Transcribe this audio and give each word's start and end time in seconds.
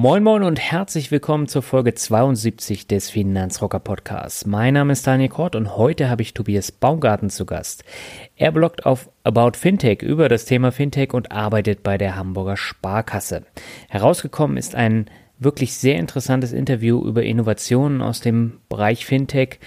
Moin 0.00 0.22
Moin 0.22 0.44
und 0.44 0.60
herzlich 0.60 1.10
willkommen 1.10 1.48
zur 1.48 1.60
Folge 1.60 1.92
72 1.92 2.86
des 2.86 3.10
Finanzrocker 3.10 3.80
Podcasts. 3.80 4.46
Mein 4.46 4.74
Name 4.74 4.92
ist 4.92 5.04
Daniel 5.04 5.28
Kort 5.28 5.56
und 5.56 5.76
heute 5.76 6.08
habe 6.08 6.22
ich 6.22 6.34
Tobias 6.34 6.70
Baumgarten 6.70 7.30
zu 7.30 7.44
Gast. 7.44 7.82
Er 8.36 8.52
bloggt 8.52 8.86
auf 8.86 9.10
About 9.24 9.58
Fintech 9.58 10.02
über 10.02 10.28
das 10.28 10.44
Thema 10.44 10.70
Fintech 10.70 11.14
und 11.14 11.32
arbeitet 11.32 11.82
bei 11.82 11.98
der 11.98 12.14
Hamburger 12.14 12.56
Sparkasse. 12.56 13.42
Herausgekommen 13.88 14.56
ist 14.56 14.76
ein 14.76 15.06
wirklich 15.40 15.74
sehr 15.74 15.98
interessantes 15.98 16.52
Interview 16.52 17.04
über 17.04 17.24
Innovationen 17.24 18.00
aus 18.00 18.20
dem 18.20 18.60
Bereich 18.68 19.04
Fintech. 19.04 19.58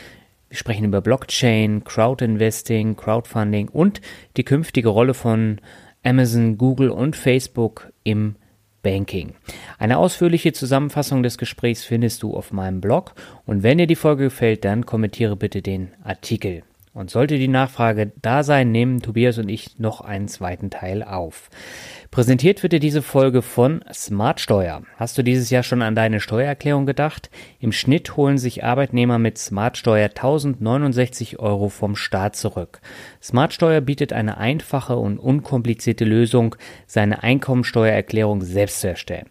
Wir 0.48 0.56
sprechen 0.58 0.86
über 0.86 1.02
Blockchain, 1.02 1.84
Crowdinvesting, 1.84 2.96
Crowdfunding 2.96 3.68
und 3.68 4.00
die 4.38 4.46
künftige 4.46 4.88
Rolle 4.88 5.14
von 5.14 5.60
Amazon, 6.04 6.58
Google 6.58 6.90
und 6.90 7.18
Facebook 7.18 7.92
im 8.06 8.38
Banking. 8.84 9.34
Eine 9.78 9.98
ausführliche 9.98 10.54
Zusammenfassung 10.54 11.24
des 11.24 11.38
Gesprächs 11.38 11.84
findest 11.84 12.24
du 12.24 12.36
auf 12.36 12.52
meinem 12.52 12.82
Blog 12.82 13.14
und 13.46 13.64
wenn 13.64 13.78
dir 13.78 13.88
die 13.88 13.96
Folge 13.96 14.26
gefällt, 14.26 14.66
dann 14.66 14.86
kommentiere 14.86 15.36
bitte 15.36 15.62
den 15.62 15.92
Artikel. 16.04 16.64
Und 16.94 17.10
sollte 17.10 17.38
die 17.38 17.48
Nachfrage 17.48 18.12
da 18.22 18.44
sein, 18.44 18.72
nehmen 18.72 19.02
Tobias 19.02 19.38
und 19.38 19.48
ich 19.48 19.80
noch 19.80 20.02
einen 20.02 20.28
zweiten 20.28 20.70
Teil 20.70 21.04
auf. 21.04 21.50
Präsentiert 22.12 22.62
wird 22.62 22.74
dir 22.74 22.82
diese 22.82 23.02
Folge 23.02 23.42
von 23.42 23.86
Smartsteuer. 23.90 24.82
Hast 24.98 25.18
du 25.18 25.24
dieses 25.24 25.50
Jahr 25.50 25.64
schon 25.64 25.82
an 25.82 25.96
deine 25.96 26.20
Steuererklärung 26.20 26.86
gedacht? 26.86 27.30
Im 27.62 27.72
Schnitt 27.72 28.18
holen 28.18 28.38
sich 28.38 28.66
Arbeitnehmer 28.66 29.18
mit 29.18 29.38
Smartsteuer 29.38 30.10
1069 30.10 31.40
Euro 31.40 31.70
vom 31.70 31.96
Staat 31.96 32.36
zurück. 32.36 32.82
Smartsteuer 33.24 33.80
bietet 33.80 34.12
eine 34.12 34.38
einfache 34.40 34.98
und 34.98 35.20
unkomplizierte 35.20 36.04
Lösung, 36.04 36.58
seine 36.86 37.24
Einkommensteuererklärung 37.24 38.42
selbst 38.42 38.82
zu 38.82 38.90
erstellen. 38.90 39.30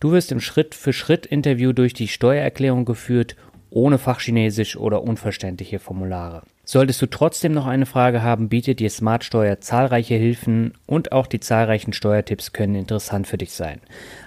Du 0.00 0.12
wirst 0.12 0.32
im 0.32 0.40
Schritt-für-Schritt-Interview 0.40 1.74
durch 1.74 1.92
die 1.92 2.08
Steuererklärung 2.08 2.86
geführt, 2.86 3.36
ohne 3.68 3.98
Fachchinesisch 3.98 4.78
oder 4.78 5.02
unverständliche 5.02 5.78
Formulare. 5.78 6.42
Solltest 6.66 7.02
du 7.02 7.06
trotzdem 7.06 7.52
noch 7.52 7.66
eine 7.66 7.84
Frage 7.84 8.22
haben, 8.22 8.48
bietet 8.48 8.80
dir 8.80 8.88
Smartsteuer 8.88 9.60
zahlreiche 9.60 10.14
Hilfen 10.14 10.72
und 10.86 11.12
auch 11.12 11.26
die 11.26 11.40
zahlreichen 11.40 11.92
Steuertipps 11.92 12.52
können 12.52 12.74
interessant 12.74 13.26
für 13.26 13.36
dich 13.36 13.52
sein. 13.52 13.80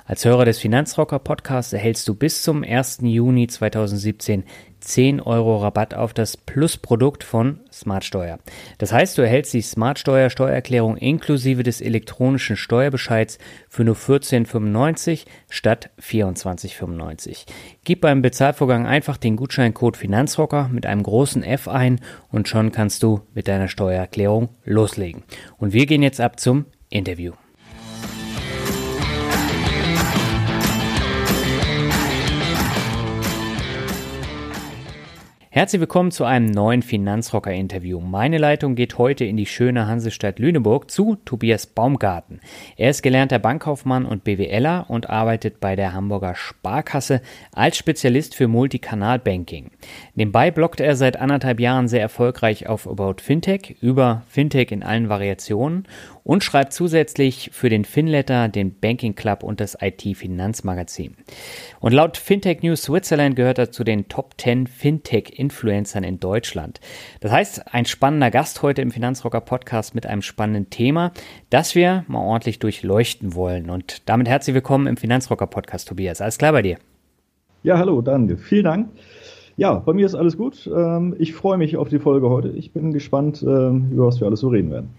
Als 0.05 0.23
Hörer 0.23 0.45
des 0.45 0.59
Finanzrocker 0.59 1.17
Podcasts 1.17 1.73
erhältst 1.73 2.07
du 2.07 2.13
bis 2.13 2.43
zum 2.43 2.63
1. 2.63 2.99
Juni 3.01 3.47
2017 3.47 4.43
10 4.87 5.19
Euro 5.19 5.57
Rabatt 5.57 5.93
auf 5.93 6.13
das 6.13 6.37
Plus-Produkt 6.37 7.25
von 7.25 7.59
Smartsteuer. 7.73 8.39
Das 8.77 8.93
heißt, 8.93 9.17
du 9.17 9.21
erhältst 9.21 9.53
die 9.53 9.61
Smartsteuer 9.61 10.29
Steuererklärung 10.29 10.95
inklusive 10.95 11.61
des 11.61 11.81
elektronischen 11.81 12.55
Steuerbescheids 12.55 13.37
für 13.67 13.83
nur 13.83 13.95
14,95 13.95 15.25
statt 15.49 15.89
24,95. 16.01 17.45
Gib 17.83 17.99
beim 17.99 18.21
Bezahlvorgang 18.21 18.87
einfach 18.87 19.17
den 19.17 19.35
Gutscheincode 19.35 19.97
Finanzrocker 19.97 20.69
mit 20.71 20.85
einem 20.85 21.03
großen 21.03 21.43
F 21.43 21.67
ein 21.67 21.99
und 22.31 22.47
schon 22.47 22.71
kannst 22.71 23.03
du 23.03 23.19
mit 23.33 23.49
deiner 23.49 23.67
Steuererklärung 23.67 24.49
loslegen. 24.63 25.23
Und 25.57 25.73
wir 25.73 25.85
gehen 25.85 26.01
jetzt 26.01 26.21
ab 26.21 26.39
zum 26.39 26.65
Interview. 26.89 27.33
Herzlich 35.57 35.79
willkommen 35.79 36.11
zu 36.11 36.23
einem 36.23 36.51
neuen 36.51 36.83
Finanzrocker-Interview. 36.83 37.99
Meine 37.99 38.37
Leitung 38.37 38.75
geht 38.75 38.99
heute 38.99 39.25
in 39.25 39.37
die 39.37 39.47
schöne 39.47 39.87
Hansestadt 39.87 40.37
Lüneburg 40.37 40.91
zu 40.91 41.15
Tobias 41.25 41.65
Baumgarten. 41.65 42.41
Er 42.75 42.91
ist 42.91 43.01
gelernter 43.01 43.39
Bankkaufmann 43.39 44.05
und 44.05 44.23
BWLer 44.23 44.85
und 44.87 45.09
arbeitet 45.09 45.59
bei 45.59 45.75
der 45.75 45.93
Hamburger 45.93 46.35
Sparkasse 46.35 47.23
als 47.53 47.75
Spezialist 47.75 48.35
für 48.35 48.47
Multikanal-Banking. 48.47 49.71
Nebenbei 50.13 50.51
bloggt 50.51 50.79
er 50.79 50.95
seit 50.95 51.19
anderthalb 51.19 51.59
Jahren 51.59 51.87
sehr 51.87 52.01
erfolgreich 52.01 52.67
auf 52.69 52.87
About 52.87 53.15
Fintech 53.23 53.77
über 53.81 54.21
Fintech 54.27 54.71
in 54.71 54.83
allen 54.83 55.09
Variationen 55.09 55.87
und 56.23 56.43
schreibt 56.43 56.73
zusätzlich 56.73 57.51
für 57.53 57.69
den 57.69 57.85
Finletter, 57.85 58.49
den 58.49 58.77
Banking 58.79 59.15
Club 59.15 59.41
und 59.43 59.61
das 59.61 59.77
IT-Finanzmagazin. 59.81 61.15
Und 61.79 61.93
laut 61.93 62.17
Fintech 62.17 62.61
News 62.61 62.83
Switzerland 62.83 63.35
gehört 63.35 63.57
er 63.57 63.71
zu 63.71 63.83
den 63.85 64.07
Top 64.09 64.33
10 64.37 64.67
Fintech-Influencern 65.49 66.03
in 66.03 66.19
Deutschland. 66.19 66.79
Das 67.21 67.31
heißt, 67.31 67.73
ein 67.73 67.85
spannender 67.85 68.31
Gast 68.31 68.61
heute 68.61 68.81
im 68.81 68.91
Finanzrocker 68.91 69.41
Podcast 69.41 69.95
mit 69.95 70.05
einem 70.05 70.21
spannenden 70.21 70.69
Thema, 70.69 71.11
das 71.49 71.75
wir 71.75 72.03
mal 72.07 72.19
ordentlich 72.19 72.59
durchleuchten 72.59 73.35
wollen. 73.35 73.69
Und 73.69 74.07
damit 74.09 74.27
herzlich 74.27 74.53
willkommen 74.53 74.87
im 74.87 74.97
Finanzrocker 74.97 75.47
Podcast, 75.47 75.87
Tobias. 75.87 76.21
Alles 76.21 76.37
klar 76.37 76.51
bei 76.51 76.61
dir? 76.61 76.77
Ja, 77.63 77.77
hallo, 77.77 78.01
danke. 78.01 78.37
Vielen 78.37 78.65
Dank. 78.65 78.89
Ja, 79.57 79.73
bei 79.73 79.93
mir 79.93 80.05
ist 80.05 80.13
alles 80.13 80.37
gut. 80.37 80.69
Ähm, 80.73 81.15
ich 81.17 81.33
freue 81.33 81.57
mich 81.57 81.77
auf 81.77 81.89
die 81.89 81.99
Folge 81.99 82.29
heute. 82.29 82.49
Ich 82.49 82.73
bin 82.73 82.93
gespannt, 82.93 83.41
ähm, 83.41 83.89
über 83.91 84.07
was 84.07 84.19
wir 84.19 84.27
alles 84.27 84.41
so 84.41 84.49
reden 84.49 84.69
werden. 84.69 84.89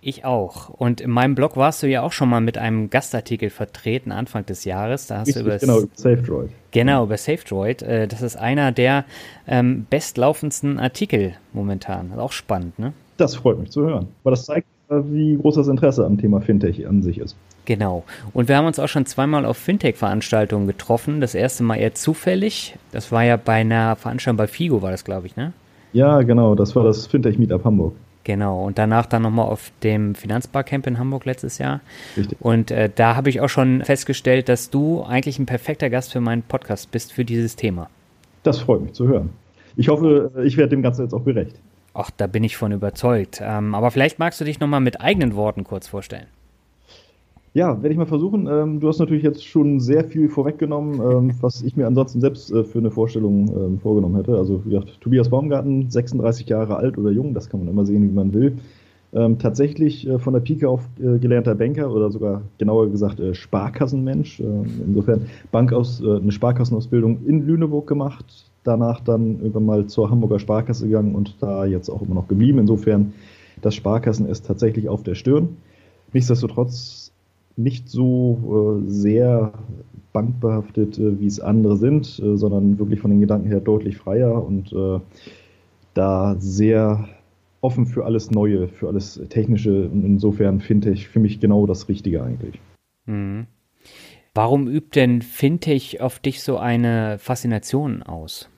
Ich 0.00 0.24
auch. 0.24 0.68
Und 0.68 1.00
in 1.00 1.10
meinem 1.10 1.34
Blog 1.34 1.56
warst 1.56 1.82
du 1.82 1.88
ja 1.88 2.02
auch 2.02 2.12
schon 2.12 2.28
mal 2.28 2.40
mit 2.40 2.58
einem 2.58 2.90
Gastartikel 2.90 3.50
vertreten 3.50 4.12
Anfang 4.12 4.46
des 4.46 4.64
Jahres. 4.64 5.06
Da 5.06 5.18
hast 5.18 5.28
Richtig, 5.28 5.42
du 5.42 5.48
über 5.48 5.58
genau, 5.58 5.78
über 5.80 5.88
SafeDroid. 5.94 6.50
Genau, 6.70 7.04
über 7.04 7.16
SafeDroid. 7.16 7.82
Äh, 7.82 8.06
das 8.06 8.22
ist 8.22 8.36
einer 8.36 8.72
der 8.72 9.04
ähm, 9.48 9.86
bestlaufendsten 9.90 10.78
Artikel 10.78 11.34
momentan. 11.52 12.12
Auch 12.18 12.32
spannend, 12.32 12.78
ne? 12.78 12.92
Das 13.16 13.34
freut 13.34 13.58
mich 13.58 13.70
zu 13.70 13.82
hören. 13.82 14.08
Weil 14.22 14.32
das 14.32 14.44
zeigt, 14.44 14.68
äh, 14.90 15.00
wie 15.06 15.36
groß 15.36 15.56
das 15.56 15.68
Interesse 15.68 16.04
am 16.04 16.18
Thema 16.18 16.40
Fintech 16.40 16.86
an 16.86 17.02
sich 17.02 17.18
ist. 17.18 17.36
Genau. 17.64 18.04
Und 18.32 18.48
wir 18.48 18.56
haben 18.56 18.66
uns 18.66 18.78
auch 18.78 18.88
schon 18.88 19.06
zweimal 19.06 19.44
auf 19.44 19.56
Fintech-Veranstaltungen 19.56 20.66
getroffen. 20.66 21.20
Das 21.20 21.34
erste 21.34 21.64
Mal 21.64 21.76
eher 21.76 21.94
zufällig. 21.94 22.76
Das 22.92 23.10
war 23.10 23.24
ja 23.24 23.36
bei 23.36 23.54
einer 23.54 23.96
Veranstaltung 23.96 24.36
bei 24.36 24.46
FIGO, 24.46 24.82
war 24.82 24.92
das, 24.92 25.04
glaube 25.04 25.26
ich, 25.26 25.36
ne? 25.36 25.52
Ja, 25.92 26.22
genau. 26.22 26.54
Das 26.54 26.76
war 26.76 26.84
das 26.84 27.06
Fintech 27.06 27.38
Meetup 27.38 27.64
Hamburg. 27.64 27.94
Genau, 28.26 28.64
und 28.64 28.76
danach 28.76 29.06
dann 29.06 29.22
nochmal 29.22 29.46
auf 29.46 29.70
dem 29.84 30.16
Finanzbarcamp 30.16 30.88
in 30.88 30.98
Hamburg 30.98 31.26
letztes 31.26 31.58
Jahr. 31.58 31.80
Richtig. 32.16 32.36
Und 32.40 32.72
äh, 32.72 32.90
da 32.92 33.14
habe 33.14 33.30
ich 33.30 33.40
auch 33.40 33.48
schon 33.48 33.84
festgestellt, 33.84 34.48
dass 34.48 34.68
du 34.68 35.04
eigentlich 35.04 35.38
ein 35.38 35.46
perfekter 35.46 35.90
Gast 35.90 36.10
für 36.10 36.20
meinen 36.20 36.42
Podcast 36.42 36.90
bist 36.90 37.12
für 37.12 37.24
dieses 37.24 37.54
Thema. 37.54 37.88
Das 38.42 38.58
freut 38.58 38.82
mich 38.82 38.94
zu 38.94 39.06
hören. 39.06 39.30
Ich 39.76 39.86
hoffe, 39.86 40.32
ich 40.42 40.56
werde 40.56 40.70
dem 40.70 40.82
Ganzen 40.82 41.02
jetzt 41.02 41.12
auch 41.12 41.24
gerecht. 41.24 41.54
Ach, 41.94 42.10
da 42.16 42.26
bin 42.26 42.42
ich 42.42 42.56
von 42.56 42.72
überzeugt. 42.72 43.40
Ähm, 43.40 43.76
aber 43.76 43.92
vielleicht 43.92 44.18
magst 44.18 44.40
du 44.40 44.44
dich 44.44 44.58
nochmal 44.58 44.80
mit 44.80 45.00
eigenen 45.00 45.36
Worten 45.36 45.62
kurz 45.62 45.86
vorstellen. 45.86 46.26
Ja, 47.56 47.82
werde 47.82 47.88
ich 47.88 47.96
mal 47.96 48.04
versuchen. 48.04 48.46
Ähm, 48.46 48.80
du 48.80 48.88
hast 48.88 48.98
natürlich 48.98 49.22
jetzt 49.22 49.42
schon 49.42 49.80
sehr 49.80 50.04
viel 50.04 50.28
vorweggenommen, 50.28 51.00
ähm, 51.00 51.30
was 51.40 51.62
ich 51.62 51.74
mir 51.74 51.86
ansonsten 51.86 52.20
selbst 52.20 52.52
äh, 52.52 52.64
für 52.64 52.80
eine 52.80 52.90
Vorstellung 52.90 53.48
ähm, 53.48 53.80
vorgenommen 53.80 54.14
hätte. 54.14 54.36
Also 54.36 54.62
wie 54.66 54.72
gesagt, 54.72 55.00
Tobias 55.00 55.30
Baumgarten, 55.30 55.88
36 55.88 56.46
Jahre 56.50 56.76
alt 56.76 56.98
oder 56.98 57.10
jung, 57.10 57.32
das 57.32 57.48
kann 57.48 57.60
man 57.60 57.70
immer 57.70 57.86
sehen, 57.86 58.02
wie 58.02 58.12
man 58.12 58.34
will. 58.34 58.58
Ähm, 59.14 59.38
tatsächlich 59.38 60.06
äh, 60.06 60.18
von 60.18 60.34
der 60.34 60.40
Pike 60.40 60.68
auf 60.68 60.82
äh, 61.00 61.18
gelernter 61.18 61.54
Banker 61.54 61.90
oder 61.90 62.10
sogar 62.10 62.42
genauer 62.58 62.90
gesagt 62.90 63.20
äh, 63.20 63.32
Sparkassenmensch. 63.32 64.38
Ähm, 64.38 64.66
insofern 64.88 65.22
Bank 65.50 65.72
aus, 65.72 66.02
äh, 66.02 66.16
eine 66.16 66.32
Sparkassenausbildung 66.32 67.24
in 67.24 67.46
Lüneburg 67.46 67.86
gemacht, 67.86 68.50
danach 68.64 69.00
dann 69.00 69.38
irgendwann 69.38 69.64
mal 69.64 69.86
zur 69.86 70.10
Hamburger 70.10 70.40
Sparkasse 70.40 70.88
gegangen 70.88 71.14
und 71.14 71.36
da 71.40 71.64
jetzt 71.64 71.88
auch 71.88 72.02
immer 72.02 72.16
noch 72.16 72.28
geblieben. 72.28 72.58
Insofern 72.58 73.14
das 73.62 73.74
Sparkassen 73.74 74.28
ist 74.28 74.44
tatsächlich 74.46 74.90
auf 74.90 75.04
der 75.04 75.14
Stirn. 75.14 75.56
Nichtsdestotrotz 76.12 77.05
nicht 77.56 77.88
so 77.88 78.82
äh, 78.84 78.90
sehr 78.90 79.52
bankbehaftet, 80.12 80.98
äh, 80.98 81.20
wie 81.20 81.26
es 81.26 81.40
andere 81.40 81.76
sind, 81.76 82.18
äh, 82.18 82.36
sondern 82.36 82.78
wirklich 82.78 83.00
von 83.00 83.10
den 83.10 83.20
Gedanken 83.20 83.48
her 83.48 83.60
deutlich 83.60 83.96
freier 83.96 84.44
und 84.44 84.72
äh, 84.72 85.00
da 85.94 86.36
sehr 86.38 87.08
offen 87.60 87.86
für 87.86 88.04
alles 88.04 88.30
Neue, 88.30 88.68
für 88.68 88.88
alles 88.88 89.20
Technische. 89.28 89.88
Und 89.88 90.04
insofern 90.04 90.60
finde 90.60 90.90
ich 90.90 91.08
für 91.08 91.20
mich 91.20 91.40
genau 91.40 91.66
das 91.66 91.88
Richtige 91.88 92.22
eigentlich. 92.22 92.60
Mhm. 93.06 93.46
Warum 94.34 94.68
übt 94.68 95.00
denn 95.00 95.22
Fintech 95.22 96.00
auf 96.00 96.18
dich 96.18 96.42
so 96.42 96.58
eine 96.58 97.18
Faszination 97.18 98.02
aus? 98.02 98.50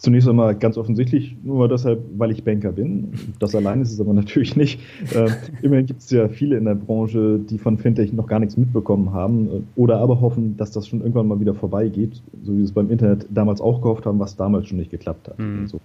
Zunächst 0.00 0.26
einmal 0.26 0.54
ganz 0.54 0.78
offensichtlich 0.78 1.36
nur 1.42 1.68
deshalb, 1.68 2.00
weil 2.16 2.30
ich 2.30 2.42
Banker 2.42 2.72
bin. 2.72 3.12
Das 3.38 3.54
allein 3.54 3.82
ist 3.82 3.92
es 3.92 4.00
aber 4.00 4.14
natürlich 4.14 4.56
nicht. 4.56 4.80
Äh, 5.14 5.28
immerhin 5.60 5.84
gibt 5.84 6.00
es 6.00 6.10
ja 6.10 6.28
viele 6.28 6.56
in 6.56 6.64
der 6.64 6.74
Branche, 6.74 7.38
die 7.38 7.58
von 7.58 7.76
Fintech 7.76 8.10
noch 8.14 8.26
gar 8.26 8.38
nichts 8.40 8.56
mitbekommen 8.56 9.12
haben 9.12 9.46
äh, 9.48 9.60
oder 9.76 9.98
aber 9.98 10.22
hoffen, 10.22 10.56
dass 10.56 10.70
das 10.70 10.88
schon 10.88 11.00
irgendwann 11.00 11.28
mal 11.28 11.38
wieder 11.38 11.54
vorbeigeht, 11.54 12.22
so 12.42 12.54
wie 12.54 12.60
sie 12.60 12.64
es 12.64 12.72
beim 12.72 12.90
Internet 12.90 13.26
damals 13.28 13.60
auch 13.60 13.82
gehofft 13.82 14.06
haben, 14.06 14.18
was 14.18 14.36
damals 14.36 14.68
schon 14.68 14.78
nicht 14.78 14.90
geklappt 14.90 15.28
hat. 15.28 15.38
Mhm. 15.38 15.66
So. 15.66 15.78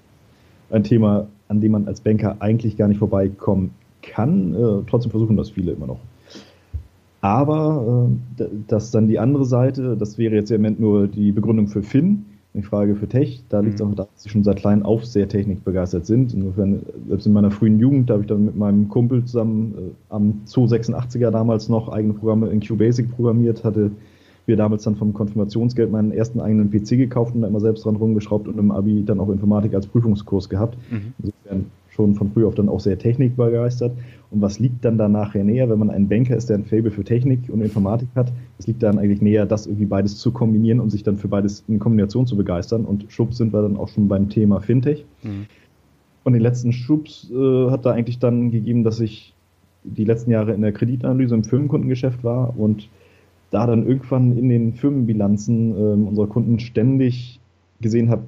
Ein 0.70 0.86
Thema, 0.86 1.28
an 1.50 1.60
dem 1.60 1.74
man 1.74 1.86
als 1.86 2.00
Banker 2.00 2.38
eigentlich 2.40 2.78
gar 2.78 2.88
nicht 2.88 3.00
vorbeikommen 3.00 3.72
kann. 4.02 4.56
Äh, 4.56 4.90
trotzdem 4.90 5.12
versuchen 5.12 5.36
das 5.36 5.50
viele 5.50 5.74
immer 5.74 5.88
noch. 5.88 6.00
Aber 7.20 8.08
äh, 8.40 8.46
dass 8.70 8.92
dann 8.92 9.10
die 9.10 9.20
andere 9.20 9.44
Seite, 9.44 9.98
das 9.98 10.18
wäre 10.18 10.36
jetzt 10.36 10.52
im 10.52 10.62
Moment 10.62 10.80
nur 10.80 11.08
die 11.10 11.34
Begründung 11.34 11.68
für 11.68 11.84
Finn, 11.84 12.24
die 12.56 12.64
Frage 12.64 12.96
für 12.96 13.08
Tech. 13.08 13.44
Da 13.50 13.60
liegt 13.60 13.76
es 13.76 13.86
mhm. 13.86 13.92
auch 13.92 13.96
daran, 13.96 14.10
dass 14.14 14.24
sie 14.24 14.30
schon 14.30 14.44
seit 14.44 14.58
klein 14.58 14.84
auf 14.84 15.06
sehr 15.06 15.28
technikbegeistert 15.28 16.06
sind. 16.06 16.34
Insofern, 16.34 16.82
selbst 17.08 17.28
in 17.28 17.34
meiner 17.34 17.52
frühen 17.52 17.80
Jugend, 17.80 18.10
da 18.10 18.14
habe 18.14 18.24
ich 18.24 18.30
dann 18.30 18.46
mit 18.46 18.56
meinem 18.56 18.90
Kumpel 18.90 19.24
zusammen 19.26 19.74
äh, 19.78 19.92
am 20.10 20.42
286er 20.48 21.32
damals 21.32 21.70
noch 21.70 21.90
eigene 21.90 22.14
Programme 22.14 22.50
in 22.50 22.60
QBasic 22.60 23.12
programmiert, 23.16 23.64
hatte 23.64 23.92
wir 24.46 24.58
damals 24.58 24.84
dann 24.84 24.96
vom 24.96 25.14
Konfirmationsgeld 25.14 25.92
meinen 25.92 26.12
ersten 26.12 26.40
eigenen 26.40 26.70
PC 26.70 26.90
gekauft 26.90 27.34
und 27.34 27.42
da 27.42 27.48
immer 27.48 27.60
selbst 27.60 27.86
dran 27.86 27.96
rumgeschraubt 27.96 28.48
und 28.48 28.60
im 28.60 28.72
Abi 28.72 29.04
dann 29.04 29.20
auch 29.20 29.30
Informatik 29.30 29.74
als 29.74 29.88
Prüfungskurs 29.88 30.50
gehabt. 30.50 30.78
Mhm. 30.92 31.14
Insofern 31.20 31.66
schon 31.96 32.16
von 32.16 32.32
früh 32.32 32.46
auf 32.46 32.56
dann 32.56 32.70
auch 32.70 32.80
sehr 32.80 32.98
technikbegeistert. 33.00 33.94
Und 34.32 34.42
was 34.42 34.60
liegt 34.60 34.84
dann 34.84 34.98
da 34.98 35.08
nachher 35.08 35.44
näher, 35.44 35.70
wenn 35.70 35.80
man 35.80 35.90
ein 35.90 36.08
Banker 36.08 36.36
ist, 36.36 36.50
der 36.50 36.58
ein 36.58 36.66
Fable 36.66 36.92
für 36.92 37.04
Technik 37.04 37.50
und 37.50 37.62
Informatik 37.62 38.10
hat? 38.16 38.32
Es 38.60 38.68
liegt 38.68 38.84
dann 38.84 39.00
eigentlich 39.00 39.22
näher, 39.22 39.46
das 39.46 39.66
irgendwie 39.66 39.86
beides 39.86 40.18
zu 40.18 40.32
kombinieren 40.32 40.80
und 40.80 40.90
sich 40.90 41.04
dann 41.04 41.18
für 41.18 41.28
beides 41.28 41.64
in 41.68 41.80
Kombination 41.80 42.28
zu 42.28 42.36
begeistern. 42.36 42.86
Und 42.86 43.06
schubs 43.10 43.38
sind 43.38 43.54
wir 43.54 43.62
dann 43.62 43.78
auch 43.78 43.88
schon 43.88 44.08
beim 44.08 44.30
Thema 44.30 44.60
Fintech. 44.60 45.06
Mhm. 45.24 45.46
Und 46.24 46.34
den 46.34 46.42
letzten 46.42 46.74
Schubs 46.74 47.32
äh, 47.32 47.70
hat 47.70 47.86
da 47.86 47.92
eigentlich 47.92 48.20
dann 48.20 48.52
gegeben, 48.52 48.84
dass 48.84 49.00
ich 49.00 49.34
die 49.84 50.06
letzten 50.06 50.32
Jahre 50.32 50.54
in 50.54 50.62
der 50.62 50.72
Kreditanalyse 50.72 51.36
im 51.36 51.44
Firmenkundengeschäft 51.44 52.24
war 52.24 52.58
und 52.58 52.90
da 53.52 53.68
dann 53.68 53.88
irgendwann 53.88 54.38
in 54.38 54.50
den 54.50 54.74
Firmenbilanzen 54.74 55.72
äh, 55.72 56.08
unserer 56.08 56.28
Kunden 56.28 56.60
ständig 56.60 57.40
gesehen 57.80 58.10
habe, 58.10 58.24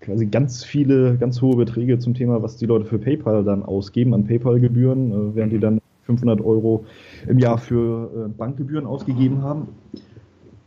quasi 0.00 0.26
ganz 0.26 0.64
viele, 0.64 1.16
ganz 1.16 1.40
hohe 1.42 1.56
Beträge 1.56 1.98
zum 1.98 2.14
Thema, 2.14 2.42
was 2.42 2.56
die 2.56 2.66
Leute 2.66 2.84
für 2.84 2.98
PayPal 2.98 3.44
dann 3.44 3.62
ausgeben 3.62 4.14
an 4.14 4.24
PayPal-Gebühren, 4.24 5.12
äh, 5.12 5.34
während 5.34 5.52
die 5.52 5.58
dann 5.58 5.80
500 6.04 6.40
Euro 6.40 6.84
im 7.26 7.38
Jahr 7.38 7.58
für 7.58 8.10
äh, 8.26 8.28
Bankgebühren 8.28 8.86
ausgegeben 8.86 9.42
haben. 9.42 9.68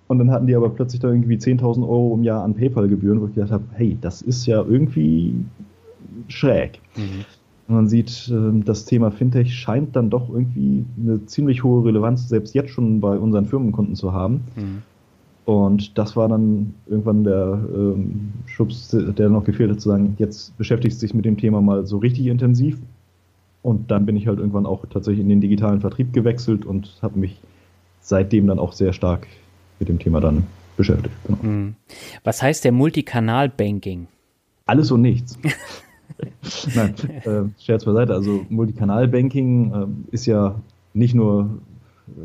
Und 0.07 0.19
dann 0.19 0.29
hatten 0.29 0.45
die 0.45 0.55
aber 0.55 0.69
plötzlich 0.69 1.01
da 1.01 1.09
irgendwie 1.09 1.37
10.000 1.37 1.83
Euro 1.83 2.15
im 2.15 2.23
Jahr 2.23 2.43
an 2.43 2.53
PayPal-Gebühren, 2.53 3.21
wo 3.21 3.27
ich 3.27 3.33
gedacht 3.33 3.51
habe, 3.51 3.63
hey, 3.73 3.97
das 3.99 4.21
ist 4.21 4.45
ja 4.45 4.61
irgendwie 4.61 5.35
schräg. 6.27 6.79
Mhm. 6.95 7.25
Und 7.67 7.75
man 7.75 7.87
sieht, 7.87 8.29
äh, 8.29 8.59
das 8.63 8.85
Thema 8.85 9.11
Fintech 9.11 9.53
scheint 9.53 9.95
dann 9.95 10.09
doch 10.09 10.29
irgendwie 10.29 10.85
eine 11.01 11.25
ziemlich 11.25 11.63
hohe 11.63 11.85
Relevanz 11.85 12.27
selbst 12.27 12.53
jetzt 12.53 12.71
schon 12.71 12.99
bei 12.99 13.17
unseren 13.17 13.45
Firmenkunden 13.45 13.95
zu 13.95 14.11
haben. 14.11 14.41
Mhm. 14.55 14.81
Und 15.51 15.97
das 15.97 16.15
war 16.15 16.29
dann 16.29 16.73
irgendwann 16.87 17.25
der 17.25 17.59
ähm, 17.75 18.31
Schubs, 18.45 18.89
der 18.91 19.29
noch 19.29 19.43
gefehlt 19.43 19.69
hat, 19.69 19.81
zu 19.81 19.89
sagen, 19.89 20.15
jetzt 20.17 20.57
beschäftigst 20.57 21.01
du 21.01 21.05
dich 21.05 21.13
mit 21.13 21.25
dem 21.25 21.35
Thema 21.37 21.61
mal 21.61 21.85
so 21.85 21.97
richtig 21.97 22.27
intensiv. 22.27 22.77
Und 23.61 23.91
dann 23.91 24.05
bin 24.05 24.15
ich 24.15 24.27
halt 24.27 24.39
irgendwann 24.39 24.65
auch 24.65 24.85
tatsächlich 24.85 25.21
in 25.21 25.29
den 25.29 25.41
digitalen 25.41 25.81
Vertrieb 25.81 26.13
gewechselt 26.13 26.65
und 26.65 26.97
habe 27.01 27.19
mich 27.19 27.41
seitdem 27.99 28.47
dann 28.47 28.59
auch 28.59 28.71
sehr 28.71 28.93
stark 28.93 29.27
mit 29.79 29.89
dem 29.89 29.99
Thema 29.99 30.21
dann 30.21 30.47
beschäftigt. 30.77 31.13
Genau. 31.27 31.41
Hm. 31.41 31.75
Was 32.23 32.41
heißt 32.41 32.63
der 32.63 32.71
Multikanal-Banking? 32.71 34.07
Alles 34.67 34.89
und 34.89 35.01
nichts. 35.01 35.37
Nein, 36.75 36.95
äh, 37.25 37.61
Scherz 37.61 37.83
beiseite. 37.83 38.13
Also 38.13 38.45
Multikanal-Banking 38.49 39.73
äh, 39.73 40.15
ist 40.15 40.25
ja 40.25 40.55
nicht 40.93 41.13
nur 41.13 41.49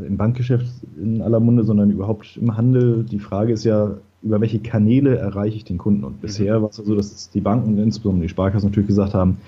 im 0.07 0.17
Bankgeschäft 0.17 0.67
in 1.01 1.23
aller 1.23 1.41
Munde, 1.41 1.65
sondern 1.65 1.91
überhaupt 1.91 2.37
im 2.37 2.57
Handel. 2.57 3.05
Die 3.05 3.19
Frage 3.19 3.53
ist 3.53 3.65
ja, 3.65 3.97
über 4.23 4.41
welche 4.41 4.59
Kanäle 4.59 5.17
erreiche 5.17 5.57
ich 5.57 5.65
den 5.65 5.79
Kunden? 5.79 6.05
Und 6.05 6.21
bisher 6.21 6.59
mhm. 6.59 6.63
war 6.63 6.71
es 6.71 6.77
so, 6.77 6.83
also, 6.83 6.97
dass 6.97 7.31
die 7.31 7.41
Banken, 7.41 7.79
insbesondere 7.79 8.23
die 8.23 8.29
Sparkassen 8.29 8.69
natürlich 8.69 8.89
gesagt 8.89 9.15
haben, 9.15 9.39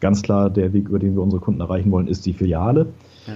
ganz 0.00 0.22
klar, 0.22 0.50
der 0.50 0.72
Weg, 0.72 0.88
über 0.88 0.98
den 0.98 1.14
wir 1.14 1.22
unsere 1.22 1.40
Kunden 1.40 1.60
erreichen 1.60 1.90
wollen, 1.90 2.08
ist 2.08 2.26
die 2.26 2.32
Filiale. 2.32 2.86
Ja. 3.26 3.34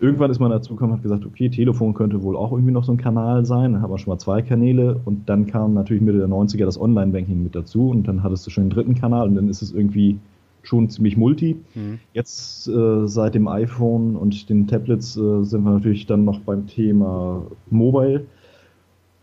Irgendwann 0.00 0.30
ist 0.30 0.40
man 0.40 0.50
dazu 0.50 0.72
gekommen 0.72 0.92
und 0.92 0.98
hat 0.98 1.02
gesagt, 1.04 1.24
okay, 1.26 1.48
Telefon 1.48 1.94
könnte 1.94 2.22
wohl 2.22 2.36
auch 2.36 2.50
irgendwie 2.50 2.72
noch 2.72 2.82
so 2.82 2.92
ein 2.92 2.98
Kanal 2.98 3.44
sein. 3.44 3.74
Dann 3.74 3.82
haben 3.82 3.92
wir 3.92 3.98
schon 3.98 4.12
mal 4.12 4.18
zwei 4.18 4.42
Kanäle 4.42 5.00
und 5.04 5.28
dann 5.28 5.46
kam 5.46 5.74
natürlich 5.74 6.02
Mitte 6.02 6.18
der 6.18 6.28
90er 6.28 6.64
das 6.64 6.80
Online-Banking 6.80 7.42
mit 7.42 7.54
dazu 7.54 7.90
und 7.90 8.08
dann 8.08 8.22
hattest 8.22 8.46
du 8.46 8.50
schon 8.50 8.64
den 8.64 8.70
dritten 8.70 8.94
Kanal 8.96 9.28
und 9.28 9.36
dann 9.36 9.48
ist 9.48 9.62
es 9.62 9.72
irgendwie 9.72 10.18
schon 10.62 10.88
ziemlich 10.88 11.16
multi. 11.16 11.56
Mhm. 11.74 11.98
Jetzt 12.12 12.68
äh, 12.68 13.06
seit 13.06 13.34
dem 13.34 13.48
iPhone 13.48 14.16
und 14.16 14.48
den 14.48 14.66
Tablets 14.66 15.16
äh, 15.16 15.42
sind 15.42 15.64
wir 15.64 15.72
natürlich 15.72 16.06
dann 16.06 16.24
noch 16.24 16.40
beim 16.40 16.66
Thema 16.66 17.46
Mobile. 17.70 18.26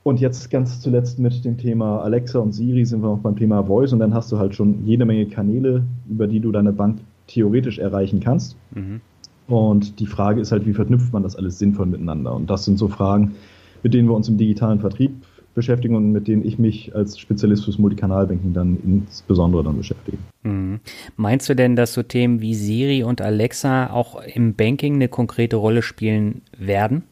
Und 0.03 0.19
jetzt 0.19 0.49
ganz 0.49 0.79
zuletzt 0.79 1.19
mit 1.19 1.43
dem 1.45 1.57
Thema 1.57 2.01
Alexa 2.01 2.39
und 2.39 2.53
Siri 2.53 2.85
sind 2.85 3.01
wir 3.01 3.09
noch 3.09 3.19
beim 3.19 3.35
Thema 3.35 3.63
Voice 3.63 3.93
und 3.93 3.99
dann 3.99 4.13
hast 4.13 4.31
du 4.31 4.39
halt 4.39 4.55
schon 4.55 4.85
jede 4.85 5.05
Menge 5.05 5.25
Kanäle, 5.27 5.83
über 6.09 6.25
die 6.27 6.39
du 6.39 6.51
deine 6.51 6.71
Bank 6.71 6.99
theoretisch 7.27 7.79
erreichen 7.79 8.19
kannst. 8.19 8.55
Mhm. 8.73 9.01
Und 9.47 9.99
die 9.99 10.05
Frage 10.05 10.41
ist 10.41 10.51
halt, 10.51 10.65
wie 10.65 10.73
verknüpft 10.73 11.11
man 11.11 11.23
das 11.23 11.35
alles 11.35 11.59
sinnvoll 11.59 11.87
miteinander? 11.87 12.33
Und 12.33 12.49
das 12.49 12.65
sind 12.65 12.77
so 12.77 12.87
Fragen, 12.87 13.35
mit 13.83 13.93
denen 13.93 14.07
wir 14.07 14.15
uns 14.15 14.29
im 14.29 14.37
digitalen 14.37 14.79
Vertrieb 14.79 15.11
beschäftigen 15.55 15.95
und 15.95 16.11
mit 16.11 16.27
denen 16.27 16.45
ich 16.45 16.59
mich 16.59 16.95
als 16.95 17.19
Spezialist 17.19 17.65
fürs 17.65 17.77
Multikanalbanking 17.77 18.53
dann 18.53 18.77
insbesondere 18.83 19.63
dann 19.63 19.77
beschäftige. 19.77 20.17
Mhm. 20.43 20.79
Meinst 21.17 21.49
du 21.49 21.55
denn, 21.55 21.75
dass 21.75 21.93
so 21.93 22.03
Themen 22.03 22.41
wie 22.41 22.55
Siri 22.55 23.03
und 23.03 23.21
Alexa 23.21 23.89
auch 23.89 24.21
im 24.21 24.53
Banking 24.53 24.95
eine 24.95 25.07
konkrete 25.07 25.55
Rolle 25.55 25.81
spielen 25.81 26.41
werden? 26.57 27.03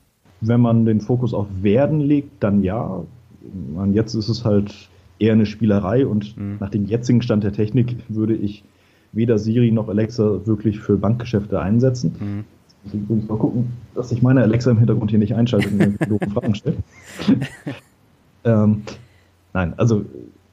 Wenn 0.42 0.62
man 0.62 0.86
den 0.86 1.02
Fokus 1.02 1.34
auf 1.34 1.48
werden 1.62 2.00
legt, 2.00 2.44
dann 2.44 2.64
ja. 2.64 3.04
Und 3.76 3.94
jetzt 3.94 4.14
ist 4.14 4.30
es 4.30 4.46
halt 4.46 4.90
eher 5.20 5.34
eine 5.34 5.46
Spielerei 5.46 6.06
und 6.06 6.38
mhm. 6.38 6.58
nach 6.60 6.70
dem 6.70 6.86
jetzigen 6.86 7.22
Stand 7.22 7.44
der 7.44 7.54
Technik 7.54 7.96
würde 8.08 8.36
ich 8.36 8.64
weder 9.14 9.40
Siri 9.40 9.72
noch 9.72 9.90
Alexa 9.90 10.46
wirklich 10.46 10.80
für 10.80 10.98
Bankgeschäfte 10.98 11.60
einsetzen. 11.60 12.16
Mhm. 12.20 12.44
Ich 12.86 13.28
mal 13.28 13.38
gucken, 13.38 13.74
dass 13.96 14.10
sich 14.10 14.22
meine 14.22 14.42
Alexa 14.42 14.72
im 14.72 14.78
Hintergrund 14.78 15.10
hier 15.10 15.20
nicht 15.20 15.36
einschaltet 15.36 15.72
und 15.72 15.78
mir 15.80 16.30
Fragen 16.34 16.56
stellt. 16.56 16.78
Ähm, 18.48 18.84
nein, 19.54 19.74
also 19.78 20.06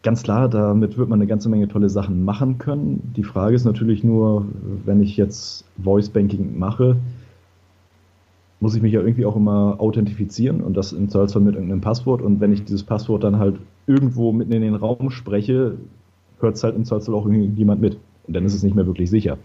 ganz 0.02 0.22
klar, 0.22 0.48
damit 0.48 0.98
wird 0.98 1.08
man 1.08 1.20
eine 1.20 1.28
ganze 1.28 1.48
Menge 1.48 1.68
tolle 1.68 1.88
Sachen 1.88 2.24
machen 2.24 2.58
können. 2.58 3.12
Die 3.16 3.22
Frage 3.22 3.54
ist 3.54 3.64
natürlich 3.64 4.04
nur, 4.04 4.46
wenn 4.84 5.00
ich 5.00 5.16
jetzt 5.16 5.64
Voice 5.82 6.10
Banking 6.10 6.58
mache, 6.58 6.96
muss 8.60 8.74
ich 8.74 8.82
mich 8.82 8.92
ja 8.92 9.00
irgendwie 9.00 9.26
auch 9.26 9.36
immer 9.36 9.76
authentifizieren 9.78 10.60
und 10.60 10.76
das 10.76 10.92
im 10.92 11.08
Zweifelsfall 11.08 11.42
mit 11.42 11.54
irgendeinem 11.54 11.80
Passwort. 11.80 12.20
Und 12.20 12.40
wenn 12.40 12.52
ich 12.52 12.64
dieses 12.64 12.82
Passwort 12.82 13.22
dann 13.22 13.38
halt 13.38 13.56
irgendwo 13.86 14.32
mitten 14.32 14.52
in 14.52 14.62
den 14.62 14.74
Raum 14.74 15.10
spreche, 15.10 15.76
hört 16.40 16.56
es 16.56 16.64
halt 16.64 16.74
im 16.74 16.84
Zweifelsfall 16.84 17.14
auch 17.14 17.26
irgendjemand 17.26 17.80
mit. 17.80 17.98
Und 18.26 18.34
dann 18.34 18.44
ist 18.44 18.54
es 18.54 18.62
nicht 18.62 18.74
mehr 18.74 18.86
wirklich 18.86 19.10
sicher. 19.10 19.38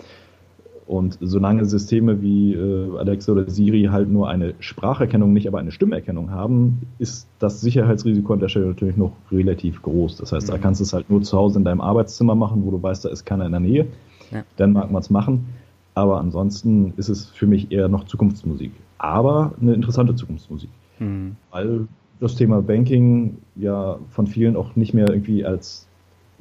Und 0.89 1.19
solange 1.21 1.65
Systeme 1.65 2.23
wie 2.23 2.55
äh, 2.55 2.97
Alexa 2.97 3.31
oder 3.31 3.47
Siri 3.47 3.89
halt 3.91 4.09
nur 4.09 4.27
eine 4.27 4.55
Spracherkennung, 4.57 5.33
nicht 5.33 5.47
aber 5.47 5.59
eine 5.59 5.71
Stimmerkennung 5.71 6.31
haben, 6.31 6.81
ist 6.97 7.27
das 7.37 7.61
Sicherheitsrisiko 7.61 8.33
an 8.33 8.39
der 8.39 8.47
Stelle 8.47 8.65
natürlich 8.65 8.97
noch 8.97 9.11
relativ 9.31 9.83
groß. 9.83 10.17
Das 10.17 10.31
heißt, 10.31 10.47
mhm. 10.47 10.51
da 10.53 10.57
kannst 10.57 10.79
du 10.79 10.85
es 10.85 10.91
halt 10.91 11.07
nur 11.11 11.21
zu 11.21 11.37
Hause 11.37 11.59
in 11.59 11.63
deinem 11.63 11.79
Arbeitszimmer 11.79 12.33
machen, 12.33 12.65
wo 12.65 12.71
du 12.71 12.81
weißt, 12.81 13.05
da 13.05 13.09
ist 13.09 13.23
keiner 13.23 13.45
in 13.45 13.51
der 13.51 13.59
Nähe. 13.59 13.85
Ja. 14.31 14.43
Dann 14.57 14.73
mag 14.73 14.89
man 14.89 15.03
es 15.03 15.11
machen. 15.11 15.49
Aber 15.93 16.19
ansonsten 16.19 16.95
ist 16.97 17.09
es 17.09 17.25
für 17.25 17.45
mich 17.45 17.71
eher 17.71 17.87
noch 17.87 18.05
Zukunftsmusik. 18.05 18.71
Aber 18.97 19.53
eine 19.61 19.75
interessante 19.75 20.15
Zukunftsmusik. 20.15 20.71
Mhm. 20.97 21.35
Weil 21.51 21.87
das 22.19 22.33
Thema 22.33 22.63
Banking 22.63 23.37
ja 23.55 23.99
von 24.09 24.25
vielen 24.25 24.55
auch 24.55 24.75
nicht 24.75 24.95
mehr 24.95 25.07
irgendwie 25.07 25.45
als 25.45 25.87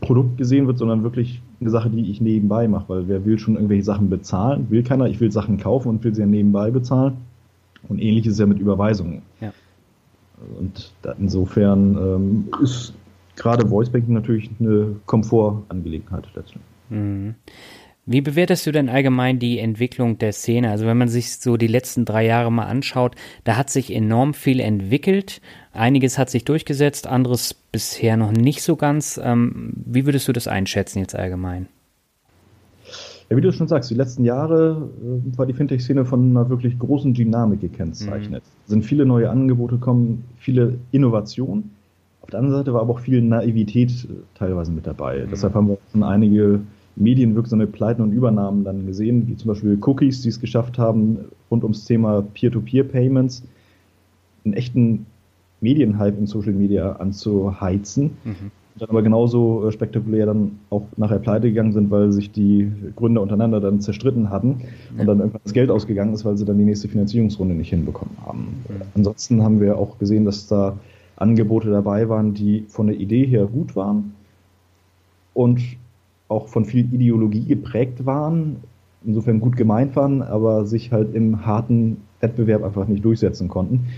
Produkt 0.01 0.39
gesehen 0.39 0.67
wird, 0.67 0.79
sondern 0.79 1.03
wirklich 1.03 1.43
eine 1.61 1.71
Sache, 1.71 1.91
die 1.91 2.11
ich 2.11 2.21
nebenbei 2.21 2.69
mache, 2.69 2.89
weil 2.89 3.09
wer 3.09 3.25
will 3.25 3.39
schon 3.39 3.55
irgendwelche 3.55 3.85
Sachen 3.85 4.09
bezahlen? 4.09 4.67
Will 4.71 4.83
keiner. 4.83 5.07
Ich 5.07 5.21
will 5.21 5.33
Sachen 5.33 5.59
kaufen 5.59 5.89
und 5.89 6.05
will 6.05 6.15
sie 6.15 6.21
ja 6.21 6.27
nebenbei 6.27 6.71
bezahlen. 6.71 7.17
Und 7.89 8.01
ähnlich 8.01 8.27
ist 8.27 8.35
es 8.35 8.39
ja 8.39 8.47
mit 8.47 8.59
Überweisungen. 8.59 9.23
Ja. 9.41 9.53
Und 10.59 10.93
insofern 11.19 11.97
ähm, 11.97 12.45
ist 12.63 12.95
gerade 13.37 13.67
Voice 13.67 13.91
Banking 13.91 14.15
natürlich 14.15 14.51
eine 14.61 14.97
Komfortangelegenheit 15.07 16.25
letztendlich. 16.35 16.63
Mhm. 16.91 17.35
Wie 18.11 18.23
bewertest 18.23 18.67
du 18.67 18.73
denn 18.73 18.89
allgemein 18.89 19.39
die 19.39 19.59
Entwicklung 19.59 20.17
der 20.17 20.33
Szene? 20.33 20.71
Also 20.71 20.87
wenn 20.87 20.97
man 20.97 21.09
sich 21.09 21.37
so 21.37 21.59
die 21.59 21.67
letzten 21.67 22.07
drei 22.07 22.25
Jahre 22.25 22.51
mal 22.51 22.65
anschaut, 22.65 23.15
da 23.45 23.59
hat 23.59 23.69
sich 23.69 23.95
enorm 23.95 24.33
viel 24.33 24.61
entwickelt. 24.61 25.43
Einiges 25.73 26.17
hat 26.17 26.31
sich 26.31 26.47
durchgesetzt, 26.47 27.07
anderes 27.07 27.53
bisher 27.53 28.17
noch 28.17 28.33
nicht 28.33 28.63
so 28.63 28.77
ganz. 28.77 29.21
Ähm, 29.23 29.75
wie 29.85 30.07
würdest 30.07 30.27
du 30.27 30.33
das 30.33 30.49
einschätzen 30.49 31.01
jetzt 31.01 31.15
allgemein? 31.15 31.69
Ja, 33.29 33.37
wie 33.37 33.43
du 33.43 33.53
schon 33.53 33.69
sagst, 33.69 33.91
die 33.91 33.95
letzten 33.95 34.25
Jahre 34.25 34.89
äh, 35.03 35.37
war 35.37 35.45
die 35.45 35.53
Fintech-Szene 35.53 36.07
von 36.07 36.31
einer 36.31 36.49
wirklich 36.49 36.79
großen 36.79 37.13
Dynamik 37.13 37.61
gekennzeichnet. 37.61 38.43
Mhm. 38.43 38.71
Sind 38.71 38.85
viele 38.87 39.05
neue 39.05 39.29
Angebote 39.29 39.75
gekommen, 39.75 40.25
viele 40.39 40.79
Innovationen. 40.93 41.73
Auf 42.23 42.31
der 42.31 42.39
anderen 42.39 42.61
Seite 42.61 42.73
war 42.73 42.81
aber 42.81 42.95
auch 42.95 43.01
viel 43.01 43.21
Naivität 43.21 43.91
äh, 43.91 44.15
teilweise 44.35 44.73
mit 44.73 44.87
dabei. 44.87 45.27
Mhm. 45.27 45.31
Deshalb 45.31 45.53
haben 45.53 45.69
wir 45.69 45.77
schon 45.93 46.03
einige 46.03 46.61
medienwirksame 46.99 47.67
Pleiten 47.67 48.03
und 48.03 48.13
Übernahmen 48.13 48.65
dann 48.65 48.87
gesehen, 48.87 49.29
wie 49.29 49.37
zum 49.37 49.49
Beispiel 49.49 49.79
Cookies, 49.81 50.23
die 50.23 50.29
es 50.29 50.41
geschafft 50.41 50.79
haben, 50.79 51.19
rund 51.51 51.63
ums 51.63 51.85
Thema 51.85 52.23
Peer-to-Peer-Payments 52.35 53.45
einen 54.45 54.55
echten 54.55 55.07
Medienhype 55.61 56.19
in 56.19 56.27
Social 56.27 56.53
Media 56.53 56.93
anzuheizen. 56.93 58.17
Mhm. 58.25 58.51
Dann 58.79 58.91
aber 58.91 59.03
genauso 59.03 59.67
äh, 59.67 59.73
spektakulär 59.73 60.27
dann 60.27 60.59
auch 60.71 60.85
nachher 60.97 61.19
pleite 61.19 61.49
gegangen 61.49 61.73
sind, 61.73 61.91
weil 61.91 62.13
sich 62.13 62.31
die 62.31 62.71
Gründer 62.95 63.23
untereinander 63.23 63.61
dann 63.61 63.81
zerstritten 63.81 64.31
hatten 64.31 64.61
ja. 64.95 65.01
und 65.01 65.07
dann 65.07 65.19
irgendwann 65.19 65.41
das 65.43 65.53
Geld 65.53 65.71
ausgegangen 65.71 66.15
ist, 66.15 66.25
weil 66.25 66.37
sie 66.37 66.45
dann 66.45 66.59
die 66.59 66.65
nächste 66.65 66.89
Finanzierungsrunde 66.89 67.55
nicht 67.55 67.71
hinbekommen 67.71 68.17
haben. 68.25 68.65
Mhm. 68.69 68.83
Ansonsten 68.95 69.43
haben 69.43 69.61
wir 69.61 69.79
auch 69.79 69.99
gesehen, 69.99 70.25
dass 70.25 70.47
da 70.47 70.79
Angebote 71.17 71.71
dabei 71.71 72.09
waren, 72.09 72.35
die 72.35 72.67
von 72.69 72.87
der 72.87 72.97
Idee 72.97 73.27
her 73.27 73.47
gut 73.47 73.75
waren 73.75 74.15
und 75.35 75.61
auch 76.29 76.49
von 76.49 76.65
viel 76.65 76.93
Ideologie 76.93 77.45
geprägt 77.45 78.07
waren, 78.07 78.57
insofern 79.05 79.41
gut 79.41 79.57
gemeint 79.57 79.97
waren, 79.97 80.23
aber 80.23 80.67
sich 80.67 80.93
halt 80.93 81.15
im 81.15 81.47
harten 81.47 81.99
Wettbewerb 82.21 82.63
einfach 82.63 82.87
nicht 82.87 83.05
durchsetzen 83.05 83.49
konnten. 83.49 83.89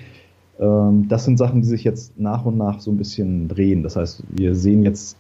Ähm, 0.58 1.08
das 1.08 1.24
sind 1.24 1.38
Sachen, 1.38 1.62
die 1.62 1.66
sich 1.66 1.84
jetzt 1.84 2.18
nach 2.18 2.44
und 2.44 2.56
nach 2.56 2.80
so 2.80 2.90
ein 2.90 2.96
bisschen 2.96 3.48
drehen. 3.48 3.82
Das 3.82 3.96
heißt, 3.96 4.22
wir 4.30 4.54
sehen 4.54 4.82
jetzt 4.82 5.16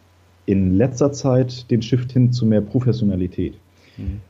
in 0.46 0.76
letzter 0.76 1.12
Zeit 1.12 1.70
den 1.70 1.82
Shift 1.82 2.12
hin 2.12 2.32
zu 2.32 2.46
mehr 2.46 2.60
Professionalität. 2.60 3.54
Mhm. 3.96 4.20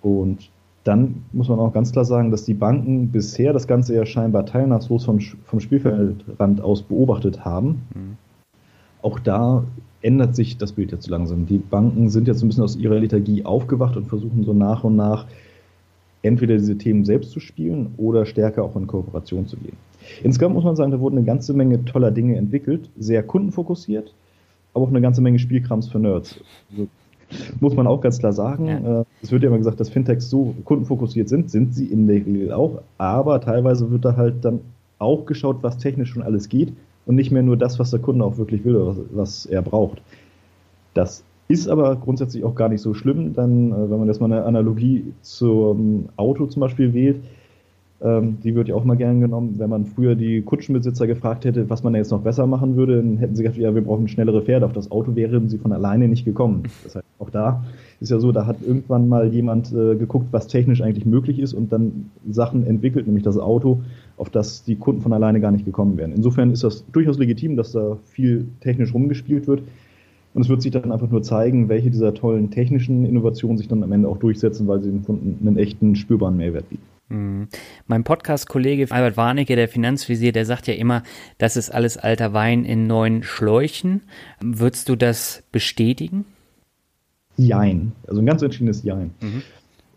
Und 0.00 0.50
dann 0.84 1.24
muss 1.32 1.48
man 1.48 1.58
auch 1.58 1.72
ganz 1.72 1.92
klar 1.92 2.04
sagen, 2.04 2.30
dass 2.30 2.44
die 2.44 2.54
Banken 2.54 3.08
bisher 3.08 3.52
das 3.52 3.66
Ganze 3.66 3.94
ja 3.94 4.06
scheinbar 4.06 4.46
teilnahmslos 4.46 5.04
vom, 5.04 5.20
vom 5.20 5.60
Spielfeldrand 5.60 6.60
aus 6.60 6.82
beobachtet 6.82 7.44
haben. 7.44 7.82
Mhm. 7.94 8.16
Auch 9.02 9.18
da 9.18 9.64
ändert 10.02 10.36
sich 10.36 10.56
das 10.56 10.72
Bild 10.72 10.92
jetzt 10.92 11.04
so 11.04 11.10
langsam. 11.10 11.46
Die 11.46 11.58
Banken 11.58 12.08
sind 12.08 12.28
jetzt 12.28 12.42
ein 12.42 12.48
bisschen 12.48 12.64
aus 12.64 12.76
ihrer 12.76 12.98
Lethargie 12.98 13.44
aufgewacht 13.44 13.96
und 13.96 14.06
versuchen 14.06 14.44
so 14.44 14.52
nach 14.52 14.84
und 14.84 14.96
nach 14.96 15.26
entweder 16.22 16.56
diese 16.56 16.76
Themen 16.78 17.04
selbst 17.04 17.30
zu 17.30 17.40
spielen 17.40 17.94
oder 17.96 18.26
stärker 18.26 18.64
auch 18.64 18.76
in 18.76 18.86
Kooperation 18.86 19.46
zu 19.46 19.56
gehen. 19.56 19.76
Insgesamt 20.22 20.54
muss 20.54 20.64
man 20.64 20.76
sagen, 20.76 20.90
da 20.90 21.00
wurden 21.00 21.18
eine 21.18 21.26
ganze 21.26 21.52
Menge 21.52 21.84
toller 21.84 22.10
Dinge 22.10 22.36
entwickelt, 22.36 22.88
sehr 22.98 23.22
kundenfokussiert, 23.22 24.14
aber 24.74 24.84
auch 24.84 24.90
eine 24.90 25.00
ganze 25.00 25.20
Menge 25.20 25.38
Spielkrams 25.38 25.88
für 25.88 25.98
Nerds. 25.98 26.40
Also, 26.70 26.88
muss 27.60 27.74
man 27.74 27.86
auch 27.86 28.00
ganz 28.00 28.18
klar 28.18 28.32
sagen. 28.32 28.66
Ja. 28.66 29.00
Äh, 29.00 29.04
es 29.22 29.30
wird 29.30 29.42
ja 29.42 29.48
immer 29.48 29.58
gesagt, 29.58 29.80
dass 29.80 29.90
Fintechs 29.90 30.30
so 30.30 30.54
kundenfokussiert 30.64 31.28
sind, 31.28 31.50
sind 31.50 31.74
sie 31.74 31.86
in 31.86 32.06
der 32.06 32.16
Regel 32.16 32.52
auch, 32.52 32.80
aber 32.96 33.40
teilweise 33.40 33.90
wird 33.90 34.04
da 34.04 34.16
halt 34.16 34.44
dann 34.44 34.60
auch 34.98 35.26
geschaut, 35.26 35.58
was 35.62 35.78
technisch 35.78 36.10
schon 36.10 36.22
alles 36.22 36.48
geht 36.48 36.72
und 37.08 37.16
nicht 37.16 37.32
mehr 37.32 37.42
nur 37.42 37.56
das, 37.56 37.78
was 37.78 37.90
der 37.90 38.00
Kunde 38.00 38.24
auch 38.24 38.36
wirklich 38.36 38.64
will 38.64 38.76
oder 38.76 38.86
was, 38.88 38.98
was 39.10 39.46
er 39.46 39.62
braucht. 39.62 40.00
Das 40.94 41.24
ist 41.48 41.66
aber 41.66 41.96
grundsätzlich 41.96 42.44
auch 42.44 42.54
gar 42.54 42.68
nicht 42.68 42.82
so 42.82 42.92
schlimm, 42.92 43.32
dann, 43.32 43.72
äh, 43.72 43.90
wenn 43.90 43.98
man 43.98 44.08
jetzt 44.08 44.20
mal 44.20 44.30
eine 44.30 44.44
Analogie 44.44 45.12
zum 45.22 46.10
Auto 46.16 46.46
zum 46.46 46.60
Beispiel 46.60 46.92
wählt, 46.92 47.20
ähm, 48.00 48.38
die 48.44 48.54
wird 48.54 48.68
ja 48.68 48.74
auch 48.74 48.84
mal 48.84 48.96
gern 48.96 49.20
genommen. 49.20 49.54
Wenn 49.56 49.70
man 49.70 49.86
früher 49.86 50.14
die 50.14 50.42
Kutschenbesitzer 50.42 51.06
gefragt 51.06 51.44
hätte, 51.44 51.68
was 51.68 51.82
man 51.82 51.94
jetzt 51.94 52.12
noch 52.12 52.20
besser 52.20 52.46
machen 52.46 52.76
würde, 52.76 52.96
dann 52.96 53.16
hätten 53.16 53.34
sie 53.34 53.42
gesagt, 53.42 53.58
ja, 53.58 53.74
wir 53.74 53.82
brauchen 53.82 54.06
schnellere 54.06 54.42
Pferde. 54.42 54.66
Auf 54.66 54.72
das 54.72 54.90
Auto 54.90 55.16
wären 55.16 55.48
sie 55.48 55.58
von 55.58 55.72
alleine 55.72 56.06
nicht 56.06 56.24
gekommen. 56.24 56.64
Das 56.84 56.94
heißt, 56.94 57.06
auch 57.18 57.30
da 57.30 57.64
ist 58.00 58.10
ja 58.10 58.20
so, 58.20 58.30
da 58.30 58.46
hat 58.46 58.58
irgendwann 58.64 59.08
mal 59.08 59.32
jemand 59.32 59.72
äh, 59.72 59.96
geguckt, 59.96 60.28
was 60.30 60.46
technisch 60.46 60.80
eigentlich 60.82 61.06
möglich 61.06 61.40
ist 61.40 61.54
und 61.54 61.72
dann 61.72 62.10
Sachen 62.30 62.64
entwickelt, 62.66 63.06
nämlich 63.06 63.24
das 63.24 63.38
Auto, 63.38 63.80
auf 64.18 64.30
das 64.30 64.64
die 64.64 64.76
Kunden 64.76 65.00
von 65.00 65.12
alleine 65.12 65.40
gar 65.40 65.50
nicht 65.50 65.64
gekommen 65.64 65.96
wären. 65.96 66.12
Insofern 66.12 66.52
ist 66.52 66.64
das 66.64 66.84
durchaus 66.92 67.18
legitim, 67.18 67.56
dass 67.56 67.72
da 67.72 67.98
viel 68.04 68.46
technisch 68.60 68.92
rumgespielt 68.92 69.46
wird. 69.46 69.62
Und 70.34 70.42
es 70.42 70.48
wird 70.48 70.62
sich 70.62 70.72
dann 70.72 70.92
einfach 70.92 71.10
nur 71.10 71.22
zeigen, 71.22 71.68
welche 71.68 71.90
dieser 71.90 72.14
tollen 72.14 72.50
technischen 72.50 73.06
Innovationen 73.06 73.56
sich 73.56 73.68
dann 73.68 73.82
am 73.82 73.92
Ende 73.92 74.08
auch 74.08 74.18
durchsetzen, 74.18 74.68
weil 74.68 74.82
sie 74.82 74.90
dem 74.90 75.04
Kunden 75.04 75.46
einen 75.46 75.56
echten 75.56 75.96
spürbaren 75.96 76.36
Mehrwert 76.36 76.68
bieten. 76.68 76.82
Mhm. 77.08 77.48
Mein 77.86 78.04
Podcast-Kollege 78.04 78.86
Albert 78.90 79.16
Warnecke, 79.16 79.56
der 79.56 79.68
Finanzvisier, 79.68 80.32
der 80.32 80.44
sagt 80.44 80.66
ja 80.66 80.74
immer, 80.74 81.02
das 81.38 81.56
ist 81.56 81.70
alles 81.70 81.96
alter 81.96 82.34
Wein 82.34 82.64
in 82.64 82.86
neuen 82.86 83.22
Schläuchen. 83.22 84.02
Würdest 84.40 84.88
du 84.88 84.96
das 84.96 85.42
bestätigen? 85.50 86.26
Jein. 87.36 87.92
Also 88.06 88.20
ein 88.20 88.26
ganz 88.26 88.42
entschiedenes 88.42 88.82
Jein. 88.82 89.12
Mhm. 89.20 89.42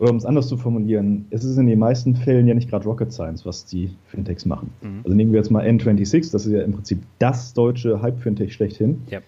Oder 0.02 0.10
um 0.10 0.16
es 0.16 0.26
anders 0.26 0.48
zu 0.48 0.56
formulieren, 0.56 1.26
es 1.30 1.44
ist 1.44 1.56
in 1.56 1.66
den 1.66 1.78
meisten 1.78 2.16
Fällen 2.16 2.46
ja 2.46 2.54
nicht 2.54 2.68
gerade 2.68 2.84
Rocket 2.84 3.12
Science, 3.12 3.46
was 3.46 3.64
die 3.64 3.90
Fintechs 4.06 4.44
machen. 4.44 4.70
Mhm. 4.82 5.00
Also 5.04 5.16
nehmen 5.16 5.32
wir 5.32 5.38
jetzt 5.38 5.50
mal 5.50 5.64
N26, 5.64 6.32
das 6.32 6.44
ist 6.44 6.52
ja 6.52 6.62
im 6.62 6.72
Prinzip 6.72 7.02
das 7.18 7.54
deutsche 7.54 8.02
Hype-Fintech 8.02 8.52
schlechthin. 8.52 9.02
Yep 9.10 9.22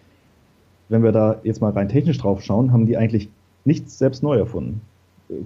wenn 0.89 1.03
wir 1.03 1.13
da 1.13 1.41
jetzt 1.43 1.61
mal 1.61 1.73
rein 1.73 1.89
technisch 1.89 2.19
drauf 2.19 2.43
schauen, 2.43 2.73
haben 2.73 2.87
die 2.87 2.97
eigentlich 2.97 3.29
nichts 3.65 3.99
selbst 3.99 4.23
neu 4.23 4.37
erfunden. 4.37 4.81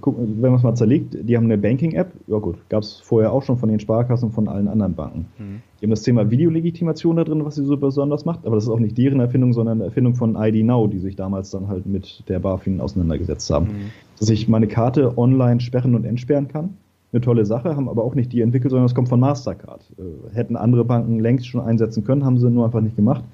Gucken, 0.01 0.43
wenn 0.43 0.51
man 0.51 0.59
es 0.59 0.65
mal 0.65 0.75
zerlegt, 0.75 1.17
die 1.21 1.37
haben 1.37 1.45
eine 1.45 1.57
Banking-App, 1.57 2.13
ja 2.27 2.39
gut, 2.39 2.57
gab 2.69 2.83
es 2.83 2.95
vorher 2.95 3.33
auch 3.33 3.45
schon 3.45 3.59
von 3.59 3.69
den 3.69 3.79
Sparkassen 3.79 4.29
und 4.29 4.35
von 4.35 4.49
allen 4.49 4.67
anderen 4.67 4.95
Banken. 4.95 5.27
Mhm. 5.39 5.63
Die 5.81 5.87
haben 5.87 5.91
das 5.91 6.03
Thema 6.03 6.31
Videolegitimation 6.31 7.17
da 7.17 7.25
drin, 7.25 7.45
was 7.45 7.55
sie 7.55 7.65
so 7.65 7.77
besonders 7.77 8.25
macht, 8.25 8.45
aber 8.45 8.57
das 8.57 8.65
ist 8.65 8.71
auch 8.71 8.81
nicht 8.81 8.99
deren 8.99 9.21
Erfindung, 9.21 9.53
sondern 9.53 9.79
eine 9.79 9.85
Erfindung 9.85 10.15
von 10.15 10.35
ID 10.37 10.65
Now, 10.65 10.89
die 10.89 10.99
sich 10.99 11.15
damals 11.15 11.51
dann 11.51 11.69
halt 11.69 11.87
mit 11.87 12.25
der 12.29 12.41
BaFin 12.41 12.81
auseinandergesetzt 12.81 13.49
haben. 13.51 13.67
Mhm. 13.67 13.91
Dass 14.19 14.29
ich 14.29 14.49
meine 14.49 14.67
Karte 14.67 15.17
online 15.17 15.61
sperren 15.61 15.95
und 15.95 16.05
entsperren 16.05 16.49
kann, 16.49 16.71
eine 17.13 17.21
tolle 17.21 17.47
Sache, 17.47 17.77
haben 17.77 17.89
aber 17.89 18.03
auch 18.03 18.15
nicht 18.15 18.33
die 18.33 18.41
entwickelt, 18.41 18.71
sondern 18.71 18.87
es 18.87 18.95
kommt 18.95 19.09
von 19.09 19.21
Mastercard. 19.21 19.81
Äh, 19.99 20.35
hätten 20.35 20.57
andere 20.57 20.85
Banken 20.85 21.21
längst 21.21 21.47
schon 21.47 21.61
einsetzen 21.61 22.05
können, 22.05 22.25
haben 22.25 22.39
sie 22.39 22.51
nur 22.51 22.65
einfach 22.65 22.81
nicht 22.81 22.97
gemacht. 22.97 23.25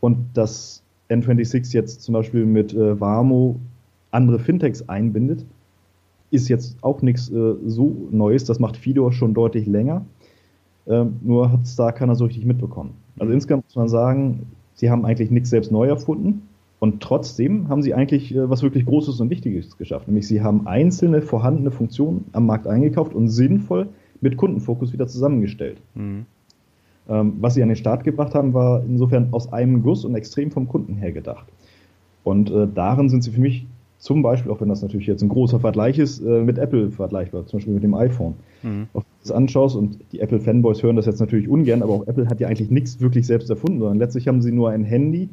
Und 0.00 0.16
das 0.34 0.82
N26 1.10 1.74
jetzt 1.74 2.02
zum 2.02 2.14
Beispiel 2.14 2.46
mit 2.46 2.72
äh, 2.72 2.98
Warmo 2.98 3.56
andere 4.10 4.38
Fintechs 4.38 4.88
einbindet, 4.88 5.44
ist 6.30 6.48
jetzt 6.48 6.76
auch 6.82 7.02
nichts 7.02 7.30
äh, 7.30 7.54
so 7.66 8.08
Neues. 8.10 8.44
Das 8.44 8.58
macht 8.58 8.76
Fidor 8.76 9.12
schon 9.12 9.34
deutlich 9.34 9.66
länger. 9.66 10.04
Ähm, 10.88 11.16
nur 11.22 11.52
hat 11.52 11.64
es 11.64 11.76
da 11.76 11.92
keiner 11.92 12.14
so 12.14 12.24
richtig 12.24 12.46
mitbekommen. 12.46 12.94
Also 13.18 13.32
insgesamt 13.32 13.64
muss 13.66 13.76
man 13.76 13.88
sagen, 13.88 14.46
sie 14.74 14.90
haben 14.90 15.04
eigentlich 15.04 15.30
nichts 15.30 15.50
selbst 15.50 15.70
neu 15.70 15.86
erfunden. 15.86 16.42
Und 16.80 17.02
trotzdem 17.02 17.68
haben 17.68 17.82
sie 17.82 17.92
eigentlich 17.92 18.34
äh, 18.34 18.48
was 18.48 18.62
wirklich 18.62 18.86
Großes 18.86 19.20
und 19.20 19.30
Wichtiges 19.30 19.76
geschafft. 19.76 20.08
Nämlich 20.08 20.26
sie 20.26 20.42
haben 20.42 20.66
einzelne 20.66 21.22
vorhandene 21.22 21.70
Funktionen 21.70 22.26
am 22.32 22.46
Markt 22.46 22.66
eingekauft 22.66 23.14
und 23.14 23.28
sinnvoll 23.28 23.88
mit 24.20 24.36
Kundenfokus 24.36 24.92
wieder 24.92 25.06
zusammengestellt. 25.06 25.80
Mhm. 25.94 26.26
Ähm, 27.08 27.34
was 27.40 27.54
sie 27.54 27.62
an 27.62 27.68
den 27.68 27.76
Start 27.76 28.04
gebracht 28.04 28.34
haben, 28.34 28.54
war 28.54 28.82
insofern 28.84 29.28
aus 29.32 29.52
einem 29.52 29.82
Guss 29.82 30.04
und 30.04 30.14
extrem 30.14 30.50
vom 30.50 30.68
Kunden 30.68 30.94
her 30.94 31.12
gedacht. 31.12 31.46
Und 32.22 32.50
äh, 32.50 32.68
darin 32.72 33.08
sind 33.08 33.22
sie 33.22 33.30
für 33.30 33.40
mich 33.40 33.66
zum 33.98 34.22
Beispiel, 34.22 34.50
auch 34.52 34.60
wenn 34.60 34.68
das 34.68 34.80
natürlich 34.80 35.08
jetzt 35.08 35.22
ein 35.22 35.28
großer 35.28 35.58
Vergleich 35.58 35.98
ist, 35.98 36.20
äh, 36.20 36.42
mit 36.42 36.56
Apple 36.56 36.90
vergleichbar, 36.90 37.46
zum 37.46 37.58
Beispiel 37.58 37.74
mit 37.74 37.82
dem 37.82 37.94
iPhone. 37.94 38.34
Mhm. 38.62 38.86
Wenn 38.92 39.02
du 39.02 39.06
das 39.22 39.32
anschaust 39.32 39.76
und 39.76 39.98
die 40.12 40.20
Apple-Fanboys 40.20 40.82
hören 40.82 40.96
das 40.96 41.06
jetzt 41.06 41.20
natürlich 41.20 41.48
ungern, 41.48 41.82
aber 41.82 41.92
auch 41.92 42.06
Apple 42.06 42.28
hat 42.28 42.38
ja 42.40 42.48
eigentlich 42.48 42.70
nichts 42.70 43.00
wirklich 43.00 43.26
selbst 43.26 43.50
erfunden, 43.50 43.80
sondern 43.80 43.98
letztlich 43.98 44.28
haben 44.28 44.40
sie 44.40 44.52
nur 44.52 44.70
ein 44.70 44.84
Handy 44.84 45.28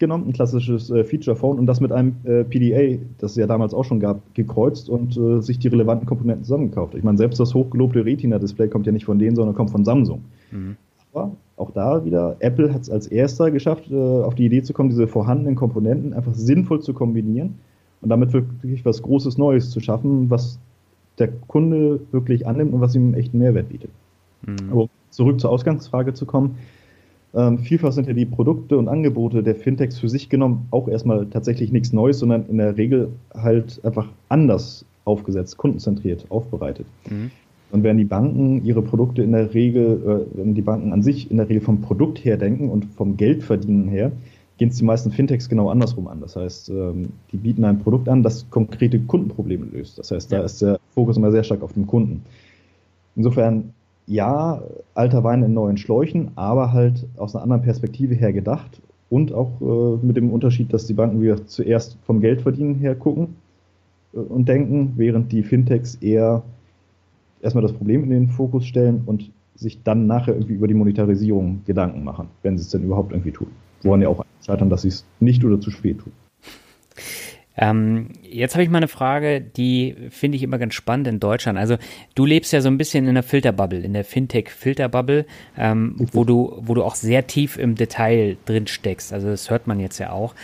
genommen, 0.00 0.28
ein 0.28 0.32
klassisches 0.32 0.90
äh, 0.90 1.04
Feature-Phone 1.04 1.58
und 1.58 1.66
das 1.66 1.80
mit 1.80 1.92
einem 1.92 2.16
äh, 2.24 2.44
PDA, 2.44 2.98
das 3.18 3.32
es 3.32 3.36
ja 3.36 3.46
damals 3.46 3.72
auch 3.72 3.84
schon 3.84 4.00
gab, 4.00 4.20
gekreuzt 4.34 4.88
und 4.88 5.16
äh, 5.16 5.40
sich 5.40 5.60
die 5.60 5.68
relevanten 5.68 6.06
Komponenten 6.06 6.44
zusammengekauft. 6.44 6.94
Ich 6.94 7.04
meine, 7.04 7.18
selbst 7.18 7.38
das 7.38 7.54
hochgelobte 7.54 8.04
Retina-Display 8.04 8.68
kommt 8.68 8.86
ja 8.86 8.92
nicht 8.92 9.04
von 9.04 9.18
denen, 9.18 9.36
sondern 9.36 9.54
kommt 9.54 9.70
von 9.70 9.84
Samsung. 9.84 10.22
Mhm. 10.50 10.76
Aber 11.12 11.32
auch 11.56 11.70
da 11.70 12.04
wieder, 12.04 12.36
Apple 12.40 12.72
hat 12.72 12.82
es 12.82 12.90
als 12.90 13.06
erster 13.06 13.50
geschafft, 13.50 13.90
äh, 13.90 13.94
auf 13.94 14.34
die 14.34 14.46
Idee 14.46 14.62
zu 14.62 14.72
kommen, 14.72 14.88
diese 14.88 15.06
vorhandenen 15.06 15.54
Komponenten 15.54 16.14
einfach 16.14 16.34
sinnvoll 16.34 16.80
zu 16.80 16.94
kombinieren 16.94 17.54
und 18.00 18.08
damit 18.08 18.32
wirklich 18.32 18.84
was 18.84 19.02
Großes 19.02 19.38
Neues 19.38 19.70
zu 19.70 19.80
schaffen, 19.80 20.30
was 20.30 20.58
der 21.18 21.28
Kunde 21.28 22.00
wirklich 22.12 22.46
annimmt 22.46 22.72
und 22.72 22.80
was 22.80 22.94
ihm 22.94 23.06
einen 23.06 23.14
echten 23.14 23.38
Mehrwert 23.38 23.68
bietet. 23.68 23.90
Mhm. 24.46 24.72
Aber 24.72 24.88
zurück 25.10 25.40
zur 25.40 25.50
Ausgangsfrage 25.50 26.14
zu 26.14 26.26
kommen. 26.26 26.56
Ähm, 27.34 27.58
vielfach 27.58 27.92
sind 27.92 28.06
ja 28.06 28.14
die 28.14 28.24
Produkte 28.24 28.78
und 28.78 28.88
Angebote 28.88 29.42
der 29.42 29.54
Fintechs 29.54 29.98
für 29.98 30.08
sich 30.08 30.28
genommen 30.28 30.66
auch 30.70 30.88
erstmal 30.88 31.26
tatsächlich 31.26 31.72
nichts 31.72 31.92
Neues, 31.92 32.20
sondern 32.20 32.46
in 32.46 32.58
der 32.58 32.76
Regel 32.76 33.10
halt 33.34 33.84
einfach 33.84 34.08
anders 34.28 34.84
aufgesetzt, 35.04 35.56
kundenzentriert 35.56 36.26
aufbereitet. 36.30 36.86
Mhm. 37.08 37.30
Und 37.70 37.82
wenn 37.82 37.98
die 37.98 38.04
Banken 38.04 38.64
ihre 38.64 38.80
Produkte 38.80 39.22
in 39.22 39.32
der 39.32 39.52
Regel, 39.52 40.26
äh, 40.34 40.38
wenn 40.38 40.54
die 40.54 40.62
Banken 40.62 40.92
an 40.92 41.02
sich 41.02 41.30
in 41.30 41.36
der 41.36 41.48
Regel 41.48 41.60
vom 41.60 41.82
Produkt 41.82 42.24
her 42.24 42.38
denken 42.38 42.70
und 42.70 42.86
vom 42.96 43.16
Geldverdienen 43.16 43.88
her, 43.88 44.12
gehen 44.58 44.68
es 44.68 44.76
die 44.76 44.84
meisten 44.84 45.10
Fintechs 45.10 45.48
genau 45.48 45.70
andersrum 45.70 46.08
an. 46.08 46.20
Das 46.20 46.36
heißt, 46.36 46.68
ähm, 46.68 47.10
die 47.32 47.36
bieten 47.36 47.64
ein 47.64 47.78
Produkt 47.78 48.08
an, 48.08 48.22
das 48.22 48.48
konkrete 48.50 48.98
Kundenprobleme 48.98 49.66
löst. 49.66 49.98
Das 49.98 50.10
heißt, 50.10 50.30
da 50.32 50.42
ist 50.42 50.60
der 50.60 50.78
Fokus 50.94 51.16
immer 51.16 51.30
sehr 51.30 51.44
stark 51.44 51.62
auf 51.62 51.72
dem 51.72 51.86
Kunden. 51.86 52.24
Insofern, 53.16 53.72
ja, 54.06 54.62
alter 54.94 55.22
Wein 55.24 55.42
in 55.42 55.54
neuen 55.54 55.76
Schläuchen, 55.76 56.32
aber 56.34 56.72
halt 56.72 57.06
aus 57.16 57.34
einer 57.34 57.44
anderen 57.44 57.62
Perspektive 57.62 58.14
her 58.14 58.32
gedacht 58.32 58.80
und 59.10 59.32
auch 59.32 59.60
äh, 59.60 60.04
mit 60.04 60.16
dem 60.16 60.32
Unterschied, 60.32 60.72
dass 60.72 60.86
die 60.86 60.94
Banken 60.94 61.22
wieder 61.22 61.46
zuerst 61.46 61.96
vom 62.04 62.20
Geldverdienen 62.20 62.74
her 62.76 62.94
gucken 62.94 63.36
äh, 64.12 64.18
und 64.18 64.48
denken, 64.48 64.94
während 64.96 65.30
die 65.30 65.42
Fintechs 65.44 65.94
eher 65.96 66.42
erstmal 67.40 67.62
das 67.62 67.72
Problem 67.72 68.02
in 68.04 68.10
den 68.10 68.28
Fokus 68.28 68.66
stellen 68.66 69.02
und 69.06 69.30
sich 69.54 69.82
dann 69.82 70.06
nachher 70.06 70.34
irgendwie 70.34 70.54
über 70.54 70.68
die 70.68 70.74
Monetarisierung 70.74 71.62
Gedanken 71.64 72.02
machen, 72.02 72.28
wenn 72.42 72.58
sie 72.58 72.62
es 72.62 72.70
denn 72.70 72.82
überhaupt 72.82 73.12
irgendwie 73.12 73.32
tun. 73.32 73.48
Woran 73.82 74.02
ja 74.02 74.08
auch 74.08 74.24
scheitern, 74.44 74.70
dass 74.70 74.82
sie 74.82 74.88
es 74.88 75.04
nicht 75.20 75.44
oder 75.44 75.60
zu 75.60 75.70
spät 75.70 75.98
tun. 75.98 76.12
Ähm, 77.60 78.10
jetzt 78.22 78.54
habe 78.54 78.62
ich 78.62 78.70
mal 78.70 78.78
eine 78.78 78.88
Frage, 78.88 79.40
die 79.40 79.96
finde 80.10 80.36
ich 80.36 80.44
immer 80.44 80.58
ganz 80.58 80.74
spannend 80.74 81.08
in 81.08 81.18
Deutschland. 81.18 81.58
Also 81.58 81.76
du 82.14 82.24
lebst 82.24 82.52
ja 82.52 82.60
so 82.60 82.68
ein 82.68 82.78
bisschen 82.78 83.08
in 83.08 83.14
der 83.14 83.24
Filterbubble, 83.24 83.80
in 83.80 83.94
der 83.94 84.04
Fintech-Filterbubble, 84.04 85.26
ähm, 85.58 85.96
wo 86.12 86.22
du, 86.22 86.56
wo 86.60 86.74
du 86.74 86.84
auch 86.84 86.94
sehr 86.94 87.26
tief 87.26 87.58
im 87.58 87.74
Detail 87.74 88.36
drin 88.44 88.68
steckst. 88.68 89.12
Also 89.12 89.28
das 89.28 89.50
hört 89.50 89.66
man 89.66 89.80
jetzt 89.80 89.98
ja 89.98 90.12
auch. 90.12 90.34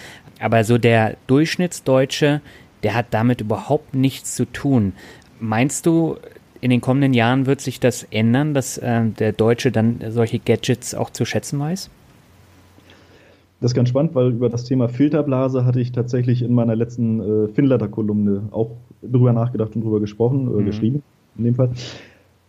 Aber 0.41 0.65
so 0.65 0.77
der 0.77 1.17
Durchschnittsdeutsche, 1.29 2.41
der 2.83 2.95
hat 2.95 3.07
damit 3.11 3.41
überhaupt 3.41 3.95
nichts 3.95 4.35
zu 4.35 4.45
tun. 4.45 4.93
Meinst 5.39 5.87
du, 5.87 6.17
in 6.61 6.71
den 6.71 6.81
kommenden 6.81 7.15
Jahren 7.15 7.47
wird 7.47 7.61
sich 7.61 7.79
das 7.79 8.03
ändern, 8.11 8.55
dass 8.55 8.77
äh, 8.79 9.05
der 9.05 9.33
Deutsche 9.33 9.71
dann 9.71 10.01
solche 10.09 10.41
Gadgets 10.41 10.97
auch 10.97 11.11
zu 11.11 11.25
schätzen 11.25 11.61
weiß? 11.61 11.91
Das 13.65 13.71
ist 13.71 13.77
ganz 13.77 13.89
spannend, 13.89 14.15
weil 14.15 14.33
über 14.33 14.51
das 14.51 14.65
Thema 14.65 14.91
Filterblase 14.91 15.65
hatte 15.65 15.81
ich 15.81 15.91
tatsächlich 15.91 16.43
in 16.43 16.53
meiner 16.53 16.77
letzten 16.77 17.21
äh, 17.21 17.49
Finletter-Kolumne 17.49 18.51
auch 18.51 18.73
drüber 19.01 19.33
nachgedacht 19.33 19.75
und 19.75 19.83
drüber 19.83 20.01
gesprochen, 20.01 20.49
äh, 20.49 20.61
mhm. 20.61 20.67
geschrieben, 20.67 21.03
in 21.39 21.45
dem 21.45 21.55
Fall. 21.55 21.71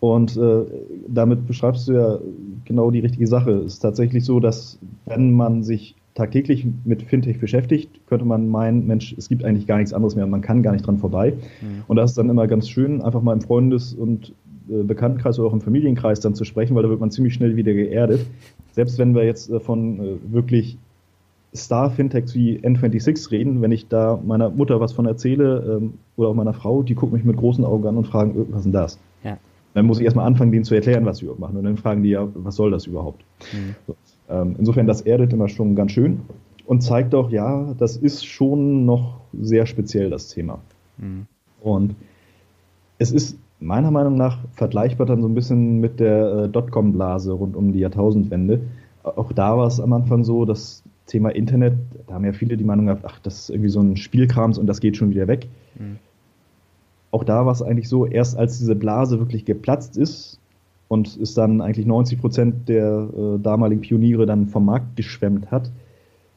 Und 0.01 0.35
äh, 0.35 0.65
damit 1.07 1.47
beschreibst 1.47 1.87
du 1.87 1.93
ja 1.93 2.19
genau 2.65 2.91
die 2.91 2.99
richtige 2.99 3.27
Sache. 3.27 3.51
Es 3.51 3.75
ist 3.75 3.79
tatsächlich 3.79 4.25
so, 4.25 4.41
dass 4.41 4.77
wenn 5.05 5.31
man 5.31 5.63
sich 5.63 5.95
tagtäglich 6.15 6.67
mit 6.83 7.03
Fintech 7.03 7.39
beschäftigt, 7.39 7.91
könnte 8.07 8.25
man 8.25 8.49
meinen, 8.49 8.85
Mensch, 8.85 9.15
es 9.17 9.29
gibt 9.29 9.45
eigentlich 9.45 9.67
gar 9.67 9.77
nichts 9.77 9.93
anderes 9.93 10.17
mehr, 10.17 10.27
man 10.27 10.41
kann 10.41 10.63
gar 10.63 10.73
nicht 10.73 10.85
dran 10.85 10.97
vorbei. 10.97 11.31
Mhm. 11.61 11.83
Und 11.87 11.95
das 11.95 12.11
ist 12.11 12.17
dann 12.17 12.29
immer 12.29 12.45
ganz 12.47 12.67
schön, 12.67 13.01
einfach 13.01 13.21
mal 13.21 13.31
im 13.31 13.41
Freundes- 13.41 13.93
und 13.93 14.33
äh, 14.69 14.83
Bekanntenkreis 14.83 15.39
oder 15.39 15.47
auch 15.47 15.53
im 15.53 15.61
Familienkreis 15.61 16.19
dann 16.19 16.35
zu 16.35 16.43
sprechen, 16.43 16.75
weil 16.75 16.83
da 16.83 16.89
wird 16.89 16.99
man 16.99 17.09
ziemlich 17.09 17.35
schnell 17.35 17.55
wieder 17.55 17.73
geerdet. 17.73 18.25
Selbst 18.73 18.99
wenn 18.99 19.15
wir 19.15 19.23
jetzt 19.23 19.49
äh, 19.49 19.61
von 19.61 19.99
äh, 20.01 20.15
wirklich 20.27 20.77
Star-Fintechs 21.55 22.35
wie 22.35 22.59
N26 22.59 23.31
reden, 23.31 23.61
wenn 23.61 23.71
ich 23.71 23.87
da 23.87 24.19
meiner 24.23 24.49
Mutter 24.49 24.79
was 24.79 24.93
von 24.93 25.05
erzähle 25.05 25.79
ähm, 25.81 25.93
oder 26.17 26.29
auch 26.29 26.33
meiner 26.33 26.53
Frau, 26.53 26.83
die 26.83 26.95
gucken 26.95 27.15
mich 27.15 27.25
mit 27.25 27.37
großen 27.37 27.63
Augen 27.65 27.87
an 27.87 27.97
und 27.97 28.07
fragen, 28.07 28.47
was 28.49 28.59
ist 28.59 28.65
denn 28.65 28.71
das? 28.73 28.99
Ja. 29.23 29.37
Dann 29.73 29.85
muss 29.85 29.99
ich 29.99 30.05
erstmal 30.05 30.25
anfangen, 30.25 30.51
denen 30.51 30.63
zu 30.63 30.75
erklären, 30.75 31.05
was 31.05 31.17
sie 31.17 31.25
überhaupt 31.25 31.41
machen. 31.41 31.57
Und 31.57 31.63
dann 31.65 31.77
fragen 31.77 32.03
die 32.03 32.09
ja, 32.09 32.27
was 32.33 32.55
soll 32.55 32.71
das 32.71 32.85
überhaupt? 32.85 33.23
Mhm. 33.53 33.75
So. 33.87 33.95
Ähm, 34.29 34.55
insofern, 34.57 34.87
das 34.87 35.01
erdet 35.01 35.33
immer 35.33 35.49
schon 35.49 35.75
ganz 35.75 35.91
schön 35.91 36.21
und 36.65 36.81
zeigt 36.81 37.13
auch, 37.13 37.29
ja, 37.29 37.73
das 37.77 37.97
ist 37.97 38.25
schon 38.25 38.85
noch 38.85 39.21
sehr 39.33 39.65
speziell, 39.65 40.09
das 40.09 40.29
Thema. 40.29 40.59
Mhm. 40.97 41.27
Und 41.61 41.95
es 42.97 43.11
ist 43.11 43.37
meiner 43.59 43.91
Meinung 43.91 44.15
nach 44.15 44.39
vergleichbar 44.53 45.07
dann 45.07 45.21
so 45.21 45.27
ein 45.27 45.35
bisschen 45.35 45.79
mit 45.79 45.99
der 45.99 46.33
äh, 46.33 46.49
Dotcom-Blase 46.49 47.33
rund 47.33 47.55
um 47.55 47.71
die 47.71 47.79
Jahrtausendwende. 47.79 48.61
Auch 49.03 49.31
da 49.31 49.57
war 49.57 49.67
es 49.67 49.79
am 49.79 49.93
Anfang 49.93 50.23
so, 50.23 50.45
das 50.45 50.83
Thema 51.07 51.29
Internet, 51.29 51.73
da 52.07 52.15
haben 52.15 52.25
ja 52.25 52.33
viele 52.33 52.57
die 52.57 52.63
Meinung 52.63 52.85
gehabt, 52.87 53.03
ach, 53.05 53.19
das 53.19 53.41
ist 53.41 53.49
irgendwie 53.49 53.69
so 53.69 53.79
ein 53.79 53.95
Spielkrams 53.97 54.57
und 54.57 54.67
das 54.67 54.79
geht 54.79 54.97
schon 54.97 55.11
wieder 55.11 55.27
weg. 55.27 55.47
Mhm. 55.77 55.97
Auch 57.11 57.23
da 57.23 57.45
war 57.45 57.53
es 57.53 57.61
eigentlich 57.61 57.87
so, 57.87 58.05
erst 58.05 58.37
als 58.37 58.57
diese 58.57 58.75
Blase 58.75 59.19
wirklich 59.19 59.45
geplatzt 59.45 59.97
ist, 59.97 60.39
und 60.87 61.17
es 61.17 61.33
dann 61.33 61.61
eigentlich 61.61 61.85
90 61.85 62.19
Prozent 62.19 62.69
der 62.69 63.07
äh, 63.17 63.39
damaligen 63.39 63.81
Pioniere 63.81 64.25
dann 64.25 64.47
vom 64.47 64.65
Markt 64.65 64.95
geschwemmt 64.95 65.51
hat. 65.51 65.71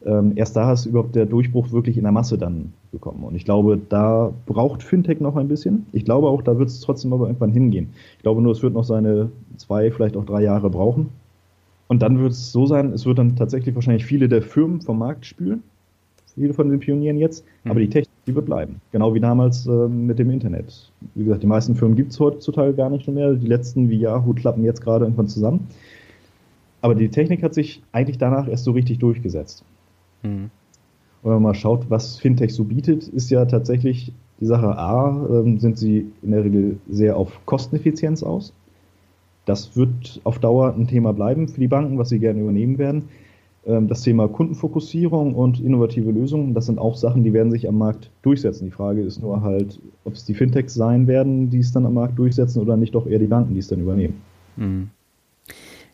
Ähm, 0.05 0.33
erst 0.37 0.57
da 0.57 0.73
ist 0.73 0.87
überhaupt 0.87 1.15
der 1.17 1.27
Durchbruch 1.27 1.73
wirklich 1.73 1.97
in 1.97 2.05
der 2.05 2.13
Masse 2.13 2.39
dann 2.39 2.73
gekommen. 2.93 3.25
Und 3.25 3.35
ich 3.35 3.45
glaube, 3.45 3.79
da 3.89 4.33
braucht 4.47 4.83
Fintech 4.83 5.21
noch 5.21 5.37
ein 5.37 5.49
bisschen. 5.49 5.87
Ich 5.93 6.05
glaube 6.05 6.29
auch, 6.29 6.41
da 6.43 6.59
wird 6.59 6.69
es 6.69 6.81
trotzdem 6.81 7.13
aber 7.13 7.27
irgendwann 7.27 7.51
hingehen. 7.51 7.91
Ich 8.17 8.23
glaube 8.23 8.41
nur, 8.41 8.53
es 8.53 8.63
wird 8.63 8.75
noch 8.75 8.85
seine 8.85 9.31
zwei, 9.57 9.91
vielleicht 9.91 10.17
auch 10.17 10.25
drei 10.25 10.43
Jahre 10.43 10.71
brauchen. 10.71 11.09
Und 11.89 12.03
dann 12.03 12.19
wird 12.19 12.33
es 12.33 12.53
so 12.53 12.67
sein, 12.67 12.93
es 12.93 13.07
wird 13.07 13.19
dann 13.19 13.37
tatsächlich 13.37 13.75
wahrscheinlich 13.75 14.05
viele 14.05 14.29
der 14.29 14.43
Firmen 14.43 14.81
vom 14.81 14.99
Markt 14.99 15.27
spülen 15.27 15.63
viele 16.39 16.55
von 16.55 16.69
den 16.71 16.81
Pionieren 16.81 17.19
jetzt, 17.19 17.45
mhm. 17.65 17.71
aber 17.71 17.81
die 17.81 17.89
Technik, 17.89 18.15
die 18.27 18.35
wird 18.35 18.47
bleiben. 18.47 18.81
Genau 18.93 19.15
wie 19.15 19.21
damals 19.21 19.67
äh, 19.67 19.89
mit 19.89 20.19
dem 20.19 20.31
Internet. 20.31 20.91
Wie 21.15 21.25
gesagt, 21.25 21.43
die 21.43 21.47
meisten 21.47 21.75
Firmen 21.75 21.97
gibt 21.97 22.13
es 22.13 22.21
heutzutage 22.21 22.75
gar 22.75 22.91
nicht 22.91 23.09
mehr. 23.09 23.35
Die 23.35 23.47
letzten 23.47 23.91
wie 23.91 23.99
Yahoo 23.99 24.33
klappen 24.35 24.65
jetzt 24.65 24.83
gerade 24.83 25.05
irgendwann 25.05 25.29
zusammen. 25.29 25.69
Aber 26.81 26.95
die 26.95 27.09
Technik 27.09 27.43
hat 27.43 27.55
sich 27.55 27.83
eigentlich 27.93 28.19
danach 28.19 28.49
erst 28.49 28.65
so 28.65 28.73
richtig 28.73 28.99
durchgesetzt. 28.99 29.65
Mhm. 30.23 30.51
wenn 31.23 31.33
man 31.33 31.43
mal 31.43 31.55
schaut, 31.55 31.91
was 31.91 32.19
Fintech 32.19 32.53
so 32.53 32.65
bietet, 32.65 33.07
ist 33.07 33.31
ja 33.31 33.45
tatsächlich 33.45 34.13
die 34.41 34.47
Sache 34.47 34.77
A, 34.77 35.27
äh, 35.27 35.59
sind 35.59 35.79
sie 35.79 36.11
in 36.23 36.33
der 36.33 36.45
Regel 36.45 36.79
sehr 36.89 37.17
auf 37.17 37.45
Kosteneffizienz 37.47 38.23
aus. 38.23 38.53
Das 39.49 39.77
wird 39.77 40.21
auf 40.25 40.39
Dauer 40.39 40.75
ein 40.75 40.87
Thema 40.87 41.13
bleiben 41.13 41.49
für 41.49 41.61
die 41.61 41.69
Banken, 41.69 41.99
was 41.99 42.11
sie 42.11 42.19
gerne 42.19 42.41
übernehmen 42.41 42.77
werden. 42.77 43.09
Ähm, 43.67 43.89
das 43.89 44.03
Thema 44.03 44.29
Kundenfokussierung 44.29 45.35
und 45.35 45.61
innovative 45.61 46.11
Lösungen, 46.11 46.53
das 46.53 46.67
sind 46.67 46.79
auch 46.79 46.97
Sachen, 46.97 47.25
die 47.25 47.33
werden 47.33 47.51
sich 47.51 47.67
am 47.67 47.79
Markt 47.79 48.11
durchsetzen. 48.23 48.67
Die 48.67 48.71
Frage 48.71 49.01
ist 49.01 49.23
nur 49.23 49.41
halt, 49.41 49.81
ob 50.05 50.13
es 50.15 50.25
die 50.27 50.35
Fintechs 50.35 50.75
sein 50.75 51.07
werden, 51.07 51.49
die 51.49 51.61
es 51.61 51.73
dann 51.73 51.87
am 51.87 51.95
Markt 51.95 52.19
durchsetzen 52.19 52.61
oder 52.61 52.77
nicht 52.77 52.95
doch 52.95 53.07
eher 53.07 53.19
die 53.19 53.27
Banken, 53.27 53.55
die 53.55 53.61
es 53.61 53.69
dann 53.69 53.81
übernehmen. 53.81 54.21
Mhm. 54.57 54.91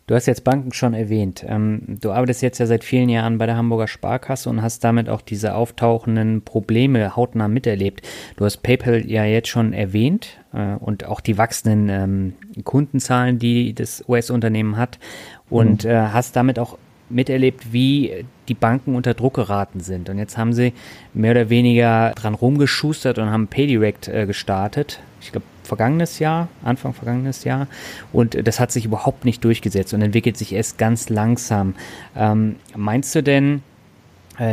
Du 0.07 0.15
hast 0.15 0.27
jetzt 0.27 0.45
Banken 0.45 0.73
schon 0.73 0.93
erwähnt. 0.93 1.47
Ähm, 1.49 1.97
du 2.01 2.11
arbeitest 2.11 2.43
jetzt 2.43 2.59
ja 2.59 2.67
seit 2.67 2.85
vielen 2.85 3.09
Jahren 3.09 3.39
bei 3.39 3.47
der 3.47 3.57
Hamburger 3.57 3.89
Sparkasse 3.89 4.51
und 4.51 4.61
hast 4.61 4.85
damit 4.85 5.09
auch 5.09 5.23
diese 5.23 5.55
auftauchenden 5.55 6.43
Probleme 6.43 7.17
hautnah 7.17 7.49
miterlebt. 7.49 8.03
Du 8.37 8.45
hast 8.45 8.59
PayPal 8.59 9.11
ja 9.11 9.25
jetzt 9.25 9.49
schon 9.49 9.73
erwähnt 9.73 10.27
äh, 10.27 10.44
und 10.81 11.07
auch 11.07 11.21
die 11.21 11.37
wachsenden 11.37 11.89
ähm, 11.89 12.63
Kundenzahlen, 12.65 13.39
die 13.39 13.75
das 13.75 14.05
US-Unternehmen 14.09 14.77
hat 14.77 14.99
und 15.51 15.85
mhm. 15.85 15.91
äh, 15.91 16.09
hast 16.09 16.37
damit 16.37 16.59
auch 16.59 16.79
miterlebt, 17.11 17.73
wie 17.73 18.25
die 18.49 18.55
Banken 18.55 18.95
unter 18.95 19.15
Druck 19.15 19.35
geraten 19.35 19.81
sind. 19.81 20.09
Und 20.09 20.19
jetzt 20.19 20.37
haben 20.37 20.53
sie 20.53 20.73
mehr 21.13 21.33
oder 21.33 21.51
weniger 21.51 22.13
dran 22.15 22.35
rumgeschustert 22.35 23.19
und 23.19 23.31
haben 23.31 23.49
PayDirect 23.49 24.09
äh, 24.09 24.27
gestartet. 24.27 25.01
Ich 25.21 25.33
glaube, 25.33 25.47
vergangenes 25.63 26.19
Jahr, 26.19 26.49
Anfang 26.63 26.93
vergangenes 26.93 27.45
Jahr. 27.45 27.67
Und 28.13 28.47
das 28.47 28.61
hat 28.61 28.73
sich 28.73 28.85
überhaupt 28.85 29.25
nicht 29.25 29.45
durchgesetzt 29.45 29.95
und 29.95 30.03
entwickelt 30.03 30.37
sich 30.37 30.53
erst 30.53 30.79
ganz 30.79 31.09
langsam. 31.09 31.75
Ähm, 32.17 32.57
meinst 32.77 33.15
du 33.15 33.23
denn, 33.23 33.57
äh, 33.57 33.74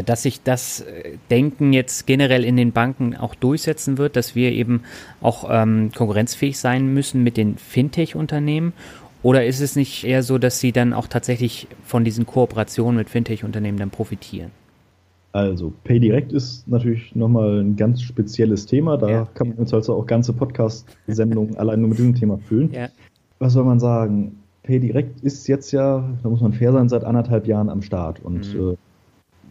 dass 0.04 0.24
sich 0.24 0.44
das 0.44 0.82
äh, 0.82 1.18
Denken 1.30 1.74
jetzt 1.74 2.06
generell 2.06 2.44
in 2.44 2.56
den 2.56 2.72
Banken 2.72 3.16
auch 3.16 3.36
durchsetzen 3.36 3.98
wird, 3.98 4.16
dass 4.16 4.36
wir 4.36 4.52
eben 4.52 4.82
auch 5.22 5.48
ähm, 5.50 5.92
konkurrenzfähig 5.96 6.60
sein 6.60 6.94
müssen 6.94 7.24
mit 7.24 7.38
den 7.38 7.58
Fintech-Unternehmen? 7.58 8.74
Oder 9.24 9.46
ist 9.46 9.60
es 9.60 9.76
nicht 9.76 10.04
eher 10.04 10.24
so, 10.24 10.38
dass 10.38 10.60
Sie 10.60 10.72
dann 10.72 10.94
auch 10.94 11.08
tatsächlich 11.08 11.68
von 11.84 12.04
diesen 12.04 12.26
Kooperationen 12.26 12.98
mit 12.98 13.10
Fintech-Unternehmen 13.10 13.78
dann 13.78 13.90
profitieren? 13.90 14.52
Also, 15.34 15.72
PayDirect 15.86 16.34
ist 16.34 16.68
natürlich 16.68 17.16
nochmal 17.16 17.62
ein 17.62 17.76
ganz 17.76 18.02
spezielles 18.02 18.66
Thema. 18.66 18.98
Da 18.98 19.10
ja, 19.10 19.28
kann 19.34 19.50
man 19.50 19.58
uns 19.58 19.74
also 19.74 19.96
auch 19.96 20.06
ganze 20.06 20.34
Podcast-Sendungen 20.34 21.56
allein 21.58 21.80
nur 21.80 21.90
mit 21.90 22.00
diesem 22.00 22.16
Thema 22.16 22.38
füllen. 22.38 22.72
Ja. 22.74 22.90
Was 23.40 23.54
soll 23.54 23.64
man 23.64 23.80
sagen? 23.80 24.38
PayDirect 24.64 25.22
ist 25.22 25.48
jetzt 25.48 25.72
ja, 25.72 26.04
da 26.22 26.30
muss 26.30 26.42
man 26.42 26.54
fair 26.54 26.74
sein, 26.74 26.90
seit 26.90 27.04
anderthalb 27.04 27.48
Jahren 27.48 27.70
am 27.70 27.82
Start. 27.82 28.20
Und 28.24 28.54
mhm. 28.54 28.72
äh, 28.72 28.76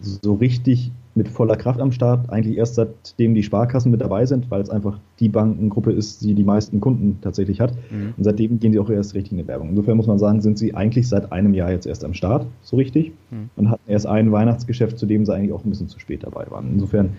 so 0.01 0.35
richtig 0.35 0.91
mit 1.15 1.29
voller 1.29 1.57
Kraft 1.57 1.81
am 1.81 1.91
Start, 1.93 2.31
eigentlich 2.31 2.57
erst 2.57 2.77
seitdem 2.77 3.35
die 3.35 3.43
Sparkassen 3.43 3.91
mit 3.91 4.01
dabei 4.01 4.27
sind, 4.27 4.51
weil 4.51 4.63
es 4.63 4.71
einfach 4.71 4.99
die 5.19 5.29
Bankengruppe 5.29 5.93
ist, 5.93 6.23
die 6.23 6.35
die 6.35 6.45
meisten 6.45 6.81
Kunden 6.81 7.19
tatsächlich 7.21 7.61
hat. 7.61 7.75
Mhm. 7.91 8.15
Und 8.17 8.25
seitdem 8.25 8.61
gehen 8.61 8.73
sie 8.73 8.79
auch 8.79 8.89
erst 8.89 9.15
richtig 9.15 9.33
in 9.33 9.39
die 9.39 9.49
Werbung. 9.49 9.71
Insofern 9.71 9.97
muss 9.97 10.07
man 10.07 10.19
sagen, 10.19 10.41
sind 10.41 10.59
sie 10.59 10.75
eigentlich 10.75 11.09
seit 11.09 11.33
einem 11.33 11.53
Jahr 11.53 11.73
jetzt 11.73 11.87
erst 11.87 12.05
am 12.05 12.15
Start, 12.15 12.47
so 12.63 12.77
richtig, 12.77 13.13
mhm. 13.31 13.51
und 13.57 13.71
hatten 13.71 13.91
erst 13.91 14.07
ein 14.07 14.31
Weihnachtsgeschäft, 14.31 14.99
zu 14.99 15.07
dem 15.07 15.27
sie 15.27 15.35
eigentlich 15.35 15.53
auch 15.53 15.65
ein 15.65 15.71
bisschen 15.71 15.89
zu 15.89 15.99
spät 15.99 16.23
dabei 16.23 16.47
waren. 16.49 16.71
Insofern 16.75 17.11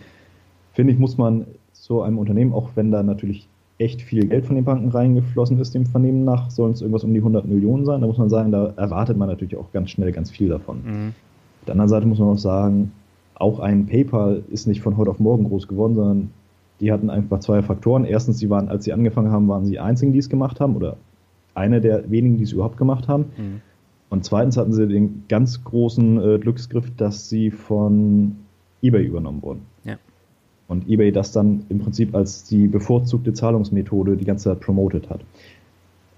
finde 0.74 0.94
ich, 0.94 1.00
muss 1.00 1.18
man 1.18 1.46
so 1.74 2.02
einem 2.02 2.18
Unternehmen, 2.18 2.54
auch 2.54 2.70
wenn 2.76 2.92
da 2.92 3.04
natürlich 3.04 3.50
echt 3.78 4.02
viel 4.02 4.28
Geld 4.28 4.46
von 4.46 4.56
den 4.56 4.64
Banken 4.64 4.90
reingeflossen 4.90 5.60
ist, 5.60 5.74
dem 5.74 5.86
Vernehmen 5.86 6.24
nach, 6.24 6.52
sollen 6.52 6.72
es 6.74 6.82
irgendwas 6.82 7.04
um 7.04 7.14
die 7.14 7.20
100 7.20 7.46
Millionen 7.46 7.86
sein. 7.86 8.02
Da 8.02 8.08
muss 8.08 8.18
man 8.20 8.30
sagen, 8.30 8.52
da 8.52 8.74
erwartet 8.78 9.18
man 9.18 9.28
natürlich 9.28 9.58
auch 9.58 9.72
ganz 9.74 9.90
schnell 9.90 10.12
ganz 10.12 10.30
viel 10.30 10.50
davon. 10.50 10.78
Mhm. 10.86 11.14
Auf 11.62 11.66
der 11.66 11.74
anderen 11.74 11.90
Seite 11.90 12.08
muss 12.08 12.20
man 12.20 12.30
auch 12.30 12.38
sagen, 12.38 12.92
auch 13.36 13.60
ein 13.60 13.86
PayPal 13.86 14.44
ist 14.50 14.68
nicht 14.68 14.82
von 14.82 14.98
heute 14.98 15.12
auf 15.12 15.20
morgen 15.20 15.46
groß 15.46 15.68
geworden, 15.68 15.96
sondern 15.96 16.32
die 16.80 16.92
hatten 16.92 17.10
einfach 17.10 17.40
zwei 17.40 17.62
Faktoren. 17.62 18.06
Erstens, 18.06 18.40
sie 18.40 18.50
waren, 18.50 18.68
als 18.68 18.84
sie 18.84 18.94
angefangen 18.94 19.32
haben, 19.32 19.48
waren 19.48 19.66
sie 19.66 19.72
die 19.72 19.80
einzigen, 19.80 20.12
die 20.12 20.20
es 20.20 20.30
gemacht 20.30 20.60
haben 20.60 20.76
oder 20.76 20.98
eine 21.54 21.82
der 21.82 22.10
wenigen, 22.10 22.38
die 22.38 22.44
es 22.44 22.52
überhaupt 22.52 22.78
gemacht 22.78 23.08
haben. 23.08 23.26
Mhm. 23.38 23.62
Und 24.10 24.26
zweitens 24.26 24.58
hatten 24.58 24.74
sie 24.74 24.88
den 24.88 25.24
ganz 25.30 25.64
großen 25.64 26.18
äh, 26.22 26.40
Glücksgriff, 26.40 26.92
dass 26.98 27.30
sie 27.30 27.52
von 27.52 28.36
eBay 28.82 29.06
übernommen 29.06 29.42
wurden. 29.42 29.62
Ja. 29.84 29.98
Und 30.68 30.90
eBay 30.90 31.12
das 31.12 31.32
dann 31.32 31.66
im 31.70 31.80
Prinzip 31.80 32.16
als 32.16 32.44
die 32.44 32.68
bevorzugte 32.68 33.34
Zahlungsmethode 33.34 34.18
die 34.18 34.26
ganze 34.26 34.46
Zeit 34.46 34.62
promotet 34.62 35.10
hat. 35.10 35.22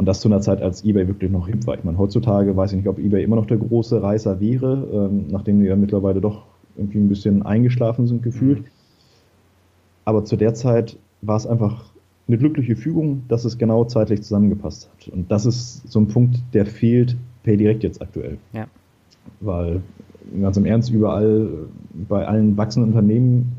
Und 0.03 0.07
das 0.07 0.19
zu 0.19 0.27
einer 0.27 0.41
Zeit, 0.41 0.61
als 0.61 0.83
eBay 0.83 1.07
wirklich 1.07 1.31
noch 1.31 1.47
hip 1.47 1.65
war. 1.65 1.77
Ich 1.77 1.85
meine, 1.85 1.97
heutzutage 1.97 2.57
weiß 2.57 2.73
ich 2.73 2.79
nicht, 2.79 2.89
ob 2.89 2.99
eBay 2.99 3.23
immer 3.23 3.37
noch 3.37 3.45
der 3.45 3.55
große 3.55 4.03
Reißer 4.03 4.41
wäre, 4.41 4.85
ähm, 4.91 5.27
nachdem 5.29 5.61
die 5.61 5.67
ja 5.67 5.77
mittlerweile 5.77 6.19
doch 6.19 6.43
irgendwie 6.75 6.97
ein 6.97 7.07
bisschen 7.07 7.43
eingeschlafen 7.43 8.05
sind 8.05 8.21
gefühlt. 8.21 8.63
Mhm. 8.63 8.65
Aber 10.03 10.25
zu 10.25 10.35
der 10.35 10.55
Zeit 10.55 10.97
war 11.21 11.37
es 11.37 11.47
einfach 11.47 11.85
eine 12.27 12.37
glückliche 12.37 12.75
Fügung, 12.75 13.23
dass 13.29 13.45
es 13.45 13.57
genau 13.57 13.85
zeitlich 13.85 14.23
zusammengepasst 14.23 14.89
hat. 14.89 15.07
Und 15.13 15.31
das 15.31 15.45
ist 15.45 15.89
so 15.89 16.01
ein 16.01 16.09
Punkt, 16.09 16.37
der 16.51 16.65
fehlt 16.65 17.15
PayDirect 17.43 17.83
jetzt 17.83 18.01
aktuell. 18.01 18.39
Ja. 18.51 18.67
Weil 19.39 19.83
ganz 20.41 20.57
im 20.57 20.65
Ernst 20.65 20.91
überall 20.91 21.47
bei 22.09 22.27
allen 22.27 22.57
wachsenden 22.57 22.91
Unternehmen, 22.91 23.53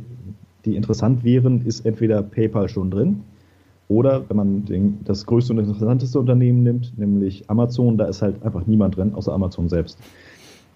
die 0.66 0.76
interessant 0.76 1.24
wären, 1.24 1.64
ist 1.64 1.86
entweder 1.86 2.22
PayPal 2.22 2.68
schon 2.68 2.90
drin 2.90 3.22
oder 3.94 4.28
wenn 4.28 4.36
man 4.36 4.64
den, 4.64 4.98
das 5.04 5.24
größte 5.24 5.52
und 5.52 5.60
interessanteste 5.60 6.18
Unternehmen 6.18 6.62
nimmt, 6.62 6.98
nämlich 6.98 7.48
Amazon, 7.48 7.96
da 7.96 8.06
ist 8.06 8.22
halt 8.22 8.42
einfach 8.42 8.66
niemand 8.66 8.96
drin, 8.96 9.14
außer 9.14 9.32
Amazon 9.32 9.68
selbst. 9.68 9.98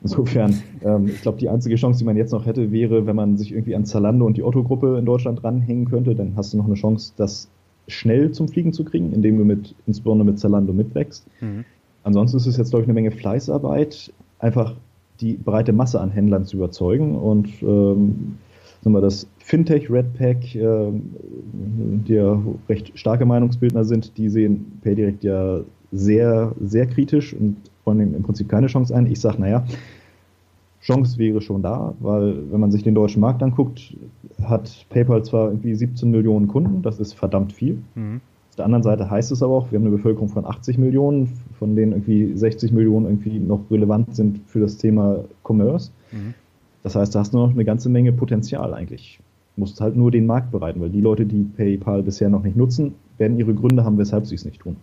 Insofern, 0.03 0.55
ähm, 0.85 1.09
ich 1.09 1.21
glaube, 1.23 1.39
die 1.39 1.49
einzige 1.49 1.75
Chance, 1.75 1.99
die 1.99 2.05
man 2.05 2.17
jetzt 2.17 2.33
noch 2.33 2.47
hätte, 2.47 2.71
wäre, 2.71 3.07
wenn 3.07 3.17
man 3.17 3.37
sich 3.37 3.51
irgendwie 3.53 3.75
an 3.75 3.85
Zalando 3.85 4.25
und 4.25 4.37
die 4.37 4.45
Otto-Gruppe 4.45 4.97
in 4.99 5.05
Deutschland 5.05 5.43
dranhängen 5.43 5.87
könnte, 5.87 6.15
dann 6.15 6.35
hast 6.37 6.53
du 6.53 6.57
noch 6.57 6.67
eine 6.67 6.75
Chance, 6.75 7.13
das 7.17 7.49
schnell 7.89 8.31
zum 8.31 8.47
Fliegen 8.47 8.73
zu 8.73 8.85
kriegen, 8.85 9.13
indem 9.13 9.39
du 9.39 9.45
mit, 9.45 9.75
insbesondere 9.87 10.27
mit 10.27 10.39
Zalando 10.39 10.73
mitwächst. 10.73 11.27
Mhm. 11.41 11.65
Ansonsten 12.05 12.37
ist 12.37 12.47
es 12.47 12.57
jetzt, 12.57 12.71
glaube 12.71 12.83
ich, 12.83 12.87
eine 12.87 12.95
Menge 12.95 13.11
Fleißarbeit, 13.11 14.13
einfach 14.39 14.75
die 15.21 15.33
breite 15.33 15.73
Masse 15.73 16.01
an 16.01 16.11
Händlern 16.11 16.45
zu 16.45 16.59
überzeugen 16.59 17.17
und 17.17 17.49
ähm, 17.63 18.37
sagen 18.89 18.95
wir, 18.95 19.01
das 19.01 19.27
Fintech 19.39 19.91
Red 19.91 20.15
Pack, 20.15 20.55
äh, 20.55 20.91
die 20.93 22.15
ja 22.15 22.41
recht 22.69 22.99
starke 22.99 23.27
Meinungsbildner 23.27 23.85
sind, 23.85 24.17
die 24.17 24.29
sehen 24.29 24.81
PayDirect 24.83 25.25
ja 25.25 25.61
sehr, 25.93 26.53
sehr 26.61 26.87
kritisch 26.87 27.35
und 27.35 27.57
wollen 27.85 28.15
im 28.15 28.23
Prinzip 28.23 28.49
keine 28.49 28.67
Chance 28.67 28.95
ein. 28.95 29.07
Ich 29.07 29.21
sage, 29.21 29.41
naja, 29.41 29.65
Chance 30.81 31.19
wäre 31.19 31.41
schon 31.41 31.63
da, 31.63 31.95
weil 32.01 32.51
wenn 32.51 32.61
man 32.61 32.71
sich 32.71 32.83
den 32.83 32.95
deutschen 32.95 33.21
Markt 33.21 33.43
anguckt, 33.43 33.97
hat 34.43 34.87
PayPal 34.91 35.25
zwar 35.25 35.49
irgendwie 35.49 35.75
17 35.75 36.11
Millionen 36.11 36.49
Kunden, 36.49 36.83
das 36.83 37.01
ist 37.01 37.15
verdammt 37.15 37.53
viel. 37.53 37.79
Mhm. 37.95 38.21
Auf 38.51 38.57
der 38.57 38.65
anderen 38.65 38.83
Seite 38.83 39.11
heißt 39.11 39.33
es 39.33 39.43
aber 39.43 39.55
auch, 39.55 39.71
wir 39.71 39.79
haben 39.79 39.87
eine 39.87 39.97
Bevölkerung 39.97 40.29
von 40.29 40.45
80 40.45 40.79
Millionen, 40.79 41.33
von 41.59 41.77
denen 41.77 41.93
irgendwie 41.93 42.37
60 42.37 42.73
Millionen 42.73 43.07
irgendwie 43.07 43.39
noch 43.39 43.61
relevant 43.71 44.15
sind 44.15 44.41
für 44.47 44.61
das 44.61 44.77
Thema 44.79 45.25
Commerce. 45.45 45.91
Mhm. 46.13 46.35
Das 46.89 46.95
heißt, 46.95 47.15
da 47.15 47.19
hast 47.19 47.35
du 47.35 47.37
noch 47.37 47.51
eine 47.51 47.67
ganze 47.67 47.91
Menge 47.91 48.13
Potenzial 48.13 48.73
eigentlich. 48.73 49.21
Du 49.55 49.61
musst 49.61 49.79
halt 49.79 49.95
nur 49.95 50.11
den 50.11 50.25
Markt 50.25 50.51
bereiten, 50.53 50.81
weil 50.81 50.89
die 50.89 51.03
Leute, 51.03 51.27
die 51.27 51.43
PayPal 51.45 52.03
bisher 52.03 52.31
noch 52.31 52.43
nicht 52.43 52.57
nutzen, 52.57 52.95
werden 53.19 53.39
ihre 53.39 53.53
Gründe 53.53 53.85
haben, 53.85 53.99
weshalb 53.99 54.27
sie 54.27 54.37
es 54.37 54.47
nicht 54.47 54.61
tun. 54.61 54.77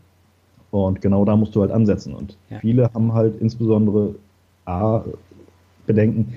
Und 0.70 1.02
genau 1.02 1.26
da 1.26 1.36
musst 1.36 1.56
du 1.56 1.62
halt 1.62 1.72
ansetzen. 1.72 2.14
Und 2.14 2.38
ja. 2.52 2.60
viele 2.60 2.94
haben 2.94 3.14
halt 3.14 3.42
insbesondere 3.42 4.14
A, 4.66 5.02
Bedenken, 5.88 6.36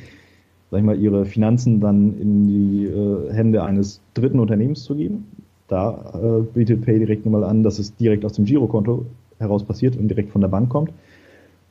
sag 0.70 0.78
ich 0.78 0.86
mal, 0.86 0.98
ihre 0.98 1.26
Finanzen 1.26 1.80
dann 1.80 2.18
in 2.18 2.48
die 2.48 2.86
äh, 2.86 3.30
Hände 3.30 3.62
eines 3.62 4.00
dritten 4.14 4.40
Unternehmens 4.40 4.84
zu 4.84 4.94
geben. 4.94 5.26
Da 5.66 6.14
äh, 6.14 6.42
bietet 6.44 6.80
Pay 6.80 6.98
direkt 6.98 7.26
nochmal 7.26 7.44
an, 7.44 7.62
dass 7.62 7.78
es 7.78 7.94
direkt 7.94 8.24
aus 8.24 8.32
dem 8.32 8.46
Girokonto 8.46 9.04
heraus 9.38 9.64
passiert 9.64 9.98
und 9.98 10.08
direkt 10.08 10.32
von 10.32 10.40
der 10.40 10.48
Bank 10.48 10.70
kommt. 10.70 10.92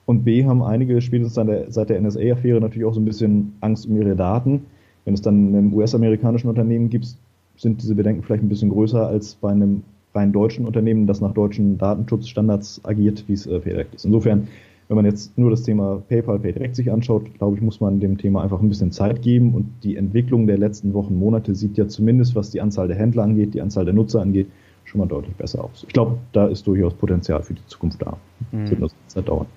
Und 0.07 0.23
B 0.23 0.45
haben 0.45 0.63
einige 0.63 1.01
spätestens 1.01 1.35
seit 1.67 1.89
der 1.89 2.01
NSA-Affäre 2.01 2.61
natürlich 2.61 2.85
auch 2.85 2.93
so 2.93 3.01
ein 3.01 3.05
bisschen 3.05 3.53
Angst 3.59 3.87
um 3.87 3.97
ihre 3.97 4.15
Daten. 4.15 4.65
Wenn 5.03 5.13
es 5.13 5.21
dann 5.21 5.49
einem 5.49 5.73
US-amerikanischen 5.73 6.47
Unternehmen 6.47 6.89
gibt, 6.89 7.17
sind 7.57 7.81
diese 7.81 7.93
Bedenken 7.93 8.23
vielleicht 8.23 8.41
ein 8.41 8.47
bisschen 8.47 8.69
größer 8.69 9.05
als 9.05 9.35
bei 9.35 9.51
einem 9.51 9.83
rein 10.15 10.31
deutschen 10.31 10.65
Unternehmen, 10.65 11.07
das 11.07 11.19
nach 11.19 11.33
deutschen 11.33 11.77
Datenschutzstandards 11.77 12.81
agiert, 12.85 13.25
wie 13.27 13.33
es 13.33 13.47
äh, 13.47 13.59
FedEx 13.59 13.95
ist. 13.95 14.05
Insofern, 14.05 14.47
wenn 14.87 14.95
man 14.95 15.03
jetzt 15.03 15.37
nur 15.37 15.49
das 15.49 15.63
Thema 15.63 16.01
PayPal, 16.07 16.39
PayDirect 16.39 16.77
sich 16.77 16.89
anschaut, 16.89 17.33
glaube 17.37 17.57
ich, 17.57 17.61
muss 17.61 17.81
man 17.81 17.99
dem 17.99 18.17
Thema 18.17 18.43
einfach 18.43 18.61
ein 18.61 18.69
bisschen 18.69 18.93
Zeit 18.93 19.21
geben 19.21 19.53
und 19.53 19.67
die 19.83 19.97
Entwicklung 19.97 20.47
der 20.47 20.57
letzten 20.57 20.93
Wochen, 20.93 21.19
Monate 21.19 21.53
sieht 21.53 21.77
ja 21.77 21.85
zumindest, 21.89 22.33
was 22.33 22.49
die 22.49 22.61
Anzahl 22.61 22.87
der 22.87 22.95
Händler 22.95 23.23
angeht, 23.23 23.53
die 23.53 23.61
Anzahl 23.61 23.83
der 23.83 23.93
Nutzer 23.93 24.21
angeht, 24.21 24.47
schon 24.85 24.99
mal 24.99 25.07
deutlich 25.07 25.35
besser 25.35 25.65
aus. 25.65 25.83
Ich 25.85 25.93
glaube, 25.93 26.17
da 26.31 26.47
ist 26.47 26.65
durchaus 26.65 26.93
Potenzial 26.93 27.43
für 27.43 27.53
die 27.53 27.65
Zukunft 27.67 28.01
da. 28.01 28.17
Mhm. 28.53 28.69
Wird 28.69 28.79
nur 28.79 28.89
Zeit 29.07 29.27
dauern. 29.27 29.47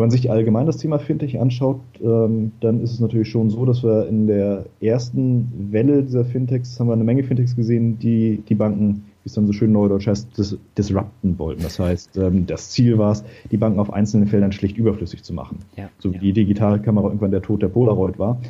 Wenn 0.00 0.06
man 0.06 0.12
sich 0.12 0.30
allgemein 0.30 0.64
das 0.64 0.78
Thema 0.78 0.98
Fintech 0.98 1.38
anschaut, 1.38 1.78
ähm, 2.02 2.52
dann 2.60 2.80
ist 2.80 2.94
es 2.94 3.00
natürlich 3.00 3.28
schon 3.28 3.50
so, 3.50 3.66
dass 3.66 3.82
wir 3.82 4.08
in 4.08 4.26
der 4.26 4.64
ersten 4.80 5.68
Welle 5.72 6.02
dieser 6.02 6.24
Fintechs 6.24 6.80
haben 6.80 6.86
wir 6.86 6.94
eine 6.94 7.04
Menge 7.04 7.22
Fintechs 7.22 7.54
gesehen, 7.54 7.98
die 7.98 8.42
die 8.48 8.54
Banken, 8.54 9.04
wie 9.22 9.26
es 9.26 9.34
dann 9.34 9.46
so 9.46 9.52
schön 9.52 9.72
neudeutsch 9.72 10.06
heißt, 10.06 10.38
dis 10.38 10.56
disrupten 10.78 11.38
wollten. 11.38 11.62
Das 11.62 11.78
heißt, 11.78 12.16
ähm, 12.16 12.46
das 12.46 12.70
Ziel 12.70 12.96
war 12.96 13.12
es, 13.12 13.24
die 13.50 13.58
Banken 13.58 13.78
auf 13.78 13.92
einzelnen 13.92 14.26
Feldern 14.26 14.52
schlicht 14.52 14.78
überflüssig 14.78 15.22
zu 15.22 15.34
machen. 15.34 15.58
Ja, 15.76 15.90
so 15.98 16.10
wie 16.10 16.14
ja. 16.14 16.22
die 16.22 16.32
Digitalkamera 16.32 17.08
irgendwann 17.08 17.32
der 17.32 17.42
Tod 17.42 17.60
der 17.60 17.68
Polaroid 17.68 18.18
war. 18.18 18.40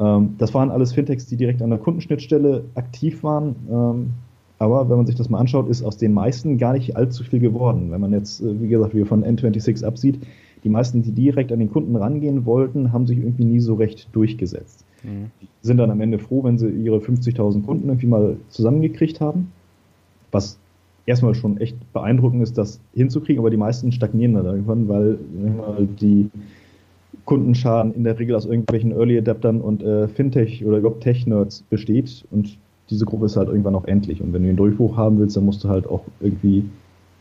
Ähm, 0.00 0.34
das 0.38 0.52
waren 0.52 0.72
alles 0.72 0.94
Fintechs, 0.94 1.26
die 1.26 1.36
direkt 1.36 1.62
an 1.62 1.70
der 1.70 1.78
Kundenschnittstelle 1.78 2.64
aktiv 2.74 3.22
waren. 3.22 3.54
Ähm, 3.70 4.10
aber 4.58 4.90
wenn 4.90 4.96
man 4.96 5.06
sich 5.06 5.14
das 5.14 5.28
mal 5.28 5.38
anschaut, 5.38 5.68
ist 5.68 5.84
aus 5.84 5.96
den 5.96 6.12
meisten 6.12 6.58
gar 6.58 6.72
nicht 6.72 6.96
allzu 6.96 7.22
viel 7.22 7.38
geworden. 7.38 7.92
Wenn 7.92 8.00
man 8.00 8.12
jetzt, 8.12 8.40
äh, 8.40 8.60
wie 8.60 8.66
gesagt, 8.66 8.96
wie 8.96 9.04
von 9.04 9.22
N26 9.24 9.84
absieht, 9.84 10.18
die 10.64 10.68
meisten, 10.68 11.02
die 11.02 11.12
direkt 11.12 11.52
an 11.52 11.58
den 11.58 11.70
Kunden 11.70 11.96
rangehen 11.96 12.44
wollten, 12.44 12.92
haben 12.92 13.06
sich 13.06 13.18
irgendwie 13.18 13.44
nie 13.44 13.60
so 13.60 13.74
recht 13.74 14.08
durchgesetzt. 14.12 14.84
Mhm. 15.02 15.30
Sind 15.62 15.78
dann 15.78 15.90
am 15.90 16.00
Ende 16.00 16.18
froh, 16.18 16.44
wenn 16.44 16.58
sie 16.58 16.68
ihre 16.68 16.98
50.000 16.98 17.64
Kunden 17.64 17.88
irgendwie 17.88 18.06
mal 18.06 18.36
zusammengekriegt 18.48 19.20
haben. 19.20 19.52
Was 20.32 20.58
erstmal 21.06 21.34
schon 21.34 21.58
echt 21.58 21.76
beeindruckend 21.92 22.42
ist, 22.42 22.58
das 22.58 22.80
hinzukriegen, 22.94 23.40
aber 23.40 23.50
die 23.50 23.56
meisten 23.56 23.92
stagnieren 23.92 24.34
dann 24.34 24.46
irgendwann, 24.46 24.88
weil 24.88 25.18
die 26.00 26.30
Kundenschaden 27.24 27.94
in 27.94 28.04
der 28.04 28.18
Regel 28.18 28.34
aus 28.36 28.44
irgendwelchen 28.44 28.92
Early 28.92 29.18
Adaptern 29.18 29.60
und 29.60 29.82
äh, 29.82 30.08
Fintech 30.08 30.64
oder 30.64 30.78
überhaupt 30.78 31.02
Tech-Nerds 31.02 31.62
besteht 31.70 32.24
und 32.30 32.58
diese 32.90 33.04
Gruppe 33.04 33.26
ist 33.26 33.36
halt 33.36 33.48
irgendwann 33.48 33.74
auch 33.74 33.84
endlich. 33.84 34.22
Und 34.22 34.32
wenn 34.32 34.42
du 34.42 34.48
den 34.48 34.56
Durchbruch 34.56 34.96
haben 34.96 35.18
willst, 35.18 35.36
dann 35.36 35.44
musst 35.44 35.62
du 35.62 35.68
halt 35.68 35.86
auch 35.86 36.04
irgendwie 36.20 36.64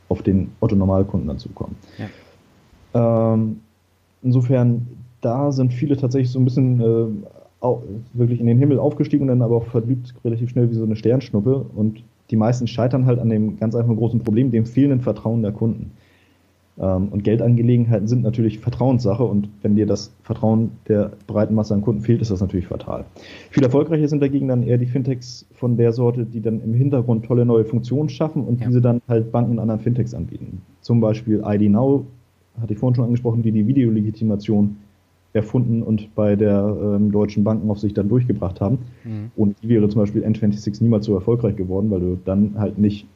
auf 0.10 0.21
den 0.21 0.52
Otto-Normalkunden 0.62 1.28
dazukommen. 1.28 1.76
Ja. 1.97 2.06
Ähm, 2.93 3.62
insofern, 4.23 4.88
da 5.21 5.52
sind 5.52 5.73
viele 5.73 5.97
tatsächlich 5.97 6.32
so 6.32 6.39
ein 6.39 6.45
bisschen 6.45 6.82
äh, 6.82 7.28
auch, 7.60 7.82
wirklich 8.13 8.39
in 8.39 8.47
den 8.47 8.60
Himmel 8.60 8.80
aufgestiegen 8.80 9.23
und 9.23 9.30
dann 9.30 9.41
aber 9.41 9.58
auch 9.58 9.65
verliebt 9.65 10.13
relativ 10.23 10.50
schnell 10.50 10.69
wie 10.69 10.76
so 10.76 10.84
eine 10.84 10.95
Sternschnuppe. 10.95 11.65
Und 11.76 12.04
die 12.30 12.36
meisten 12.36 12.67
scheitern 12.67 13.06
halt 13.06 13.19
an 13.19 13.30
dem 13.30 13.58
ganz 13.58 13.76
einfachen 13.76 13.95
großen 13.95 14.19
Problem, 14.19 14.52
dem 14.52 14.65
fehlenden 14.65 15.02
Vertrauen 15.02 15.41
der 15.41 15.52
Kunden. 15.52 15.91
Ähm, 16.80 17.08
und 17.10 17.23
Geldangelegenheiten 17.23 18.08
sind 18.08 18.23
natürlich 18.23 18.60
Vertrauenssache 18.60 19.23
und 19.23 19.50
wenn 19.62 19.76
dir 19.76 19.86
das 19.86 20.13
Vertrauen 20.23 20.71
der 20.88 21.12
breiten 21.26 21.56
Masse 21.56 21.73
an 21.73 21.82
Kunden 21.82 22.02
fehlt, 22.02 22.21
ist 22.21 22.32
das 22.32 22.41
natürlich 22.41 22.67
fatal. 22.67 23.06
Viel 23.50 23.63
erfolgreicher 23.63 24.08
sind 24.08 24.21
dagegen 24.21 24.47
dann 24.47 24.63
eher 24.63 24.78
die 24.78 24.86
Fintechs 24.86 25.45
von 25.54 25.78
der 25.78 25.91
Sorte, 25.91 26.26
die 26.26 26.41
dann 26.41 26.62
im 26.62 26.73
Hintergrund 26.73 27.26
tolle 27.26 27.45
neue 27.45 27.65
Funktionen 27.65 28.10
schaffen 28.10 28.43
und 28.43 28.62
ja. 28.62 28.67
diese 28.67 28.82
dann 28.82 29.02
halt 29.08 29.32
Banken 29.32 29.54
und 29.54 29.60
anderen 29.60 29.82
Fintechs 29.82 30.13
anbieten. 30.13 30.62
Zum 30.82 31.02
Beispiel 31.02 31.41
ID 31.43 31.71
Now 31.71 32.06
hatte 32.60 32.74
ich 32.74 32.80
vorhin 32.80 32.96
schon 32.96 33.06
angesprochen, 33.06 33.43
die 33.43 33.52
die 33.52 33.67
Videolegitimation 33.67 34.78
erfunden 35.34 35.84
und 35.84 36.15
bei 36.15 36.36
der 36.36 36.76
ähm, 36.82 37.12
deutschen 37.12 37.43
Bankenaufsicht 37.43 37.98
dann 37.98 38.10
durchgebracht 38.10 38.60
haben. 38.62 38.80
Mhm. 39.04 39.32
Und 39.36 39.56
die 39.62 39.70
wäre 39.70 39.88
zum 39.89 40.02
Beispiel 40.02 40.26
N26 40.26 40.82
niemals 40.82 41.06
so 41.06 41.13
erfolgreich 41.13 41.56
geworden, 41.56 41.91
weil 41.91 42.00
du 42.00 42.17
dann 42.26 42.56
halt 42.58 42.78
nicht 42.78 43.08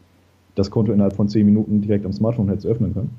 das 0.56 0.70
Konto 0.70 0.92
innerhalb 0.92 1.16
von 1.16 1.28
10 1.28 1.46
Minuten 1.46 1.82
direkt 1.82 2.06
am 2.06 2.14
Smartphone 2.14 2.50
hättest 2.50 2.68
öffnen 2.68 2.94
können. 2.94 3.12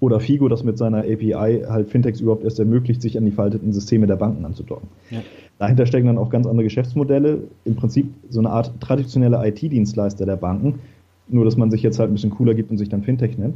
Oder 0.00 0.20
Figo, 0.20 0.48
das 0.48 0.64
mit 0.64 0.76
seiner 0.76 0.98
API 0.98 1.64
halt 1.66 1.88
Fintechs 1.88 2.20
überhaupt 2.20 2.44
erst 2.44 2.58
ermöglicht, 2.58 3.00
sich 3.00 3.16
an 3.16 3.24
die 3.24 3.30
veralteten 3.30 3.72
Systeme 3.72 4.06
der 4.06 4.16
Banken 4.16 4.44
anzudocken. 4.44 4.88
Ja. 5.10 5.22
Dahinter 5.58 5.86
stecken 5.86 6.08
dann 6.08 6.18
auch 6.18 6.30
ganz 6.30 6.46
andere 6.46 6.64
Geschäftsmodelle, 6.64 7.44
im 7.64 7.76
Prinzip 7.76 8.12
so 8.28 8.40
eine 8.40 8.50
Art 8.50 8.72
traditionelle 8.80 9.40
IT-Dienstleister 9.46 10.26
der 10.26 10.36
Banken, 10.36 10.80
nur 11.28 11.44
dass 11.44 11.56
man 11.56 11.70
sich 11.70 11.82
jetzt 11.82 11.98
halt 11.98 12.10
ein 12.10 12.14
bisschen 12.14 12.30
cooler 12.30 12.54
gibt 12.54 12.70
und 12.70 12.78
sich 12.78 12.88
dann 12.88 13.02
Fintech 13.02 13.38
nennt. 13.38 13.54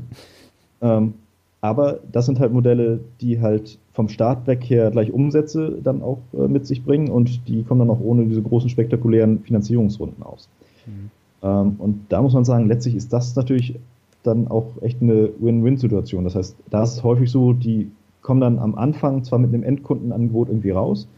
Ähm, 0.80 1.14
aber 1.60 2.00
das 2.12 2.26
sind 2.26 2.38
halt 2.38 2.52
Modelle, 2.52 3.00
die 3.20 3.40
halt 3.40 3.78
vom 3.92 4.08
Start 4.08 4.46
weg 4.46 4.62
her 4.64 4.90
gleich 4.90 5.12
Umsätze 5.12 5.78
dann 5.82 6.02
auch 6.02 6.18
äh, 6.32 6.46
mit 6.46 6.66
sich 6.66 6.84
bringen 6.84 7.08
und 7.08 7.48
die 7.48 7.64
kommen 7.64 7.80
dann 7.80 7.90
auch 7.90 8.00
ohne 8.00 8.26
diese 8.26 8.42
großen 8.42 8.70
spektakulären 8.70 9.40
Finanzierungsrunden 9.40 10.22
aus. 10.22 10.48
Mhm. 10.86 11.10
Ähm, 11.42 11.76
und 11.78 12.06
da 12.08 12.22
muss 12.22 12.34
man 12.34 12.44
sagen, 12.44 12.68
letztlich 12.68 12.94
ist 12.94 13.12
das 13.12 13.34
natürlich 13.34 13.74
dann 14.22 14.48
auch 14.48 14.66
echt 14.82 15.02
eine 15.02 15.30
Win-Win-Situation. 15.40 16.24
Das 16.24 16.34
heißt, 16.34 16.56
da 16.70 16.82
ist 16.82 16.94
es 16.94 17.02
häufig 17.02 17.30
so, 17.30 17.52
die 17.52 17.90
kommen 18.22 18.40
dann 18.40 18.58
am 18.58 18.74
Anfang 18.74 19.24
zwar 19.24 19.38
mit 19.38 19.52
einem 19.52 19.62
Endkundenangebot 19.62 20.48
irgendwie 20.48 20.70
raus, 20.70 21.08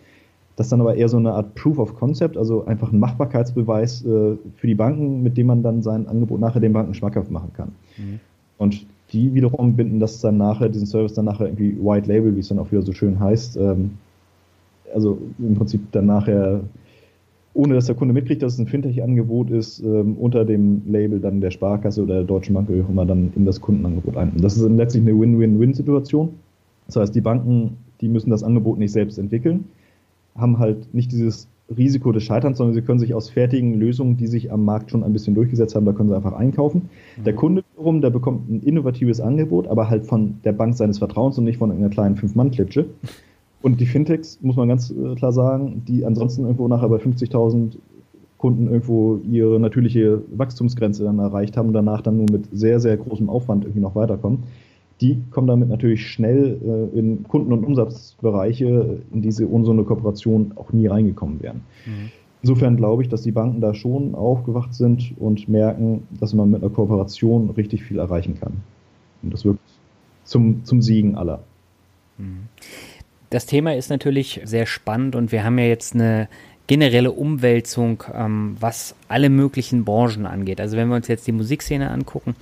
das 0.56 0.66
ist 0.66 0.72
dann 0.72 0.82
aber 0.82 0.94
eher 0.94 1.08
so 1.08 1.16
eine 1.16 1.32
Art 1.32 1.54
Proof 1.54 1.78
of 1.78 1.96
Concept, 1.96 2.36
also 2.36 2.66
einfach 2.66 2.92
ein 2.92 2.98
Machbarkeitsbeweis 2.98 4.04
äh, 4.04 4.36
für 4.56 4.66
die 4.66 4.74
Banken, 4.74 5.22
mit 5.22 5.38
dem 5.38 5.46
man 5.46 5.62
dann 5.62 5.80
sein 5.80 6.06
Angebot 6.06 6.38
nachher 6.38 6.60
den 6.60 6.74
Banken 6.74 6.92
schmackhaft 6.92 7.30
machen 7.30 7.50
kann. 7.54 7.72
Mhm. 7.96 8.20
Und 8.58 8.86
die 9.12 9.34
wiederum 9.34 9.74
binden 9.74 10.00
das 10.00 10.20
dann 10.20 10.36
nachher, 10.36 10.68
diesen 10.68 10.86
Service 10.86 11.14
dann 11.14 11.24
nachher 11.24 11.46
irgendwie 11.46 11.76
White 11.80 12.08
Label, 12.08 12.34
wie 12.34 12.40
es 12.40 12.48
dann 12.48 12.58
auch 12.58 12.70
wieder 12.70 12.82
so 12.82 12.92
schön 12.92 13.18
heißt. 13.18 13.56
Ähm, 13.56 13.92
also 14.94 15.18
im 15.38 15.54
Prinzip 15.54 15.92
dann 15.92 16.06
nachher, 16.06 16.60
ohne 17.54 17.74
dass 17.74 17.86
der 17.86 17.94
Kunde 17.94 18.14
mitkriegt, 18.14 18.42
dass 18.42 18.54
es 18.54 18.58
ein 18.58 18.66
Fintech-Angebot 18.66 19.50
ist, 19.50 19.80
ähm, 19.80 20.16
unter 20.16 20.44
dem 20.44 20.82
Label 20.86 21.20
dann 21.20 21.40
der 21.40 21.50
Sparkasse 21.50 22.02
oder 22.02 22.16
der 22.16 22.24
Deutschen 22.24 22.54
Bank 22.54 22.68
wie 22.68 22.82
auch 22.82 22.88
immer 22.88 23.06
dann 23.06 23.32
in 23.34 23.44
das 23.44 23.60
Kundenangebot 23.60 24.16
ein. 24.16 24.30
Und 24.30 24.44
das 24.44 24.56
ist 24.56 24.68
letztlich 24.68 25.02
eine 25.02 25.18
Win-Win-Win-Situation. 25.18 26.30
Das 26.86 26.96
heißt, 26.96 27.14
die 27.14 27.20
Banken, 27.20 27.76
die 28.00 28.08
müssen 28.08 28.30
das 28.30 28.42
Angebot 28.42 28.78
nicht 28.78 28.92
selbst 28.92 29.18
entwickeln, 29.18 29.64
haben 30.36 30.58
halt 30.58 30.92
nicht 30.94 31.12
dieses 31.12 31.48
Risiko 31.76 32.12
des 32.12 32.22
Scheiterns, 32.24 32.58
sondern 32.58 32.74
sie 32.74 32.82
können 32.82 32.98
sich 32.98 33.14
aus 33.14 33.30
fertigen 33.30 33.74
Lösungen, 33.74 34.16
die 34.16 34.26
sich 34.26 34.52
am 34.52 34.64
Markt 34.64 34.90
schon 34.90 35.04
ein 35.04 35.12
bisschen 35.12 35.34
durchgesetzt 35.34 35.74
haben, 35.74 35.86
da 35.86 35.92
können 35.92 36.08
sie 36.08 36.16
einfach 36.16 36.32
einkaufen. 36.32 36.88
Mhm. 37.16 37.24
Der 37.24 37.34
Kunde 37.34 37.64
wiederum, 37.72 38.00
der 38.00 38.10
bekommt 38.10 38.50
ein 38.50 38.60
innovatives 38.60 39.20
Angebot, 39.20 39.68
aber 39.68 39.88
halt 39.88 40.06
von 40.06 40.38
der 40.44 40.52
Bank 40.52 40.74
seines 40.74 40.98
Vertrauens 40.98 41.38
und 41.38 41.44
nicht 41.44 41.58
von 41.58 41.70
einer 41.70 41.88
kleinen 41.88 42.16
Fünf-Mann-Klitsche. 42.16 42.86
Und 43.62 43.80
die 43.80 43.86
Fintechs, 43.86 44.38
muss 44.40 44.56
man 44.56 44.68
ganz 44.68 44.90
äh, 44.90 45.14
klar 45.14 45.32
sagen, 45.32 45.82
die 45.86 46.04
ansonsten 46.04 46.42
irgendwo 46.42 46.66
nachher 46.66 46.88
bei 46.88 46.96
50.000 46.96 47.76
Kunden 48.38 48.68
irgendwo 48.68 49.20
ihre 49.30 49.60
natürliche 49.60 50.22
Wachstumsgrenze 50.34 51.04
dann 51.04 51.18
erreicht 51.18 51.58
haben 51.58 51.68
und 51.68 51.74
danach 51.74 52.00
dann 52.00 52.16
nur 52.16 52.26
mit 52.32 52.46
sehr, 52.52 52.80
sehr 52.80 52.96
großem 52.96 53.28
Aufwand 53.28 53.64
irgendwie 53.64 53.82
noch 53.82 53.94
weiterkommen, 53.94 54.44
die 55.00 55.22
kommen 55.30 55.46
damit 55.46 55.68
natürlich 55.68 56.06
schnell 56.08 56.58
äh, 56.62 56.98
in 56.98 57.22
Kunden- 57.24 57.52
und 57.52 57.64
Umsatzbereiche, 57.64 59.00
in 59.12 59.22
diese 59.22 59.46
unsunde 59.46 59.84
Kooperation 59.84 60.52
auch 60.56 60.72
nie 60.72 60.86
reingekommen 60.86 61.42
wären. 61.42 61.62
Mhm. 61.86 62.10
Insofern 62.42 62.76
glaube 62.76 63.02
ich, 63.02 63.08
dass 63.08 63.22
die 63.22 63.32
Banken 63.32 63.60
da 63.60 63.74
schon 63.74 64.14
aufgewacht 64.14 64.74
sind 64.74 65.12
und 65.18 65.48
merken, 65.48 66.06
dass 66.18 66.32
man 66.32 66.50
mit 66.50 66.62
einer 66.62 66.72
Kooperation 66.72 67.50
richtig 67.50 67.82
viel 67.82 67.98
erreichen 67.98 68.38
kann. 68.40 68.54
Und 69.22 69.32
das 69.32 69.44
wirkt 69.44 69.60
zum, 70.24 70.64
zum 70.64 70.80
Siegen 70.80 71.16
aller. 71.16 71.42
Mhm. 72.16 72.48
Das 73.30 73.46
Thema 73.46 73.76
ist 73.76 73.90
natürlich 73.90 74.40
sehr 74.44 74.66
spannend 74.66 75.14
und 75.14 75.30
wir 75.30 75.44
haben 75.44 75.56
ja 75.58 75.66
jetzt 75.66 75.94
eine 75.94 76.28
generelle 76.70 77.10
Umwälzung, 77.10 78.04
ähm, 78.14 78.56
was 78.60 78.94
alle 79.08 79.28
möglichen 79.28 79.84
Branchen 79.84 80.24
angeht. 80.24 80.60
Also 80.60 80.76
wenn 80.76 80.86
wir 80.86 80.94
uns 80.94 81.08
jetzt 81.08 81.26
die 81.26 81.32
Musikszene 81.32 81.90
angucken, 81.90 82.36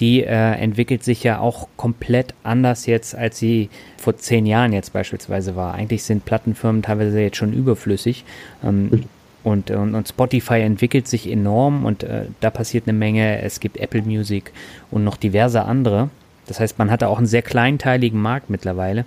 die 0.00 0.22
äh, 0.22 0.52
entwickelt 0.52 1.02
sich 1.02 1.24
ja 1.24 1.38
auch 1.38 1.66
komplett 1.78 2.34
anders 2.42 2.84
jetzt, 2.84 3.14
als 3.14 3.38
sie 3.38 3.70
vor 3.96 4.18
zehn 4.18 4.44
Jahren 4.44 4.74
jetzt 4.74 4.92
beispielsweise 4.92 5.56
war. 5.56 5.72
Eigentlich 5.72 6.02
sind 6.02 6.26
Plattenfirmen 6.26 6.82
teilweise 6.82 7.22
jetzt 7.22 7.38
schon 7.38 7.54
überflüssig. 7.54 8.26
Ähm, 8.62 9.06
und, 9.44 9.70
und, 9.70 9.94
und, 9.94 10.06
Spotify 10.06 10.60
entwickelt 10.60 11.08
sich 11.08 11.26
enorm 11.26 11.86
und 11.86 12.02
äh, 12.02 12.26
da 12.40 12.50
passiert 12.50 12.86
eine 12.86 12.92
Menge. 12.92 13.40
Es 13.40 13.60
gibt 13.60 13.78
Apple 13.78 14.02
Music 14.02 14.52
und 14.90 15.04
noch 15.04 15.16
diverse 15.16 15.64
andere. 15.64 16.10
Das 16.48 16.60
heißt, 16.60 16.78
man 16.78 16.90
hat 16.90 17.00
da 17.00 17.08
auch 17.08 17.16
einen 17.16 17.26
sehr 17.26 17.40
kleinteiligen 17.40 18.20
Markt 18.20 18.50
mittlerweile. 18.50 19.06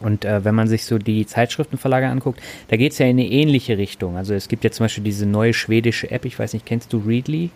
Und 0.00 0.24
äh, 0.24 0.44
wenn 0.44 0.54
man 0.54 0.68
sich 0.68 0.84
so 0.84 0.98
die 0.98 1.26
Zeitschriftenverlage 1.26 2.08
anguckt, 2.08 2.40
da 2.68 2.76
geht 2.76 2.92
es 2.92 2.98
ja 2.98 3.06
in 3.06 3.18
eine 3.18 3.26
ähnliche 3.26 3.78
Richtung. 3.78 4.16
Also 4.16 4.34
es 4.34 4.48
gibt 4.48 4.64
ja 4.64 4.70
zum 4.70 4.84
Beispiel 4.84 5.04
diese 5.04 5.26
neue 5.26 5.54
schwedische 5.54 6.10
App, 6.10 6.24
ich 6.24 6.38
weiß 6.38 6.52
nicht, 6.52 6.66
kennst 6.66 6.92
du 6.92 6.98
Readly? 6.98 7.50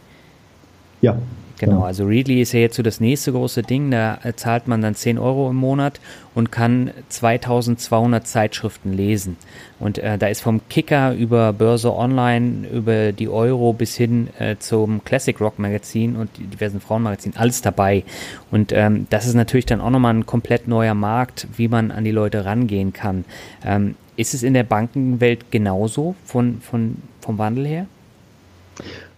Ja. 1.03 1.19
Genau, 1.59 1.85
also 1.85 2.05
Readly 2.05 2.43
ist 2.43 2.53
ja 2.53 2.59
jetzt 2.59 2.75
so 2.75 2.83
das 2.83 2.99
nächste 2.99 3.31
große 3.31 3.63
Ding. 3.63 3.93
Da 3.93 4.19
äh, 4.25 4.35
zahlt 4.35 4.67
man 4.67 4.83
dann 4.83 4.97
10 4.97 5.17
Euro 5.17 5.49
im 5.49 5.55
Monat 5.55 6.01
und 6.35 6.51
kann 6.51 6.91
2200 7.09 8.27
Zeitschriften 8.27 8.93
lesen. 8.93 9.37
Und 9.79 9.99
äh, 9.99 10.19
da 10.19 10.27
ist 10.27 10.41
vom 10.41 10.61
Kicker 10.69 11.15
über 11.15 11.53
Börse 11.53 11.95
Online, 11.95 12.67
über 12.67 13.13
die 13.13 13.29
Euro 13.29 13.73
bis 13.75 13.95
hin 13.97 14.29
äh, 14.41 14.57
zum 14.59 15.05
Classic 15.05 15.41
Rock 15.41 15.61
Magazin 15.61 16.17
und 16.17 16.37
die 16.37 16.49
diversen 16.49 16.81
Frauenmagazinen, 16.81 17.39
alles 17.39 17.63
dabei. 17.63 18.03
Und 18.51 18.73
ähm, 18.73 19.07
das 19.11 19.27
ist 19.27 19.35
natürlich 19.35 19.67
dann 19.67 19.81
auch 19.81 19.91
nochmal 19.91 20.15
ein 20.15 20.27
komplett 20.27 20.67
neuer 20.67 20.95
Markt, 20.95 21.47
wie 21.57 21.69
man 21.69 21.93
an 21.93 22.03
die 22.03 22.11
Leute 22.11 22.45
rangehen 22.45 22.93
kann. 22.93 23.25
Ähm, 23.65 23.95
ist 24.17 24.35
es 24.35 24.43
in 24.43 24.55
der 24.55 24.65
Bankenwelt 24.65 25.53
genauso 25.53 26.17
von, 26.25 26.61
von, 26.61 26.97
vom 27.21 27.39
Wandel 27.39 27.69
her? 27.69 27.87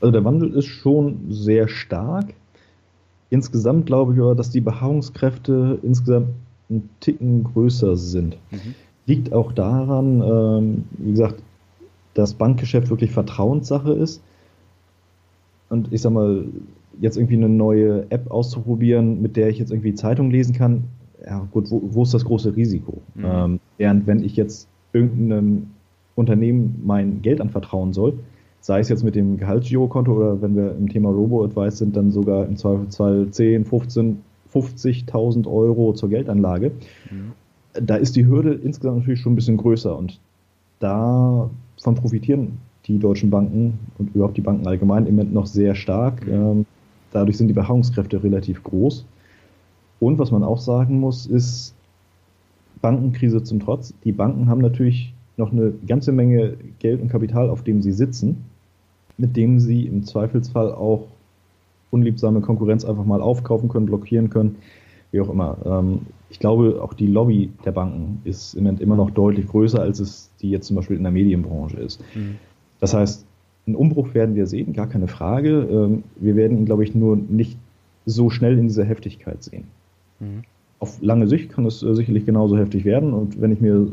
Also 0.00 0.12
der 0.12 0.24
Wandel 0.24 0.52
ist 0.54 0.66
schon 0.66 1.26
sehr 1.30 1.68
stark. 1.68 2.34
Insgesamt 3.30 3.86
glaube 3.86 4.14
ich 4.14 4.20
aber, 4.20 4.34
dass 4.34 4.50
die 4.50 4.60
Beharrungskräfte 4.60 5.78
insgesamt 5.82 6.28
einen 6.70 6.88
Ticken 7.00 7.44
größer 7.44 7.96
sind. 7.96 8.36
Mhm. 8.50 8.74
Liegt 9.06 9.32
auch 9.32 9.52
daran, 9.52 10.22
ähm, 10.22 10.84
wie 10.98 11.10
gesagt, 11.10 11.42
dass 12.14 12.34
Bankgeschäft 12.34 12.90
wirklich 12.90 13.10
Vertrauenssache 13.10 13.92
ist. 13.92 14.22
Und 15.68 15.92
ich 15.92 16.00
sag 16.00 16.12
mal, 16.12 16.44
jetzt 17.00 17.16
irgendwie 17.16 17.36
eine 17.36 17.48
neue 17.48 18.10
App 18.10 18.30
auszuprobieren, 18.30 19.20
mit 19.20 19.36
der 19.36 19.48
ich 19.48 19.58
jetzt 19.58 19.72
irgendwie 19.72 19.94
Zeitung 19.94 20.30
lesen 20.30 20.54
kann, 20.54 20.84
ja 21.26 21.46
gut, 21.50 21.70
wo, 21.70 21.82
wo 21.84 22.02
ist 22.02 22.14
das 22.14 22.24
große 22.24 22.54
Risiko? 22.56 23.00
Mhm. 23.14 23.24
Ähm, 23.24 23.60
während 23.78 24.06
wenn 24.06 24.22
ich 24.22 24.36
jetzt 24.36 24.68
irgendeinem 24.92 25.70
Unternehmen 26.14 26.80
mein 26.84 27.22
Geld 27.22 27.40
anvertrauen 27.40 27.92
soll, 27.92 28.18
sei 28.64 28.80
es 28.80 28.88
jetzt 28.88 29.04
mit 29.04 29.14
dem 29.14 29.36
Gehaltsgirokonto 29.36 30.10
oder 30.14 30.40
wenn 30.40 30.56
wir 30.56 30.74
im 30.74 30.88
Thema 30.88 31.10
Robo-Advice 31.10 31.76
sind, 31.76 31.94
dann 31.96 32.10
sogar 32.10 32.46
im 32.46 32.56
Zweifelsfall 32.56 33.28
10, 33.30 33.66
15, 33.66 34.22
50.000 34.54 35.46
Euro 35.46 35.92
zur 35.92 36.08
Geldanlage. 36.08 36.70
Mhm. 37.10 37.32
Da 37.74 37.96
ist 37.96 38.16
die 38.16 38.26
Hürde 38.26 38.54
insgesamt 38.54 39.00
natürlich 39.00 39.20
schon 39.20 39.34
ein 39.34 39.36
bisschen 39.36 39.58
größer 39.58 39.94
und 39.94 40.18
davon 40.78 41.50
profitieren 41.94 42.56
die 42.86 42.98
deutschen 42.98 43.28
Banken 43.28 43.80
und 43.98 44.14
überhaupt 44.14 44.38
die 44.38 44.40
Banken 44.40 44.66
allgemein 44.66 45.04
im 45.04 45.16
Moment 45.16 45.34
noch 45.34 45.44
sehr 45.44 45.74
stark. 45.74 46.26
Mhm. 46.26 46.32
Ähm, 46.32 46.66
dadurch 47.12 47.36
sind 47.36 47.48
die 47.48 47.54
Beharrungskräfte 47.54 48.24
relativ 48.24 48.62
groß. 48.62 49.04
Und 50.00 50.18
was 50.18 50.30
man 50.30 50.42
auch 50.42 50.58
sagen 50.58 51.00
muss, 51.00 51.26
ist, 51.26 51.74
Bankenkrise 52.80 53.42
zum 53.42 53.60
Trotz, 53.60 53.92
die 54.04 54.12
Banken 54.12 54.48
haben 54.48 54.62
natürlich 54.62 55.12
noch 55.36 55.52
eine 55.52 55.74
ganze 55.86 56.12
Menge 56.12 56.56
Geld 56.78 57.02
und 57.02 57.08
Kapital, 57.08 57.50
auf 57.50 57.62
dem 57.62 57.82
sie 57.82 57.92
sitzen 57.92 58.38
mit 59.16 59.36
dem 59.36 59.60
sie 59.60 59.86
im 59.86 60.04
Zweifelsfall 60.04 60.72
auch 60.72 61.06
unliebsame 61.90 62.40
Konkurrenz 62.40 62.84
einfach 62.84 63.04
mal 63.04 63.20
aufkaufen 63.20 63.68
können, 63.68 63.86
blockieren 63.86 64.30
können, 64.30 64.56
wie 65.12 65.20
auch 65.20 65.30
immer. 65.30 65.56
Ähm, 65.64 66.00
ich 66.28 66.40
glaube, 66.40 66.80
auch 66.82 66.94
die 66.94 67.06
Lobby 67.06 67.50
der 67.64 67.70
Banken 67.72 68.20
ist 68.24 68.54
im 68.54 68.64
Moment 68.64 68.80
immer 68.80 68.96
noch 68.96 69.10
deutlich 69.10 69.46
größer, 69.46 69.80
als 69.80 70.00
es 70.00 70.30
die 70.40 70.50
jetzt 70.50 70.66
zum 70.66 70.76
Beispiel 70.76 70.96
in 70.96 71.04
der 71.04 71.12
Medienbranche 71.12 71.76
ist. 71.76 72.00
Mhm. 72.14 72.36
Das 72.80 72.92
heißt, 72.92 73.24
einen 73.66 73.76
Umbruch 73.76 74.12
werden 74.14 74.34
wir 74.34 74.46
sehen, 74.46 74.72
gar 74.72 74.88
keine 74.88 75.06
Frage. 75.06 75.68
Ähm, 75.70 76.02
wir 76.16 76.34
werden 76.34 76.58
ihn, 76.58 76.66
glaube 76.66 76.82
ich, 76.82 76.94
nur 76.94 77.16
nicht 77.16 77.56
so 78.04 78.28
schnell 78.30 78.58
in 78.58 78.66
dieser 78.66 78.84
Heftigkeit 78.84 79.42
sehen. 79.42 79.64
Mhm. 80.18 80.42
Auf 80.80 81.00
lange 81.00 81.28
Sicht 81.28 81.50
kann 81.50 81.64
es 81.64 81.82
äh, 81.82 81.94
sicherlich 81.94 82.26
genauso 82.26 82.58
heftig 82.58 82.84
werden. 82.84 83.14
Und 83.14 83.40
wenn 83.40 83.52
ich 83.52 83.60
mir 83.60 83.86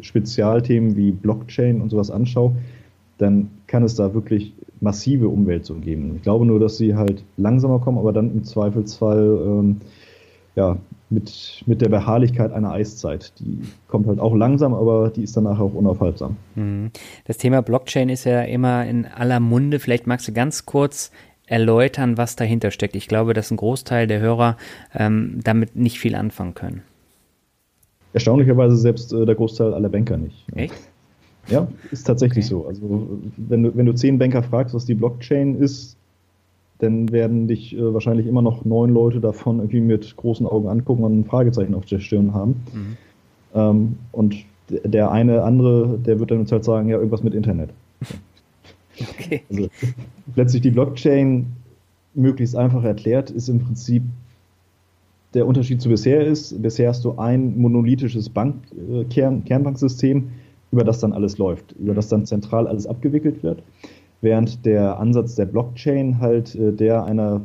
Spezialthemen 0.00 0.96
wie 0.96 1.12
Blockchain 1.12 1.80
und 1.80 1.90
sowas 1.90 2.10
anschaue, 2.10 2.56
dann 3.18 3.50
kann 3.66 3.82
es 3.82 3.94
da 3.94 4.14
wirklich 4.14 4.52
massive 4.80 5.28
Umwälzungen 5.28 5.82
geben. 5.82 6.14
Ich 6.16 6.22
glaube 6.22 6.44
nur, 6.44 6.58
dass 6.58 6.76
sie 6.76 6.94
halt 6.96 7.22
langsamer 7.36 7.78
kommen, 7.78 7.98
aber 7.98 8.12
dann 8.12 8.32
im 8.32 8.44
Zweifelsfall 8.44 9.40
ähm, 9.46 9.76
ja, 10.54 10.76
mit, 11.08 11.62
mit 11.66 11.80
der 11.80 11.88
Beharrlichkeit 11.88 12.52
einer 12.52 12.72
Eiszeit. 12.72 13.32
Die 13.38 13.60
kommt 13.88 14.06
halt 14.06 14.18
auch 14.18 14.34
langsam, 14.34 14.74
aber 14.74 15.10
die 15.10 15.22
ist 15.22 15.36
danach 15.36 15.60
auch 15.60 15.74
unaufhaltsam. 15.74 16.36
Mhm. 16.54 16.90
Das 17.26 17.38
Thema 17.38 17.62
Blockchain 17.62 18.08
ist 18.08 18.24
ja 18.24 18.42
immer 18.42 18.84
in 18.86 19.06
aller 19.06 19.40
Munde. 19.40 19.78
Vielleicht 19.78 20.06
magst 20.06 20.26
du 20.28 20.32
ganz 20.32 20.66
kurz 20.66 21.10
erläutern, 21.46 22.16
was 22.16 22.36
dahinter 22.36 22.70
steckt. 22.70 22.96
Ich 22.96 23.08
glaube, 23.08 23.34
dass 23.34 23.50
ein 23.50 23.56
Großteil 23.56 24.06
der 24.06 24.20
Hörer 24.20 24.56
ähm, 24.94 25.40
damit 25.44 25.76
nicht 25.76 25.98
viel 25.98 26.14
anfangen 26.14 26.54
können. 26.54 26.82
Erstaunlicherweise 28.14 28.76
selbst 28.76 29.12
äh, 29.12 29.24
der 29.24 29.34
Großteil 29.34 29.74
aller 29.74 29.88
Banker 29.88 30.16
nicht. 30.16 30.44
Echt? 30.54 30.74
Ja, 31.48 31.68
ist 31.90 32.06
tatsächlich 32.06 32.44
okay. 32.46 32.54
so. 32.54 32.66
Also 32.66 33.18
wenn 33.36 33.64
du, 33.64 33.76
wenn 33.76 33.86
du 33.86 33.94
zehn 33.94 34.18
Banker 34.18 34.42
fragst, 34.42 34.74
was 34.74 34.84
die 34.84 34.94
Blockchain 34.94 35.56
ist, 35.56 35.96
dann 36.78 37.10
werden 37.12 37.46
dich 37.46 37.76
äh, 37.76 37.94
wahrscheinlich 37.94 38.26
immer 38.26 38.42
noch 38.42 38.64
neun 38.64 38.90
Leute 38.90 39.20
davon 39.20 39.58
irgendwie 39.58 39.80
mit 39.80 40.16
großen 40.16 40.46
Augen 40.46 40.68
angucken 40.68 41.04
und 41.04 41.20
ein 41.20 41.24
Fragezeichen 41.24 41.74
auf 41.74 41.84
der 41.84 42.00
Stirn 42.00 42.34
haben. 42.34 42.62
Mhm. 42.72 42.96
Ähm, 43.54 43.98
und 44.12 44.36
der 44.68 45.10
eine 45.10 45.42
andere, 45.42 45.98
der 45.98 46.18
wird 46.18 46.30
dann 46.30 46.40
uns 46.40 46.50
halt 46.50 46.64
sagen, 46.64 46.88
ja, 46.88 46.96
irgendwas 46.96 47.22
mit 47.22 47.34
Internet. 47.34 47.70
Okay. 49.18 49.42
Also, 49.50 49.68
letztlich 50.36 50.62
die 50.62 50.70
Blockchain 50.70 51.46
möglichst 52.14 52.54
einfach 52.54 52.84
erklärt, 52.84 53.30
ist 53.30 53.48
im 53.48 53.58
Prinzip 53.58 54.02
der 55.34 55.46
Unterschied 55.46 55.80
zu 55.80 55.88
bisher 55.88 56.26
ist, 56.26 56.60
bisher 56.60 56.90
hast 56.90 57.04
du 57.04 57.16
ein 57.18 57.58
monolithisches 57.58 58.28
Bank, 58.28 58.56
äh, 58.72 59.04
Kern, 59.04 59.44
Kernbanksystem, 59.44 60.30
über 60.72 60.84
das 60.84 60.98
dann 61.00 61.12
alles 61.12 61.38
läuft, 61.38 61.72
über 61.72 61.94
das 61.94 62.08
dann 62.08 62.26
zentral 62.26 62.66
alles 62.66 62.86
abgewickelt 62.86 63.42
wird. 63.42 63.62
Während 64.22 64.64
der 64.64 64.98
Ansatz 64.98 65.34
der 65.34 65.46
Blockchain 65.46 66.18
halt 66.18 66.54
äh, 66.54 66.72
der 66.72 67.04
einer, 67.04 67.42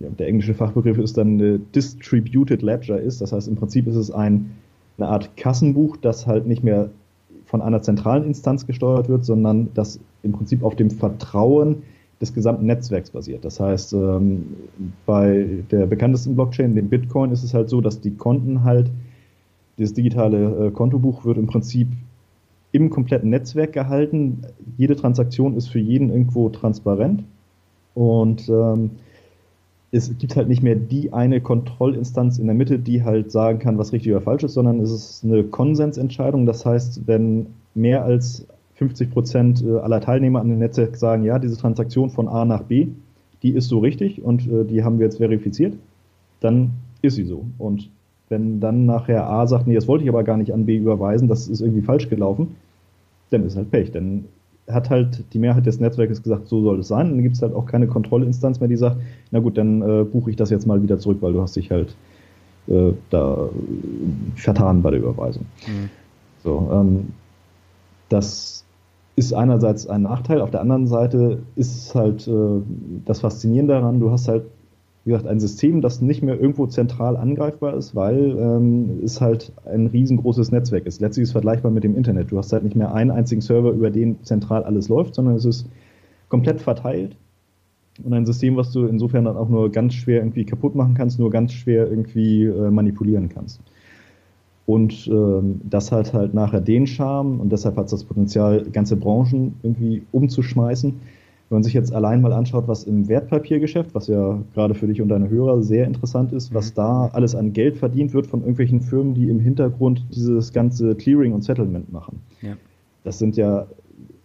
ja, 0.00 0.08
der 0.10 0.28
englische 0.28 0.54
Fachbegriff 0.54 0.98
ist 0.98 1.16
dann 1.16 1.40
äh, 1.40 1.58
Distributed 1.74 2.62
Ledger 2.62 3.00
ist. 3.00 3.20
Das 3.20 3.32
heißt, 3.32 3.48
im 3.48 3.56
Prinzip 3.56 3.86
ist 3.86 3.96
es 3.96 4.10
ein, 4.10 4.50
eine 4.98 5.08
Art 5.08 5.36
Kassenbuch, 5.36 5.96
das 5.96 6.26
halt 6.26 6.46
nicht 6.46 6.64
mehr 6.64 6.90
von 7.46 7.62
einer 7.62 7.82
zentralen 7.82 8.24
Instanz 8.24 8.66
gesteuert 8.66 9.08
wird, 9.08 9.24
sondern 9.24 9.68
das 9.74 10.00
im 10.22 10.32
Prinzip 10.32 10.64
auf 10.64 10.74
dem 10.74 10.90
Vertrauen 10.90 11.82
des 12.20 12.32
gesamten 12.32 12.66
Netzwerks 12.66 13.10
basiert. 13.10 13.44
Das 13.44 13.60
heißt, 13.60 13.92
ähm, 13.92 14.46
bei 15.04 15.62
der 15.70 15.86
bekanntesten 15.86 16.34
Blockchain, 16.34 16.74
dem 16.74 16.88
Bitcoin, 16.88 17.30
ist 17.30 17.44
es 17.44 17.54
halt 17.54 17.68
so, 17.68 17.80
dass 17.80 18.00
die 18.00 18.12
Konten 18.12 18.64
halt, 18.64 18.90
das 19.76 19.92
digitale 19.92 20.66
äh, 20.66 20.70
Kontobuch 20.70 21.24
wird 21.24 21.36
im 21.36 21.46
Prinzip 21.46 21.88
im 22.74 22.90
kompletten 22.90 23.30
Netzwerk 23.30 23.72
gehalten. 23.72 24.42
Jede 24.76 24.96
Transaktion 24.96 25.56
ist 25.56 25.68
für 25.68 25.78
jeden 25.78 26.10
irgendwo 26.10 26.48
transparent 26.48 27.22
und 27.94 28.48
ähm, 28.48 28.90
es 29.92 30.18
gibt 30.18 30.34
halt 30.34 30.48
nicht 30.48 30.60
mehr 30.60 30.74
die 30.74 31.12
eine 31.12 31.40
Kontrollinstanz 31.40 32.38
in 32.38 32.46
der 32.46 32.56
Mitte, 32.56 32.80
die 32.80 33.04
halt 33.04 33.30
sagen 33.30 33.60
kann, 33.60 33.78
was 33.78 33.92
richtig 33.92 34.10
oder 34.10 34.22
falsch 34.22 34.42
ist, 34.42 34.54
sondern 34.54 34.80
es 34.80 34.90
ist 34.90 35.24
eine 35.24 35.44
Konsensentscheidung. 35.44 36.46
Das 36.46 36.66
heißt, 36.66 37.06
wenn 37.06 37.46
mehr 37.76 38.04
als 38.04 38.44
50 38.74 39.12
Prozent 39.12 39.64
äh, 39.64 39.78
aller 39.78 40.00
Teilnehmer 40.00 40.40
an 40.40 40.48
dem 40.48 40.58
Netzwerk 40.58 40.96
sagen, 40.96 41.22
ja, 41.22 41.38
diese 41.38 41.56
Transaktion 41.56 42.10
von 42.10 42.26
A 42.26 42.44
nach 42.44 42.64
B, 42.64 42.88
die 43.44 43.50
ist 43.50 43.68
so 43.68 43.78
richtig 43.78 44.20
und 44.20 44.48
äh, 44.48 44.64
die 44.64 44.82
haben 44.82 44.98
wir 44.98 45.06
jetzt 45.06 45.18
verifiziert, 45.18 45.74
dann 46.40 46.72
ist 47.02 47.14
sie 47.14 47.24
so. 47.24 47.44
Und 47.58 47.88
wenn 48.28 48.58
dann 48.58 48.86
nachher 48.86 49.28
A 49.28 49.46
sagt, 49.46 49.68
nee, 49.68 49.76
das 49.76 49.86
wollte 49.86 50.02
ich 50.02 50.10
aber 50.10 50.24
gar 50.24 50.38
nicht 50.38 50.52
an 50.52 50.66
B 50.66 50.76
überweisen, 50.76 51.28
das 51.28 51.46
ist 51.46 51.60
irgendwie 51.60 51.82
falsch 51.82 52.08
gelaufen, 52.08 52.56
dann 53.34 53.46
ist 53.46 53.56
halt 53.56 53.70
Pech. 53.70 53.92
Dann 53.92 54.24
hat 54.68 54.90
halt 54.90 55.24
die 55.32 55.38
Mehrheit 55.38 55.66
des 55.66 55.80
Netzwerkes 55.80 56.22
gesagt, 56.22 56.48
so 56.48 56.62
soll 56.62 56.80
es 56.80 56.88
sein. 56.88 57.10
Dann 57.10 57.22
gibt 57.22 57.36
es 57.36 57.42
halt 57.42 57.54
auch 57.54 57.66
keine 57.66 57.86
Kontrollinstanz 57.86 58.60
mehr, 58.60 58.68
die 58.68 58.76
sagt, 58.76 58.96
na 59.30 59.40
gut, 59.40 59.58
dann 59.58 59.82
äh, 59.82 60.04
buche 60.04 60.30
ich 60.30 60.36
das 60.36 60.50
jetzt 60.50 60.66
mal 60.66 60.82
wieder 60.82 60.98
zurück, 60.98 61.18
weil 61.20 61.32
du 61.32 61.42
hast 61.42 61.56
dich 61.56 61.70
halt 61.70 61.94
äh, 62.68 62.92
da 63.10 63.48
vertan 64.36 64.82
bei 64.82 64.90
der 64.90 65.00
Überweisung. 65.00 65.44
Mhm. 65.66 65.90
So, 66.42 66.70
ähm, 66.72 67.12
das 68.08 68.64
ist 69.16 69.32
einerseits 69.32 69.86
ein 69.86 70.02
Nachteil, 70.02 70.40
auf 70.40 70.50
der 70.50 70.60
anderen 70.60 70.86
Seite 70.86 71.42
ist 71.56 71.94
halt 71.94 72.26
äh, 72.26 72.60
das 73.04 73.20
Faszinierende 73.20 73.74
daran, 73.74 74.00
du 74.00 74.10
hast 74.10 74.28
halt, 74.28 74.44
wie 75.04 75.10
gesagt, 75.10 75.26
ein 75.26 75.40
System, 75.40 75.82
das 75.82 76.00
nicht 76.00 76.22
mehr 76.22 76.40
irgendwo 76.40 76.66
zentral 76.66 77.16
angreifbar 77.16 77.74
ist, 77.76 77.94
weil 77.94 78.36
ähm, 78.38 79.00
es 79.04 79.20
halt 79.20 79.52
ein 79.66 79.86
riesengroßes 79.86 80.50
Netzwerk 80.50 80.86
ist. 80.86 81.00
Letztlich 81.00 81.24
ist 81.24 81.28
es 81.28 81.32
vergleichbar 81.32 81.70
mit 81.70 81.84
dem 81.84 81.94
Internet. 81.94 82.30
Du 82.30 82.38
hast 82.38 82.52
halt 82.52 82.64
nicht 82.64 82.76
mehr 82.76 82.94
einen 82.94 83.10
einzigen 83.10 83.42
Server, 83.42 83.70
über 83.70 83.90
den 83.90 84.22
zentral 84.24 84.64
alles 84.64 84.88
läuft, 84.88 85.14
sondern 85.14 85.34
es 85.34 85.44
ist 85.44 85.68
komplett 86.28 86.60
verteilt 86.60 87.16
und 88.02 88.12
ein 88.12 88.26
System, 88.26 88.56
was 88.56 88.72
du 88.72 88.86
insofern 88.86 89.24
dann 89.24 89.36
auch 89.36 89.48
nur 89.48 89.70
ganz 89.70 89.94
schwer 89.94 90.18
irgendwie 90.18 90.44
kaputt 90.44 90.74
machen 90.74 90.94
kannst, 90.94 91.18
nur 91.18 91.30
ganz 91.30 91.52
schwer 91.52 91.88
irgendwie 91.88 92.44
äh, 92.44 92.70
manipulieren 92.70 93.28
kannst. 93.28 93.60
Und 94.66 95.06
ähm, 95.08 95.60
das 95.64 95.92
hat 95.92 96.14
halt 96.14 96.34
nachher 96.34 96.60
den 96.60 96.86
Charme 96.86 97.38
und 97.38 97.52
deshalb 97.52 97.76
hat 97.76 97.84
es 97.84 97.90
das 97.90 98.04
Potenzial, 98.04 98.64
ganze 98.72 98.96
Branchen 98.96 99.54
irgendwie 99.62 100.02
umzuschmeißen. 100.10 100.94
Wenn 101.54 101.58
man 101.58 101.62
sich 101.62 101.74
jetzt 101.74 101.94
allein 101.94 102.20
mal 102.20 102.32
anschaut, 102.32 102.66
was 102.66 102.82
im 102.82 103.06
Wertpapiergeschäft, 103.06 103.94
was 103.94 104.08
ja 104.08 104.40
gerade 104.54 104.74
für 104.74 104.88
dich 104.88 105.00
und 105.00 105.08
deine 105.08 105.30
Hörer 105.30 105.62
sehr 105.62 105.86
interessant 105.86 106.32
ist, 106.32 106.52
was 106.52 106.72
mhm. 106.72 106.74
da 106.74 107.10
alles 107.12 107.36
an 107.36 107.52
Geld 107.52 107.76
verdient 107.76 108.12
wird 108.12 108.26
von 108.26 108.40
irgendwelchen 108.40 108.80
Firmen, 108.80 109.14
die 109.14 109.28
im 109.28 109.38
Hintergrund 109.38 110.04
dieses 110.12 110.52
ganze 110.52 110.96
Clearing 110.96 111.32
und 111.32 111.44
Settlement 111.44 111.92
machen. 111.92 112.18
Ja. 112.42 112.56
Das 113.04 113.20
sind 113.20 113.36
ja 113.36 113.68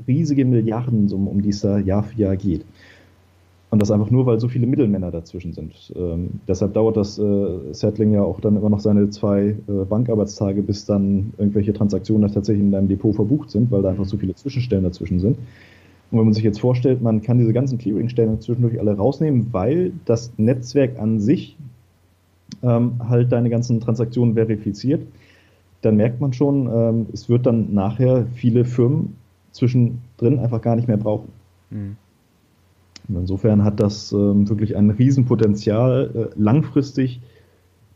riesige 0.07 0.43
Milliardensummen, 0.43 1.27
um 1.27 1.43
die 1.43 1.49
es 1.49 1.61
da 1.61 1.77
Jahr 1.77 2.01
für 2.01 2.19
Jahr 2.19 2.35
geht. 2.35 2.65
Und 3.69 3.79
das 3.79 3.91
einfach 3.91 4.09
nur, 4.09 4.25
weil 4.25 4.39
so 4.39 4.47
viele 4.47 4.65
Mittelmänner 4.65 5.11
dazwischen 5.11 5.53
sind. 5.53 5.93
Ähm, 5.95 6.39
deshalb 6.47 6.73
dauert 6.73 6.97
das 6.97 7.19
äh, 7.19 7.59
Settling 7.73 8.11
ja 8.11 8.23
auch 8.23 8.39
dann 8.39 8.55
immer 8.55 8.71
noch 8.71 8.79
seine 8.79 9.11
zwei 9.11 9.49
äh, 9.49 9.85
Bankarbeitstage, 9.87 10.63
bis 10.63 10.85
dann 10.85 11.31
irgendwelche 11.37 11.73
Transaktionen 11.73 12.33
tatsächlich 12.33 12.65
in 12.65 12.71
deinem 12.71 12.87
Depot 12.87 13.13
verbucht 13.13 13.51
sind, 13.51 13.69
weil 13.69 13.83
da 13.83 13.89
einfach 13.89 14.05
so 14.05 14.17
viele 14.17 14.33
Zwischenstellen 14.33 14.83
dazwischen 14.83 15.19
sind. 15.19 15.37
Und 16.11 16.17
wenn 16.17 16.25
man 16.25 16.33
sich 16.33 16.43
jetzt 16.43 16.59
vorstellt, 16.59 17.01
man 17.01 17.21
kann 17.21 17.37
diese 17.37 17.53
ganzen 17.53 17.77
Clearingstellen 17.77 18.41
zwischendurch 18.41 18.79
alle 18.79 18.97
rausnehmen, 18.97 19.47
weil 19.51 19.93
das 20.05 20.33
Netzwerk 20.37 20.99
an 20.99 21.19
sich 21.19 21.55
ähm, 22.63 22.93
halt 23.07 23.31
deine 23.31 23.49
ganzen 23.49 23.79
Transaktionen 23.79 24.33
verifiziert, 24.33 25.05
dann 25.81 25.95
merkt 25.95 26.19
man 26.19 26.33
schon, 26.33 26.69
ähm, 26.73 27.05
es 27.13 27.29
wird 27.29 27.45
dann 27.45 27.73
nachher 27.73 28.25
viele 28.33 28.65
Firmen 28.65 29.15
zwischendrin 29.51 30.39
einfach 30.39 30.61
gar 30.61 30.75
nicht 30.75 30.87
mehr 30.87 30.97
brauchen. 30.97 31.29
Mhm. 31.69 31.95
Und 33.07 33.15
insofern 33.15 33.63
hat 33.63 33.79
das 33.79 34.11
ähm, 34.11 34.49
wirklich 34.49 34.75
ein 34.75 34.89
Riesenpotenzial, 34.89 36.11
äh, 36.13 36.39
langfristig 36.39 37.21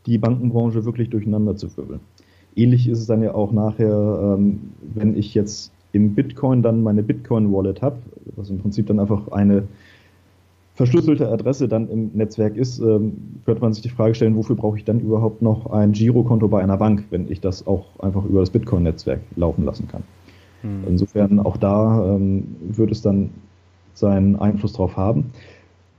die 0.06 0.18
Bankenbranche 0.18 0.84
wirklich 0.84 1.10
durcheinander 1.10 1.56
zu 1.56 1.76
wirbeln. 1.76 2.00
Ähnlich 2.56 2.88
ist 2.88 3.00
es 3.00 3.06
dann 3.06 3.22
ja 3.22 3.34
auch 3.34 3.52
nachher, 3.52 4.36
ähm, 4.38 4.72
wenn 4.94 5.16
ich 5.16 5.34
jetzt 5.34 5.72
im 5.94 6.14
Bitcoin 6.14 6.62
dann 6.62 6.82
meine 6.82 7.02
Bitcoin-Wallet 7.02 7.82
habe, 7.82 7.96
was 8.36 8.50
im 8.50 8.58
Prinzip 8.58 8.86
dann 8.86 8.98
einfach 8.98 9.28
eine 9.28 9.64
verschlüsselte 10.74 11.28
Adresse 11.28 11.68
dann 11.68 11.88
im 11.88 12.10
Netzwerk 12.14 12.56
ist, 12.56 12.80
ähm, 12.80 13.12
könnte 13.44 13.62
man 13.62 13.72
sich 13.72 13.82
die 13.82 13.90
Frage 13.90 14.14
stellen, 14.14 14.34
wofür 14.34 14.56
brauche 14.56 14.76
ich 14.76 14.84
dann 14.84 14.98
überhaupt 14.98 15.40
noch 15.40 15.70
ein 15.70 15.92
Girokonto 15.92 16.48
bei 16.48 16.62
einer 16.62 16.76
Bank, 16.76 17.04
wenn 17.10 17.30
ich 17.30 17.40
das 17.40 17.66
auch 17.66 17.84
einfach 18.00 18.24
über 18.24 18.40
das 18.40 18.50
Bitcoin-Netzwerk 18.50 19.20
laufen 19.36 19.64
lassen 19.64 19.86
kann. 19.86 20.02
Hm. 20.62 20.82
Insofern 20.88 21.38
auch 21.38 21.56
da 21.56 22.16
ähm, 22.16 22.56
wird 22.60 22.90
es 22.90 23.02
dann 23.02 23.30
seinen 23.94 24.34
Einfluss 24.36 24.72
drauf 24.72 24.96
haben. 24.96 25.30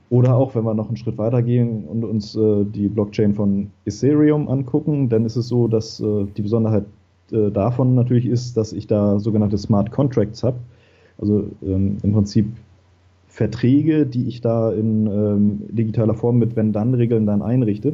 Oder 0.09 0.35
auch, 0.35 0.55
wenn 0.55 0.65
wir 0.65 0.73
noch 0.73 0.89
einen 0.89 0.97
Schritt 0.97 1.17
weiter 1.17 1.41
gehen 1.41 1.85
und 1.85 2.03
uns 2.03 2.35
äh, 2.35 2.65
die 2.65 2.89
Blockchain 2.89 3.33
von 3.33 3.71
Ethereum 3.85 4.49
angucken, 4.49 5.07
dann 5.07 5.25
ist 5.25 5.37
es 5.37 5.47
so, 5.47 5.67
dass 5.67 6.01
äh, 6.01 6.25
die 6.35 6.41
Besonderheit 6.41 6.85
äh, 7.31 7.51
davon 7.51 7.95
natürlich 7.95 8.25
ist, 8.25 8.57
dass 8.57 8.73
ich 8.73 8.87
da 8.87 9.19
sogenannte 9.19 9.57
Smart 9.57 9.91
Contracts 9.91 10.43
habe. 10.43 10.57
Also 11.17 11.49
ähm, 11.63 11.97
im 12.03 12.13
Prinzip 12.13 12.47
Verträge, 13.27 14.05
die 14.05 14.27
ich 14.27 14.41
da 14.41 14.71
in 14.71 15.07
ähm, 15.07 15.61
digitaler 15.69 16.13
Form 16.13 16.39
mit 16.39 16.55
Wenn-Dann-Regeln 16.55 17.25
dann 17.25 17.41
einrichte. 17.41 17.93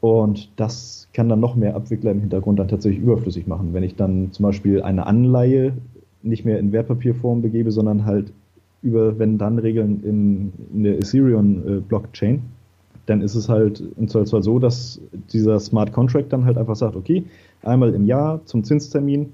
Und 0.00 0.50
das 0.56 1.08
kann 1.12 1.28
dann 1.28 1.40
noch 1.40 1.56
mehr 1.56 1.76
Abwickler 1.76 2.10
im 2.10 2.20
Hintergrund 2.20 2.58
dann 2.58 2.68
tatsächlich 2.68 3.02
überflüssig 3.02 3.46
machen. 3.46 3.74
Wenn 3.74 3.82
ich 3.82 3.96
dann 3.96 4.32
zum 4.32 4.44
Beispiel 4.44 4.82
eine 4.82 5.06
Anleihe 5.06 5.74
nicht 6.22 6.44
mehr 6.44 6.58
in 6.58 6.72
Wertpapierform 6.72 7.42
begebe, 7.42 7.70
sondern 7.70 8.04
halt 8.04 8.32
über 8.82 9.18
Wenn-Dann-Regeln 9.18 10.02
in, 10.02 10.52
in, 10.74 10.82
der 10.82 10.98
Ethereum-Blockchain, 10.98 12.36
äh, 12.36 12.40
dann 13.10 13.22
ist 13.22 13.34
es 13.34 13.48
halt 13.48 13.82
im 13.98 14.08
Zweifelsfall 14.08 14.42
so, 14.42 14.58
dass 14.58 15.00
dieser 15.32 15.58
Smart 15.58 15.92
Contract 15.92 16.32
dann 16.32 16.44
halt 16.44 16.56
einfach 16.56 16.76
sagt, 16.76 16.94
okay, 16.94 17.24
einmal 17.62 17.92
im 17.94 18.06
Jahr 18.06 18.40
zum 18.44 18.62
Zinstermin 18.62 19.32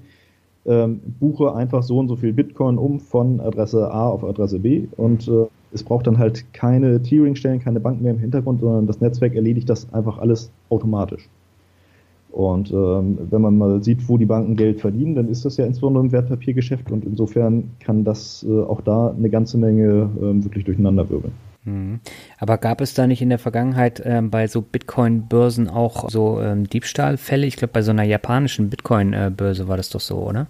ähm, 0.65 0.99
buche 1.19 1.53
einfach 1.53 1.83
so 1.83 1.99
und 1.99 2.07
so 2.07 2.15
viel 2.15 2.33
Bitcoin 2.33 2.77
um 2.77 2.99
von 2.99 3.39
Adresse 3.39 3.89
A 3.91 4.09
auf 4.09 4.23
Adresse 4.23 4.59
B 4.59 4.87
und 4.97 5.27
äh, 5.27 5.45
es 5.71 5.83
braucht 5.83 6.07
dann 6.07 6.17
halt 6.17 6.53
keine 6.53 6.99
Clearingstellen, 6.99 7.59
keine 7.59 7.79
Banken 7.79 8.03
mehr 8.03 8.13
im 8.13 8.19
Hintergrund, 8.19 8.61
sondern 8.61 8.87
das 8.87 8.99
Netzwerk 8.99 9.35
erledigt 9.35 9.69
das 9.69 9.93
einfach 9.93 10.17
alles 10.17 10.49
automatisch. 10.69 11.29
Und 12.31 12.71
ähm, 12.71 13.17
wenn 13.29 13.41
man 13.41 13.57
mal 13.57 13.83
sieht, 13.83 14.09
wo 14.09 14.17
die 14.17 14.25
Banken 14.25 14.55
Geld 14.55 14.81
verdienen, 14.81 15.15
dann 15.15 15.29
ist 15.29 15.45
das 15.45 15.57
ja 15.57 15.65
insbesondere 15.65 16.03
im 16.03 16.11
Wertpapiergeschäft 16.11 16.91
und 16.91 17.05
insofern 17.05 17.71
kann 17.79 18.03
das 18.03 18.45
äh, 18.47 18.61
auch 18.61 18.81
da 18.81 19.13
eine 19.15 19.29
ganze 19.29 19.57
Menge 19.57 20.09
äh, 20.17 20.43
wirklich 20.43 20.65
durcheinander 20.65 21.09
wirbeln. 21.09 21.33
Mhm. 21.33 21.46
Aber 22.39 22.57
gab 22.57 22.81
es 22.81 22.93
da 22.93 23.07
nicht 23.07 23.21
in 23.21 23.29
der 23.29 23.39
Vergangenheit 23.39 24.01
ähm, 24.05 24.29
bei 24.29 24.47
so 24.47 24.61
Bitcoin-Börsen 24.61 25.69
auch 25.69 26.09
so 26.09 26.41
ähm, 26.41 26.69
Diebstahlfälle? 26.69 27.45
Ich 27.45 27.57
glaube, 27.57 27.73
bei 27.73 27.81
so 27.81 27.91
einer 27.91 28.03
japanischen 28.03 28.69
Bitcoin-Börse 28.69 29.67
war 29.67 29.77
das 29.77 29.89
doch 29.89 29.99
so, 29.99 30.17
oder? 30.17 30.47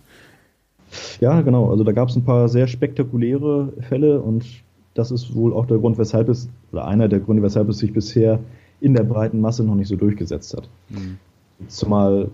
Ja, 1.19 1.41
genau. 1.41 1.69
Also 1.69 1.83
da 1.83 1.91
gab 1.91 2.09
es 2.09 2.15
ein 2.15 2.23
paar 2.23 2.49
sehr 2.49 2.67
spektakuläre 2.67 3.73
Fälle 3.81 4.21
und 4.21 4.45
das 4.93 5.11
ist 5.11 5.35
wohl 5.35 5.53
auch 5.53 5.67
der 5.67 5.77
Grund, 5.77 5.97
weshalb 5.97 6.29
es, 6.29 6.49
oder 6.71 6.87
einer 6.87 7.07
der 7.07 7.19
Gründe, 7.19 7.43
weshalb 7.43 7.69
es 7.69 7.77
sich 7.77 7.93
bisher 7.93 8.39
in 8.81 8.93
der 8.93 9.03
breiten 9.03 9.41
Masse 9.41 9.63
noch 9.63 9.75
nicht 9.75 9.87
so 9.87 9.95
durchgesetzt 9.95 10.55
hat. 10.55 10.69
Mhm. 10.89 11.17
Zumal, 11.67 12.29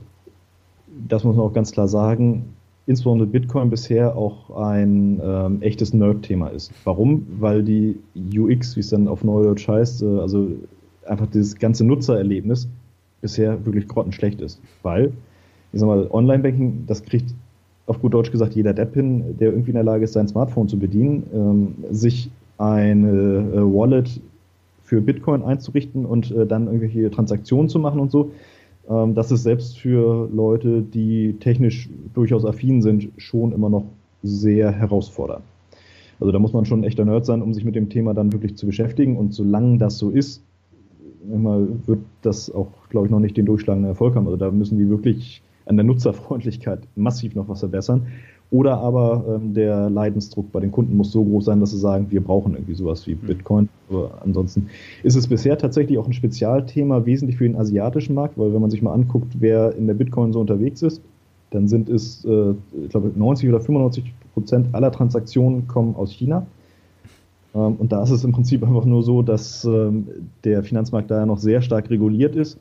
das 1.08 1.24
muss 1.24 1.36
man 1.36 1.46
auch 1.46 1.54
ganz 1.54 1.72
klar 1.72 1.88
sagen, 1.88 2.54
insbesondere 2.86 3.28
Bitcoin 3.28 3.70
bisher 3.70 4.16
auch 4.16 4.50
ein 4.58 5.22
ähm, 5.24 5.62
echtes 5.62 5.94
Nerd-Thema 5.94 6.48
ist. 6.50 6.72
Warum? 6.84 7.26
Weil 7.40 7.64
die 7.64 7.98
UX, 8.16 8.76
wie 8.76 8.82
es 8.82 8.90
dann 8.90 9.08
auf 9.08 9.24
Neudeutsch 9.24 9.68
heißt, 9.68 10.04
äh, 10.04 10.20
also 10.20 10.50
einfach 11.06 11.28
dieses 11.28 11.56
ganze 11.58 11.86
Nutzererlebnis 11.86 12.68
bisher 13.22 13.66
wirklich 13.66 13.88
grottenschlecht 13.88 14.42
ist. 14.42 14.62
Weil, 14.82 15.14
ich 15.72 15.80
sag 15.80 15.88
mal, 15.88 16.08
Online-Banking, 16.12 16.84
das 16.88 17.04
kriegt 17.04 17.34
auf 17.86 18.00
gut 18.00 18.14
Deutsch 18.14 18.32
gesagt 18.32 18.56
jeder 18.56 18.74
Depp 18.74 18.94
hin, 18.94 19.38
der 19.40 19.52
irgendwie 19.52 19.72
in 19.72 19.76
der 19.76 19.84
Lage 19.84 20.04
ist, 20.04 20.14
sein 20.14 20.28
Smartphone 20.28 20.68
zu 20.68 20.78
bedienen, 20.78 21.24
ähm, 21.34 21.76
sich 21.92 22.30
eine 22.58 23.10
äh, 23.10 23.62
Wallet 23.62 24.22
für 24.84 25.02
Bitcoin 25.02 25.44
einzurichten 25.44 26.06
und 26.06 26.32
äh, 26.32 26.46
dann 26.46 26.68
irgendwelche 26.68 27.10
Transaktionen 27.10 27.70
zu 27.70 27.80
machen 27.80 28.00
und 28.00 28.12
so. 28.12 28.32
Ähm, 28.90 29.16
das 29.16 29.32
ist 29.32 29.44
selbst 29.44 29.80
für 29.80 30.30
Leute, 30.34 30.82
die 30.82 31.36
technisch 31.40 31.90
durchaus 32.14 32.46
affin 32.46 32.82
sind, 32.82 33.10
schon 33.18 33.52
immer 33.52 33.70
noch 33.70 33.86
sehr 34.22 34.72
herausfordernd. 34.72 35.44
Also 36.20 36.32
da 36.32 36.40
muss 36.40 36.54
man 36.54 36.66
schon 36.66 36.82
ein 36.82 36.84
echter 36.84 37.06
Nerd 37.06 37.26
sein, 37.26 37.42
um 37.42 37.54
sich 37.54 37.66
mit 37.66 37.76
dem 37.76 37.90
Thema 37.90 38.14
dann 38.14 38.32
wirklich 38.32 38.56
zu 38.56 38.66
beschäftigen. 38.66 39.18
Und 39.18 39.34
solange 39.34 39.78
das 39.78 39.98
so 39.98 40.10
ist, 40.10 40.42
wird 41.26 42.00
das 42.22 42.50
auch, 42.52 42.72
glaube 42.90 43.08
ich, 43.08 43.12
noch 43.12 43.20
nicht 43.20 43.36
den 43.36 43.46
durchschlagenden 43.46 43.90
Erfolg 43.90 44.16
haben. 44.16 44.26
Also 44.26 44.38
da 44.38 44.52
müssen 44.52 44.78
die 44.78 44.90
wirklich 44.90 45.42
an 45.66 45.78
der 45.78 45.86
Nutzerfreundlichkeit 45.86 46.80
massiv 46.96 47.36
noch 47.36 47.50
was 47.50 47.60
verbessern. 47.60 48.08
Oder 48.54 48.78
aber 48.78 49.26
ähm, 49.28 49.56
der 49.56 49.90
Leidensdruck 49.90 50.52
bei 50.52 50.60
den 50.60 50.72
Kunden 50.72 50.96
muss 50.96 51.12
so 51.12 51.24
groß 51.24 51.46
sein, 51.46 51.60
dass 51.60 51.72
sie 51.72 51.80
sagen, 51.80 52.06
wir 52.12 52.22
brauchen 52.22 52.54
irgendwie 52.54 52.76
sowas 52.76 53.08
wie 53.08 53.16
mhm. 53.16 53.26
Bitcoin. 53.26 53.70
Aber 53.90 54.12
ansonsten 54.24 54.68
ist 55.02 55.16
es 55.16 55.28
bisher 55.28 55.58
tatsächlich 55.58 55.98
auch 55.98 56.06
ein 56.06 56.14
Spezialthema, 56.14 57.04
wesentlich 57.08 57.38
für 57.38 57.46
den 57.46 57.56
asiatischen 57.56 58.14
Markt, 58.14 58.38
weil 58.38 58.54
wenn 58.54 58.62
man 58.62 58.70
sich 58.70 58.84
mal 58.84 58.94
anguckt, 58.94 59.38
wer 59.40 59.76
in 59.76 59.88
der 59.88 59.96
Bitcoin 59.96 60.34
so 60.34 60.40
unterwegs 60.40 60.84
ist, 60.84 61.02
dann 61.50 61.68
sind 61.68 61.90
es, 61.90 62.26
äh, 62.26 62.52
ich 62.84 62.90
glaube, 62.90 63.12
90 63.16 63.50
oder 63.50 63.60
95 63.60 64.14
Prozent 64.36 64.68
aller 64.74 64.92
Transaktionen 64.92 65.68
kommen 65.68 65.96
aus 65.96 66.12
China. 66.12 66.46
Ähm, 67.56 67.78
und 67.80 67.92
da 67.92 68.04
ist 68.04 68.12
es 68.12 68.24
im 68.24 68.34
Prinzip 68.34 68.62
einfach 68.62 68.86
nur 68.86 69.02
so, 69.02 69.24
dass 69.24 69.66
ähm, 69.66 70.08
der 70.44 70.62
Finanzmarkt 70.62 71.10
da 71.10 71.22
ja 71.22 71.26
noch 71.26 71.40
sehr 71.40 71.64
stark 71.64 71.90
reguliert 71.90 72.36
ist 72.36 72.60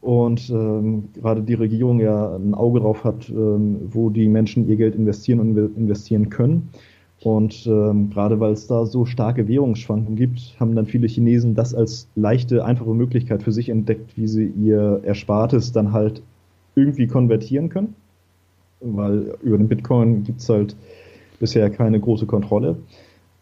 und 0.00 0.48
ähm, 0.48 1.08
gerade 1.14 1.42
die 1.42 1.54
Regierung 1.54 2.00
ja 2.00 2.34
ein 2.34 2.54
Auge 2.54 2.80
drauf 2.80 3.04
hat, 3.04 3.28
ähm, 3.28 3.88
wo 3.90 4.08
die 4.08 4.28
Menschen 4.28 4.68
ihr 4.68 4.76
Geld 4.76 4.94
investieren 4.94 5.40
und 5.40 5.76
investieren 5.76 6.30
können. 6.30 6.70
Und 7.22 7.66
ähm, 7.66 8.08
gerade 8.08 8.40
weil 8.40 8.52
es 8.52 8.66
da 8.66 8.86
so 8.86 9.04
starke 9.04 9.46
Währungsschwankungen 9.46 10.16
gibt, 10.16 10.56
haben 10.58 10.74
dann 10.74 10.86
viele 10.86 11.06
Chinesen 11.06 11.54
das 11.54 11.74
als 11.74 12.08
leichte, 12.14 12.64
einfache 12.64 12.94
Möglichkeit 12.94 13.42
für 13.42 13.52
sich 13.52 13.68
entdeckt, 13.68 14.16
wie 14.16 14.26
sie 14.26 14.46
ihr 14.46 15.02
Erspartes 15.04 15.72
dann 15.72 15.92
halt 15.92 16.22
irgendwie 16.76 17.06
konvertieren 17.06 17.68
können. 17.68 17.94
Weil 18.80 19.34
über 19.42 19.58
den 19.58 19.68
Bitcoin 19.68 20.24
gibt 20.24 20.40
es 20.40 20.48
halt 20.48 20.74
bisher 21.40 21.68
keine 21.68 22.00
große 22.00 22.24
Kontrolle. 22.24 22.76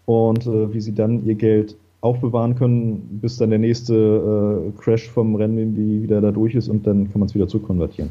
Und 0.07 0.45
äh, 0.49 0.75
wie 0.75 0.81
sie 0.81 0.95
dann 0.95 1.25
ihr 1.25 1.37
Geld 1.37 1.77
aufbewahren 2.01 2.55
können, 2.55 3.19
bis 3.21 3.39
dann 3.39 3.51
der 3.51 3.59
nächste 3.59 4.73
äh, 4.75 4.81
Crash 4.81 5.09
vom 5.09 5.35
Rennen 5.35 5.75
die 5.75 6.03
wieder 6.03 6.21
da 6.21 6.31
durch 6.31 6.55
ist 6.55 6.69
und 6.69 6.87
dann 6.87 7.11
kann 7.11 7.21
man 7.21 7.29
es 7.29 7.35
wieder 7.35 7.49
zurückkonvertieren. 7.49 8.11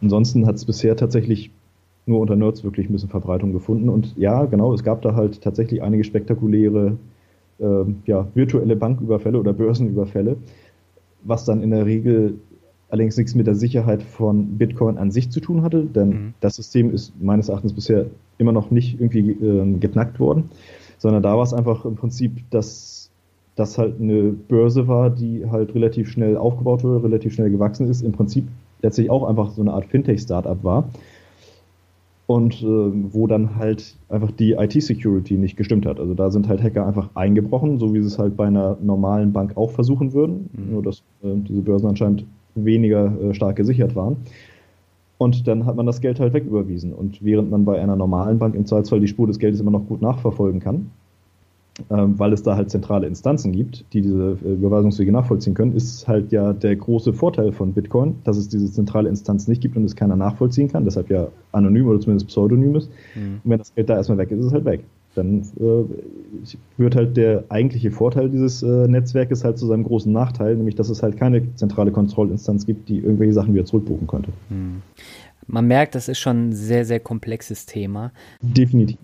Ansonsten 0.00 0.46
hat 0.46 0.56
es 0.56 0.64
bisher 0.64 0.96
tatsächlich 0.96 1.50
nur 2.06 2.20
unter 2.20 2.36
Nerds 2.36 2.64
wirklich 2.64 2.88
ein 2.88 2.92
bisschen 2.92 3.10
Verbreitung 3.10 3.52
gefunden. 3.52 3.88
Und 3.88 4.16
ja, 4.16 4.46
genau, 4.46 4.72
es 4.72 4.82
gab 4.82 5.02
da 5.02 5.14
halt 5.14 5.42
tatsächlich 5.42 5.82
einige 5.82 6.04
spektakuläre 6.04 6.96
äh, 7.58 7.84
ja, 8.06 8.26
virtuelle 8.34 8.76
Banküberfälle 8.76 9.38
oder 9.38 9.52
Börsenüberfälle, 9.52 10.36
was 11.22 11.44
dann 11.44 11.62
in 11.62 11.70
der 11.70 11.84
Regel 11.84 12.38
allerdings 12.88 13.16
nichts 13.16 13.34
mit 13.34 13.46
der 13.46 13.54
Sicherheit 13.54 14.02
von 14.02 14.58
Bitcoin 14.58 14.98
an 14.98 15.10
sich 15.10 15.30
zu 15.30 15.40
tun 15.40 15.62
hatte, 15.62 15.84
denn 15.84 16.08
mhm. 16.08 16.34
das 16.40 16.56
System 16.56 16.92
ist 16.92 17.12
meines 17.20 17.48
Erachtens 17.48 17.72
bisher 17.72 18.06
immer 18.38 18.52
noch 18.52 18.70
nicht 18.70 19.00
irgendwie 19.00 19.30
äh, 19.30 19.78
geknackt 19.78 20.18
worden, 20.18 20.50
sondern 20.98 21.22
da 21.22 21.36
war 21.36 21.44
es 21.44 21.54
einfach 21.54 21.84
im 21.84 21.94
Prinzip, 21.94 22.50
dass 22.50 22.99
das 23.60 23.78
halt 23.78 24.00
eine 24.00 24.30
Börse 24.32 24.88
war, 24.88 25.10
die 25.10 25.44
halt 25.48 25.74
relativ 25.74 26.08
schnell 26.08 26.36
aufgebaut 26.36 26.82
wurde, 26.82 27.04
relativ 27.04 27.34
schnell 27.34 27.50
gewachsen 27.50 27.86
ist, 27.88 28.02
im 28.02 28.12
Prinzip 28.12 28.48
letztlich 28.82 29.10
auch 29.10 29.28
einfach 29.28 29.50
so 29.50 29.60
eine 29.60 29.72
Art 29.72 29.84
Fintech-Startup 29.84 30.64
war. 30.64 30.88
Und 32.26 32.62
äh, 32.62 32.66
wo 32.66 33.26
dann 33.26 33.56
halt 33.56 33.96
einfach 34.08 34.30
die 34.30 34.52
IT-Security 34.52 35.34
nicht 35.36 35.56
gestimmt 35.56 35.84
hat. 35.84 35.98
Also 35.98 36.14
da 36.14 36.30
sind 36.30 36.48
halt 36.48 36.62
Hacker 36.62 36.86
einfach 36.86 37.10
eingebrochen, 37.14 37.78
so 37.78 37.92
wie 37.92 38.00
sie 38.00 38.06
es 38.06 38.18
halt 38.18 38.36
bei 38.36 38.46
einer 38.46 38.78
normalen 38.80 39.32
Bank 39.32 39.56
auch 39.56 39.70
versuchen 39.70 40.12
würden, 40.12 40.48
mhm. 40.52 40.72
nur 40.72 40.82
dass 40.82 41.02
äh, 41.22 41.34
diese 41.48 41.60
Börsen 41.60 41.88
anscheinend 41.88 42.24
weniger 42.54 43.12
äh, 43.20 43.34
stark 43.34 43.56
gesichert 43.56 43.96
waren. 43.96 44.16
Und 45.18 45.46
dann 45.48 45.66
hat 45.66 45.76
man 45.76 45.86
das 45.86 46.00
Geld 46.00 46.18
halt 46.18 46.32
wegüberwiesen. 46.32 46.94
Und 46.94 47.22
während 47.22 47.50
man 47.50 47.64
bei 47.64 47.80
einer 47.80 47.96
normalen 47.96 48.38
Bank 48.38 48.54
im 48.54 48.64
Zweifelsfall 48.64 49.00
die 49.00 49.08
Spur 49.08 49.26
des 49.26 49.38
Geldes 49.38 49.60
immer 49.60 49.72
noch 49.72 49.86
gut 49.86 50.00
nachverfolgen 50.00 50.60
kann, 50.60 50.90
weil 51.88 52.32
es 52.32 52.42
da 52.42 52.56
halt 52.56 52.70
zentrale 52.70 53.06
Instanzen 53.06 53.52
gibt, 53.52 53.84
die 53.92 54.02
diese 54.02 54.36
äh, 54.44 54.52
Überweisungswege 54.52 55.12
nachvollziehen 55.12 55.54
können, 55.54 55.74
ist 55.74 56.06
halt 56.06 56.32
ja 56.32 56.52
der 56.52 56.76
große 56.76 57.12
Vorteil 57.12 57.52
von 57.52 57.72
Bitcoin, 57.72 58.16
dass 58.24 58.36
es 58.36 58.48
diese 58.48 58.70
zentrale 58.70 59.08
Instanz 59.08 59.48
nicht 59.48 59.62
gibt 59.62 59.76
und 59.76 59.84
es 59.84 59.96
keiner 59.96 60.16
nachvollziehen 60.16 60.68
kann, 60.68 60.84
deshalb 60.84 61.10
ja 61.10 61.28
anonym 61.52 61.86
oder 61.88 62.00
zumindest 62.00 62.28
pseudonym 62.28 62.76
ist. 62.76 62.90
Mhm. 63.14 63.40
Und 63.44 63.50
wenn 63.50 63.58
das 63.58 63.74
Geld 63.74 63.88
da 63.88 63.96
erstmal 63.96 64.18
weg 64.18 64.30
ist, 64.30 64.40
ist 64.40 64.46
es 64.46 64.52
halt 64.52 64.64
weg. 64.64 64.84
Dann 65.14 65.40
äh, 65.58 65.84
wird 66.76 66.94
halt 66.94 67.16
der 67.16 67.44
eigentliche 67.48 67.90
Vorteil 67.90 68.30
dieses 68.30 68.62
äh, 68.62 68.86
Netzwerkes 68.86 69.42
halt 69.42 69.58
zu 69.58 69.66
seinem 69.66 69.82
großen 69.82 70.12
Nachteil, 70.12 70.56
nämlich 70.56 70.76
dass 70.76 70.88
es 70.88 71.02
halt 71.02 71.16
keine 71.16 71.54
zentrale 71.56 71.90
Kontrollinstanz 71.90 72.64
gibt, 72.64 72.88
die 72.88 72.98
irgendwelche 72.98 73.32
Sachen 73.32 73.52
wieder 73.54 73.64
zurückbuchen 73.64 74.06
könnte. 74.06 74.30
Mhm 74.50 74.82
man 75.52 75.66
merkt, 75.66 75.94
das 75.94 76.08
ist 76.08 76.18
schon 76.18 76.48
ein 76.48 76.52
sehr, 76.52 76.84
sehr 76.84 77.00
komplexes 77.00 77.66
Thema. 77.66 78.12
Definitiv. 78.40 78.98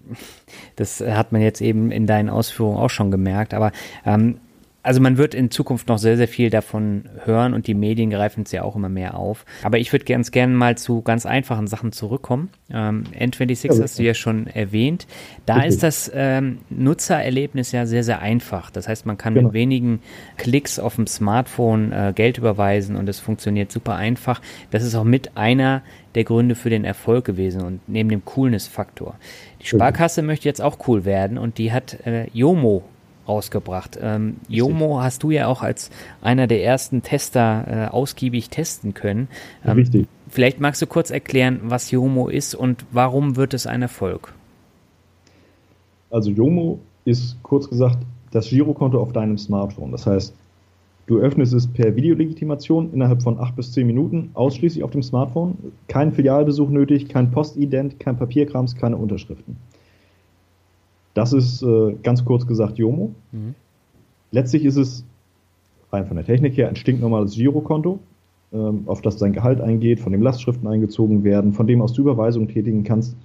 Das 0.76 1.01
hat 1.01 1.32
man 1.32 1.40
jetzt 1.40 1.61
eben 1.61 1.90
in 1.90 2.07
deinen 2.07 2.28
Ausführungen 2.28 2.78
auch 2.78 2.90
schon 2.90 3.11
gemerkt. 3.11 3.55
Aber 3.55 3.72
ähm, 4.05 4.38
also 4.87 5.01
man 5.01 5.18
wird 5.18 5.34
in 5.34 5.51
Zukunft 5.51 5.89
noch 5.89 5.99
sehr, 5.99 6.16
sehr 6.16 6.28
viel 6.28 6.49
davon 6.49 7.09
hören 7.24 7.55
und 7.55 7.66
die 7.66 7.74
Medien 7.74 8.09
greifen 8.09 8.45
es 8.45 8.53
ja 8.53 8.62
auch 8.62 8.76
immer 8.76 8.89
mehr 8.89 9.16
auf. 9.18 9.45
Aber 9.64 9.78
ich 9.78 9.93
würde 9.93 10.05
ganz 10.05 10.30
gerne 10.30 10.55
mal 10.55 10.78
zu 10.78 11.03
ganz 11.03 11.26
einfachen 11.26 11.66
Sachen 11.66 11.91
zurückkommen. 11.91 12.51
Ähm, 12.70 13.03
N26 13.18 13.74
ja, 13.74 13.82
hast 13.82 13.99
du 13.99 14.05
ja 14.05 14.14
schon 14.14 14.47
erwähnt. 14.47 15.09
Da 15.45 15.62
ist 15.62 15.82
das 15.82 16.09
ähm, 16.14 16.59
Nutzererlebnis 16.70 17.72
ja 17.72 17.84
sehr, 17.84 18.05
sehr 18.05 18.20
einfach. 18.20 18.70
Das 18.70 18.87
heißt, 18.87 19.07
man 19.07 19.18
kann 19.18 19.34
genau. 19.34 19.49
mit 19.49 19.55
wenigen 19.55 20.03
Klicks 20.37 20.78
auf 20.78 20.95
dem 20.95 21.09
Smartphone 21.09 21.91
äh, 21.91 22.12
Geld 22.14 22.39
überweisen 22.39 22.95
und 22.95 23.09
es 23.09 23.18
funktioniert 23.18 23.72
super 23.72 23.97
einfach. 23.97 24.41
Das 24.70 24.84
ist 24.84 24.95
auch 24.95 25.03
mit 25.03 25.37
einer 25.37 25.82
der 26.14 26.22
Gründe 26.22 26.55
für 26.55 26.70
den 26.70 26.84
Erfolg 26.84 27.24
gewesen 27.24 27.62
und 27.62 27.80
neben 27.89 28.09
dem 28.09 28.24
Coolness-Faktor. 28.24 29.16
Die 29.61 29.66
Sparkasse 29.66 30.22
möchte 30.22 30.49
jetzt 30.49 30.62
auch 30.62 30.78
cool 30.87 31.05
werden 31.05 31.39
und 31.39 31.59
die 31.59 31.72
hat 31.72 32.07
äh, 32.07 32.28
Yomo 32.32 32.84
rausgebracht. 33.29 33.99
Ähm, 34.01 34.37
Jomo 34.49 35.01
hast 35.01 35.22
du 35.22 35.31
ja 35.31 35.47
auch 35.47 35.62
als 35.62 35.91
einer 36.22 36.47
der 36.47 36.64
ersten 36.64 37.03
Tester 37.03 37.64
äh, 37.68 37.95
ausgiebig 37.95 38.51
testen 38.51 38.95
können. 38.95 39.29
Ähm, 39.64 39.77
Richtig. 39.77 40.09
Vielleicht 40.29 40.61
magst 40.61 40.83
du 40.83 40.87
kurz 40.87 41.11
erklären, 41.11 41.61
was 41.64 41.91
Jomo 41.91 42.29
ist 42.29 42.55
und 42.55 42.85
warum 42.91 43.37
wird 43.37 43.55
es 43.55 43.66
ein 43.66 43.83
Erfolg? 43.83 44.33
Also 46.11 46.31
Jomo 46.31 46.81
ist 47.05 47.37
kurz 47.43 47.68
gesagt 47.68 47.99
das 48.33 48.49
Girokonto 48.51 49.01
auf 49.01 49.12
deinem 49.12 49.39
Smartphone. 49.39 49.93
Das 49.93 50.07
heißt, 50.07 50.35
du 51.07 51.18
öffnest 51.18 51.55
es 51.55 51.66
per 51.66 51.95
Videolegitimation 51.95 52.93
innerhalb 52.93 53.22
von 53.22 53.39
acht 53.39 53.57
bis 53.57 53.72
zehn 53.72 53.87
Minuten 53.87 54.31
ausschließlich 54.35 54.83
auf 54.83 54.91
dem 54.91 55.03
Smartphone. 55.03 55.57
Kein 55.89 56.12
Filialbesuch 56.12 56.68
nötig, 56.68 57.09
kein 57.09 57.31
Postident, 57.31 58.01
kein 58.01 58.16
Papierkrams, 58.16 58.77
keine 58.77 58.97
Unterschriften. 58.97 59.57
Das 61.16 61.32
ist 61.32 61.62
äh, 61.62 61.96
ganz 62.02 62.26
kurz 62.26 62.46
gesagt 62.46 62.76
Jomo. 62.76 63.14
Mhm. 63.32 63.54
Letztlich 64.32 64.66
ist 64.66 64.76
es 64.76 65.02
rein 65.90 66.04
von 66.04 66.16
der 66.16 66.26
Technik 66.26 66.58
her 66.58 66.68
ein 66.68 66.76
stinknormales 66.76 67.34
Girokonto, 67.34 68.00
ähm, 68.52 68.82
auf 68.84 69.00
das 69.00 69.16
dein 69.16 69.32
Gehalt 69.32 69.62
eingeht, 69.62 69.98
von 69.98 70.12
dem 70.12 70.20
Lastschriften 70.20 70.68
eingezogen 70.68 71.24
werden, 71.24 71.54
von 71.54 71.66
dem 71.66 71.80
aus 71.80 71.94
du 71.94 72.02
Überweisungen 72.02 72.48
tätigen 72.48 72.84
kannst. 72.84 73.16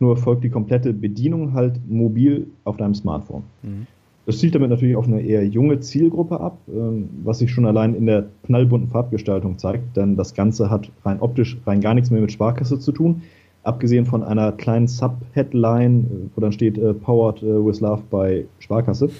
Nur 0.00 0.16
folgt 0.16 0.42
die 0.42 0.48
komplette 0.48 0.94
Bedienung 0.94 1.52
halt 1.52 1.78
mobil 1.86 2.46
auf 2.64 2.78
deinem 2.78 2.94
Smartphone. 2.94 3.42
Mhm. 3.62 3.86
Das 4.24 4.38
zielt 4.38 4.54
damit 4.54 4.70
natürlich 4.70 4.96
auf 4.96 5.06
eine 5.06 5.20
eher 5.20 5.46
junge 5.46 5.80
Zielgruppe 5.80 6.40
ab, 6.40 6.56
ähm, 6.66 7.10
was 7.24 7.40
sich 7.40 7.50
schon 7.50 7.66
allein 7.66 7.94
in 7.94 8.06
der 8.06 8.24
knallbunten 8.44 8.88
Farbgestaltung 8.88 9.58
zeigt, 9.58 9.98
denn 9.98 10.16
das 10.16 10.32
Ganze 10.32 10.70
hat 10.70 10.90
rein 11.04 11.20
optisch 11.20 11.58
rein 11.66 11.82
gar 11.82 11.92
nichts 11.92 12.10
mehr 12.10 12.22
mit 12.22 12.32
Sparkasse 12.32 12.78
zu 12.78 12.92
tun 12.92 13.20
abgesehen 13.68 14.06
von 14.06 14.24
einer 14.24 14.52
kleinen 14.52 14.88
Sub-Headline, 14.88 16.00
äh, 16.00 16.30
wo 16.34 16.40
dann 16.40 16.52
steht 16.52 16.78
uh, 16.78 16.94
Powered 16.94 17.42
uh, 17.42 17.64
with 17.64 17.80
Love 17.80 18.02
bei 18.10 18.46
Sparkasse. 18.58 19.10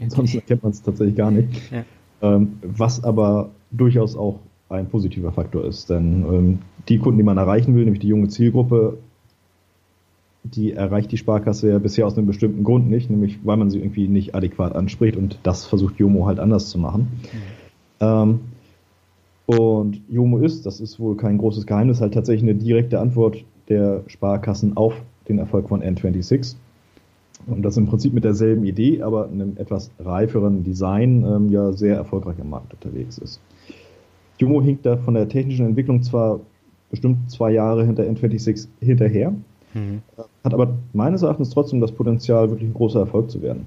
Ansonsten 0.00 0.38
erkennt 0.38 0.62
man 0.62 0.72
es 0.72 0.82
tatsächlich 0.82 1.16
gar 1.16 1.30
nicht. 1.30 1.48
Ja. 1.72 1.84
Ähm, 2.20 2.58
was 2.62 3.02
aber 3.02 3.50
durchaus 3.70 4.16
auch 4.16 4.40
ein 4.68 4.88
positiver 4.88 5.32
Faktor 5.32 5.64
ist, 5.64 5.88
denn 5.88 6.24
ähm, 6.24 6.58
die 6.88 6.98
Kunden, 6.98 7.18
die 7.18 7.24
man 7.24 7.38
erreichen 7.38 7.74
will, 7.74 7.84
nämlich 7.84 8.00
die 8.00 8.08
junge 8.08 8.28
Zielgruppe, 8.28 8.98
die 10.42 10.72
erreicht 10.72 11.10
die 11.12 11.16
Sparkasse 11.16 11.70
ja 11.70 11.78
bisher 11.78 12.06
aus 12.06 12.16
einem 12.16 12.26
bestimmten 12.26 12.64
Grund 12.64 12.88
nicht, 12.90 13.10
nämlich 13.10 13.38
weil 13.44 13.56
man 13.56 13.70
sie 13.70 13.78
irgendwie 13.78 14.08
nicht 14.08 14.34
adäquat 14.34 14.74
anspricht 14.74 15.16
und 15.16 15.38
das 15.42 15.66
versucht 15.66 15.98
Jomo 15.98 16.26
halt 16.26 16.38
anders 16.38 16.70
zu 16.70 16.78
machen. 16.78 17.08
Mhm. 17.22 17.38
Ähm, 18.00 18.40
und 19.46 20.02
Jomo 20.10 20.38
ist, 20.38 20.66
das 20.66 20.80
ist 20.80 21.00
wohl 21.00 21.16
kein 21.16 21.38
großes 21.38 21.66
Geheimnis, 21.66 22.00
halt 22.00 22.14
tatsächlich 22.14 22.48
eine 22.48 22.58
direkte 22.58 23.00
Antwort 23.00 23.44
der 23.68 24.02
Sparkassen 24.06 24.76
auf 24.76 24.94
den 25.28 25.38
Erfolg 25.38 25.68
von 25.68 25.82
N26. 25.82 26.56
Und 27.46 27.62
das 27.62 27.76
im 27.76 27.86
Prinzip 27.86 28.12
mit 28.12 28.24
derselben 28.24 28.64
Idee, 28.64 29.02
aber 29.02 29.28
einem 29.28 29.56
etwas 29.56 29.90
reiferen 30.00 30.64
Design 30.64 31.24
ähm, 31.24 31.50
ja 31.50 31.72
sehr 31.72 31.96
erfolgreich 31.96 32.36
am 32.40 32.50
Markt 32.50 32.74
unterwegs 32.74 33.18
ist. 33.18 33.40
Jumo 34.38 34.60
hinkt 34.62 34.86
da 34.86 34.96
von 34.96 35.14
der 35.14 35.28
technischen 35.28 35.66
Entwicklung 35.66 36.02
zwar 36.02 36.40
bestimmt 36.90 37.30
zwei 37.30 37.52
Jahre 37.52 37.84
hinter 37.84 38.04
N26 38.04 38.68
hinterher, 38.80 39.32
mhm. 39.74 40.02
hat 40.44 40.54
aber 40.54 40.74
meines 40.92 41.22
Erachtens 41.22 41.50
trotzdem 41.50 41.80
das 41.80 41.92
Potenzial, 41.92 42.50
wirklich 42.50 42.68
ein 42.68 42.74
großer 42.74 43.00
Erfolg 43.00 43.30
zu 43.30 43.42
werden. 43.42 43.66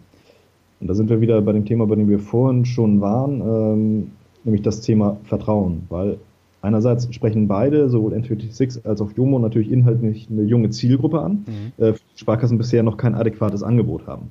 Und 0.80 0.88
da 0.88 0.94
sind 0.94 1.10
wir 1.10 1.22
wieder 1.22 1.42
bei 1.42 1.52
dem 1.52 1.66
Thema, 1.66 1.86
bei 1.86 1.96
dem 1.96 2.10
wir 2.10 2.20
vorhin 2.20 2.66
schon 2.66 3.02
waren, 3.02 3.42
ähm, 3.42 4.12
nämlich 4.44 4.64
das 4.64 4.82
Thema 4.82 5.18
Vertrauen, 5.24 5.84
weil 5.90 6.18
Einerseits 6.62 7.14
sprechen 7.14 7.48
beide, 7.48 7.90
sowohl 7.90 8.14
N26 8.14 8.86
als 8.86 9.02
auch 9.02 9.12
Jomo, 9.14 9.40
natürlich 9.40 9.72
inhaltlich 9.72 10.28
eine 10.30 10.44
junge 10.44 10.70
Zielgruppe 10.70 11.22
an, 11.22 11.46
mhm. 11.48 11.84
äh, 11.84 11.94
Sparkassen 12.16 12.58
bisher 12.58 12.84
noch 12.84 12.98
kein 12.98 13.16
adäquates 13.16 13.64
Angebot 13.64 14.06
haben. 14.06 14.30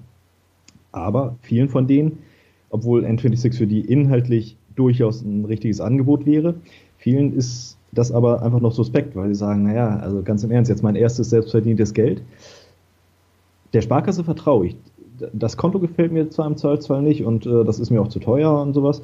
Aber 0.92 1.36
vielen 1.42 1.68
von 1.68 1.88
denen, 1.88 2.18
obwohl 2.70 3.04
N26 3.04 3.56
für 3.56 3.66
die 3.66 3.80
inhaltlich 3.80 4.56
durchaus 4.76 5.22
ein 5.22 5.44
richtiges 5.44 5.80
Angebot 5.80 6.24
wäre, 6.24 6.54
vielen 6.98 7.34
ist 7.34 7.76
das 7.92 8.12
aber 8.12 8.42
einfach 8.42 8.60
noch 8.60 8.72
suspekt, 8.72 9.16
weil 9.16 9.28
sie 9.28 9.34
sagen, 9.34 9.64
naja, 9.64 9.98
also 9.98 10.22
ganz 10.22 10.44
im 10.44 10.52
Ernst, 10.52 10.68
jetzt 10.68 10.84
mein 10.84 10.94
erstes 10.94 11.30
selbstverdientes 11.30 11.94
Geld. 11.94 12.22
Der 13.72 13.82
Sparkasse 13.82 14.22
vertraue 14.22 14.68
ich. 14.68 14.76
Das 15.32 15.56
Konto 15.56 15.80
gefällt 15.80 16.12
mir 16.12 16.30
zwar 16.30 16.46
im 16.46 16.56
Zweifelsfall 16.56 17.02
nicht 17.02 17.24
und 17.24 17.44
äh, 17.46 17.64
das 17.64 17.80
ist 17.80 17.90
mir 17.90 18.00
auch 18.00 18.08
zu 18.08 18.20
teuer 18.20 18.62
und 18.62 18.72
sowas, 18.72 19.02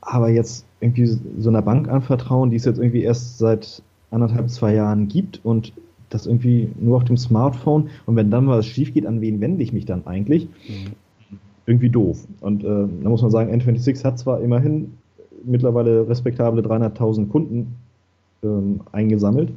aber 0.00 0.30
jetzt 0.30 0.64
irgendwie 0.80 1.06
so 1.06 1.48
einer 1.48 1.62
Bank 1.62 1.88
anvertrauen, 1.88 2.50
die 2.50 2.56
es 2.56 2.64
jetzt 2.64 2.78
irgendwie 2.78 3.02
erst 3.02 3.38
seit 3.38 3.82
anderthalb, 4.10 4.50
zwei 4.50 4.74
Jahren 4.74 5.08
gibt 5.08 5.40
und 5.44 5.72
das 6.08 6.26
irgendwie 6.26 6.70
nur 6.80 6.96
auf 6.96 7.04
dem 7.04 7.16
Smartphone 7.16 7.90
und 8.06 8.16
wenn 8.16 8.30
dann 8.30 8.48
was 8.48 8.66
schief 8.66 8.92
geht, 8.92 9.06
an 9.06 9.20
wen 9.20 9.40
wende 9.40 9.62
ich 9.62 9.72
mich 9.72 9.84
dann 9.84 10.06
eigentlich? 10.06 10.46
Mhm. 10.46 10.92
Irgendwie 11.66 11.90
doof. 11.90 12.26
Und 12.40 12.64
äh, 12.64 12.66
da 13.02 13.08
muss 13.08 13.22
man 13.22 13.30
sagen, 13.30 13.52
N26 13.52 14.04
hat 14.04 14.18
zwar 14.18 14.40
immerhin 14.40 14.94
mittlerweile 15.44 16.08
respektable 16.08 16.62
300.000 16.62 17.28
Kunden 17.28 17.76
ähm, 18.42 18.80
eingesammelt, 18.90 19.52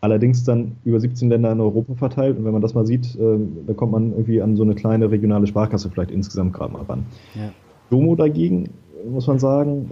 allerdings 0.00 0.44
dann 0.44 0.76
über 0.84 1.00
17 1.00 1.28
Länder 1.28 1.52
in 1.52 1.60
Europa 1.60 1.94
verteilt. 1.94 2.38
Und 2.38 2.44
wenn 2.46 2.52
man 2.52 2.62
das 2.62 2.74
mal 2.74 2.86
sieht, 2.86 3.14
äh, 3.16 3.38
da 3.66 3.74
kommt 3.74 3.92
man 3.92 4.12
irgendwie 4.12 4.40
an 4.40 4.56
so 4.56 4.62
eine 4.62 4.74
kleine 4.74 5.10
regionale 5.10 5.46
Sparkasse 5.46 5.90
vielleicht 5.90 6.10
insgesamt 6.10 6.54
gerade 6.54 6.72
mal 6.72 6.82
ran. 6.82 7.04
Ja. 7.34 7.52
Domo 7.90 8.16
dagegen, 8.16 8.70
muss 9.10 9.26
man 9.26 9.38
sagen, 9.38 9.90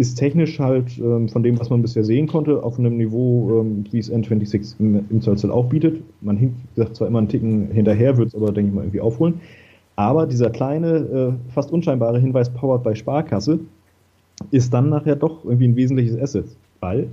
ist 0.00 0.14
technisch 0.14 0.58
halt 0.58 0.96
ähm, 0.96 1.28
von 1.28 1.42
dem, 1.42 1.60
was 1.60 1.68
man 1.68 1.82
bisher 1.82 2.04
sehen 2.04 2.26
konnte, 2.26 2.62
auf 2.62 2.78
einem 2.78 2.96
Niveau, 2.96 3.60
ähm, 3.60 3.84
wie 3.90 3.98
es 3.98 4.10
N26 4.10 4.76
im, 4.78 5.04
im 5.10 5.20
Zollzell 5.20 5.50
auch 5.50 5.66
bietet. 5.66 6.02
Man 6.22 6.38
hinkt, 6.38 6.56
wie 6.56 6.80
gesagt, 6.80 6.96
zwar 6.96 7.06
immer 7.06 7.18
einen 7.18 7.28
Ticken 7.28 7.70
hinterher, 7.70 8.16
wird 8.16 8.28
es 8.28 8.34
aber, 8.34 8.50
denke 8.50 8.70
ich 8.70 8.74
mal, 8.74 8.84
irgendwie 8.84 9.02
aufholen. 9.02 9.42
Aber 9.96 10.26
dieser 10.26 10.48
kleine, 10.48 10.88
äh, 10.88 11.52
fast 11.52 11.70
unscheinbare 11.70 12.18
Hinweis 12.18 12.48
Powered 12.48 12.82
bei 12.82 12.94
Sparkasse 12.94 13.60
ist 14.50 14.72
dann 14.72 14.88
nachher 14.88 15.16
doch 15.16 15.44
irgendwie 15.44 15.68
ein 15.68 15.76
wesentliches 15.76 16.18
Asset, 16.18 16.46
weil 16.80 17.08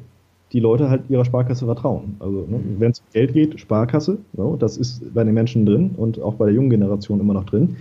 die 0.53 0.61
Leute 0.61 0.89
halt 0.89 1.01
ihrer 1.09 1.25
Sparkasse 1.25 1.65
vertrauen. 1.65 2.15
Also 2.19 2.45
ne, 2.47 2.57
mhm. 2.57 2.79
wenn 2.79 2.91
es 2.91 2.99
um 2.99 3.05
Geld 3.11 3.33
geht, 3.33 3.59
Sparkasse, 3.59 4.17
so, 4.37 4.55
das 4.55 4.77
ist 4.77 5.13
bei 5.13 5.25
den 5.25 5.33
Menschen 5.33 5.65
drin 5.65 5.91
und 5.97 6.21
auch 6.21 6.35
bei 6.35 6.45
der 6.45 6.53
jungen 6.55 6.69
Generation 6.69 7.19
immer 7.19 7.33
noch 7.33 7.43
drin. 7.43 7.75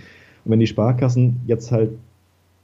Und 0.44 0.50
wenn 0.50 0.58
die 0.58 0.66
Sparkassen 0.66 1.36
jetzt 1.46 1.70
halt 1.70 1.90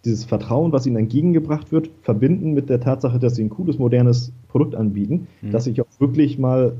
dieses 0.04 0.24
Vertrauen, 0.24 0.72
was 0.72 0.86
ihnen 0.86 0.96
entgegengebracht 0.96 1.72
wird, 1.72 1.90
verbinden 2.02 2.52
mit 2.52 2.68
der 2.68 2.80
Tatsache, 2.80 3.18
dass 3.18 3.36
sie 3.36 3.44
ein 3.44 3.50
cooles, 3.50 3.78
modernes 3.78 4.32
Produkt 4.48 4.74
anbieten, 4.74 5.28
mhm. 5.40 5.50
das 5.52 5.64
sich 5.64 5.80
auch 5.80 5.86
wirklich 5.98 6.38
mal 6.38 6.74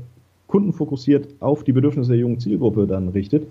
kundenfokussiert 0.47 1.29
auf 1.39 1.63
die 1.63 1.71
Bedürfnisse 1.71 2.11
der 2.11 2.19
jungen 2.19 2.39
Zielgruppe 2.39 2.85
dann 2.85 3.09
richtet, 3.09 3.47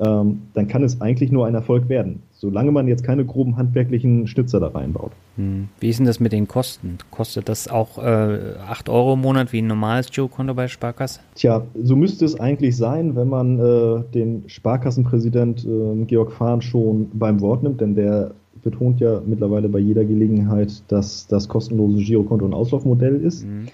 ähm, 0.00 0.42
dann 0.54 0.68
kann 0.68 0.84
es 0.84 1.00
eigentlich 1.00 1.32
nur 1.32 1.46
ein 1.46 1.54
Erfolg 1.54 1.88
werden, 1.88 2.22
solange 2.32 2.70
man 2.70 2.86
jetzt 2.86 3.02
keine 3.02 3.24
groben 3.24 3.56
handwerklichen 3.56 4.28
Schnitzer 4.28 4.60
da 4.60 4.68
reinbaut. 4.68 5.10
Mhm. 5.36 5.68
Wie 5.80 5.88
ist 5.88 5.98
denn 5.98 6.06
das 6.06 6.20
mit 6.20 6.32
den 6.32 6.46
Kosten? 6.46 6.98
Kostet 7.10 7.48
das 7.48 7.68
auch 7.68 7.98
äh, 7.98 8.54
8 8.68 8.88
Euro 8.88 9.14
im 9.14 9.20
Monat 9.20 9.52
wie 9.52 9.60
ein 9.60 9.66
normales 9.66 10.08
Joe-Konto 10.12 10.54
bei 10.54 10.68
Sparkasse? 10.68 11.20
Tja, 11.34 11.66
so 11.82 11.96
müsste 11.96 12.24
es 12.24 12.38
eigentlich 12.38 12.76
sein, 12.76 13.16
wenn 13.16 13.28
man 13.28 13.58
äh, 13.58 14.04
den 14.14 14.44
Sparkassenpräsident 14.46 15.66
äh, 15.66 16.04
Georg 16.04 16.32
Fahn 16.32 16.62
schon 16.62 17.10
beim 17.12 17.40
Wort 17.40 17.64
nimmt, 17.64 17.80
denn 17.80 17.96
der 17.96 18.30
betont 18.62 19.00
ja 19.00 19.20
mittlerweile 19.24 19.68
bei 19.68 19.78
jeder 19.78 20.04
Gelegenheit, 20.04 20.82
dass 20.88 21.26
das 21.26 21.48
kostenlose 21.48 22.02
Girokonto 22.02 22.44
ein 22.44 22.54
Auslaufmodell 22.54 23.16
ist. 23.16 23.44
Mhm. 23.44 23.68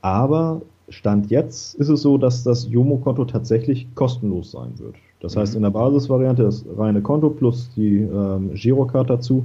Aber 0.00 0.62
Stand 0.88 1.30
jetzt 1.30 1.74
ist 1.74 1.88
es 1.88 2.02
so, 2.02 2.18
dass 2.18 2.44
das 2.44 2.68
Jomo-Konto 2.70 3.24
tatsächlich 3.26 3.86
kostenlos 3.94 4.52
sein 4.52 4.78
wird. 4.78 4.94
Das 5.20 5.34
mhm. 5.34 5.40
heißt, 5.40 5.54
in 5.56 5.62
der 5.62 5.70
Basisvariante 5.70 6.42
das 6.42 6.64
reine 6.76 7.02
Konto 7.02 7.30
plus 7.30 7.70
die 7.76 7.98
ähm, 7.98 8.50
Girocard 8.54 9.10
dazu 9.10 9.44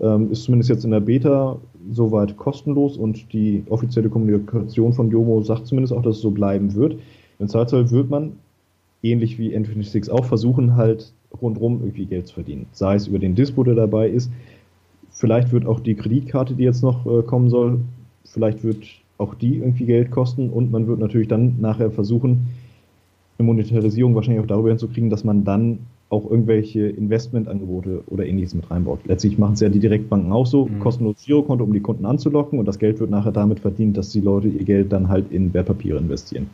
ähm, 0.00 0.30
ist 0.32 0.44
zumindest 0.44 0.70
jetzt 0.70 0.84
in 0.84 0.90
der 0.90 1.00
Beta 1.00 1.56
soweit 1.92 2.36
kostenlos 2.36 2.96
und 2.96 3.32
die 3.32 3.62
offizielle 3.68 4.08
Kommunikation 4.08 4.92
von 4.92 5.10
Jomo 5.10 5.42
sagt 5.42 5.66
zumindest 5.66 5.92
auch, 5.92 6.02
dass 6.02 6.16
es 6.16 6.22
so 6.22 6.30
bleiben 6.30 6.74
wird. 6.74 6.96
Im 7.38 7.48
Zweifelsfall 7.48 7.90
wird 7.90 8.10
man, 8.10 8.32
ähnlich 9.02 9.38
wie 9.38 9.54
N26 9.56 10.10
auch, 10.10 10.24
versuchen 10.24 10.76
halt 10.76 11.12
rundrum 11.40 11.80
irgendwie 11.80 12.06
Geld 12.06 12.26
zu 12.26 12.34
verdienen. 12.34 12.66
Sei 12.72 12.94
es 12.94 13.06
über 13.06 13.18
den 13.18 13.34
Dispo, 13.34 13.64
der 13.64 13.74
dabei 13.74 14.08
ist. 14.08 14.30
Vielleicht 15.10 15.52
wird 15.52 15.66
auch 15.66 15.80
die 15.80 15.94
Kreditkarte, 15.94 16.54
die 16.54 16.64
jetzt 16.64 16.82
noch 16.82 17.06
äh, 17.06 17.22
kommen 17.22 17.48
soll, 17.48 17.78
vielleicht 18.24 18.64
wird 18.64 18.84
auch 19.18 19.34
die 19.34 19.58
irgendwie 19.58 19.86
Geld 19.86 20.10
kosten 20.10 20.50
und 20.50 20.72
man 20.72 20.86
wird 20.86 20.98
natürlich 20.98 21.28
dann 21.28 21.60
nachher 21.60 21.90
versuchen, 21.90 22.48
eine 23.38 23.46
Monetarisierung 23.46 24.14
wahrscheinlich 24.14 24.42
auch 24.42 24.48
darüber 24.48 24.70
hinzukriegen, 24.70 25.10
dass 25.10 25.24
man 25.24 25.44
dann 25.44 25.78
auch 26.10 26.30
irgendwelche 26.30 26.86
Investmentangebote 26.86 28.02
oder 28.08 28.26
ähnliches 28.26 28.54
mit 28.54 28.70
reinbaut. 28.70 29.00
Letztlich 29.06 29.38
machen 29.38 29.54
es 29.54 29.60
ja 29.60 29.68
die 29.68 29.80
Direktbanken 29.80 30.32
auch 30.32 30.46
so, 30.46 30.66
mhm. 30.66 30.78
kostenlos 30.78 31.24
Girokonto, 31.24 31.64
um 31.64 31.72
die 31.72 31.80
Kunden 31.80 32.06
anzulocken 32.06 32.58
und 32.58 32.66
das 32.66 32.78
Geld 32.78 33.00
wird 33.00 33.10
nachher 33.10 33.32
damit 33.32 33.60
verdient, 33.60 33.96
dass 33.96 34.10
die 34.10 34.20
Leute 34.20 34.48
ihr 34.48 34.64
Geld 34.64 34.92
dann 34.92 35.08
halt 35.08 35.30
in 35.32 35.52
Wertpapiere 35.52 35.98
investieren. 35.98 36.48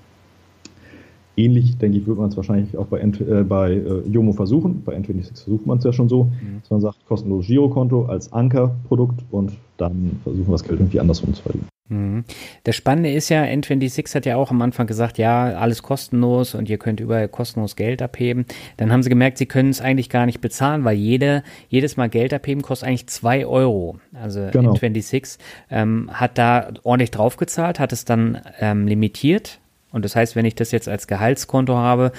Ähnlich, 1.37 1.79
denke 1.79 1.99
ich, 1.99 2.07
würde 2.07 2.21
man 2.21 2.31
es 2.31 2.37
wahrscheinlich 2.37 2.77
auch 2.77 2.87
bei, 2.87 3.01
äh, 3.01 3.45
bei 3.45 3.73
äh, 3.73 4.09
Jomo 4.09 4.33
versuchen. 4.33 4.83
Bei 4.85 4.97
N26 4.97 5.45
versucht 5.45 5.67
man 5.67 5.79
es 5.79 5.85
ja 5.85 5.93
schon 5.93 6.09
so, 6.09 6.25
mhm. 6.25 6.61
dass 6.61 6.71
man 6.71 6.81
sagt, 6.81 7.07
kostenloses 7.07 7.47
Girokonto 7.47 8.07
als 8.07 8.33
Ankerprodukt 8.33 9.25
und 9.31 9.53
dann 9.77 10.21
versuchen 10.23 10.49
wir 10.49 10.53
das 10.53 10.65
Geld 10.65 10.81
irgendwie 10.81 11.01
andersrum 11.01 11.33
zu 11.35 11.43
verdienen. 11.43 11.71
Mhm. 11.91 12.25
Das 12.65 12.77
Spannende 12.77 13.13
ist 13.13 13.29
ja, 13.29 13.43
N26 13.43 14.15
hat 14.15 14.25
ja 14.25 14.37
auch 14.37 14.51
am 14.51 14.63
Anfang 14.63 14.87
gesagt, 14.87 15.19
ja, 15.19 15.55
alles 15.55 15.83
kostenlos 15.83 16.55
und 16.55 16.71
ihr 16.71 16.79
könnt 16.79 17.01
überall 17.01 17.29
kostenlos 17.29 17.77
Geld 17.77 18.01
abheben. 18.01 18.47
Dann 18.77 18.93
haben 18.93 19.03
sie 19.03 19.11
gemerkt, 19.11 19.39
sie 19.39 19.47
können 19.47 19.71
es 19.71 19.81
eigentlich 19.81 20.09
gar 20.09 20.27
nicht 20.27 20.41
bezahlen, 20.41 20.85
weil 20.85 20.97
jede, 20.97 21.43
jedes 21.69 21.97
Mal 21.97 22.09
Geld 22.09 22.33
abheben 22.33 22.63
kostet 22.63 22.89
eigentlich 22.89 23.09
zwei 23.09 23.45
Euro. 23.45 23.99
Also 24.15 24.49
genau. 24.53 24.73
N26 24.73 25.39
ähm, 25.71 26.11
hat 26.13 26.39
da 26.39 26.71
ordentlich 26.85 27.11
draufgezahlt, 27.11 27.81
hat 27.81 27.93
es 27.93 28.05
dann 28.05 28.41
ähm, 28.61 28.87
limitiert. 28.87 29.59
Und 29.93 30.05
das 30.05 30.17
heißt, 30.17 30.37
wenn 30.37 30.45
ich 30.45 30.55
das 30.55 30.73
jetzt 30.73 30.89
als 30.89 31.07
Gehaltskonto 31.07 31.77
habe, 31.77 32.13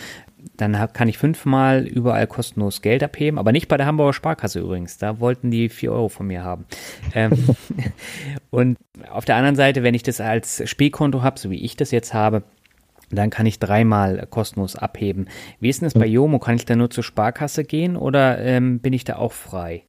dann 0.57 0.74
kann 0.93 1.07
ich 1.07 1.17
fünfmal 1.17 1.86
überall 1.86 2.28
kostenlos 2.28 2.82
Geld 2.82 3.03
abheben, 3.03 3.38
aber 3.38 3.51
nicht 3.51 3.67
bei 3.67 3.78
der 3.78 3.86
Hamburger 3.86 4.13
Sparkasse 4.13 4.59
übrigens. 4.59 4.97
Da 4.97 5.19
wollten 5.19 5.51
die 5.51 5.69
vier 5.69 5.91
Euro 5.91 6.09
von 6.09 6.28
mir 6.28 6.43
haben. 6.43 6.65
Ähm, 7.13 7.32
und 8.49 8.78
auf 9.11 9.26
der 9.26 9.36
anderen 9.36 9.55
Seite, 9.55 9.84
wenn 9.84 9.93
ich 9.93 10.03
das 10.03 10.19
als 10.19 10.67
Spielkonto 10.67 11.22
habe, 11.22 11.39
so 11.39 11.49
wie 11.51 11.63
ich 11.63 11.78
das 11.78 11.91
jetzt 11.91 12.13
habe, 12.13 12.43
dann 13.11 13.30
kann 13.30 13.45
ich 13.45 13.59
dreimal 13.59 14.26
kostenlos 14.30 14.76
abheben. 14.76 15.28
Wie 15.59 15.69
ist 15.69 15.82
denn 15.82 15.88
das 15.88 15.93
bei 15.93 16.05
Jomo? 16.05 16.39
Kann 16.39 16.55
ich 16.55 16.65
da 16.65 16.76
nur 16.76 16.89
zur 16.89 17.03
Sparkasse 17.03 17.63
gehen 17.63 17.95
oder 17.95 18.39
ähm, 18.39 18.80
bin 18.80 18.93
ich 18.93 19.03
da 19.03 19.17
auch 19.17 19.34
frei? 19.34 19.84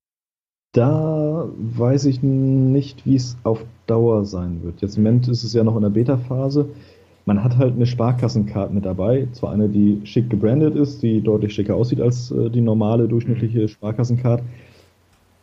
Da 0.73 1.49
weiß 1.57 2.07
ich 2.07 2.23
nicht, 2.23 3.05
wie 3.05 3.17
es 3.17 3.37
auf 3.45 3.65
Dauer 3.87 4.25
sein 4.25 4.63
wird. 4.63 4.81
Jetzt 4.81 4.97
im 4.97 5.05
Moment 5.05 5.29
ist 5.29 5.45
es 5.45 5.53
ja 5.53 5.65
noch 5.65 5.77
in 5.77 5.83
der 5.83 5.91
Beta-Phase. 5.91 6.71
Man 7.25 7.45
hat 7.45 7.57
halt 7.57 7.75
eine 7.75 7.87
Sparkassencard 7.87 8.73
mit 8.73 8.85
dabei. 8.85 9.29
Zwar 9.33 9.53
eine, 9.53 9.69
die 9.69 10.01
schick 10.05 10.29
gebrandet 10.29 10.75
ist, 10.75 11.03
die 11.03 11.21
deutlich 11.21 11.55
schicker 11.55 11.77
aussieht 11.77 12.01
als 12.01 12.31
äh, 12.31 12.51
die 12.51 12.61
normale 12.61 13.07
durchschnittliche 13.07 13.69
Sparkassencard. 13.69 14.43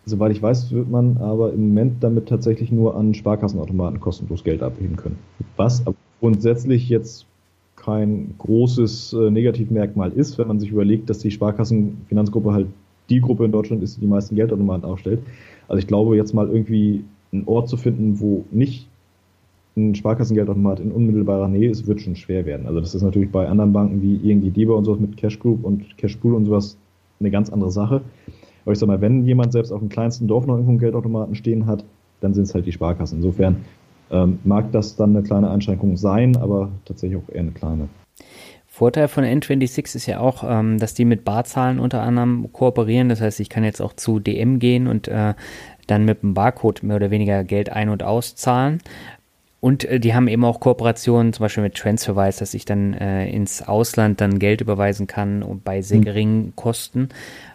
Soweit 0.05 0.31
ich 0.31 0.41
weiß, 0.41 0.71
wird 0.71 0.89
man 0.89 1.17
aber 1.17 1.53
im 1.53 1.69
Moment 1.69 2.03
damit 2.03 2.27
tatsächlich 2.27 2.71
nur 2.71 2.95
an 2.95 3.13
Sparkassenautomaten 3.13 3.99
kostenlos 3.99 4.43
Geld 4.43 4.63
abheben 4.63 4.95
können. 4.95 5.19
Was 5.55 5.85
aber 5.85 5.95
grundsätzlich 6.19 6.89
jetzt 6.89 7.25
kein 7.75 8.33
großes 8.37 9.13
äh, 9.13 9.31
Negativmerkmal 9.31 10.11
ist, 10.11 10.37
wenn 10.37 10.47
man 10.47 10.59
sich 10.59 10.71
überlegt, 10.71 11.09
dass 11.09 11.19
die 11.19 11.31
Sparkassenfinanzgruppe 11.31 12.51
halt 12.51 12.67
die 13.09 13.21
Gruppe 13.21 13.45
in 13.45 13.51
Deutschland 13.51 13.81
ist, 13.83 13.97
die 13.97 14.01
die 14.01 14.07
meisten 14.07 14.35
Geldautomaten 14.35 14.85
aufstellt. 14.85 15.21
Also 15.67 15.79
ich 15.79 15.87
glaube, 15.87 16.15
jetzt 16.15 16.33
mal 16.33 16.49
irgendwie 16.49 17.03
einen 17.31 17.47
Ort 17.47 17.69
zu 17.69 17.77
finden, 17.77 18.19
wo 18.19 18.45
nicht 18.51 18.87
ein 19.79 19.95
Sparkassengeldautomat 19.95 20.79
in 20.79 20.91
unmittelbarer 20.91 21.47
Nähe 21.47 21.69
ist, 21.69 21.87
wird 21.87 22.01
schon 22.01 22.15
schwer 22.15 22.45
werden. 22.45 22.67
Also 22.67 22.79
das 22.79 22.95
ist 22.95 23.01
natürlich 23.01 23.31
bei 23.31 23.47
anderen 23.47 23.73
Banken 23.73 24.01
wie 24.01 24.15
ING 24.29 24.53
DEBA 24.53 24.73
und 24.73 24.85
sowas 24.85 24.99
mit 24.99 25.17
Cash 25.17 25.39
Group 25.39 25.63
und 25.63 25.97
Cash 25.97 26.17
Pool 26.17 26.35
und 26.35 26.45
sowas 26.45 26.77
eine 27.19 27.31
ganz 27.31 27.49
andere 27.49 27.71
Sache. 27.71 28.01
Aber 28.63 28.73
ich 28.73 28.79
sag 28.79 28.87
mal, 28.87 29.01
wenn 29.01 29.25
jemand 29.25 29.51
selbst 29.51 29.71
auf 29.71 29.79
dem 29.79 29.89
kleinsten 29.89 30.27
Dorf 30.27 30.45
noch 30.45 30.55
irgendwo 30.55 30.71
einen 30.71 30.79
Geldautomaten 30.79 31.35
stehen 31.35 31.65
hat, 31.65 31.83
dann 32.21 32.33
sind 32.33 32.43
es 32.43 32.53
halt 32.53 32.65
die 32.65 32.71
Sparkassen. 32.71 33.17
Insofern 33.17 33.57
ähm, 34.11 34.39
mag 34.43 34.71
das 34.71 34.95
dann 34.95 35.15
eine 35.15 35.23
kleine 35.23 35.49
Einschränkung 35.49 35.97
sein, 35.97 36.35
aber 36.37 36.69
tatsächlich 36.85 37.19
auch 37.19 37.33
eher 37.33 37.41
eine 37.41 37.51
kleine. 37.51 37.89
Vorteil 38.67 39.07
von 39.07 39.23
N26 39.25 39.95
ist 39.95 40.05
ja 40.05 40.19
auch, 40.19 40.43
ähm, 40.47 40.77
dass 40.77 40.93
die 40.93 41.03
mit 41.03 41.25
Barzahlen 41.25 41.79
unter 41.79 42.01
anderem 42.01 42.53
kooperieren. 42.53 43.09
Das 43.09 43.19
heißt, 43.19 43.39
ich 43.39 43.49
kann 43.49 43.63
jetzt 43.63 43.81
auch 43.81 43.93
zu 43.93 44.19
DM 44.19 44.59
gehen 44.59 44.87
und 44.87 45.07
äh, 45.07 45.33
dann 45.87 46.05
mit 46.05 46.21
dem 46.21 46.33
Barcode 46.33 46.83
mehr 46.83 46.95
oder 46.95 47.11
weniger 47.11 47.43
Geld 47.43 47.69
ein- 47.71 47.89
und 47.89 48.03
auszahlen. 48.03 48.79
Und 49.61 49.83
äh, 49.83 49.99
die 49.99 50.13
haben 50.13 50.27
eben 50.27 50.45
auch 50.45 50.59
Kooperationen, 50.59 51.33
zum 51.33 51.43
Beispiel 51.43 51.63
mit 51.63 51.75
Transferwise, 51.75 52.39
dass 52.39 52.53
ich 52.53 52.65
dann 52.65 52.93
äh, 52.93 53.29
ins 53.29 53.61
Ausland 53.61 54.21
dann 54.21 54.39
Geld 54.39 54.61
überweisen 54.61 55.07
kann 55.07 55.43
und 55.43 55.63
bei 55.63 55.81
sehr 55.81 55.97
hm. 55.97 56.05
geringen 56.05 56.55
Kosten. 56.55 57.09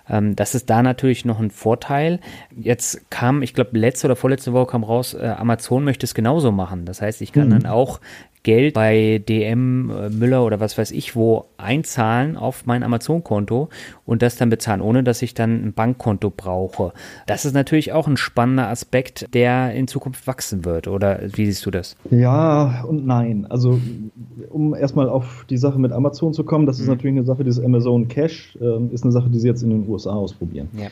Ähm, 0.08 0.36
das 0.36 0.54
ist 0.54 0.68
da 0.68 0.82
natürlich 0.82 1.24
noch 1.24 1.40
ein 1.40 1.50
Vorteil. 1.50 2.20
Jetzt 2.54 3.10
kam, 3.10 3.42
ich 3.42 3.54
glaube, 3.54 3.78
letzte 3.78 4.06
oder 4.06 4.16
vorletzte 4.16 4.52
Woche 4.52 4.66
kam 4.66 4.84
raus, 4.84 5.14
äh, 5.14 5.26
Amazon 5.26 5.84
möchte 5.84 6.04
es 6.04 6.14
genauso 6.14 6.52
machen. 6.52 6.84
Das 6.84 7.00
heißt, 7.00 7.22
ich 7.22 7.32
kann 7.32 7.48
mhm. 7.48 7.62
dann 7.62 7.66
auch 7.66 8.00
Geld 8.44 8.74
bei 8.74 9.22
DM, 9.26 9.90
äh, 9.90 10.10
Müller 10.10 10.44
oder 10.44 10.60
was 10.60 10.78
weiß 10.78 10.92
ich 10.92 11.16
wo 11.16 11.46
einzahlen 11.56 12.36
auf 12.36 12.66
mein 12.66 12.82
Amazon-Konto 12.82 13.70
und 14.04 14.22
das 14.22 14.36
dann 14.36 14.50
bezahlen, 14.50 14.80
ohne 14.80 15.02
dass 15.02 15.22
ich 15.22 15.34
dann 15.34 15.64
ein 15.64 15.72
Bankkonto 15.72 16.30
brauche. 16.30 16.92
Das 17.26 17.46
ist 17.46 17.54
natürlich 17.54 17.92
auch 17.92 18.06
ein 18.06 18.18
spannender 18.18 18.68
Aspekt, 18.68 19.34
der 19.34 19.72
in 19.74 19.88
Zukunft 19.88 20.26
wachsen 20.26 20.64
wird. 20.64 20.88
Oder 20.88 21.20
wie 21.34 21.46
siehst 21.46 21.64
du 21.64 21.70
das? 21.70 21.96
Ja 22.10 22.84
und 22.86 23.06
nein. 23.06 23.46
Also 23.48 23.80
um 24.50 24.74
erstmal 24.74 25.08
auf 25.08 25.46
die 25.48 25.56
Sache 25.56 25.78
mit 25.78 25.92
Amazon 25.92 26.34
zu 26.34 26.44
kommen, 26.44 26.66
das 26.66 26.78
ist 26.78 26.86
mhm. 26.86 26.92
natürlich 26.92 27.16
eine 27.16 27.26
Sache, 27.26 27.44
dieses 27.44 27.64
Amazon 27.64 28.08
Cash 28.08 28.58
äh, 28.60 28.84
ist 28.92 29.04
eine 29.04 29.12
Sache, 29.12 29.30
die 29.30 29.38
sie 29.38 29.48
jetzt 29.48 29.62
in 29.62 29.70
den 29.70 29.88
USA 29.88 30.12
ausprobieren. 30.12 30.68
Ja. 30.76 30.88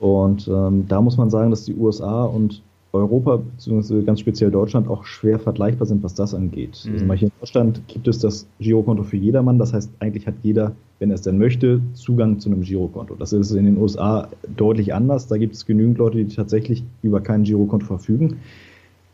Und 0.00 0.48
ähm, 0.48 0.86
da 0.86 1.00
muss 1.00 1.16
man 1.16 1.30
sagen, 1.30 1.50
dass 1.50 1.64
die 1.64 1.74
USA 1.74 2.24
und 2.24 2.62
Europa 2.92 3.36
bzw. 3.36 4.02
ganz 4.02 4.20
speziell 4.20 4.50
Deutschland 4.50 4.88
auch 4.88 5.04
schwer 5.04 5.38
vergleichbar 5.38 5.86
sind, 5.86 6.02
was 6.02 6.14
das 6.14 6.34
angeht. 6.34 6.84
Mhm. 6.84 6.92
Also 6.92 7.14
hier 7.14 7.28
in 7.28 7.32
Deutschland 7.40 7.82
gibt 7.86 8.08
es 8.08 8.18
das 8.18 8.46
Girokonto 8.58 9.04
für 9.04 9.16
jedermann. 9.16 9.58
Das 9.58 9.72
heißt, 9.72 9.92
eigentlich 10.00 10.26
hat 10.26 10.34
jeder, 10.42 10.72
wenn 10.98 11.10
er 11.10 11.14
es 11.14 11.22
denn 11.22 11.38
möchte, 11.38 11.80
Zugang 11.94 12.40
zu 12.40 12.50
einem 12.50 12.62
Girokonto. 12.62 13.14
Das 13.14 13.32
ist 13.32 13.52
in 13.52 13.64
den 13.64 13.76
USA 13.78 14.28
deutlich 14.56 14.92
anders. 14.92 15.28
Da 15.28 15.36
gibt 15.36 15.54
es 15.54 15.66
genügend 15.66 15.98
Leute, 15.98 16.18
die 16.18 16.34
tatsächlich 16.34 16.82
über 17.02 17.20
kein 17.20 17.44
Girokonto 17.44 17.86
verfügen, 17.86 18.38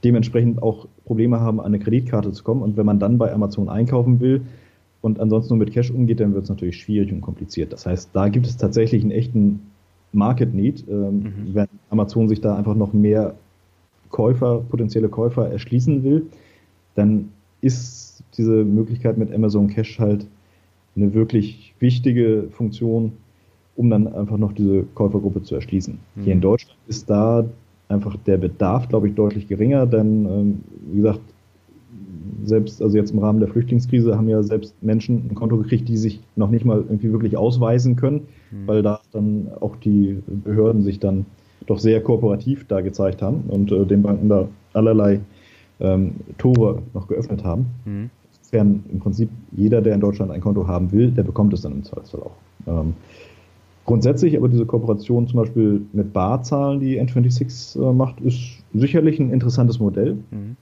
dementsprechend 0.04 0.62
auch 0.62 0.88
Probleme 1.04 1.40
haben, 1.40 1.60
an 1.60 1.66
eine 1.66 1.78
Kreditkarte 1.78 2.32
zu 2.32 2.44
kommen. 2.44 2.62
Und 2.62 2.78
wenn 2.78 2.86
man 2.86 2.98
dann 2.98 3.18
bei 3.18 3.32
Amazon 3.32 3.68
einkaufen 3.68 4.20
will 4.20 4.40
und 5.02 5.20
ansonsten 5.20 5.54
nur 5.54 5.64
mit 5.64 5.74
Cash 5.74 5.90
umgeht, 5.90 6.20
dann 6.20 6.32
wird 6.32 6.44
es 6.44 6.50
natürlich 6.50 6.78
schwierig 6.78 7.12
und 7.12 7.20
kompliziert. 7.20 7.74
Das 7.74 7.84
heißt, 7.84 8.10
da 8.14 8.30
gibt 8.30 8.46
es 8.46 8.56
tatsächlich 8.56 9.02
einen 9.02 9.10
echten 9.10 9.60
Market 10.12 10.54
Need, 10.54 10.84
ähm, 10.88 11.18
mhm. 11.18 11.32
wenn 11.52 11.68
Amazon 11.90 12.28
sich 12.28 12.40
da 12.40 12.56
einfach 12.56 12.74
noch 12.74 12.94
mehr 12.94 13.34
Käufer, 14.10 14.64
potenzielle 14.68 15.08
Käufer 15.08 15.50
erschließen 15.50 16.02
will, 16.02 16.26
dann 16.94 17.30
ist 17.60 18.22
diese 18.36 18.64
Möglichkeit 18.64 19.18
mit 19.18 19.32
Amazon 19.32 19.68
Cash 19.68 19.98
halt 19.98 20.26
eine 20.94 21.12
wirklich 21.14 21.74
wichtige 21.78 22.48
Funktion, 22.50 23.12
um 23.76 23.90
dann 23.90 24.12
einfach 24.12 24.38
noch 24.38 24.52
diese 24.52 24.84
Käufergruppe 24.94 25.42
zu 25.42 25.54
erschließen. 25.54 25.98
Mhm. 26.14 26.22
Hier 26.22 26.32
in 26.32 26.40
Deutschland 26.40 26.78
ist 26.86 27.08
da 27.10 27.44
einfach 27.88 28.16
der 28.26 28.38
Bedarf, 28.38 28.88
glaube 28.88 29.08
ich, 29.08 29.14
deutlich 29.14 29.48
geringer, 29.48 29.86
denn 29.86 30.26
ähm, 30.26 30.60
wie 30.90 30.96
gesagt, 30.96 31.20
selbst, 32.44 32.82
also 32.82 32.96
jetzt 32.96 33.12
im 33.12 33.18
Rahmen 33.18 33.40
der 33.40 33.48
Flüchtlingskrise 33.48 34.16
haben 34.16 34.28
ja 34.28 34.42
selbst 34.42 34.74
Menschen 34.82 35.28
ein 35.30 35.34
Konto 35.34 35.56
gekriegt, 35.56 35.88
die 35.88 35.96
sich 35.96 36.20
noch 36.36 36.50
nicht 36.50 36.64
mal 36.64 36.78
irgendwie 36.78 37.12
wirklich 37.12 37.36
ausweisen 37.36 37.96
können, 37.96 38.28
mhm. 38.50 38.66
weil 38.66 38.82
da 38.82 39.00
dann 39.12 39.48
auch 39.60 39.76
die 39.76 40.22
Behörden 40.26 40.82
sich 40.82 40.98
dann 40.98 41.26
doch 41.66 41.78
sehr 41.78 42.02
kooperativ 42.02 42.66
da 42.68 42.80
gezeigt 42.80 43.22
haben 43.22 43.44
und 43.48 43.72
äh, 43.72 43.84
den 43.86 44.02
Banken 44.02 44.28
da 44.28 44.48
allerlei 44.72 45.20
ähm, 45.80 46.12
Tore 46.38 46.82
noch 46.94 47.08
geöffnet 47.08 47.44
haben. 47.44 47.66
Mhm. 47.84 48.10
Insofern 48.38 48.84
im 48.92 49.00
Prinzip 49.00 49.28
jeder, 49.52 49.82
der 49.82 49.94
in 49.94 50.00
Deutschland 50.00 50.30
ein 50.30 50.40
Konto 50.40 50.66
haben 50.66 50.92
will, 50.92 51.10
der 51.10 51.22
bekommt 51.22 51.52
es 51.52 51.62
dann 51.62 51.72
im 51.72 51.84
Zweifelsfall 51.84 52.22
auch. 52.22 52.36
Ähm, 52.66 52.94
grundsätzlich 53.84 54.36
aber 54.36 54.48
diese 54.48 54.66
Kooperation 54.66 55.26
zum 55.26 55.40
Beispiel 55.40 55.82
mit 55.92 56.12
Barzahlen, 56.12 56.80
die 56.80 57.00
N26 57.00 57.80
äh, 57.80 57.92
macht, 57.92 58.20
ist 58.20 58.62
sicherlich 58.72 59.18
ein 59.18 59.30
interessantes 59.30 59.80
Modell. 59.80 60.18
Mhm. 60.30 60.56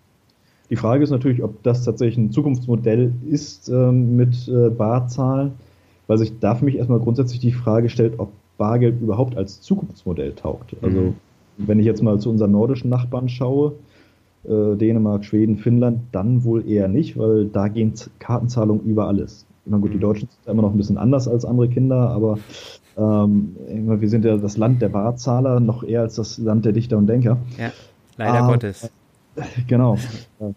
Die 0.71 0.77
Frage 0.77 1.05
ist 1.05 1.11
natürlich, 1.11 1.43
ob 1.43 1.63
das 1.63 1.85
tatsächlich 1.85 2.17
ein 2.17 2.33
Zukunftsmodell 2.33 3.13
ist 3.29 3.69
ähm, 3.69 4.17
mit 4.17 4.49
äh, 4.49 4.71
Barzahlen, 4.71 5.53
weil 6.07 6.19
sich 6.19 6.39
da 6.39 6.55
für 6.55 6.65
mich 6.65 6.77
erstmal 6.77 7.01
grundsätzlich 7.01 7.41
die 7.41 7.53
Frage 7.53 7.91
stellt, 7.91 8.19
ob 8.19 8.33
Bargeld 8.57 9.01
überhaupt 9.01 9.37
als 9.37 9.61
Zukunftsmodell 9.61 10.33
taugt. 10.33 10.77
Also 10.83 11.01
mhm. 11.01 11.15
wenn 11.59 11.79
ich 11.79 11.87
jetzt 11.87 12.03
mal 12.03 12.19
zu 12.19 12.31
unseren 12.31 12.53
nordischen 12.53 12.91
Nachbarn 12.91 13.29
schaue, 13.29 13.73
äh, 14.45 14.77
Dänemark, 14.77 15.25
Schweden, 15.25 15.57
Finnland, 15.57 16.01
dann 16.13 16.45
wohl 16.45 16.69
eher 16.69 16.89
nicht, 16.89 17.19
weil 17.19 17.47
da 17.47 17.69
gehen 17.69 17.95
Kartenzahlungen 18.19 18.85
über 18.85 19.09
alles. 19.09 19.47
Ich 19.65 19.71
meine, 19.71 19.83
gut, 19.83 19.93
die 19.93 19.97
mhm. 19.97 20.03
Deutschen 20.03 20.29
sind 20.29 20.53
immer 20.53 20.63
noch 20.63 20.73
ein 20.73 20.77
bisschen 20.77 20.99
anders 20.99 21.27
als 21.27 21.45
andere 21.45 21.69
Kinder, 21.69 22.11
aber 22.11 22.39
ähm, 22.97 23.57
wir 23.67 24.09
sind 24.09 24.25
ja 24.25 24.37
das 24.37 24.57
Land 24.57 24.83
der 24.83 24.91
Barzahler 24.91 25.61
noch 25.61 25.83
eher 25.83 26.03
als 26.03 26.17
das 26.17 26.39
Land 26.39 26.65
der 26.65 26.73
Dichter 26.73 26.99
und 26.99 27.07
Denker. 27.07 27.39
Ja, 27.59 27.73
leider 28.17 28.45
ah, 28.45 28.51
Gottes. 28.51 28.91
Genau, 29.67 29.97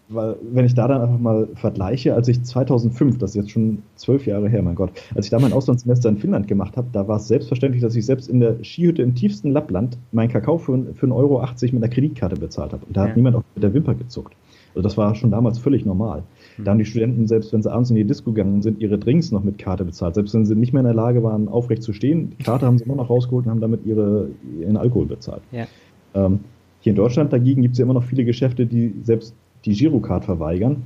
weil 0.10 0.36
wenn 0.52 0.66
ich 0.66 0.74
da 0.74 0.88
dann 0.88 1.02
einfach 1.02 1.20
mal 1.20 1.48
vergleiche, 1.56 2.14
als 2.14 2.28
ich 2.28 2.44
2005, 2.44 3.18
das 3.18 3.32
ist 3.32 3.36
jetzt 3.36 3.52
schon 3.52 3.84
zwölf 3.96 4.26
Jahre 4.26 4.50
her, 4.50 4.62
mein 4.62 4.76
Gott, 4.76 4.92
als 5.16 5.26
ich 5.26 5.30
da 5.30 5.40
mein 5.40 5.54
Auslandssemester 5.54 6.10
in 6.10 6.18
Finnland 6.18 6.48
gemacht 6.48 6.78
habe, 6.78 6.88
da 6.92 7.08
war 7.08 7.18
es 7.18 7.28
selbstverständlich, 7.28 7.82
dass 7.82 7.96
ich 7.96 8.06
selbst 8.06 8.30
in 8.30 8.40
der 8.40 8.64
Skihütte 8.64 9.02
im 9.02 9.16
tiefsten 9.16 9.52
Lappland 9.52 9.98
meinen 10.12 10.30
Kakao 10.30 10.58
für, 10.58 10.94
für 10.94 11.08
1,80 11.08 11.12
Euro 11.14 11.42
mit 11.62 11.76
einer 11.76 11.90
Kreditkarte 11.90 12.36
bezahlt 12.36 12.74
habe. 12.74 12.86
Und 12.86 12.96
da 12.96 13.04
ja. 13.04 13.10
hat 13.10 13.16
niemand 13.16 13.36
auch 13.38 13.44
mit 13.56 13.64
der 13.64 13.74
Wimper 13.74 13.96
gezuckt. 13.96 14.34
Also 14.76 14.84
das 14.84 14.98
war 14.98 15.16
schon 15.16 15.32
damals 15.32 15.58
völlig 15.58 15.86
normal. 15.86 16.24
Mhm. 16.58 16.64
Da 16.64 16.72
haben 16.72 16.78
die 16.78 16.86
Studenten, 16.86 17.28
selbst 17.28 17.52
wenn 17.52 17.64
sie 17.64 17.72
abends 17.72 17.90
in 17.90 17.96
die 17.96 18.06
Disco 18.06 18.32
gegangen 18.32 18.62
sind, 18.62 18.80
ihre 18.80 19.00
Drinks 19.00 19.32
noch 19.32 19.44
mit 19.44 19.58
Karte 19.58 19.84
bezahlt. 19.86 20.14
Selbst 20.16 20.36
wenn 20.36 20.46
sie 20.46 20.56
nicht 20.56 20.72
mehr 20.72 20.82
in 20.82 20.86
der 20.86 20.94
Lage 20.94 21.24
waren, 21.24 21.48
aufrecht 21.48 21.82
zu 21.82 21.94
stehen, 21.94 22.36
die 22.38 22.44
Karte 22.44 22.68
haben 22.68 22.78
sie 22.78 22.84
immer 22.84 22.96
noch 22.96 23.10
rausgeholt 23.10 23.46
und 23.46 23.52
haben 23.52 23.62
damit 23.62 23.86
ihre, 23.86 24.30
ihren 24.60 24.78
Alkohol 24.78 25.08
bezahlt. 25.08 25.42
Ja. 25.52 25.66
Ähm, 26.14 26.42
hier 26.88 26.92
in 26.92 26.96
Deutschland 26.96 27.34
dagegen 27.34 27.64
gibt 27.64 27.74
es 27.74 27.80
ja 27.80 27.84
immer 27.84 27.96
noch 27.96 28.06
viele 28.06 28.24
Geschäfte, 28.24 28.66
die 28.66 28.94
selbst 29.04 29.36
die 29.66 29.74
Girocard 29.74 30.24
verweigern. 30.24 30.84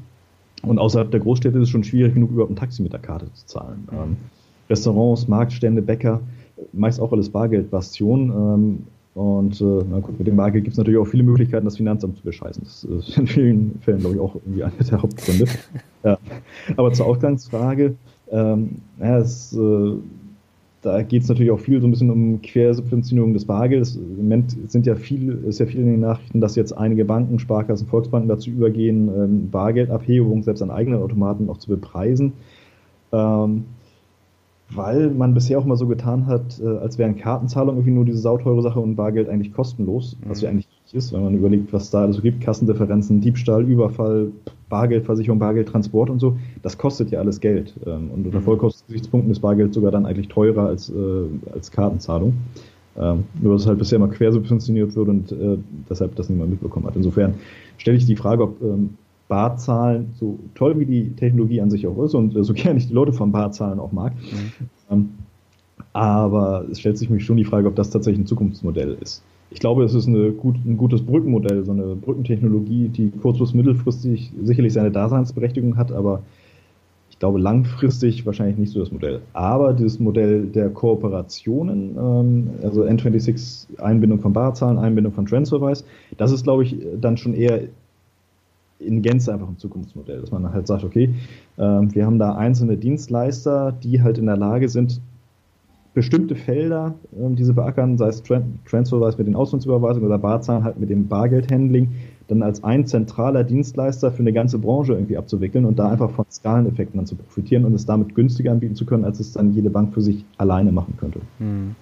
Und 0.64 0.80
außerhalb 0.80 1.12
der 1.12 1.20
Großstädte 1.20 1.60
ist 1.60 1.66
es 1.66 1.70
schon 1.70 1.84
schwierig 1.84 2.16
genug, 2.16 2.32
überhaupt 2.32 2.52
ein 2.52 2.56
Taxi 2.56 2.82
mit 2.82 2.92
der 2.92 3.00
Karte 3.00 3.32
zu 3.34 3.46
zahlen. 3.46 3.88
Mhm. 3.92 3.98
Ähm, 3.98 4.18
Restaurants, 4.68 5.28
Marktstände, 5.28 5.84
Bäcker, 5.84 6.20
meist 6.74 7.00
auch 7.00 7.12
alles 7.12 7.30
Bargeldbastion. 7.30 8.30
Ähm, 8.32 8.78
und 9.14 9.62
äh, 9.62 9.86
na 9.92 10.00
gut, 10.00 10.18
mit 10.18 10.26
dem 10.26 10.38
Bargeld 10.38 10.64
gibt 10.64 10.74
es 10.74 10.80
natürlich 10.80 11.00
auch 11.00 11.06
viele 11.06 11.22
Möglichkeiten, 11.22 11.66
das 11.66 11.78
Finanzamt 11.78 12.18
zu 12.18 12.24
bescheißen. 12.24 12.64
Das 12.64 12.84
ist 12.84 13.18
in 13.20 13.28
vielen 13.28 13.80
Fällen, 13.82 14.00
glaube 14.00 14.16
ich, 14.16 14.22
auch 14.22 14.34
irgendwie 14.34 14.64
einer 14.64 14.74
der 14.80 15.02
Hauptgründe. 15.04 15.46
ja. 16.04 16.18
Aber 16.78 16.92
zur 16.94 17.06
Ausgangsfrage, 17.06 17.94
ähm, 18.32 18.78
ja, 19.00 19.20
es, 19.20 19.54
äh, 19.54 19.94
da 20.82 21.04
geht 21.04 21.22
es 21.24 21.30
natürlich 21.30 21.52
auch 21.52 21.60
viel 21.60 21.80
so 21.80 21.88
ein 21.88 21.92
bisschen 21.92 22.10
um 22.10 22.42
Quersubventionierung 22.42 23.34
des 23.34 23.46
Bargelds. 23.46 23.96
Im 23.96 24.18
Moment 24.18 24.56
sind 24.68 24.88
ja 24.88 24.96
viel, 24.96 25.44
ist 25.46 25.60
ja 25.60 25.68
viel 25.68 25.82
in 25.82 25.88
den 25.88 26.00
Nachrichten, 26.00 26.42
dass 26.42 26.56
jetzt 26.56 26.76
einige 26.76 27.06
Banken, 27.06 27.38
Sparkassen, 27.38 27.88
Volksbanken 27.88 28.28
dazu 28.28 28.50
übergehen, 28.50 29.10
ähm, 29.16 29.50
Bargeldabhebung 29.52 30.42
selbst 30.42 30.62
an 30.62 30.72
eigenen 30.72 31.02
Automaten 31.02 31.50
auch 31.50 31.58
zu 31.58 31.70
bepreisen. 31.70 32.34
Ähm, 33.12 33.66
weil 34.74 35.10
man 35.12 35.34
bisher 35.34 35.60
auch 35.60 35.66
mal 35.66 35.76
so 35.76 35.86
getan 35.86 36.28
hat, 36.28 36.60
äh, 36.60 36.66
als 36.66 36.98
wären 36.98 37.18
Kartenzahlungen 37.18 37.78
irgendwie 37.78 37.94
nur 37.94 38.06
diese 38.06 38.20
sauteure 38.20 38.62
Sache 38.62 38.80
und 38.80 38.96
Bargeld 38.96 39.30
eigentlich 39.30 39.54
kostenlos, 39.54 40.18
was 40.26 40.40
mhm. 40.40 40.44
ja 40.44 40.50
eigentlich 40.50 40.68
nicht 40.84 40.96
ist, 40.96 41.14
wenn 41.14 41.24
man 41.24 41.36
überlegt, 41.36 41.74
was 41.74 41.92
da 41.92 42.02
also 42.02 42.22
gibt, 42.22 42.42
Kassendifferenzen, 42.42 43.22
Diebstahl, 43.22 43.64
Überfall, 43.64 44.32
Bargeldversicherung, 44.72 45.38
Bargeldtransport 45.38 46.10
und 46.10 46.20
so, 46.20 46.38
das 46.64 46.80
kostet 46.80 47.12
ja 47.12 47.20
alles 47.20 47.40
Geld. 47.40 47.76
Ähm, 47.86 48.10
und 48.10 48.26
unter 48.26 48.40
mhm. 48.40 48.44
Vollkostengesichtspunkten 48.44 49.32
ist 49.32 49.42
Bargeld 49.42 49.76
sogar 49.76 49.92
dann 49.92 50.08
eigentlich 50.08 50.30
teurer 50.30 50.66
als, 50.66 50.90
äh, 50.90 51.54
als 51.54 51.70
Kartenzahlung. 51.70 52.34
Ähm, 52.98 53.26
nur 53.42 53.54
dass 53.54 53.62
es 53.62 53.68
halt 53.68 53.78
bisher 53.78 54.00
mal 54.00 54.10
quersubventioniert 54.10 54.96
wird 54.96 55.08
und 55.08 55.32
äh, 55.32 55.58
deshalb 55.90 56.16
das 56.16 56.30
niemand 56.30 56.50
mitbekommen 56.50 56.88
hat. 56.88 56.96
Insofern 56.96 57.36
stelle 57.78 57.96
ich 57.96 58.06
die 58.06 58.18
Frage, 58.18 58.44
ob 58.44 58.62
ähm, 58.62 58.98
Barzahlen, 59.30 60.14
so 60.20 60.40
toll 60.56 60.78
wie 60.78 60.86
die 60.86 61.12
Technologie 61.16 61.62
an 61.62 61.70
sich 61.70 61.88
auch 61.88 62.04
ist 62.04 62.16
und 62.16 62.36
äh, 62.36 62.44
so 62.44 62.54
gerne 62.56 62.80
ich 62.80 62.88
die 62.88 62.94
Leute 62.94 63.14
von 63.14 63.32
Barzahlen 63.32 63.80
auch 63.80 63.94
mag, 63.94 64.14
mhm. 64.16 64.68
ähm, 64.90 65.10
aber 65.94 66.66
es 66.70 66.80
stellt 66.80 66.98
sich 66.98 67.10
mich 67.10 67.24
schon 67.24 67.38
die 67.38 67.46
Frage, 67.46 67.68
ob 67.68 67.76
das 67.76 67.92
tatsächlich 67.92 68.24
ein 68.24 68.28
Zukunftsmodell 68.28 68.98
ist. 69.02 69.24
Ich 69.52 69.60
glaube, 69.60 69.84
es 69.84 69.94
ist 69.94 70.08
gut, 70.08 70.56
ein 70.66 70.78
gutes 70.78 71.02
Brückenmodell, 71.02 71.66
so 71.66 71.74
eine 71.74 71.96
Brückentechnologie, 71.96 72.88
die 72.88 73.12
kurz- 73.12 73.38
bis 73.38 73.54
mittelfristig 73.54 74.32
sicherlich 74.42 74.72
seine 74.72 74.92
Daseinsberechtigung 74.92 75.76
hat, 75.76 75.92
aber 75.92 76.24
ich 77.10 77.20
glaube 77.20 77.38
langfristig 77.38 78.26
wahrscheinlich 78.26 78.58
nicht 78.58 78.72
so 78.72 78.80
das 78.80 78.92
Modell. 78.92 79.22
Aber 79.34 79.74
dieses 79.74 80.00
Modell 80.00 80.46
der 80.46 80.70
Kooperationen, 80.70 81.98
ähm, 81.98 82.50
also 82.64 82.84
N26 82.84 83.78
Einbindung 83.80 84.20
von 84.20 84.32
Barzahlen, 84.32 84.78
Einbindung 84.78 85.12
von 85.12 85.26
Transferwise, 85.26 85.84
das 86.18 86.32
ist, 86.32 86.44
glaube 86.44 86.64
ich, 86.64 86.78
dann 87.00 87.18
schon 87.18 87.34
eher 87.34 87.64
in 88.80 89.02
Gänze 89.02 89.34
einfach 89.34 89.50
ein 89.50 89.58
Zukunftsmodell, 89.58 90.22
dass 90.22 90.32
man 90.32 90.52
halt 90.54 90.66
sagt, 90.66 90.86
okay, 90.86 91.14
äh, 91.58 91.62
wir 91.62 92.06
haben 92.06 92.20
da 92.20 92.36
einzelne 92.36 92.78
Dienstleister, 92.78 93.74
die 93.84 94.02
halt 94.02 94.18
in 94.18 94.26
der 94.26 94.38
Lage 94.38 94.70
sind, 94.70 95.02
bestimmte 95.94 96.36
Felder, 96.36 96.96
äh, 97.14 97.36
diese 97.36 97.54
beackern, 97.54 97.98
sei 97.98 98.08
es 98.08 98.24
Tran 98.24 98.60
Transferwise 98.70 99.18
mit 99.18 99.28
den 99.28 99.36
Auslandsüberweisungen 99.36 100.08
oder 100.08 100.18
Barzahlen 100.18 100.64
halt 100.64 100.80
mit 100.80 100.90
dem 100.90 101.08
Bargeldhandling, 101.08 101.90
dann 102.28 102.44
als 102.44 102.64
ein 102.64 102.86
zentraler 102.86 103.44
Dienstleister 103.44 104.12
für 104.12 104.20
eine 104.20 104.32
ganze 104.32 104.58
Branche 104.58 104.94
irgendwie 104.94 105.18
abzuwickeln 105.18 105.66
und 105.66 105.78
da 105.80 105.90
einfach 105.90 106.12
von 106.12 106.26
Skaleneffekten 106.30 106.98
dann 106.98 107.06
zu 107.06 107.16
profitieren 107.16 107.66
und 107.66 107.74
es 107.74 107.86
damit 107.86 108.16
günstiger 108.16 108.52
anbieten 108.52 108.76
zu 108.76 108.86
können, 108.86 109.04
als 109.04 109.20
es 109.20 109.34
dann 109.34 109.54
jede 109.54 109.70
Bank 109.70 109.94
für 109.94 110.02
sich 110.02 110.24
alleine 110.38 110.72
machen 110.72 110.96
könnte. 110.98 111.20
Hm. 111.40 111.76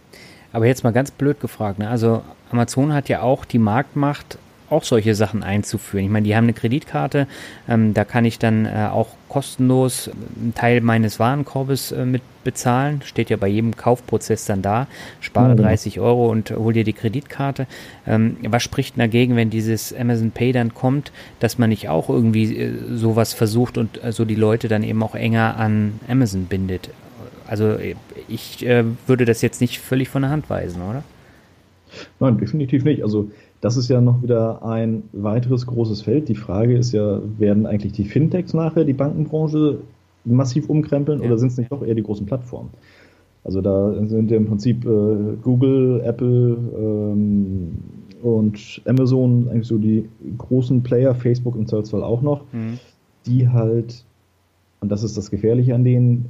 Aber 0.51 0.65
jetzt 0.65 0.83
mal 0.83 0.91
ganz 0.91 1.11
blöd 1.11 1.39
gefragt, 1.39 1.77
ne? 1.77 1.87
also 1.87 2.21
Amazon 2.51 2.93
hat 2.93 3.09
ja 3.09 3.21
auch 3.21 3.45
die 3.45 3.59
Marktmacht, 3.59 4.39
auch 4.69 4.83
solche 4.83 5.15
Sachen 5.15 5.43
einzuführen. 5.43 6.05
Ich 6.05 6.11
meine, 6.11 6.25
die 6.25 6.35
haben 6.35 6.45
eine 6.45 6.53
Kreditkarte, 6.53 7.27
ähm, 7.67 7.93
da 7.93 8.05
kann 8.05 8.25
ich 8.25 8.39
dann 8.39 8.65
äh, 8.65 8.89
auch 8.91 9.09
kostenlos 9.27 10.09
einen 10.09 10.53
Teil 10.55 10.81
meines 10.81 11.19
Warenkorbes 11.19 11.91
äh, 11.91 12.05
mit 12.05 12.21
bezahlen. 12.43 13.01
Steht 13.03 13.29
ja 13.29 13.37
bei 13.37 13.47
jedem 13.47 13.75
Kaufprozess 13.75 14.45
dann 14.45 14.61
da. 14.61 14.87
Spare 15.19 15.55
30 15.55 15.97
mhm. 15.97 16.03
Euro 16.03 16.29
und 16.29 16.51
hol 16.51 16.73
dir 16.73 16.83
die 16.83 16.93
Kreditkarte. 16.93 17.67
Ähm, 18.07 18.37
was 18.47 18.63
spricht 18.63 18.97
dagegen, 18.97 19.35
wenn 19.35 19.49
dieses 19.49 19.93
Amazon 19.93 20.31
Pay 20.31 20.51
dann 20.51 20.73
kommt, 20.73 21.11
dass 21.39 21.57
man 21.57 21.69
nicht 21.69 21.89
auch 21.89 22.09
irgendwie 22.09 22.57
äh, 22.57 22.73
sowas 22.95 23.33
versucht 23.33 23.77
und 23.77 24.03
äh, 24.03 24.11
so 24.11 24.25
die 24.25 24.35
Leute 24.35 24.67
dann 24.67 24.83
eben 24.83 25.03
auch 25.03 25.15
enger 25.15 25.57
an 25.57 25.99
Amazon 26.07 26.45
bindet? 26.45 26.89
Also 27.47 27.77
ich 28.27 28.65
äh, 28.65 28.83
würde 29.07 29.25
das 29.25 29.41
jetzt 29.41 29.59
nicht 29.59 29.79
völlig 29.79 30.09
von 30.09 30.21
der 30.21 30.31
Hand 30.31 30.49
weisen, 30.49 30.81
oder? 30.81 31.03
Nein, 32.19 32.37
definitiv 32.37 32.83
nicht. 32.83 33.03
Also 33.03 33.31
das 33.61 33.77
ist 33.77 33.89
ja 33.89 33.99
noch 33.99 34.23
wieder 34.23 34.63
ein 34.63 35.03
weiteres 35.11 35.65
großes 35.67 36.01
Feld. 36.01 36.29
Die 36.29 36.35
Frage 36.35 36.77
ist 36.77 36.93
ja, 36.93 37.21
werden 37.37 37.65
eigentlich 37.65 37.93
die 37.93 38.05
Fintechs 38.05 38.53
nachher 38.53 38.85
die 38.85 38.93
Bankenbranche 38.93 39.79
massiv 40.25 40.69
umkrempeln 40.69 41.19
ja. 41.19 41.25
oder 41.27 41.37
sind 41.37 41.51
es 41.51 41.57
nicht 41.57 41.71
doch 41.71 41.83
eher 41.83 41.95
die 41.95 42.03
großen 42.03 42.25
Plattformen? 42.25 42.69
Also 43.43 43.61
da 43.61 43.93
sind 44.05 44.31
ja 44.31 44.37
im 44.37 44.47
Prinzip 44.47 44.85
äh, 44.85 45.35
Google, 45.41 46.01
Apple 46.03 46.57
ähm, 46.77 47.77
und 48.21 48.81
Amazon 48.85 49.47
eigentlich 49.49 49.67
so 49.67 49.77
die 49.77 50.07
großen 50.37 50.83
Player, 50.83 51.15
Facebook 51.15 51.55
im 51.55 51.65
Zweifelsfall 51.65 52.03
auch 52.03 52.21
noch, 52.21 52.43
mhm. 52.51 52.79
die 53.25 53.47
halt, 53.47 54.03
und 54.81 54.89
das 54.91 55.03
ist 55.03 55.17
das 55.17 55.31
Gefährliche 55.31 55.73
an 55.73 55.83
denen, 55.83 56.25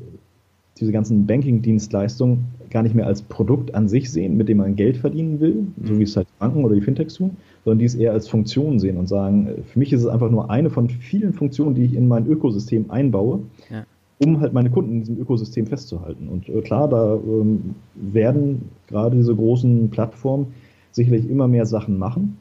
diese 0.80 0.92
ganzen 0.92 1.26
Banking-Dienstleistungen 1.26 2.46
gar 2.70 2.84
nicht 2.84 2.96
mehr 2.96 3.08
als 3.08 3.22
Produkt 3.22 3.74
an 3.76 3.88
sich 3.88 4.12
sehen, 4.12 4.38
mit 4.38 4.50
dem 4.50 4.58
man 4.58 4.76
Geld 4.76 4.98
verdienen 4.98 5.40
will, 5.40 5.68
so 5.84 5.98
wie 5.98 6.04
es 6.04 6.16
halt 6.16 6.28
Banken 6.40 6.64
oder 6.64 6.76
die 6.76 6.82
Fintechs 6.82 7.16
tun, 7.16 7.38
sondern 7.64 7.80
die 7.80 7.86
es 7.86 7.96
eher 7.96 8.14
als 8.14 8.28
Funktion 8.28 8.80
sehen 8.80 8.98
und 8.98 9.08
sagen, 9.08 9.50
für 9.66 9.80
mich 9.80 9.94
ist 9.94 10.02
es 10.02 10.08
einfach 10.08 10.30
nur 10.30 10.50
eine 10.50 10.70
von 10.70 10.90
vielen 10.90 11.34
Funktionen, 11.34 11.76
die 11.76 11.84
ich 11.84 11.96
in 11.96 12.08
mein 12.08 12.28
Ökosystem 12.28 12.90
einbaue, 12.90 13.42
ja. 13.70 13.86
um 14.20 14.40
halt 14.40 14.54
meine 14.54 14.70
Kunden 14.70 14.94
in 14.94 15.00
diesem 15.00 15.20
Ökosystem 15.20 15.68
festzuhalten. 15.68 16.28
Und 16.30 16.50
äh, 16.50 16.62
klar, 16.62 16.88
da 16.88 17.16
ähm, 17.16 17.76
werden 17.96 18.70
gerade 18.88 19.16
diese 19.16 19.36
großen 19.36 19.90
Plattformen 19.90 20.48
sicherlich 20.92 21.30
immer 21.30 21.48
mehr 21.48 21.66
Sachen 21.66 21.98
machen, 21.98 22.38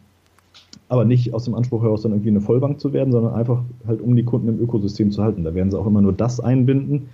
aber 0.89 1.05
nicht 1.05 1.35
aus 1.35 1.45
dem 1.45 1.55
Anspruch 1.55 1.83
heraus 1.83 2.03
dann 2.03 2.13
irgendwie 2.13 2.31
eine 2.31 2.41
Vollbank 2.41 2.81
zu 2.81 2.93
werden, 2.93 3.13
sondern 3.13 3.35
einfach 3.35 3.63
halt 3.87 4.01
um 4.01 4.17
die 4.17 4.25
Kunden 4.25 4.49
im 4.49 4.61
Ökosystem 4.61 5.11
zu 5.11 5.23
halten. 5.23 5.45
Da 5.45 5.55
werden 5.55 5.71
sie 5.71 5.79
auch 5.79 5.87
immer 5.87 6.01
nur 6.01 6.13
das 6.13 6.41
einbinden, 6.41 7.09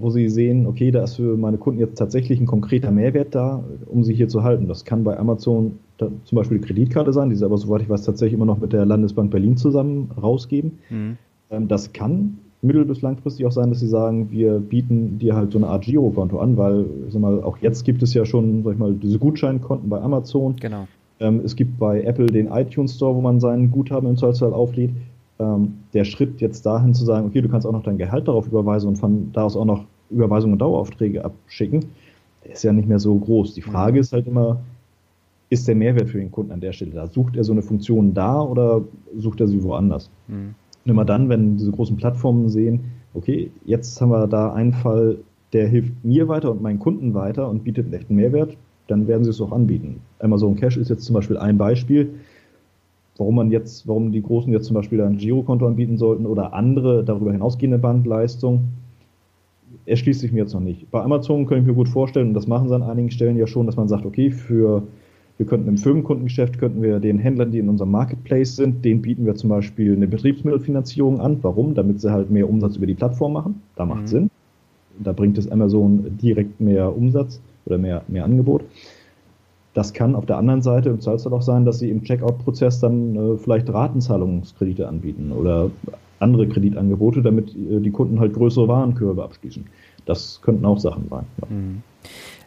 wo 0.00 0.10
sie 0.10 0.28
sehen, 0.28 0.66
okay, 0.66 0.90
da 0.90 1.04
ist 1.04 1.16
für 1.16 1.36
meine 1.36 1.58
Kunden 1.58 1.80
jetzt 1.80 1.96
tatsächlich 1.96 2.40
ein 2.40 2.46
konkreter 2.46 2.90
Mehrwert 2.90 3.34
da, 3.34 3.62
um 3.86 4.02
sie 4.04 4.14
hier 4.14 4.28
zu 4.28 4.42
halten. 4.42 4.66
Das 4.68 4.84
kann 4.84 5.04
bei 5.04 5.18
Amazon 5.18 5.78
zum 5.98 6.36
Beispiel 6.36 6.58
die 6.58 6.66
Kreditkarte 6.66 7.12
sein, 7.12 7.28
die 7.28 7.36
sie 7.36 7.44
aber, 7.44 7.58
soweit 7.58 7.82
ich 7.82 7.88
weiß, 7.88 8.04
tatsächlich 8.04 8.34
immer 8.34 8.46
noch 8.46 8.58
mit 8.60 8.72
der 8.72 8.86
Landesbank 8.86 9.30
Berlin 9.30 9.56
zusammen 9.56 10.10
rausgeben. 10.20 10.78
Mhm. 10.88 11.16
Ähm, 11.50 11.68
das 11.68 11.92
kann 11.92 12.38
mittel- 12.62 12.84
bis 12.84 13.02
langfristig 13.02 13.46
auch 13.46 13.52
sein, 13.52 13.70
dass 13.70 13.80
sie 13.80 13.88
sagen, 13.88 14.30
wir 14.30 14.58
bieten 14.58 15.18
dir 15.18 15.34
halt 15.34 15.52
so 15.52 15.58
eine 15.58 15.68
Art 15.68 15.84
Girokonto 15.84 16.38
an, 16.38 16.56
weil, 16.56 16.86
sag 17.08 17.20
mal, 17.20 17.42
auch 17.42 17.58
jetzt 17.58 17.84
gibt 17.84 18.02
es 18.02 18.14
ja 18.14 18.24
schon, 18.24 18.62
sag 18.64 18.74
ich 18.74 18.78
mal, 18.78 18.94
diese 18.94 19.18
Gutscheinkonten 19.18 19.88
bei 19.88 20.00
Amazon. 20.00 20.56
Genau. 20.60 20.86
Ähm, 21.20 21.42
es 21.44 21.54
gibt 21.54 21.78
bei 21.78 22.02
Apple 22.02 22.26
den 22.26 22.48
iTunes 22.48 22.96
Store, 22.96 23.14
wo 23.14 23.20
man 23.20 23.40
seinen 23.40 23.70
Guthaben 23.70 24.08
im 24.08 24.16
Zweifelsfall 24.16 24.54
auflädt 24.54 24.90
der 25.94 26.04
Schritt 26.04 26.40
jetzt 26.40 26.66
dahin 26.66 26.92
zu 26.92 27.04
sagen, 27.04 27.26
okay, 27.26 27.40
du 27.40 27.48
kannst 27.48 27.66
auch 27.66 27.72
noch 27.72 27.82
dein 27.82 27.98
Gehalt 27.98 28.28
darauf 28.28 28.46
überweisen 28.46 28.88
und 28.88 28.96
von 28.96 29.30
da 29.32 29.44
aus 29.44 29.56
auch 29.56 29.64
noch 29.64 29.84
Überweisungen 30.10 30.54
und 30.54 30.58
Daueraufträge 30.58 31.24
abschicken, 31.24 31.86
ist 32.44 32.62
ja 32.62 32.72
nicht 32.72 32.88
mehr 32.88 32.98
so 32.98 33.14
groß. 33.14 33.54
Die 33.54 33.62
Frage 33.62 34.00
ist 34.00 34.12
halt 34.12 34.26
immer, 34.26 34.60
ist 35.48 35.66
der 35.66 35.74
Mehrwert 35.74 36.08
für 36.08 36.18
den 36.18 36.30
Kunden 36.30 36.52
an 36.52 36.60
der 36.60 36.72
Stelle 36.72 36.92
da? 36.92 37.06
Sucht 37.06 37.36
er 37.36 37.44
so 37.44 37.52
eine 37.52 37.62
Funktion 37.62 38.14
da 38.14 38.40
oder 38.40 38.82
sucht 39.16 39.40
er 39.40 39.48
sie 39.48 39.62
woanders? 39.62 40.10
Mhm. 40.28 40.54
Und 40.84 40.90
immer 40.90 41.04
dann, 41.04 41.28
wenn 41.28 41.56
diese 41.56 41.72
großen 41.72 41.96
Plattformen 41.96 42.48
sehen, 42.48 42.80
okay, 43.14 43.50
jetzt 43.64 44.00
haben 44.00 44.10
wir 44.10 44.26
da 44.26 44.52
einen 44.52 44.72
Fall, 44.72 45.18
der 45.52 45.68
hilft 45.68 46.04
mir 46.04 46.28
weiter 46.28 46.50
und 46.50 46.62
meinen 46.62 46.78
Kunden 46.78 47.14
weiter 47.14 47.48
und 47.48 47.64
bietet 47.64 47.86
einen 47.86 47.94
echten 47.94 48.14
Mehrwert, 48.14 48.56
dann 48.86 49.06
werden 49.06 49.24
sie 49.24 49.30
es 49.30 49.40
auch 49.40 49.52
anbieten. 49.52 50.00
Amazon 50.20 50.56
Cash 50.56 50.76
ist 50.76 50.88
jetzt 50.88 51.04
zum 51.04 51.14
Beispiel 51.14 51.38
ein 51.38 51.58
Beispiel 51.58 52.14
warum 53.20 53.36
man 53.36 53.50
jetzt, 53.50 53.86
warum 53.86 54.10
die 54.10 54.22
Großen 54.22 54.50
jetzt 54.52 54.66
zum 54.66 54.74
Beispiel 54.74 55.00
ein 55.02 55.18
Girokonto 55.18 55.66
anbieten 55.66 55.98
sollten 55.98 56.26
oder 56.26 56.54
andere 56.54 57.04
darüber 57.04 57.32
hinausgehende 57.32 57.78
Bankleistungen, 57.78 58.70
erschließt 59.84 60.20
sich 60.20 60.32
mir 60.32 60.40
jetzt 60.40 60.54
noch 60.54 60.60
nicht. 60.60 60.90
Bei 60.90 61.02
Amazon 61.02 61.46
könnte 61.46 61.62
ich 61.62 61.66
mir 61.68 61.74
gut 61.74 61.88
vorstellen, 61.88 62.28
und 62.28 62.34
das 62.34 62.46
machen 62.46 62.68
sie 62.68 62.74
an 62.74 62.82
einigen 62.82 63.10
Stellen 63.10 63.36
ja 63.36 63.46
schon, 63.46 63.66
dass 63.66 63.76
man 63.76 63.88
sagt, 63.88 64.06
okay, 64.06 64.30
für 64.30 64.82
wir 65.36 65.46
könnten 65.46 65.68
im 65.68 65.78
Firmenkundengeschäft 65.78 66.58
könnten 66.58 66.82
wir 66.82 67.00
den 67.00 67.18
Händlern, 67.18 67.50
die 67.50 67.58
in 67.58 67.68
unserem 67.68 67.90
Marketplace 67.90 68.56
sind, 68.56 68.84
denen 68.84 69.00
bieten 69.00 69.24
wir 69.24 69.34
zum 69.36 69.48
Beispiel 69.48 69.94
eine 69.94 70.06
Betriebsmittelfinanzierung 70.06 71.20
an. 71.20 71.38
Warum? 71.42 71.74
Damit 71.74 72.00
sie 72.00 72.12
halt 72.12 72.30
mehr 72.30 72.48
Umsatz 72.48 72.76
über 72.76 72.86
die 72.86 72.94
Plattform 72.94 73.32
machen. 73.32 73.62
Da 73.76 73.86
macht 73.86 74.02
mhm. 74.02 74.06
Sinn. 74.06 74.30
Da 74.98 75.12
bringt 75.12 75.38
es 75.38 75.50
Amazon 75.50 76.18
direkt 76.22 76.60
mehr 76.60 76.94
Umsatz 76.94 77.40
oder 77.64 77.78
mehr, 77.78 78.02
mehr 78.08 78.24
Angebot. 78.24 78.64
Das 79.74 79.92
kann 79.92 80.16
auf 80.16 80.26
der 80.26 80.36
anderen 80.36 80.62
Seite 80.62 80.88
im 80.88 81.00
Zweifelsfall 81.00 81.32
auch 81.32 81.42
sein, 81.42 81.64
dass 81.64 81.78
sie 81.78 81.90
im 81.90 82.02
Checkout-Prozess 82.02 82.80
dann 82.80 83.14
äh, 83.14 83.36
vielleicht 83.38 83.72
Ratenzahlungskredite 83.72 84.88
anbieten 84.88 85.30
oder 85.32 85.70
andere 86.18 86.48
Kreditangebote, 86.48 87.22
damit 87.22 87.50
äh, 87.50 87.80
die 87.80 87.90
Kunden 87.90 88.18
halt 88.18 88.34
größere 88.34 88.66
Warenkörbe 88.66 89.22
abschließen. 89.22 89.64
Das 90.06 90.40
könnten 90.42 90.64
auch 90.64 90.78
Sachen 90.78 91.08
sein. 91.08 91.24
Ja. 91.40 91.46
Mhm. 91.48 91.82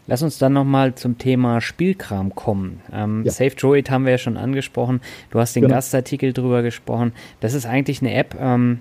Lass 0.06 0.22
uns 0.22 0.38
dann 0.38 0.52
nochmal 0.52 0.96
zum 0.96 1.18
Thema 1.18 1.62
Spielkram 1.62 2.36
kommen. 2.36 2.82
Ähm, 2.92 3.24
ja. 3.24 3.32
Safe 3.32 3.56
Droid 3.56 3.90
haben 3.90 4.04
wir 4.04 4.12
ja 4.12 4.18
schon 4.18 4.36
angesprochen. 4.36 5.00
Du 5.32 5.40
hast 5.40 5.56
den 5.56 5.62
genau. 5.62 5.76
Gastartikel 5.76 6.34
drüber 6.34 6.62
gesprochen. 6.62 7.14
Das 7.40 7.54
ist 7.54 7.66
eigentlich 7.66 8.02
eine 8.02 8.14
App, 8.14 8.36
ähm, 8.38 8.80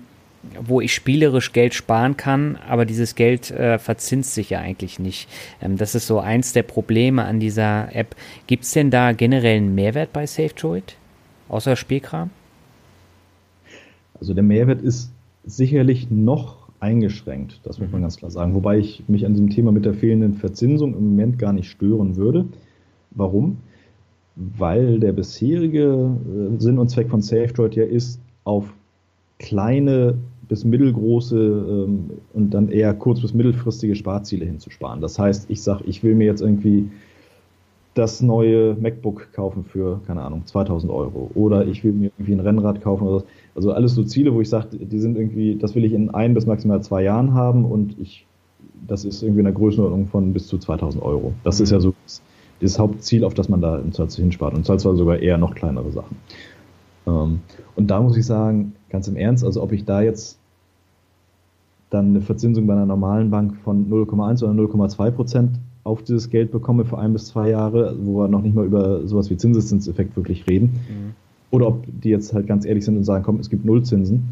wo 0.61 0.81
ich 0.81 0.93
spielerisch 0.93 1.53
Geld 1.53 1.73
sparen 1.73 2.17
kann, 2.17 2.57
aber 2.67 2.85
dieses 2.85 3.15
Geld 3.15 3.51
äh, 3.51 3.79
verzinst 3.79 4.33
sich 4.33 4.49
ja 4.49 4.59
eigentlich 4.59 4.99
nicht. 4.99 5.29
Ähm, 5.61 5.77
das 5.77 5.95
ist 5.95 6.07
so 6.07 6.19
eins 6.19 6.53
der 6.53 6.63
Probleme 6.63 7.23
an 7.23 7.39
dieser 7.39 7.95
App. 7.95 8.15
Gibt 8.47 8.63
es 8.63 8.71
denn 8.71 8.91
da 8.91 9.13
generell 9.13 9.57
einen 9.57 9.75
Mehrwert 9.75 10.13
bei 10.13 10.25
SafeDroid? 10.25 10.97
Außer 11.49 11.75
Spielkram? 11.75 12.29
Also 14.19 14.33
der 14.33 14.43
Mehrwert 14.43 14.81
ist 14.81 15.11
sicherlich 15.45 16.09
noch 16.09 16.63
eingeschränkt, 16.79 17.61
das 17.63 17.79
muss 17.79 17.89
man 17.91 18.01
mhm. 18.01 18.03
ganz 18.03 18.17
klar 18.17 18.31
sagen. 18.31 18.53
Wobei 18.53 18.77
ich 18.77 19.03
mich 19.07 19.25
an 19.25 19.33
diesem 19.33 19.49
Thema 19.49 19.71
mit 19.71 19.85
der 19.85 19.93
fehlenden 19.93 20.33
Verzinsung 20.33 20.93
im 20.93 21.11
Moment 21.11 21.39
gar 21.39 21.53
nicht 21.53 21.69
stören 21.69 22.17
würde. 22.17 22.45
Warum? 23.11 23.57
Weil 24.35 24.99
der 24.99 25.13
bisherige 25.13 26.17
äh, 26.53 26.59
Sinn 26.59 26.79
und 26.79 26.89
Zweck 26.89 27.09
von 27.09 27.21
SafeDroid 27.21 27.75
ja 27.75 27.85
ist, 27.85 28.19
auf 28.43 28.73
kleine 29.39 30.17
bis 30.53 30.65
mittelgroße 30.65 31.35
ähm, 31.35 32.11
und 32.35 32.53
dann 32.53 32.69
eher 32.69 32.93
kurz- 32.93 33.21
bis 33.21 33.33
mittelfristige 33.33 33.95
Sparziele 33.95 34.45
hinzusparen. 34.45 35.01
Das 35.01 35.17
heißt, 35.17 35.49
ich 35.49 35.63
sage, 35.63 35.83
ich 35.87 36.03
will 36.03 36.13
mir 36.13 36.25
jetzt 36.25 36.41
irgendwie 36.41 36.91
das 37.95 38.21
neue 38.21 38.75
MacBook 38.79 39.33
kaufen 39.33 39.63
für, 39.63 39.99
keine 40.05 40.21
Ahnung, 40.21 40.43
2000 40.45 40.91
Euro. 40.91 41.31
Oder 41.33 41.65
ich 41.65 41.83
will 41.83 41.91
mir 41.91 42.11
irgendwie 42.19 42.33
ein 42.33 42.39
Rennrad 42.39 42.81
kaufen. 42.81 43.07
Oder 43.07 43.21
so. 43.21 43.25
Also 43.55 43.71
alles 43.71 43.95
so 43.95 44.03
Ziele, 44.03 44.31
wo 44.31 44.41
ich 44.41 44.49
sage, 44.49 44.77
die 44.77 44.99
sind 44.99 45.17
irgendwie, 45.17 45.55
das 45.55 45.73
will 45.73 45.85
ich 45.85 45.93
in 45.93 46.11
ein 46.11 46.35
bis 46.35 46.45
maximal 46.45 46.83
zwei 46.83 47.01
Jahren 47.01 47.33
haben 47.33 47.65
und 47.65 47.97
ich, 47.99 48.27
das 48.87 49.05
ist 49.05 49.23
irgendwie 49.23 49.39
in 49.39 49.45
der 49.45 49.55
Größenordnung 49.55 50.05
von 50.05 50.33
bis 50.33 50.45
zu 50.45 50.59
2000 50.59 51.03
Euro. 51.03 51.33
Das 51.43 51.59
ist 51.59 51.71
ja 51.71 51.79
so 51.79 51.95
das, 52.59 52.77
Hauptziel, 52.77 53.23
auf 53.23 53.33
das 53.33 53.49
man 53.49 53.59
da 53.59 53.79
im 53.79 53.91
Zweifel 53.91 54.21
hinspart. 54.21 54.53
Und 54.53 54.67
Zweifel 54.67 54.95
sogar 54.95 55.17
eher 55.17 55.39
noch 55.39 55.55
kleinere 55.55 55.91
Sachen. 55.91 56.15
Ähm, 57.07 57.39
und 57.75 57.87
da 57.87 57.99
muss 58.01 58.15
ich 58.17 58.25
sagen, 58.27 58.75
ganz 58.91 59.07
im 59.07 59.15
Ernst, 59.15 59.43
also 59.43 59.63
ob 59.63 59.71
ich 59.71 59.83
da 59.83 60.03
jetzt 60.03 60.37
dann 61.93 62.09
eine 62.09 62.21
Verzinsung 62.21 62.67
bei 62.67 62.73
einer 62.73 62.85
normalen 62.85 63.29
Bank 63.29 63.55
von 63.63 63.89
0,1 63.89 64.43
oder 64.43 64.53
0,2 64.53 65.11
Prozent 65.11 65.51
auf 65.83 66.01
dieses 66.03 66.29
Geld 66.29 66.51
bekomme 66.51 66.85
für 66.85 66.97
ein 66.97 67.13
bis 67.13 67.27
zwei 67.27 67.49
Jahre, 67.49 67.95
wo 68.01 68.19
wir 68.19 68.27
noch 68.27 68.41
nicht 68.41 68.55
mal 68.55 68.65
über 68.65 69.05
sowas 69.05 69.29
wie 69.29 69.37
Zinseszinseffekt 69.37 70.15
wirklich 70.15 70.47
reden. 70.47 70.79
Mhm. 70.87 71.13
Oder 71.51 71.67
ob 71.67 71.85
die 71.85 72.09
jetzt 72.09 72.33
halt 72.33 72.47
ganz 72.47 72.65
ehrlich 72.65 72.85
sind 72.85 72.97
und 72.97 73.03
sagen, 73.03 73.23
komm, 73.23 73.39
es 73.39 73.49
gibt 73.49 73.65
Nullzinsen. 73.65 74.23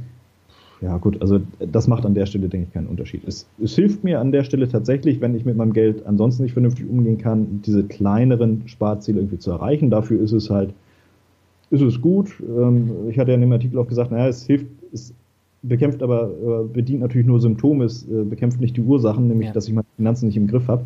Ja, 0.82 0.97
gut, 0.97 1.22
also 1.22 1.39
das 1.59 1.88
macht 1.88 2.05
an 2.07 2.16
der 2.16 2.26
Stelle, 2.26 2.49
denke 2.49 2.68
ich, 2.68 2.74
keinen 2.74 2.88
Unterschied. 2.88 3.22
Es, 3.28 3.47
es 3.62 3.76
hilft 3.76 4.03
mir 4.03 4.20
an 4.20 4.32
der 4.32 4.43
Stelle 4.43 4.68
tatsächlich, 4.68 5.22
wenn 5.22 5.36
ich 5.36 5.45
mit 5.45 5.55
meinem 5.55 5.74
Geld 5.74 6.07
ansonsten 6.07 6.41
nicht 6.41 6.53
vernünftig 6.53 6.89
umgehen 6.89 7.20
kann, 7.20 7.62
diese 7.64 7.84
kleineren 7.84 8.64
Sparziele 8.66 9.20
irgendwie 9.20 9.38
zu 9.38 9.51
erreichen. 9.51 9.91
Dafür 9.91 10.20
ist 10.20 10.32
es 10.32 10.49
halt, 10.49 10.74
ist 11.70 11.82
es 11.82 12.01
gut. 12.01 12.32
Ähm, 12.41 12.89
ich 13.09 13.20
hatte 13.20 13.30
ja 13.30 13.36
in 13.36 13.41
dem 13.41 13.51
Artikel 13.51 13.78
auch 13.78 13.88
gesagt, 13.88 14.09
naja, 14.09 14.28
es 14.28 14.43
hilft, 14.47 14.66
bekämpft 15.64 16.01
aber, 16.03 16.30
äh, 16.30 16.68
bedient 16.68 17.01
natürlich 17.01 17.28
nur 17.28 17.39
Symptome, 17.39 17.86
es 17.86 18.07
äh, 18.07 18.24
bekämpft 18.24 18.59
nicht 18.59 18.78
die 18.78 18.82
Ursachen, 18.82 19.28
nämlich, 19.28 19.47
ja. 19.47 19.53
dass 19.53 19.68
ich 19.68 19.74
meine 19.74 19.88
Finanzen 19.95 20.28
nicht 20.28 20.38
im 20.38 20.47
Griff 20.47 20.68
habe 20.68 20.86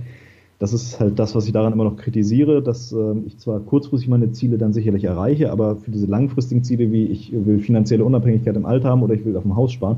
das 0.60 0.74
ist 0.74 1.00
halt 1.00 1.20
das, 1.20 1.36
was 1.36 1.46
ich 1.46 1.52
daran 1.52 1.74
immer 1.74 1.84
noch 1.84 1.98
kritisiere, 1.98 2.62
dass 2.62 2.92
äh, 2.94 2.98
ich 3.26 3.38
zwar 3.38 3.60
kurzfristig 3.60 4.10
meine 4.10 4.32
Ziele 4.32 4.58
dann 4.58 4.74
sicherlich 4.74 5.04
erreiche, 5.04 5.52
aber 5.52 5.76
für 5.78 5.92
diese 5.92 6.06
langfristigen 6.06 6.64
Ziele, 6.64 6.92
wie 6.92 7.06
ich 7.06 7.32
will 7.34 7.60
finanzielle 7.60 8.06
Unabhängigkeit 8.06 8.56
im 8.56 8.66
Alter 8.66 8.90
haben 8.90 9.04
oder 9.04 9.14
ich 9.14 9.26
will 9.26 9.36
auf 9.36 9.44
dem 9.44 9.56
Haus 9.56 9.74
sparen, 9.74 9.98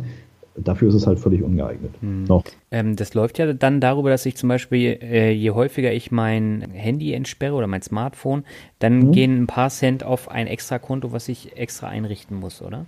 dafür 0.55 0.89
ist 0.89 0.95
es 0.95 1.05
halt 1.05 1.19
völlig 1.19 1.43
ungeeignet. 1.43 1.91
Hm. 2.01 2.23
Noch. 2.23 2.43
Ähm, 2.71 2.95
das 2.95 3.13
läuft 3.13 3.37
ja 3.37 3.53
dann 3.53 3.79
darüber, 3.79 4.09
dass 4.09 4.25
ich 4.25 4.35
zum 4.35 4.49
Beispiel, 4.49 4.97
äh, 5.01 5.31
je 5.31 5.51
häufiger 5.51 5.93
ich 5.93 6.11
mein 6.11 6.65
Handy 6.73 7.13
entsperre 7.13 7.53
oder 7.53 7.67
mein 7.67 7.83
Smartphone, 7.83 8.43
dann 8.79 8.97
mhm. 8.97 9.11
gehen 9.11 9.43
ein 9.43 9.47
paar 9.47 9.69
Cent 9.69 10.03
auf 10.03 10.29
ein 10.31 10.47
extra 10.47 10.79
Konto, 10.79 11.11
was 11.11 11.29
ich 11.29 11.55
extra 11.55 11.87
einrichten 11.87 12.39
muss, 12.39 12.63
oder? 12.63 12.87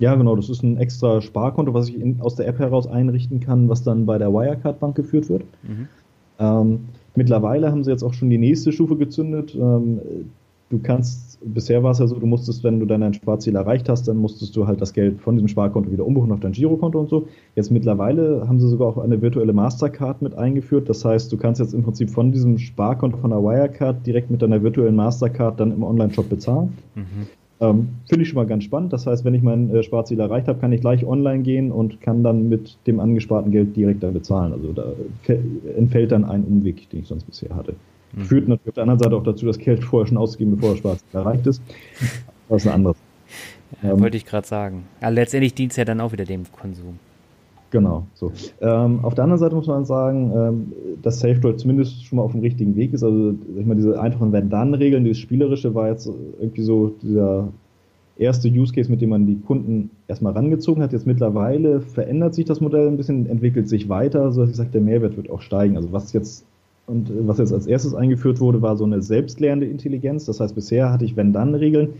Ja, 0.00 0.14
genau. 0.14 0.34
Das 0.34 0.48
ist 0.48 0.62
ein 0.62 0.78
extra 0.78 1.20
Sparkonto, 1.20 1.74
was 1.74 1.88
ich 1.88 2.00
in, 2.00 2.20
aus 2.20 2.34
der 2.34 2.48
App 2.48 2.58
heraus 2.58 2.86
einrichten 2.86 3.38
kann, 3.38 3.68
was 3.68 3.84
dann 3.84 4.06
bei 4.06 4.18
der 4.18 4.32
Wirecard 4.32 4.80
Bank 4.80 4.96
geführt 4.96 5.28
wird. 5.28 5.42
Mhm. 5.62 5.88
Ähm, 6.38 6.80
mittlerweile 7.14 7.70
haben 7.70 7.84
sie 7.84 7.90
jetzt 7.90 8.02
auch 8.02 8.14
schon 8.14 8.30
die 8.30 8.38
nächste 8.38 8.72
Stufe 8.72 8.96
gezündet. 8.96 9.54
Ähm, 9.54 10.00
du 10.70 10.78
kannst, 10.78 11.38
bisher 11.44 11.82
war 11.82 11.90
es 11.90 11.98
ja 11.98 12.06
so, 12.06 12.18
du 12.18 12.26
musstest, 12.26 12.64
wenn 12.64 12.80
du 12.80 12.86
dein 12.86 13.12
Sparziel 13.12 13.56
erreicht 13.56 13.90
hast, 13.90 14.08
dann 14.08 14.16
musstest 14.16 14.56
du 14.56 14.66
halt 14.66 14.80
das 14.80 14.94
Geld 14.94 15.20
von 15.20 15.34
diesem 15.34 15.48
Sparkonto 15.48 15.92
wieder 15.92 16.06
umbuchen 16.06 16.32
auf 16.32 16.40
dein 16.40 16.52
Girokonto 16.52 16.98
und 16.98 17.10
so. 17.10 17.28
Jetzt 17.54 17.70
mittlerweile 17.70 18.48
haben 18.48 18.58
sie 18.58 18.68
sogar 18.68 18.88
auch 18.88 18.98
eine 18.98 19.20
virtuelle 19.20 19.52
Mastercard 19.52 20.22
mit 20.22 20.34
eingeführt. 20.34 20.88
Das 20.88 21.04
heißt, 21.04 21.30
du 21.30 21.36
kannst 21.36 21.60
jetzt 21.60 21.74
im 21.74 21.82
Prinzip 21.82 22.08
von 22.08 22.32
diesem 22.32 22.56
Sparkonto 22.56 23.18
von 23.18 23.30
der 23.30 23.42
Wirecard 23.42 24.06
direkt 24.06 24.30
mit 24.30 24.40
deiner 24.40 24.62
virtuellen 24.62 24.96
Mastercard 24.96 25.60
dann 25.60 25.72
im 25.72 25.82
Online-Shop 25.82 26.30
bezahlen. 26.30 26.78
Mhm. 26.94 27.26
Ähm, 27.60 27.88
Finde 28.08 28.22
ich 28.22 28.28
schon 28.28 28.36
mal 28.36 28.46
ganz 28.46 28.64
spannend. 28.64 28.92
Das 28.92 29.06
heißt, 29.06 29.24
wenn 29.24 29.34
ich 29.34 29.42
mein 29.42 29.74
äh, 29.74 29.82
Sparziel 29.82 30.18
erreicht 30.18 30.48
habe, 30.48 30.58
kann 30.58 30.72
ich 30.72 30.80
gleich 30.80 31.04
online 31.04 31.42
gehen 31.42 31.70
und 31.70 32.00
kann 32.00 32.22
dann 32.22 32.48
mit 32.48 32.78
dem 32.86 33.00
angesparten 33.00 33.52
Geld 33.52 33.76
direkt 33.76 34.02
dann 34.02 34.14
bezahlen. 34.14 34.52
Also 34.52 34.72
da 34.72 34.92
entfällt 35.76 36.12
dann 36.12 36.24
ein 36.24 36.44
Umweg, 36.44 36.88
den 36.90 37.00
ich 37.00 37.08
sonst 37.08 37.24
bisher 37.24 37.54
hatte. 37.54 37.74
Mhm. 38.12 38.20
Führt 38.22 38.48
natürlich 38.48 38.68
auf 38.68 38.74
der 38.74 38.82
anderen 38.84 38.98
Seite 39.00 39.16
auch 39.16 39.22
dazu, 39.22 39.46
das 39.46 39.58
Geld 39.58 39.84
vorher 39.84 40.06
schon 40.06 40.16
auszugeben, 40.16 40.56
bevor 40.56 40.70
das 40.70 40.78
Sparziel 40.78 41.08
erreicht 41.12 41.46
ist. 41.46 41.62
Das 42.48 42.62
ist 42.62 42.66
ein 42.66 42.74
anderes. 42.74 42.96
Ja, 43.82 43.90
ähm, 43.92 44.00
wollte 44.00 44.16
ich 44.16 44.24
gerade 44.24 44.46
sagen. 44.46 44.84
Aber 45.00 45.10
letztendlich 45.10 45.52
dient 45.52 45.72
es 45.72 45.76
ja 45.76 45.84
dann 45.84 46.00
auch 46.00 46.12
wieder 46.12 46.24
dem 46.24 46.50
Konsum. 46.50 46.98
Genau, 47.70 48.06
so. 48.14 48.32
Ähm, 48.60 49.04
auf 49.04 49.14
der 49.14 49.24
anderen 49.24 49.38
Seite 49.38 49.54
muss 49.54 49.68
man 49.68 49.84
sagen, 49.84 50.32
ähm, 50.34 50.72
dass 51.02 51.20
SafeDroid 51.20 51.60
zumindest 51.60 52.04
schon 52.04 52.16
mal 52.16 52.22
auf 52.22 52.32
dem 52.32 52.40
richtigen 52.40 52.74
Weg 52.74 52.92
ist. 52.92 53.04
Also, 53.04 53.34
ich 53.56 53.64
meine, 53.64 53.76
diese 53.76 54.00
einfachen 54.00 54.32
Wenn-Dann-Regeln, 54.32 55.04
dieses 55.04 55.18
Spielerische 55.18 55.74
war 55.74 55.88
jetzt 55.88 56.10
irgendwie 56.40 56.62
so 56.62 56.94
dieser 57.00 57.48
erste 58.18 58.48
Use 58.48 58.74
Case, 58.74 58.90
mit 58.90 59.00
dem 59.00 59.10
man 59.10 59.26
die 59.26 59.38
Kunden 59.38 59.90
erstmal 60.08 60.32
rangezogen 60.32 60.82
hat. 60.82 60.92
Jetzt 60.92 61.06
mittlerweile 61.06 61.80
verändert 61.80 62.34
sich 62.34 62.44
das 62.44 62.60
Modell 62.60 62.88
ein 62.88 62.96
bisschen, 62.96 63.26
entwickelt 63.26 63.68
sich 63.68 63.88
weiter, 63.88 64.32
so 64.32 64.40
dass 64.40 64.50
ich 64.50 64.56
sage, 64.56 64.70
der 64.72 64.80
Mehrwert 64.80 65.16
wird 65.16 65.30
auch 65.30 65.40
steigen. 65.40 65.76
Also, 65.76 65.92
was 65.92 66.12
jetzt 66.12 66.44
und 66.86 67.12
was 67.28 67.38
jetzt 67.38 67.52
als 67.52 67.68
erstes 67.68 67.94
eingeführt 67.94 68.40
wurde, 68.40 68.62
war 68.62 68.76
so 68.76 68.84
eine 68.84 69.00
selbstlernende 69.00 69.66
Intelligenz. 69.66 70.24
Das 70.24 70.40
heißt, 70.40 70.56
bisher 70.56 70.90
hatte 70.90 71.04
ich 71.04 71.14
Wenn-Dann-Regeln, 71.14 71.90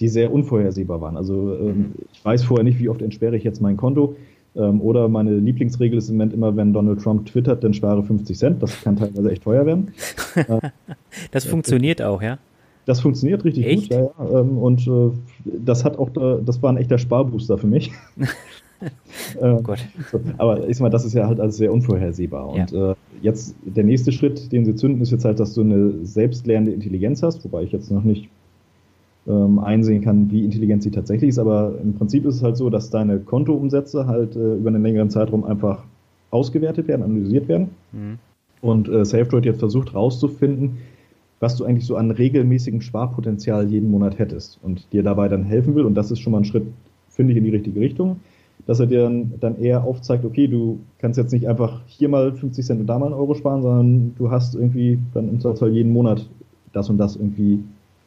die 0.00 0.08
sehr 0.08 0.32
unvorhersehbar 0.32 1.00
waren. 1.00 1.16
Also, 1.16 1.54
ähm, 1.54 1.92
ich 2.12 2.24
weiß 2.24 2.42
vorher 2.42 2.64
nicht, 2.64 2.80
wie 2.80 2.88
oft 2.88 3.00
entsperre 3.00 3.36
ich 3.36 3.44
jetzt 3.44 3.62
mein 3.62 3.76
Konto 3.76 4.16
ähm, 4.56 4.80
oder 4.80 5.08
meine 5.08 5.36
Lieblingsregel 5.36 5.98
ist 5.98 6.08
im 6.08 6.16
Moment 6.16 6.32
immer, 6.32 6.56
wenn 6.56 6.72
Donald 6.72 7.00
Trump 7.00 7.26
twittert, 7.26 7.62
dann 7.62 7.74
spare 7.74 8.02
50 8.02 8.36
Cent. 8.36 8.62
Das 8.62 8.80
kann 8.82 8.96
teilweise 8.96 9.30
echt 9.30 9.42
teuer 9.42 9.64
werden. 9.66 9.92
das 11.30 11.44
funktioniert 11.44 12.02
auch, 12.02 12.20
ja? 12.22 12.38
Das 12.86 13.00
funktioniert 13.00 13.44
richtig 13.44 13.66
echt? 13.66 13.90
gut, 13.90 13.90
ja, 13.90 14.10
ja. 14.18 14.40
Ähm, 14.40 14.58
und 14.58 14.86
äh, 14.86 15.10
das 15.44 15.84
hat 15.84 15.98
auch, 15.98 16.10
da, 16.10 16.38
das 16.44 16.62
war 16.62 16.72
ein 16.72 16.76
echter 16.76 16.98
Sparbooster 16.98 17.58
für 17.58 17.66
mich. 17.66 17.92
oh 19.40 19.44
ähm, 19.44 19.62
Gott. 19.62 19.78
So, 20.10 20.20
aber 20.38 20.68
ich 20.68 20.76
sag 20.76 20.84
mal, 20.84 20.90
das 20.90 21.04
ist 21.04 21.12
ja 21.12 21.26
halt 21.28 21.38
alles 21.38 21.56
sehr 21.56 21.72
unvorhersehbar. 21.72 22.48
Und 22.48 22.72
ja. 22.72 22.92
äh, 22.92 22.94
jetzt 23.22 23.54
der 23.64 23.84
nächste 23.84 24.10
Schritt, 24.10 24.50
den 24.50 24.64
sie 24.64 24.74
zünden, 24.74 25.00
ist 25.02 25.12
jetzt 25.12 25.24
halt, 25.24 25.38
dass 25.38 25.54
du 25.54 25.60
eine 25.60 26.04
selbstlernende 26.04 26.72
Intelligenz 26.72 27.22
hast, 27.22 27.44
wobei 27.44 27.62
ich 27.62 27.72
jetzt 27.72 27.90
noch 27.90 28.02
nicht 28.02 28.28
ähm, 29.26 29.58
einsehen 29.58 30.02
kann, 30.02 30.30
wie 30.30 30.44
intelligent 30.44 30.82
sie 30.82 30.90
tatsächlich 30.90 31.30
ist. 31.30 31.38
Aber 31.38 31.74
im 31.82 31.94
Prinzip 31.94 32.24
ist 32.24 32.36
es 32.36 32.42
halt 32.42 32.56
so, 32.56 32.70
dass 32.70 32.90
deine 32.90 33.18
Kontoumsätze 33.18 34.06
halt 34.06 34.36
äh, 34.36 34.54
über 34.54 34.68
einen 34.68 34.82
längeren 34.82 35.10
Zeitraum 35.10 35.44
einfach 35.44 35.84
ausgewertet 36.30 36.88
werden, 36.88 37.02
analysiert 37.02 37.48
werden. 37.48 37.70
Mhm. 37.92 38.18
Und 38.60 38.88
äh, 38.88 39.04
SafeDroid 39.04 39.44
jetzt 39.44 39.58
versucht 39.58 39.92
herauszufinden, 39.92 40.78
was 41.38 41.56
du 41.56 41.64
eigentlich 41.64 41.86
so 41.86 41.96
an 41.96 42.10
regelmäßigem 42.10 42.82
Sparpotenzial 42.82 43.68
jeden 43.68 43.90
Monat 43.90 44.18
hättest 44.18 44.58
und 44.62 44.92
dir 44.92 45.02
dabei 45.02 45.28
dann 45.28 45.44
helfen 45.44 45.74
will. 45.74 45.86
Und 45.86 45.94
das 45.94 46.10
ist 46.10 46.20
schon 46.20 46.32
mal 46.32 46.38
ein 46.38 46.44
Schritt, 46.44 46.66
finde 47.08 47.32
ich, 47.32 47.38
in 47.38 47.44
die 47.44 47.50
richtige 47.50 47.80
Richtung. 47.80 48.20
Dass 48.66 48.78
er 48.78 48.86
dir 48.86 49.02
dann, 49.02 49.32
dann 49.40 49.58
eher 49.58 49.84
aufzeigt, 49.84 50.24
okay, 50.24 50.46
du 50.46 50.80
kannst 50.98 51.18
jetzt 51.18 51.32
nicht 51.32 51.48
einfach 51.48 51.80
hier 51.86 52.10
mal 52.10 52.32
50 52.32 52.64
Cent 52.64 52.80
und 52.80 52.86
da 52.86 52.98
mal 52.98 53.06
einen 53.06 53.14
Euro 53.14 53.34
sparen, 53.34 53.62
sondern 53.62 54.14
du 54.18 54.30
hast 54.30 54.54
irgendwie 54.54 54.98
dann 55.14 55.30
im 55.30 55.40
Zweifelsfall 55.40 55.72
jeden 55.72 55.92
Monat 55.92 56.28
das 56.74 56.90
und 56.90 56.98
das 56.98 57.16
irgendwie 57.16 57.60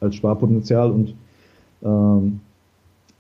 als 0.03 0.15
Sparpotenzial 0.15 0.91
und 0.91 1.15
ähm, 1.83 2.39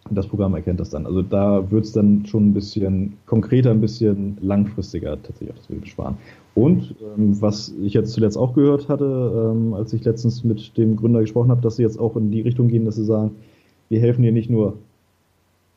das 0.09 0.27
Programm 0.27 0.53
erkennt 0.53 0.79
das 0.79 0.89
dann. 0.89 1.05
Also 1.05 1.21
da 1.21 1.71
wird 1.71 1.85
es 1.85 1.93
dann 1.93 2.25
schon 2.25 2.49
ein 2.49 2.53
bisschen 2.53 3.13
konkreter, 3.25 3.71
ein 3.71 3.81
bisschen 3.81 4.37
langfristiger 4.41 5.21
tatsächlich 5.21 5.51
auch 5.51 5.57
das 5.57 5.67
Bild 5.67 5.87
sparen. 5.87 6.17
Und 6.55 6.95
ähm, 7.17 7.41
was 7.41 7.73
ich 7.81 7.93
jetzt 7.93 8.11
zuletzt 8.11 8.37
auch 8.37 8.53
gehört 8.53 8.89
hatte, 8.89 9.53
ähm, 9.55 9.73
als 9.73 9.93
ich 9.93 10.03
letztens 10.03 10.43
mit 10.43 10.77
dem 10.77 10.97
Gründer 10.97 11.21
gesprochen 11.21 11.49
habe, 11.49 11.61
dass 11.61 11.77
sie 11.77 11.83
jetzt 11.83 11.99
auch 11.99 12.15
in 12.17 12.31
die 12.31 12.41
Richtung 12.41 12.67
gehen, 12.67 12.85
dass 12.85 12.95
sie 12.95 13.05
sagen, 13.05 13.31
wir 13.89 13.99
helfen 13.99 14.23
dir 14.23 14.31
nicht 14.31 14.49
nur 14.49 14.77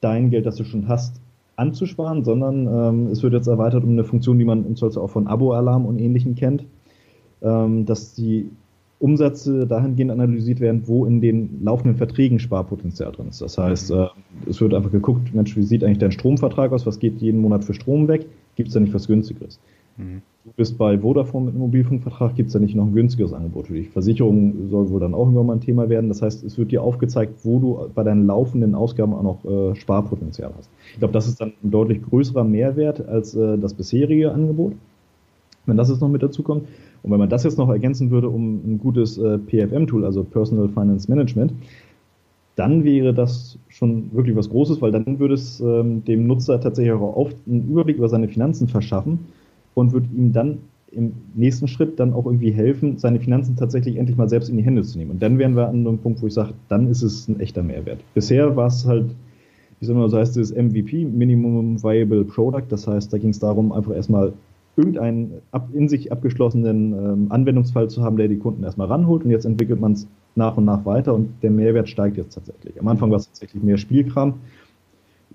dein 0.00 0.30
Geld, 0.30 0.44
das 0.44 0.57
du 0.57 0.64
schon 0.64 0.88
hast, 0.88 1.20
anzusparen, 1.57 2.24
sondern 2.24 2.66
ähm, 2.66 3.07
es 3.11 3.22
wird 3.22 3.32
jetzt 3.32 3.46
erweitert 3.46 3.84
um 3.84 3.90
eine 3.90 4.04
Funktion, 4.04 4.38
die 4.38 4.44
man 4.44 4.66
im 4.66 4.76
Zweifel 4.76 4.98
auch 4.98 5.11
von 5.11 5.26
Abo-Alarm 5.26 5.86
und 5.86 5.98
Ähnlichem 5.98 6.34
kennt, 6.34 6.64
ähm, 7.42 7.86
dass 7.86 8.14
die 8.14 8.50
Umsätze 8.99 9.66
dahingehend 9.66 10.11
analysiert 10.11 10.61
werden, 10.61 10.82
wo 10.86 11.05
in 11.05 11.20
den 11.20 11.62
laufenden 11.62 11.97
Verträgen 11.97 12.38
Sparpotenzial 12.38 13.12
drin 13.12 13.28
ist. 13.28 13.42
Das 13.42 13.59
heißt, 13.59 13.90
mhm. 13.90 13.97
äh, 13.97 14.09
es 14.51 14.61
wird 14.61 14.74
einfach 14.74 14.92
geguckt, 14.92 15.34
Mensch, 15.34 15.57
wie 15.57 15.62
sieht 15.62 15.84
eigentlich 15.84 15.99
dein 15.99 16.12
Stromvertrag 16.12 16.72
aus? 16.72 16.86
Was 16.86 16.99
geht 16.99 17.18
jeden 17.18 17.40
Monat 17.40 17.64
für 17.64 17.74
Strom 17.74 18.09
weg? 18.09 18.26
Gibt 18.55 18.68
es 18.68 18.74
da 18.74 18.80
nicht 18.80 18.94
was 18.94 19.07
günstigeres? 19.07 19.61
Mhm. 19.99 20.22
Du 20.44 20.53
bist 20.57 20.78
bei 20.78 20.99
Vodafone 20.99 21.47
mit 21.47 21.55
einem 21.55 21.62
Mobilfunkvertrag, 21.62 22.36
gibt 22.36 22.49
es 22.49 22.53
da 22.53 22.61
nicht 22.61 22.76
noch 22.76 22.86
ein 22.86 22.94
günstigeres 22.94 23.32
Angebot 23.32 23.66
für 23.66 23.74
dich? 23.74 23.90
Versicherung 23.90 24.68
soll 24.70 24.88
wohl 24.90 25.01
dann 25.01 25.12
auch 25.12 25.24
irgendwann 25.24 25.47
mal 25.47 25.53
ein 25.55 25.61
Thema 25.61 25.88
werden. 25.88 26.09
Das 26.09 26.22
heißt, 26.22 26.44
es 26.44 26.57
wird 26.57 26.70
dir 26.70 26.82
aufgezeigt, 26.82 27.44
wo 27.44 27.59
du 27.59 27.90
bei 27.94 28.05
deinen 28.05 28.26
laufenden 28.26 28.74
Ausgaben 28.74 29.12
auch 29.12 29.22
noch 29.22 29.44
äh, 29.44 29.74
Sparpotenzial 29.74 30.53
hast. 30.57 30.70
Ich 30.92 31.01
glaube, 31.01 31.12
das 31.12 31.26
ist 31.26 31.40
dann 31.40 31.53
ein 31.62 31.70
deutlich 31.70 32.01
größerer 32.03 32.44
Mehrwert 32.44 33.07
als 33.09 33.34
äh, 33.34 33.59
das 33.59 33.74
bisherige 33.74 34.32
Angebot. 34.32 34.74
Wenn 35.66 35.76
das 35.76 35.88
jetzt 35.88 36.01
noch 36.01 36.09
mit 36.09 36.22
dazu 36.22 36.44
kommt. 36.44 36.68
Und 37.07 37.12
wenn 37.12 37.20
man 37.20 37.28
das 37.28 37.44
jetzt 37.44 37.57
noch 37.57 37.68
ergänzen 37.68 38.11
würde 38.11 38.28
um 38.28 38.57
ein 38.66 38.78
gutes 38.78 39.16
äh, 39.16 39.38
PFM-Tool, 39.38 40.04
also 40.04 40.24
Personal 40.24 40.68
Finance 40.68 41.09
Management, 41.09 41.52
dann 42.57 42.82
wäre 42.82 43.14
das 43.14 43.59
schon 43.68 44.11
wirklich 44.12 44.34
was 44.34 44.50
Großes, 44.50 44.82
weil 44.82 44.90
dann 44.90 45.20
würde 45.20 45.34
es 45.34 45.61
ähm, 45.61 46.04
dem 46.04 46.26
Nutzer 46.26 46.61
tatsächlich 46.61 46.92
auch 46.94 47.30
einen 47.46 47.68
Überblick 47.70 47.98
über 47.98 48.09
seine 48.09 48.26
Finanzen 48.26 48.66
verschaffen 48.66 49.20
und 49.74 49.92
würde 49.92 50.09
ihm 50.16 50.32
dann 50.32 50.59
im 50.90 51.12
nächsten 51.34 51.68
Schritt 51.68 52.00
dann 52.00 52.12
auch 52.12 52.26
irgendwie 52.26 52.50
helfen, 52.50 52.98
seine 52.98 53.20
Finanzen 53.20 53.54
tatsächlich 53.54 53.96
endlich 53.98 54.16
mal 54.16 54.28
selbst 54.28 54.48
in 54.48 54.57
die 54.57 54.64
Hände 54.64 54.82
zu 54.82 54.98
nehmen. 54.98 55.12
Und 55.12 55.22
dann 55.22 55.38
wären 55.38 55.54
wir 55.54 55.68
an 55.68 55.86
einem 55.86 55.98
Punkt, 55.98 56.22
wo 56.22 56.26
ich 56.26 56.34
sage, 56.34 56.54
dann 56.68 56.88
ist 56.88 57.02
es 57.02 57.28
ein 57.28 57.38
echter 57.38 57.62
Mehrwert. 57.62 58.00
Bisher 58.14 58.57
war 58.57 58.66
es 58.66 58.84
halt, 58.84 59.14
wie 59.78 59.86
soll 59.86 59.94
man 59.94 60.09
so 60.09 60.16
heißt 60.16 60.36
es, 60.38 60.52
MVP, 60.52 61.04
Minimum 61.04 61.80
Viable 61.82 62.24
Product. 62.24 62.64
Das 62.68 62.88
heißt, 62.88 63.12
da 63.12 63.18
ging 63.18 63.30
es 63.30 63.38
darum, 63.38 63.70
einfach 63.70 63.94
erstmal 63.94 64.32
irgendeinen 64.77 65.43
ab, 65.53 65.68
in 65.72 65.89
sich 65.89 66.12
abgeschlossenen 66.12 66.93
ähm, 66.93 67.27
Anwendungsfall 67.31 67.89
zu 67.89 68.03
haben, 68.03 68.16
der 68.16 68.29
die 68.29 68.39
Kunden 68.39 68.62
erstmal 68.62 68.89
ranholt 68.89 69.24
und 69.24 69.31
jetzt 69.31 69.47
entwickelt 69.47 69.81
man 69.81 69.93
es 69.93 70.07
nach 70.35 70.57
und 70.57 70.66
nach 70.66 70.85
weiter 70.85 71.14
und 71.14 71.43
der 71.43 71.51
Mehrwert 71.51 71.89
steigt 71.89 72.16
jetzt 72.16 72.35
tatsächlich. 72.35 72.79
Am 72.79 72.89
Anfang 72.89 73.11
war 73.11 73.18
es 73.18 73.27
tatsächlich 73.27 73.62
mehr 73.62 73.79
Spielkram, 73.79 74.35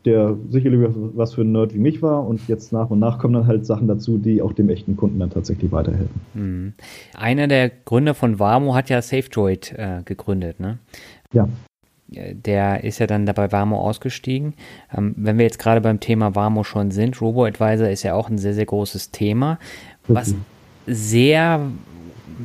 der 0.05 0.35
sicherlich 0.49 0.89
was 1.15 1.33
für 1.33 1.41
ein 1.41 1.51
Nerd 1.51 1.73
wie 1.73 1.79
mich 1.79 2.01
war 2.01 2.27
und 2.27 2.47
jetzt 2.47 2.71
nach 2.71 2.89
und 2.91 2.99
nach 2.99 3.17
kommen 3.17 3.33
dann 3.33 3.47
halt 3.47 3.65
Sachen 3.65 3.87
dazu, 3.87 4.17
die 4.17 4.41
auch 4.41 4.53
dem 4.53 4.69
echten 4.69 4.95
Kunden 4.95 5.19
dann 5.19 5.31
tatsächlich 5.31 5.71
weiterhelfen. 5.71 6.21
Mhm. 6.35 6.73
Einer 7.17 7.47
der 7.47 7.69
Gründer 7.69 8.13
von 8.13 8.37
Warmo 8.39 8.75
hat 8.75 8.89
ja 8.89 9.01
SafeDroid 9.01 9.73
äh, 9.75 10.01
gegründet, 10.05 10.59
ne? 10.59 10.77
Ja 11.33 11.47
der 12.11 12.83
ist 12.83 12.99
ja 12.99 13.07
dann 13.07 13.25
dabei 13.25 13.51
Warmo 13.51 13.79
ausgestiegen. 13.79 14.53
Ähm, 14.95 15.13
wenn 15.17 15.37
wir 15.37 15.45
jetzt 15.45 15.59
gerade 15.59 15.81
beim 15.81 15.99
Thema 15.99 16.35
Warmo 16.35 16.63
schon 16.63 16.91
sind, 16.91 17.21
RoboAdvisor 17.21 17.87
ist 17.87 18.03
ja 18.03 18.13
auch 18.13 18.29
ein 18.29 18.37
sehr, 18.37 18.53
sehr 18.53 18.65
großes 18.65 19.11
Thema, 19.11 19.57
was 20.07 20.35
sehr 20.87 21.61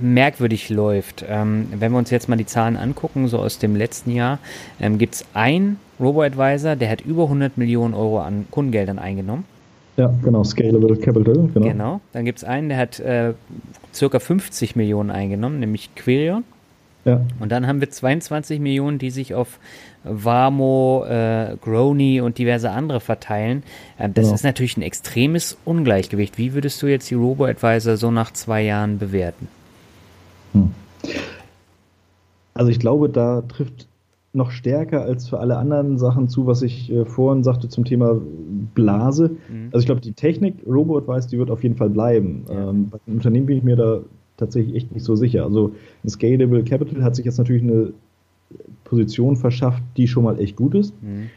merkwürdig 0.01 0.69
läuft. 0.69 1.25
Ähm, 1.29 1.67
wenn 1.77 1.93
wir 1.93 1.99
uns 1.99 2.11
jetzt 2.11 2.29
mal 2.29 2.37
die 2.37 2.47
Zahlen 2.47 2.77
angucken, 2.77 3.29
so 3.29 3.39
aus 3.39 3.59
dem 3.59 3.75
letzten 3.77 4.13
Jahr, 4.13 4.39
ähm, 4.81 4.99
gibt 4.99 5.15
es 5.15 5.25
einen 5.35 5.79
RoboAdvisor, 5.99 6.77
der 6.77 6.91
hat 6.91 7.01
über 7.01 7.25
100 7.25 7.59
Millionen 7.59 7.95
Euro 7.95 8.21
an 8.21 8.47
Kundengeldern 8.51 8.99
eingenommen. 8.99 9.45
Ja, 9.97 10.13
genau, 10.23 10.45
Scalable 10.45 10.97
Capital, 10.97 11.49
genau. 11.55 11.67
Genau, 11.67 12.01
dann 12.13 12.25
gibt 12.27 12.39
es 12.39 12.45
einen, 12.45 12.69
der 12.69 12.79
hat 12.79 13.01
äh, 13.01 13.33
circa 13.95 14.19
50 14.19 14.77
Millionen 14.77 15.11
eingenommen, 15.11 15.59
nämlich 15.59 15.95
Quirion. 15.95 16.45
Ja. 17.07 17.21
Und 17.39 17.53
dann 17.53 17.67
haben 17.67 17.81
wir 17.81 17.89
22 17.89 18.59
Millionen, 18.59 18.99
die 18.99 19.11
sich 19.11 19.35
auf 19.35 19.61
Warmo, 20.03 21.05
äh, 21.09 21.57
Grony 21.61 22.21
und 22.21 22.39
diverse 22.39 22.71
andere 22.71 23.01
verteilen. 23.01 23.63
Ähm, 23.99 24.13
das 24.13 24.29
ja. 24.29 24.35
ist 24.35 24.43
natürlich 24.43 24.77
ein 24.77 24.83
extremes 24.83 25.57
Ungleichgewicht. 25.65 26.37
Wie 26.37 26.53
würdest 26.53 26.83
du 26.83 26.89
jetzt 26.89 27.09
die 27.11 27.15
Robo-Advisor 27.15 27.97
so 27.97 28.11
nach 28.11 28.33
zwei 28.33 28.63
Jahren 28.63 28.99
bewerten? 28.99 29.49
Hm. 30.53 30.71
Also 32.55 32.71
ich 32.71 32.81
glaube, 32.81 33.09
da 33.09 33.43
trifft 33.43 33.87
noch 34.33 34.51
stärker 34.51 35.03
als 35.03 35.29
für 35.29 35.41
alle 35.41 35.57
anderen 35.57 35.99
Sachen 35.99 36.29
zu, 36.29 36.47
was 36.47 36.63
ich 36.63 36.93
äh, 36.93 37.05
vorhin 37.05 37.43
sagte 37.43 37.69
zum 37.69 37.85
Thema 37.85 38.21
Blase. 38.75 39.31
Mhm. 39.49 39.69
Also 39.73 39.79
ich 39.79 39.87
glaube, 39.87 40.03
die 40.03 40.13
Technik 40.13 40.57
Robo-Advice, 40.67 41.29
die 41.29 41.39
wird 41.39 41.51
auf 41.51 41.63
jeden 41.63 41.77
Fall 41.77 41.89
bleiben. 41.89 42.45
Ja. 42.49 42.71
Ähm, 42.71 42.91
bei 42.91 42.99
den 43.07 43.15
Unternehmen 43.15 43.47
bin 43.47 43.59
ich 43.59 43.65
mir 43.65 43.77
da 43.77 44.01
tatsächlich 44.37 44.77
echt 44.77 44.93
nicht 44.93 45.05
so 45.05 45.17
sicher. 45.17 45.45
Also 45.45 45.73
ein 46.05 46.09
Scalable 46.09 46.65
Capital 46.65 47.03
hat 47.03 47.17
sich 47.17 47.25
jetzt 47.25 47.39
natürlich 47.39 47.63
eine 47.63 47.93
Position 48.85 49.37
verschafft, 49.37 49.83
die 49.97 50.07
schon 50.07 50.25
mal 50.25 50.39
echt 50.41 50.57
gut 50.57 50.75
ist. 50.75 50.95
Mhm. 51.03 51.31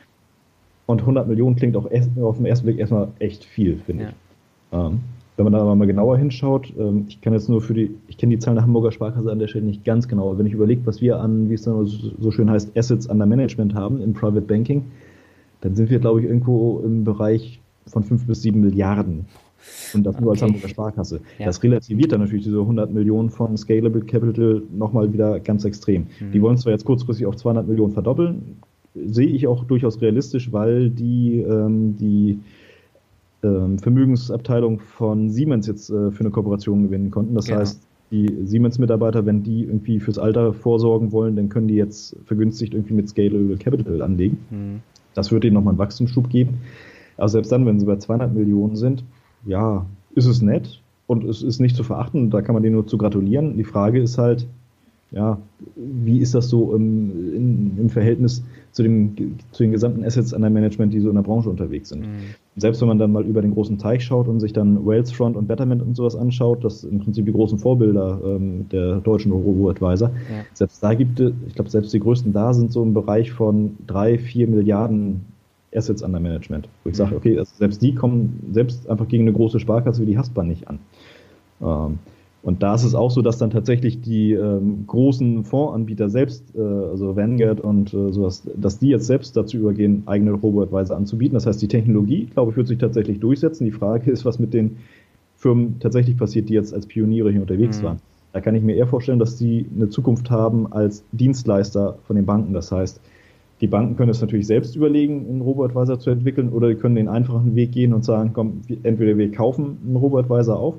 Und 0.85 1.01
100 1.01 1.27
Millionen 1.27 1.55
klingt 1.55 1.77
auch 1.77 1.89
erst, 1.89 2.09
auf 2.19 2.37
den 2.37 2.45
ersten 2.45 2.65
Blick 2.65 2.79
erstmal 2.79 3.09
echt 3.19 3.45
viel, 3.45 3.77
finde 3.77 4.03
ja. 4.03 4.09
ich. 4.09 4.15
Ähm, 4.71 4.99
wenn 5.37 5.45
man 5.45 5.53
da 5.53 5.61
aber 5.61 5.75
mal 5.75 5.87
genauer 5.87 6.17
hinschaut, 6.17 6.73
ähm, 6.77 7.05
ich 7.07 7.21
kann 7.21 7.31
jetzt 7.31 7.47
nur 7.47 7.61
für 7.61 7.73
die, 7.73 7.95
ich 8.07 8.17
kenne 8.17 8.35
die 8.35 8.39
Zahlen 8.39 8.55
der 8.55 8.63
Hamburger 8.63 8.91
Sparkasse 8.91 9.31
an 9.31 9.39
der 9.39 9.47
Stelle 9.47 9.65
nicht 9.65 9.85
ganz 9.85 10.07
genau, 10.07 10.29
aber 10.29 10.39
wenn 10.39 10.45
ich 10.45 10.53
überlege, 10.53 10.85
was 10.85 10.99
wir 10.99 11.19
an, 11.19 11.49
wie 11.49 11.53
es 11.53 11.61
dann 11.61 11.85
so 11.85 12.31
schön 12.31 12.49
heißt, 12.49 12.77
Assets 12.77 13.07
under 13.07 13.25
Management 13.25 13.73
haben 13.73 14.01
im 14.01 14.13
Private 14.13 14.41
Banking, 14.41 14.83
dann 15.61 15.75
sind 15.75 15.89
wir, 15.89 15.99
glaube 15.99 16.19
ich, 16.19 16.25
irgendwo 16.25 16.81
im 16.83 17.05
Bereich 17.05 17.61
von 17.87 18.03
5 18.03 18.27
bis 18.27 18.41
7 18.41 18.59
Milliarden. 18.59 19.27
Und 19.93 20.03
das 20.03 20.19
nur 20.19 20.31
als 20.31 20.41
Hamburger 20.41 20.69
Sparkasse. 20.69 21.21
Ja. 21.37 21.45
Das 21.47 21.61
relativiert 21.63 22.11
dann 22.11 22.21
natürlich 22.21 22.43
diese 22.43 22.59
100 22.59 22.91
Millionen 22.91 23.29
von 23.29 23.57
Scalable 23.57 24.01
Capital 24.01 24.63
nochmal 24.75 25.11
wieder 25.11 25.39
ganz 25.39 25.65
extrem. 25.65 26.07
Mhm. 26.19 26.31
Die 26.31 26.41
wollen 26.41 26.57
zwar 26.57 26.71
jetzt 26.71 26.85
kurzfristig 26.85 27.25
auf 27.25 27.35
200 27.35 27.67
Millionen 27.67 27.93
verdoppeln, 27.93 28.57
sehe 28.95 29.27
ich 29.27 29.47
auch 29.47 29.63
durchaus 29.65 30.01
realistisch, 30.01 30.51
weil 30.51 30.89
die, 30.89 31.41
ähm, 31.41 31.97
die 31.97 32.39
ähm, 33.43 33.79
Vermögensabteilung 33.79 34.79
von 34.79 35.29
Siemens 35.29 35.67
jetzt 35.67 35.89
äh, 35.89 36.11
für 36.11 36.21
eine 36.21 36.31
Kooperation 36.31 36.83
gewinnen 36.83 37.11
konnten. 37.11 37.35
Das 37.35 37.45
genau. 37.45 37.59
heißt, 37.59 37.81
die 38.11 38.27
Siemens-Mitarbeiter, 38.43 39.25
wenn 39.25 39.43
die 39.43 39.65
irgendwie 39.65 39.99
fürs 39.99 40.17
Alter 40.17 40.53
vorsorgen 40.53 41.11
wollen, 41.11 41.35
dann 41.35 41.49
können 41.49 41.67
die 41.67 41.75
jetzt 41.75 42.15
vergünstigt 42.25 42.73
irgendwie 42.73 42.95
mit 42.95 43.07
Scalable 43.07 43.55
Capital 43.57 44.01
anlegen. 44.01 44.37
Mhm. 44.49 44.79
Das 45.13 45.31
wird 45.31 45.43
ihnen 45.43 45.53
nochmal 45.53 45.73
einen 45.73 45.79
Wachstumsschub 45.79 46.29
geben. 46.29 46.59
Aber 47.17 47.29
selbst 47.29 47.51
dann, 47.51 47.65
wenn 47.65 47.79
sie 47.79 47.85
bei 47.85 47.97
200 47.97 48.33
Millionen 48.33 48.75
sind, 48.75 49.03
ja, 49.49 49.85
ist 50.15 50.27
es 50.27 50.41
nett 50.41 50.81
und 51.07 51.23
es 51.23 51.41
ist 51.41 51.59
nicht 51.59 51.75
zu 51.75 51.83
verachten. 51.83 52.29
Da 52.29 52.41
kann 52.41 52.53
man 52.53 52.63
denen 52.63 52.75
nur 52.75 52.87
zu 52.87 52.97
gratulieren. 52.97 53.57
Die 53.57 53.63
Frage 53.63 53.99
ist 53.99 54.17
halt, 54.17 54.45
ja, 55.11 55.39
wie 55.75 56.19
ist 56.19 56.35
das 56.35 56.49
so 56.49 56.75
im, 56.75 57.33
in, 57.35 57.77
im 57.79 57.89
Verhältnis 57.89 58.43
zu, 58.73 58.83
dem, 58.83 59.15
zu 59.51 59.63
den 59.63 59.71
gesamten 59.71 60.03
Assets 60.03 60.35
an 60.35 60.41
der 60.41 60.51
Management, 60.51 60.93
die 60.93 60.99
so 60.99 61.09
in 61.09 61.15
der 61.15 61.23
Branche 61.23 61.49
unterwegs 61.49 61.89
sind? 61.89 62.01
Mhm. 62.01 62.35
Selbst 62.57 62.79
wenn 62.81 62.89
man 62.89 62.99
dann 62.99 63.11
mal 63.11 63.25
über 63.25 63.41
den 63.41 63.55
großen 63.55 63.79
Teich 63.79 64.03
schaut 64.03 64.27
und 64.27 64.39
sich 64.39 64.53
dann 64.53 64.85
Whalesfront 64.85 65.35
und 65.35 65.47
Betterment 65.47 65.81
und 65.81 65.95
sowas 65.95 66.15
anschaut, 66.15 66.63
das 66.63 66.81
sind 66.81 66.91
im 66.91 66.99
Prinzip 66.99 67.25
die 67.25 67.31
großen 67.31 67.57
Vorbilder 67.57 68.19
ähm, 68.23 68.69
der 68.71 68.97
deutschen 68.97 69.31
Robo-Advisor, 69.31 70.09
ja. 70.09 70.45
selbst 70.53 70.83
da 70.83 70.93
gibt 70.93 71.19
es, 71.19 71.33
ich 71.47 71.55
glaube, 71.55 71.71
selbst 71.71 71.91
die 71.91 71.99
größten 71.99 72.31
da 72.31 72.53
sind 72.53 72.71
so 72.71 72.83
im 72.83 72.93
Bereich 72.93 73.31
von 73.31 73.77
drei, 73.87 74.19
vier 74.19 74.47
Milliarden 74.47 75.21
Assets 75.73 76.01
under 76.01 76.19
Management. 76.19 76.67
Wo 76.83 76.89
ich 76.89 76.97
sage, 76.97 77.11
mhm. 77.11 77.17
okay, 77.17 77.37
also 77.37 77.51
selbst 77.57 77.81
die 77.81 77.93
kommen 77.95 78.49
selbst 78.51 78.89
einfach 78.89 79.07
gegen 79.07 79.23
eine 79.23 79.33
große 79.33 79.59
Sparkasse 79.59 80.01
wie 80.01 80.07
die 80.07 80.17
Haspa 80.17 80.43
nicht 80.43 80.67
an. 80.67 80.79
Ähm, 81.61 81.99
und 82.41 82.63
da 82.63 82.73
ist 82.73 82.83
es 82.83 82.95
auch 82.95 83.11
so, 83.11 83.21
dass 83.21 83.37
dann 83.37 83.49
tatsächlich 83.49 84.01
die 84.01 84.31
ähm, 84.31 84.85
großen 84.87 85.43
Fondsanbieter 85.43 86.09
selbst, 86.09 86.55
äh, 86.55 86.61
also 86.61 87.15
Vanguard 87.17 87.59
und 87.59 87.93
äh, 87.93 88.13
sowas, 88.13 88.43
dass 88.55 88.79
die 88.79 88.87
jetzt 88.87 89.07
selbst 89.07 89.35
dazu 89.35 89.57
übergehen, 89.57 90.03
eigene 90.05 90.31
Robo-Advisor 90.31 90.95
anzubieten. 90.95 91.33
Das 91.33 91.45
heißt, 91.45 91.61
die 91.61 91.67
Technologie, 91.67 92.27
glaube 92.27 92.51
ich, 92.51 92.57
wird 92.57 92.67
sich 92.67 92.77
tatsächlich 92.77 93.19
durchsetzen. 93.19 93.65
Die 93.65 93.71
Frage 93.71 94.09
ist, 94.09 94.23
was 94.23 94.39
mit 94.39 94.53
den 94.53 94.77
Firmen 95.35 95.79
tatsächlich 95.79 96.17
passiert, 96.17 96.47
die 96.47 96.53
jetzt 96.53 96.73
als 96.73 96.85
Pioniere 96.85 97.29
hier 97.31 97.41
unterwegs 97.41 97.81
mhm. 97.81 97.85
waren. 97.85 97.97
Da 98.31 98.41
kann 98.41 98.55
ich 98.55 98.63
mir 98.63 98.75
eher 98.75 98.87
vorstellen, 98.87 99.19
dass 99.19 99.35
die 99.35 99.65
eine 99.75 99.89
Zukunft 99.89 100.29
haben 100.29 100.71
als 100.71 101.03
Dienstleister 101.11 101.97
von 102.05 102.15
den 102.15 102.25
Banken. 102.25 102.53
Das 102.53 102.71
heißt, 102.71 103.01
die 103.61 103.67
Banken 103.67 103.95
können 103.95 104.09
es 104.09 104.21
natürlich 104.21 104.47
selbst 104.47 104.75
überlegen, 104.75 105.25
einen 105.29 105.41
Robo-Advisor 105.41 105.99
zu 105.99 106.09
entwickeln, 106.09 106.49
oder 106.49 106.69
die 106.69 106.75
können 106.75 106.95
den 106.95 107.07
einfachen 107.07 107.55
Weg 107.55 107.71
gehen 107.71 107.93
und 107.93 108.05
sagen, 108.05 108.31
komm, 108.33 108.61
entweder 108.83 109.17
wir 109.17 109.31
kaufen 109.31 109.77
einen 109.85 109.95
Robo-Advisor 109.97 110.57
auf, 110.57 110.75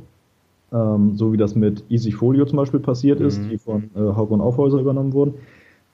ähm, 0.72 1.16
so 1.16 1.32
wie 1.32 1.36
das 1.36 1.54
mit 1.54 1.84
EasyFolio 1.90 2.46
zum 2.46 2.56
Beispiel 2.56 2.80
passiert 2.80 3.20
ist, 3.20 3.42
mhm. 3.42 3.48
die 3.50 3.58
von 3.58 3.90
äh, 3.94 3.98
Hauck 3.98 4.30
und 4.30 4.40
Aufhäuser 4.40 4.78
übernommen 4.78 5.12
wurden, 5.12 5.34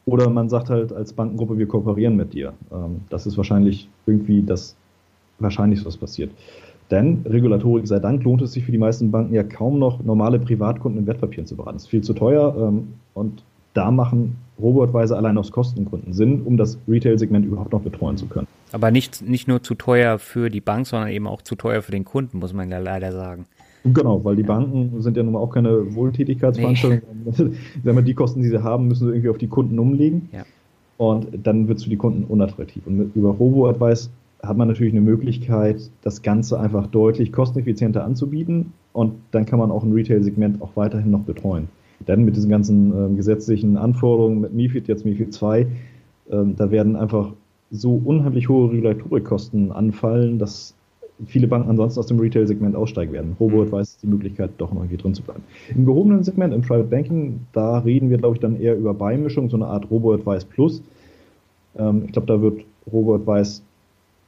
oder 0.05 0.31
man 0.31 0.49
sagt 0.49 0.71
halt 0.71 0.93
als 0.93 1.13
Bankengruppe, 1.13 1.59
wir 1.59 1.67
kooperieren 1.67 2.15
mit 2.17 2.33
dir. 2.33 2.53
Ähm, 2.73 3.01
das 3.11 3.27
ist 3.27 3.37
wahrscheinlich 3.37 3.89
irgendwie 4.07 4.43
das 4.43 4.77
Wahrscheinlichste, 5.41 5.87
was 5.87 5.97
passiert. 5.97 6.31
Denn 6.91 7.23
Regulatorik 7.27 7.89
sei 7.89 7.99
Dank 7.99 8.23
lohnt 8.23 8.43
es 8.43 8.53
sich 8.53 8.65
für 8.65 8.71
die 8.71 8.79
meisten 8.79 9.11
Banken 9.11 9.35
ja 9.35 9.43
kaum 9.43 9.81
noch, 9.81 10.05
normale 10.05 10.39
Privatkunden 10.39 11.01
in 11.01 11.07
Wertpapieren 11.09 11.47
zu 11.47 11.57
beraten. 11.57 11.77
Das 11.77 11.83
ist 11.83 11.89
viel 11.89 12.03
zu 12.03 12.15
teuer 12.15 12.55
ähm, 12.57 12.95
und 13.15 13.43
da 13.77 13.91
machen 13.91 14.37
Robotweise 14.59 15.17
allein 15.17 15.37
aus 15.37 15.53
Kostengründen 15.53 16.13
Sinn, 16.15 16.43
um 16.43 16.57
das 16.57 16.79
Retail-Segment 16.89 17.45
überhaupt 17.45 17.73
noch 17.73 17.83
betreuen 17.83 18.17
zu 18.17 18.27
können. 18.27 18.47
Aber 18.73 18.91
nicht, 18.91 19.23
nicht 19.23 19.49
nur 19.49 19.63
zu 19.63 19.75
teuer 19.75 20.19
für 20.19 20.49
die 20.49 20.61
Bank, 20.61 20.87
sondern 20.87 21.11
eben 21.11 21.27
auch 21.27 21.43
zu 21.43 21.57
teuer 21.57 21.83
für 21.83 21.93
den 21.93 22.05
Kunden, 22.05 22.39
muss 22.39 22.55
man 22.55 22.71
ja 22.71 22.79
leider 22.79 23.13
sagen. 23.13 23.47
Genau, 23.85 24.25
weil 24.25 24.35
die 24.35 24.43
Banken 24.43 25.01
sind 25.01 25.17
ja 25.17 25.23
nun 25.23 25.35
mal 25.35 25.39
auch 25.39 25.53
keine 25.53 25.95
Wohltätigkeitsveranstaltung. 25.95 27.03
Nee. 27.85 28.03
die 28.03 28.15
Kosten, 28.15 28.43
die 28.43 28.49
sie 28.49 28.63
haben, 28.63 28.89
müssen 28.89 29.07
sie 29.07 29.13
irgendwie 29.13 29.29
auf 29.29 29.39
die 29.39 29.47
Kunden 29.47 29.79
umlegen. 29.79 30.29
Ja. 30.33 30.45
Und 30.97 31.29
dann 31.47 31.69
wird 31.69 31.79
es 31.79 31.85
für 31.85 31.91
die 31.91 31.97
Kunden 31.97 32.25
unattraktiv. 32.25 32.83
Und 32.87 33.15
über 33.15 33.31
Robo-Advice 33.31 34.11
hat 34.43 34.57
man 34.57 34.69
natürlich 34.69 34.93
eine 34.93 35.03
Möglichkeit, 35.03 35.91
das 36.03 36.23
Ganze 36.23 36.59
einfach 36.59 36.87
deutlich 36.87 37.33
kosteneffizienter 37.33 38.05
anzubieten. 38.05 38.73
Und 38.93 39.15
dann 39.31 39.45
kann 39.47 39.59
man 39.59 39.71
auch 39.71 39.83
ein 39.83 39.93
Retail-Segment 39.93 40.63
auch 40.63 40.71
weiterhin 40.75 41.11
noch 41.11 41.23
betreuen. 41.23 41.69
Denn 42.07 42.25
mit 42.25 42.37
diesen 42.37 42.51
ganzen 42.51 42.93
ähm, 42.93 43.17
gesetzlichen 43.17 43.77
Anforderungen, 43.77 44.41
mit 44.41 44.53
MIFID, 44.53 44.89
jetzt 44.89 45.05
MIFID 45.05 45.33
2, 45.33 45.67
ähm, 46.31 46.57
da 46.57 46.71
werden 46.71 46.97
einfach 46.97 47.33
so 47.71 48.01
unheimlich 48.05 48.49
hohe 48.49 48.71
Regulatorikkosten 48.71 49.73
anfallen, 49.73 50.39
dass 50.39 50.75
viele 51.25 51.49
Banken 51.49 51.71
ansonsten 51.71 52.01
aus 52.01 52.07
dem 52.07 52.21
Retail-Segment 52.21 52.77
aussteigen 52.77 53.13
werden. 53.13 53.37
Robot 53.41 53.69
mhm. 53.69 53.73
weiß 53.73 53.99
die 53.99 54.07
Möglichkeit, 54.07 54.51
doch 54.59 54.73
noch 54.73 54.83
irgendwie 54.83 54.99
drin 54.99 55.15
zu 55.15 55.23
bleiben. 55.23 55.43
Im 55.75 55.87
gehobenen 55.87 56.23
Segment, 56.23 56.53
im 56.53 56.63
Private 56.63 56.89
Banking, 56.89 57.41
da 57.53 57.79
reden 57.79 58.11
wir, 58.11 58.19
glaube 58.19 58.37
ich, 58.37 58.41
dann 58.41 58.61
eher 58.61 58.77
über 58.77 58.93
Beimischung, 58.93 59.49
so 59.49 59.57
eine 59.57 59.67
Art 59.67 59.91
Robo-Advice 59.91 60.45
Plus. 60.45 60.83
Ähm, 61.77 62.03
ich 62.07 62.13
glaube, 62.13 62.27
da 62.27 62.41
wird 62.41 62.63
Robo-Advice 62.93 63.63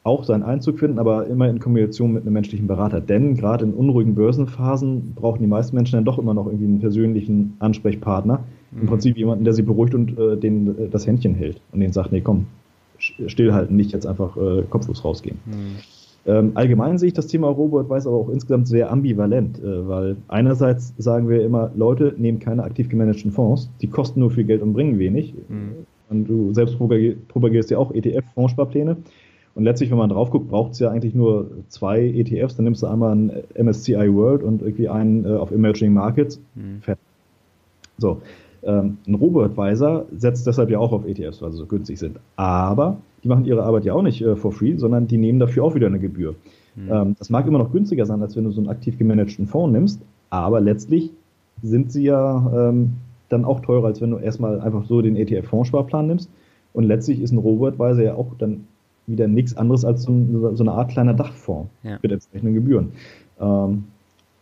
auch 0.08 0.24
seinen 0.24 0.42
Einzug 0.42 0.78
finden, 0.78 0.98
aber 0.98 1.26
immer 1.26 1.48
in 1.48 1.60
Kombination 1.60 2.12
mit 2.12 2.22
einem 2.22 2.32
menschlichen 2.32 2.66
Berater. 2.66 3.00
Denn 3.00 3.34
gerade 3.36 3.64
in 3.64 3.74
unruhigen 3.74 4.14
Börsenphasen 4.14 5.12
brauchen 5.14 5.40
die 5.40 5.46
meisten 5.46 5.76
Menschen 5.76 5.96
dann 5.96 6.04
doch 6.04 6.18
immer 6.18 6.34
noch 6.34 6.46
irgendwie 6.46 6.64
einen 6.64 6.80
persönlichen 6.80 7.54
Ansprechpartner. 7.58 8.40
Mhm. 8.70 8.80
Im 8.80 8.86
Prinzip 8.88 9.16
jemanden, 9.16 9.44
der 9.44 9.52
sie 9.52 9.62
beruhigt 9.62 9.94
und 9.94 10.18
äh, 10.18 10.36
den 10.36 10.78
äh, 10.78 10.88
das 10.88 11.06
Händchen 11.06 11.34
hält 11.34 11.60
und 11.72 11.80
den 11.80 11.92
sagt, 11.92 12.10
nee, 12.12 12.22
komm, 12.22 12.46
stillhalten, 12.98 13.76
nicht 13.76 13.92
jetzt 13.92 14.06
einfach 14.06 14.36
äh, 14.36 14.62
kopflos 14.68 15.04
rausgehen. 15.04 15.38
Mhm. 15.46 15.76
Ähm, 16.26 16.52
allgemein 16.54 16.98
sehe 16.98 17.08
ich 17.08 17.14
das 17.14 17.26
Thema 17.26 17.48
Robo-Advice 17.48 18.06
aber 18.06 18.16
auch 18.16 18.28
insgesamt 18.28 18.68
sehr 18.68 18.90
ambivalent, 18.90 19.62
äh, 19.62 19.88
weil 19.88 20.16
einerseits 20.28 20.92
sagen 20.98 21.28
wir 21.28 21.44
immer, 21.44 21.70
Leute, 21.76 22.14
nehmen 22.18 22.38
keine 22.38 22.64
aktiv 22.64 22.88
gemanagten 22.88 23.30
Fonds, 23.30 23.70
die 23.80 23.86
kosten 23.86 24.20
nur 24.20 24.30
viel 24.30 24.44
Geld 24.44 24.62
und 24.62 24.72
bringen 24.72 24.98
wenig. 24.98 25.34
Mhm. 25.48 25.86
Und 26.10 26.24
du 26.28 26.54
selbst 26.54 26.76
propagierst 26.78 27.70
ja 27.70 27.78
auch 27.78 27.92
ETF-Fondssparpläne. 27.92 28.96
Und 29.58 29.64
letztlich, 29.64 29.90
wenn 29.90 29.98
man 29.98 30.08
drauf 30.08 30.30
guckt, 30.30 30.48
braucht 30.48 30.74
es 30.74 30.78
ja 30.78 30.88
eigentlich 30.88 31.16
nur 31.16 31.50
zwei 31.66 32.00
ETFs. 32.00 32.54
Dann 32.54 32.62
nimmst 32.62 32.84
du 32.84 32.86
einmal 32.86 33.10
einen 33.10 33.32
MSCI 33.56 34.14
World 34.14 34.44
und 34.44 34.62
irgendwie 34.62 34.88
einen 34.88 35.24
äh, 35.24 35.30
auf 35.30 35.50
Emerging 35.50 35.92
Markets. 35.92 36.40
Mhm. 36.54 36.80
So. 37.98 38.22
Ähm, 38.62 38.98
ein 39.08 39.14
Robo-Advisor 39.16 40.06
setzt 40.16 40.46
deshalb 40.46 40.70
ja 40.70 40.78
auch 40.78 40.92
auf 40.92 41.04
ETFs, 41.04 41.42
weil 41.42 41.50
sie 41.50 41.58
so 41.58 41.66
günstig 41.66 41.98
sind. 41.98 42.20
Aber 42.36 42.98
die 43.24 43.28
machen 43.28 43.46
ihre 43.46 43.64
Arbeit 43.64 43.84
ja 43.84 43.94
auch 43.94 44.02
nicht 44.02 44.22
äh, 44.22 44.36
for 44.36 44.52
free, 44.52 44.76
sondern 44.76 45.08
die 45.08 45.18
nehmen 45.18 45.40
dafür 45.40 45.64
auch 45.64 45.74
wieder 45.74 45.88
eine 45.88 45.98
Gebühr. 45.98 46.36
Mhm. 46.76 46.92
Ähm, 46.92 47.16
das 47.18 47.28
mag 47.28 47.44
immer 47.48 47.58
noch 47.58 47.72
günstiger 47.72 48.06
sein, 48.06 48.22
als 48.22 48.36
wenn 48.36 48.44
du 48.44 48.52
so 48.52 48.60
einen 48.60 48.70
aktiv 48.70 48.96
gemanagten 48.96 49.48
Fonds 49.48 49.72
nimmst, 49.72 50.00
aber 50.30 50.60
letztlich 50.60 51.10
sind 51.64 51.90
sie 51.90 52.04
ja 52.04 52.68
ähm, 52.68 52.92
dann 53.28 53.44
auch 53.44 53.58
teurer, 53.58 53.86
als 53.86 54.00
wenn 54.00 54.12
du 54.12 54.18
erstmal 54.18 54.60
einfach 54.60 54.84
so 54.84 55.02
den 55.02 55.16
ETF-Fondssparplan 55.16 56.06
nimmst. 56.06 56.30
Und 56.74 56.84
letztlich 56.84 57.20
ist 57.20 57.32
ein 57.32 57.38
Robo-Advisor 57.38 58.04
ja 58.04 58.14
auch 58.14 58.36
dann 58.38 58.67
wieder 59.08 59.26
nichts 59.26 59.56
anderes 59.56 59.84
als 59.84 60.02
so, 60.02 60.12
ein, 60.12 60.56
so, 60.56 60.62
eine 60.62 60.72
Art 60.72 60.90
kleiner 60.90 61.14
Dachfonds 61.14 61.70
ja. 61.82 61.98
mit 62.02 62.12
entsprechenden 62.12 62.54
Gebühren. 62.54 62.92
Ähm, 63.40 63.84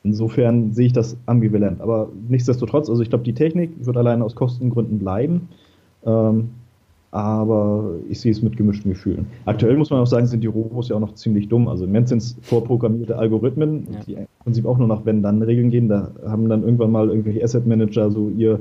insofern 0.03 0.73
sehe 0.73 0.87
ich 0.87 0.93
das 0.93 1.17
ambivalent. 1.27 1.81
Aber 1.81 2.09
nichtsdestotrotz, 2.29 2.91
also 2.91 3.03
ich 3.03 3.09
glaube, 3.09 3.25
die 3.25 3.35
Technik 3.35 3.71
wird 3.79 3.97
alleine 3.97 4.25
aus 4.25 4.35
Kostengründen 4.35 4.99
bleiben. 4.99 5.49
Ähm, 6.05 6.51
aber 7.17 7.95
ich 8.11 8.21
sehe 8.21 8.31
es 8.33 8.43
mit 8.43 8.59
gemischten 8.59 8.91
Gefühlen. 8.91 9.27
Aktuell 9.47 9.77
muss 9.79 9.89
man 9.89 10.01
auch 10.01 10.07
sagen, 10.07 10.27
sind 10.27 10.43
die 10.43 10.49
Robos 10.49 10.91
ja 10.91 10.97
auch 10.97 11.01
noch 11.01 11.14
ziemlich 11.14 11.49
dumm. 11.49 11.67
Also 11.67 11.85
im 11.85 11.91
Moment 11.91 12.09
sind 12.09 12.19
es 12.19 12.37
vorprogrammierte 12.43 13.17
Algorithmen, 13.17 13.87
ja. 13.91 14.01
die 14.07 14.12
im 14.14 14.27
Prinzip 14.43 14.67
auch 14.67 14.77
nur 14.77 14.87
nach 14.87 15.07
Wenn-Dann-Regeln 15.07 15.71
gehen. 15.71 15.89
Da 15.89 16.11
haben 16.27 16.49
dann 16.49 16.62
irgendwann 16.62 16.91
mal 16.91 17.09
irgendwelche 17.09 17.43
Asset 17.43 17.67
Manager 17.67 18.11
so 18.11 18.29
ihr, 18.37 18.61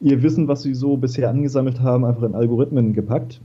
ihr 0.00 0.22
Wissen, 0.22 0.48
was 0.48 0.62
sie 0.62 0.74
so 0.74 0.96
bisher 0.96 1.28
angesammelt 1.28 1.80
haben, 1.80 2.06
einfach 2.06 2.22
in 2.22 2.34
Algorithmen 2.34 2.94
gepackt. 2.94 3.42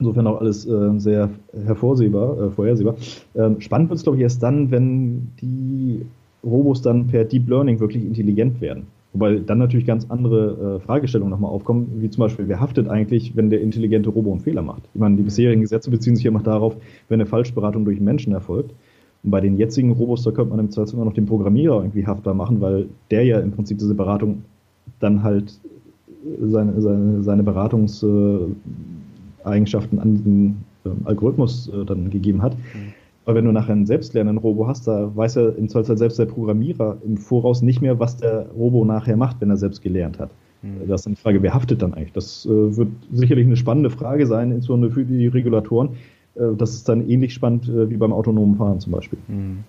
Insofern 0.00 0.26
auch 0.26 0.40
alles 0.40 0.66
äh, 0.66 0.98
sehr 0.98 1.30
hervorsehbar, 1.66 2.40
äh, 2.40 2.50
vorhersehbar. 2.50 2.96
Ähm, 3.34 3.60
spannend 3.60 3.90
wird 3.90 3.98
es, 3.98 4.04
glaube 4.04 4.16
ich, 4.16 4.22
erst 4.22 4.42
dann, 4.42 4.70
wenn 4.70 5.28
die 5.40 6.02
Robos 6.44 6.82
dann 6.82 7.08
per 7.08 7.24
Deep 7.24 7.48
Learning 7.48 7.80
wirklich 7.80 8.04
intelligent 8.04 8.60
werden. 8.60 8.86
Wobei 9.12 9.38
dann 9.38 9.58
natürlich 9.58 9.86
ganz 9.86 10.06
andere 10.10 10.76
äh, 10.76 10.80
Fragestellungen 10.80 11.30
nochmal 11.30 11.50
aufkommen, 11.50 11.88
wie 11.96 12.10
zum 12.10 12.20
Beispiel, 12.20 12.46
wer 12.46 12.60
haftet 12.60 12.88
eigentlich, 12.88 13.34
wenn 13.36 13.50
der 13.50 13.60
intelligente 13.60 14.10
Robo 14.10 14.30
einen 14.30 14.40
Fehler 14.40 14.62
macht? 14.62 14.82
Ich 14.94 15.00
meine, 15.00 15.16
die 15.16 15.22
bisherigen 15.22 15.62
Gesetze 15.62 15.90
beziehen 15.90 16.14
sich 16.14 16.24
ja 16.24 16.30
immer 16.30 16.42
darauf, 16.42 16.76
wenn 17.08 17.20
eine 17.20 17.26
Falschberatung 17.26 17.84
durch 17.84 17.96
einen 17.96 18.04
Menschen 18.04 18.32
erfolgt. 18.32 18.72
Und 19.24 19.30
bei 19.30 19.40
den 19.40 19.56
jetzigen 19.56 19.92
Robos, 19.92 20.22
da 20.22 20.30
könnte 20.30 20.50
man 20.50 20.60
im 20.60 20.70
Zweifel 20.70 20.94
immer 20.94 21.06
noch 21.06 21.14
den 21.14 21.26
Programmierer 21.26 21.80
irgendwie 21.80 22.06
haftbar 22.06 22.34
machen, 22.34 22.60
weil 22.60 22.86
der 23.10 23.24
ja 23.24 23.40
im 23.40 23.50
Prinzip 23.50 23.78
diese 23.78 23.94
Beratung 23.94 24.44
dann 25.00 25.22
halt 25.22 25.58
seine, 26.40 26.80
seine, 26.80 27.22
seine 27.22 27.42
Beratungs- 27.42 28.04
äh, 28.06 28.46
Eigenschaften 29.44 29.98
an 29.98 30.16
diesen 30.16 30.64
äh, 30.84 30.90
Algorithmus 31.04 31.68
äh, 31.68 31.84
dann 31.84 32.10
gegeben 32.10 32.42
hat. 32.42 32.54
Mhm. 32.56 32.94
Aber 33.24 33.34
wenn 33.34 33.44
du 33.44 33.52
nachher 33.52 33.72
einen 33.72 33.84
selbstlernenden 33.84 34.38
Robo 34.38 34.66
hast, 34.66 34.88
da 34.88 35.14
weiß 35.14 35.34
ja 35.34 35.48
im 35.50 35.68
Zweifelsfall 35.68 35.98
selbst 35.98 36.18
der 36.18 36.24
Programmierer 36.24 36.96
im 37.04 37.18
Voraus 37.18 37.60
nicht 37.60 37.82
mehr, 37.82 37.98
was 37.98 38.16
der 38.16 38.46
Robo 38.56 38.86
nachher 38.86 39.18
macht, 39.18 39.40
wenn 39.40 39.50
er 39.50 39.58
selbst 39.58 39.82
gelernt 39.82 40.18
hat. 40.18 40.30
Mhm. 40.62 40.88
Das 40.88 41.02
ist 41.02 41.06
eine 41.08 41.16
Frage, 41.16 41.42
wer 41.42 41.52
haftet 41.52 41.82
dann 41.82 41.94
eigentlich? 41.94 42.12
Das 42.12 42.46
äh, 42.46 42.76
wird 42.76 42.88
sicherlich 43.12 43.46
eine 43.46 43.56
spannende 43.56 43.90
Frage 43.90 44.26
sein, 44.26 44.50
insbesondere 44.50 44.92
für 44.92 45.04
die 45.04 45.26
Regulatoren. 45.26 45.90
Äh, 46.38 46.56
das 46.56 46.74
ist 46.74 46.88
dann 46.88 47.08
ähnlich 47.08 47.34
spannend 47.34 47.68
äh, 47.68 47.90
wie 47.90 47.96
beim 47.96 48.12
autonomen 48.12 48.56
Fahren 48.56 48.80
zum 48.80 48.92
Beispiel. 48.92 49.18
Mhm. 49.28 49.64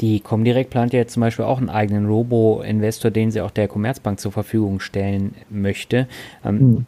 Die 0.00 0.20
Comdirect 0.20 0.70
plant 0.70 0.92
ja 0.92 1.00
jetzt 1.00 1.12
zum 1.12 1.20
Beispiel 1.20 1.44
auch 1.44 1.58
einen 1.58 1.70
eigenen 1.70 2.06
Robo-Investor, 2.06 3.10
den 3.10 3.30
sie 3.30 3.40
auch 3.40 3.50
der 3.50 3.68
Commerzbank 3.68 4.18
zur 4.20 4.32
Verfügung 4.32 4.80
stellen 4.80 5.34
möchte. 5.50 6.08
Ähm, 6.44 6.58
mhm. 6.58 6.86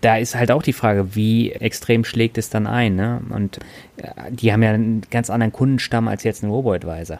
Da 0.00 0.16
ist 0.16 0.34
halt 0.34 0.50
auch 0.50 0.62
die 0.62 0.72
Frage, 0.72 1.14
wie 1.14 1.52
extrem 1.52 2.04
schlägt 2.04 2.38
es 2.38 2.50
dann 2.50 2.66
ein? 2.66 2.96
Ne? 2.96 3.20
Und 3.30 3.58
die 4.30 4.52
haben 4.52 4.62
ja 4.62 4.70
einen 4.70 5.02
ganz 5.10 5.30
anderen 5.30 5.52
Kundenstamm 5.52 6.08
als 6.08 6.22
jetzt 6.24 6.42
ein 6.42 6.50
Robo-Advisor. 6.50 7.18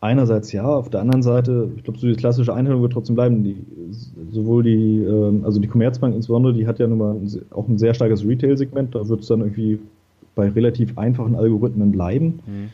Einerseits 0.00 0.52
ja, 0.52 0.64
auf 0.64 0.90
der 0.90 1.00
anderen 1.00 1.22
Seite, 1.22 1.70
ich 1.76 1.82
glaube, 1.82 1.98
so 1.98 2.06
die 2.06 2.14
klassische 2.14 2.54
Einheit 2.54 2.80
wird 2.80 2.92
trotzdem 2.92 3.16
bleiben. 3.16 3.42
Die, 3.42 3.56
sowohl 4.30 4.62
die, 4.62 5.02
ähm, 5.02 5.42
also 5.44 5.58
die 5.58 5.68
Commerzbank 5.68 6.14
insbesondere, 6.14 6.52
die 6.52 6.66
hat 6.66 6.78
ja 6.78 6.86
nun 6.86 6.98
mal 6.98 7.16
auch 7.50 7.66
ein 7.66 7.78
sehr 7.78 7.94
starkes 7.94 8.24
Retail-Segment, 8.24 8.94
da 8.94 9.08
wird 9.08 9.20
es 9.20 9.26
dann 9.26 9.40
irgendwie 9.40 9.80
bei 10.36 10.48
relativ 10.48 10.96
einfachen 10.96 11.34
Algorithmen 11.34 11.90
bleiben. 11.90 12.38
Mhm. 12.46 12.68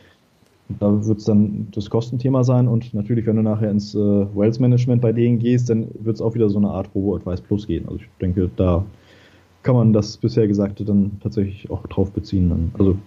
Da 0.79 1.05
wird 1.05 1.17
es 1.17 1.25
dann 1.25 1.67
das 1.71 1.89
Kostenthema 1.89 2.43
sein 2.43 2.67
und 2.67 2.93
natürlich, 2.93 3.25
wenn 3.25 3.35
du 3.35 3.41
nachher 3.41 3.71
ins 3.71 3.95
äh, 3.95 3.97
Wealth 3.97 4.59
Management 4.59 5.01
bei 5.01 5.11
denen 5.11 5.39
gehst, 5.39 5.69
dann 5.69 5.87
wird 5.99 6.15
es 6.15 6.21
auch 6.21 6.35
wieder 6.35 6.49
so 6.49 6.57
eine 6.57 6.69
Art 6.69 6.89
Robo-Advice 6.93 7.41
Plus 7.41 7.67
gehen. 7.67 7.85
Also 7.85 7.97
ich 7.97 8.07
denke, 8.21 8.49
da 8.55 8.85
kann 9.63 9.75
man 9.75 9.93
das 9.93 10.17
bisher 10.17 10.47
Gesagte 10.47 10.85
dann 10.85 11.19
tatsächlich 11.21 11.69
auch 11.69 11.85
drauf 11.87 12.11
beziehen. 12.11 12.49
Dann. 12.49 12.71
Also 12.77 12.97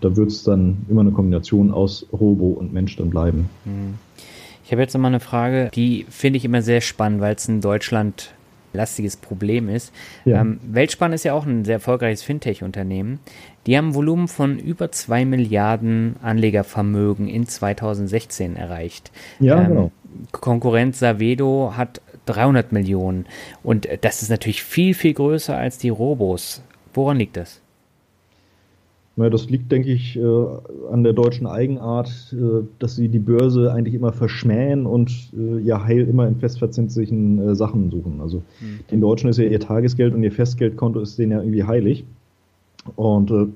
da 0.00 0.14
wird 0.16 0.28
es 0.28 0.44
dann 0.44 0.78
immer 0.88 1.02
eine 1.02 1.12
Kombination 1.12 1.70
aus 1.70 2.06
Robo 2.12 2.48
und 2.48 2.72
Mensch 2.72 2.96
dann 2.96 3.10
bleiben. 3.10 3.48
Mhm. 3.64 3.94
Ich 4.64 4.70
habe 4.70 4.82
jetzt 4.82 4.94
nochmal 4.94 5.10
eine 5.10 5.20
Frage, 5.20 5.70
die 5.74 6.06
finde 6.08 6.36
ich 6.36 6.44
immer 6.44 6.62
sehr 6.62 6.80
spannend, 6.80 7.20
weil 7.20 7.34
es 7.34 7.48
in 7.48 7.60
Deutschland 7.60 8.32
lastiges 8.72 9.16
Problem 9.16 9.68
ist. 9.68 9.92
Ja. 10.24 10.40
Ähm, 10.40 10.58
Weltspann 10.62 11.12
ist 11.12 11.24
ja 11.24 11.34
auch 11.34 11.46
ein 11.46 11.64
sehr 11.64 11.74
erfolgreiches 11.74 12.22
Fintech-Unternehmen. 12.22 13.20
Die 13.66 13.76
haben 13.76 13.88
ein 13.88 13.94
Volumen 13.94 14.28
von 14.28 14.58
über 14.58 14.90
2 14.90 15.24
Milliarden 15.24 16.16
Anlegervermögen 16.22 17.28
in 17.28 17.46
2016 17.46 18.56
erreicht. 18.56 19.12
Ja, 19.38 19.62
ähm, 19.62 19.68
genau. 19.68 19.92
Konkurrent 20.32 20.96
Savedo 20.96 21.74
hat 21.76 22.00
300 22.26 22.72
Millionen. 22.72 23.26
Und 23.62 23.88
das 24.00 24.22
ist 24.22 24.30
natürlich 24.30 24.62
viel, 24.62 24.94
viel 24.94 25.14
größer 25.14 25.56
als 25.56 25.78
die 25.78 25.88
Robos. 25.90 26.62
Woran 26.94 27.18
liegt 27.18 27.36
das? 27.36 27.60
Ja, 29.16 29.28
das 29.28 29.50
liegt, 29.50 29.70
denke 29.70 29.90
ich, 29.90 30.16
äh, 30.16 30.22
an 30.90 31.04
der 31.04 31.12
deutschen 31.12 31.46
Eigenart, 31.46 32.08
äh, 32.32 32.64
dass 32.78 32.96
sie 32.96 33.08
die 33.08 33.18
Börse 33.18 33.70
eigentlich 33.70 33.94
immer 33.94 34.12
verschmähen 34.12 34.86
und 34.86 35.10
äh, 35.36 35.60
ihr 35.60 35.84
Heil 35.84 36.08
immer 36.08 36.26
in 36.26 36.36
festverzinslichen 36.36 37.54
Sachen 37.54 37.90
suchen. 37.90 38.20
Also 38.22 38.38
mhm. 38.60 38.80
den 38.90 39.00
Deutschen 39.02 39.28
ist 39.28 39.36
ja 39.36 39.44
ihr 39.44 39.60
Tagesgeld 39.60 40.14
und 40.14 40.22
ihr 40.22 40.32
Festgeldkonto 40.32 41.00
ist 41.00 41.18
denen 41.18 41.32
ja 41.32 41.40
irgendwie 41.40 41.64
heilig. 41.64 42.04
Und 42.96 43.30
äh, 43.30 43.46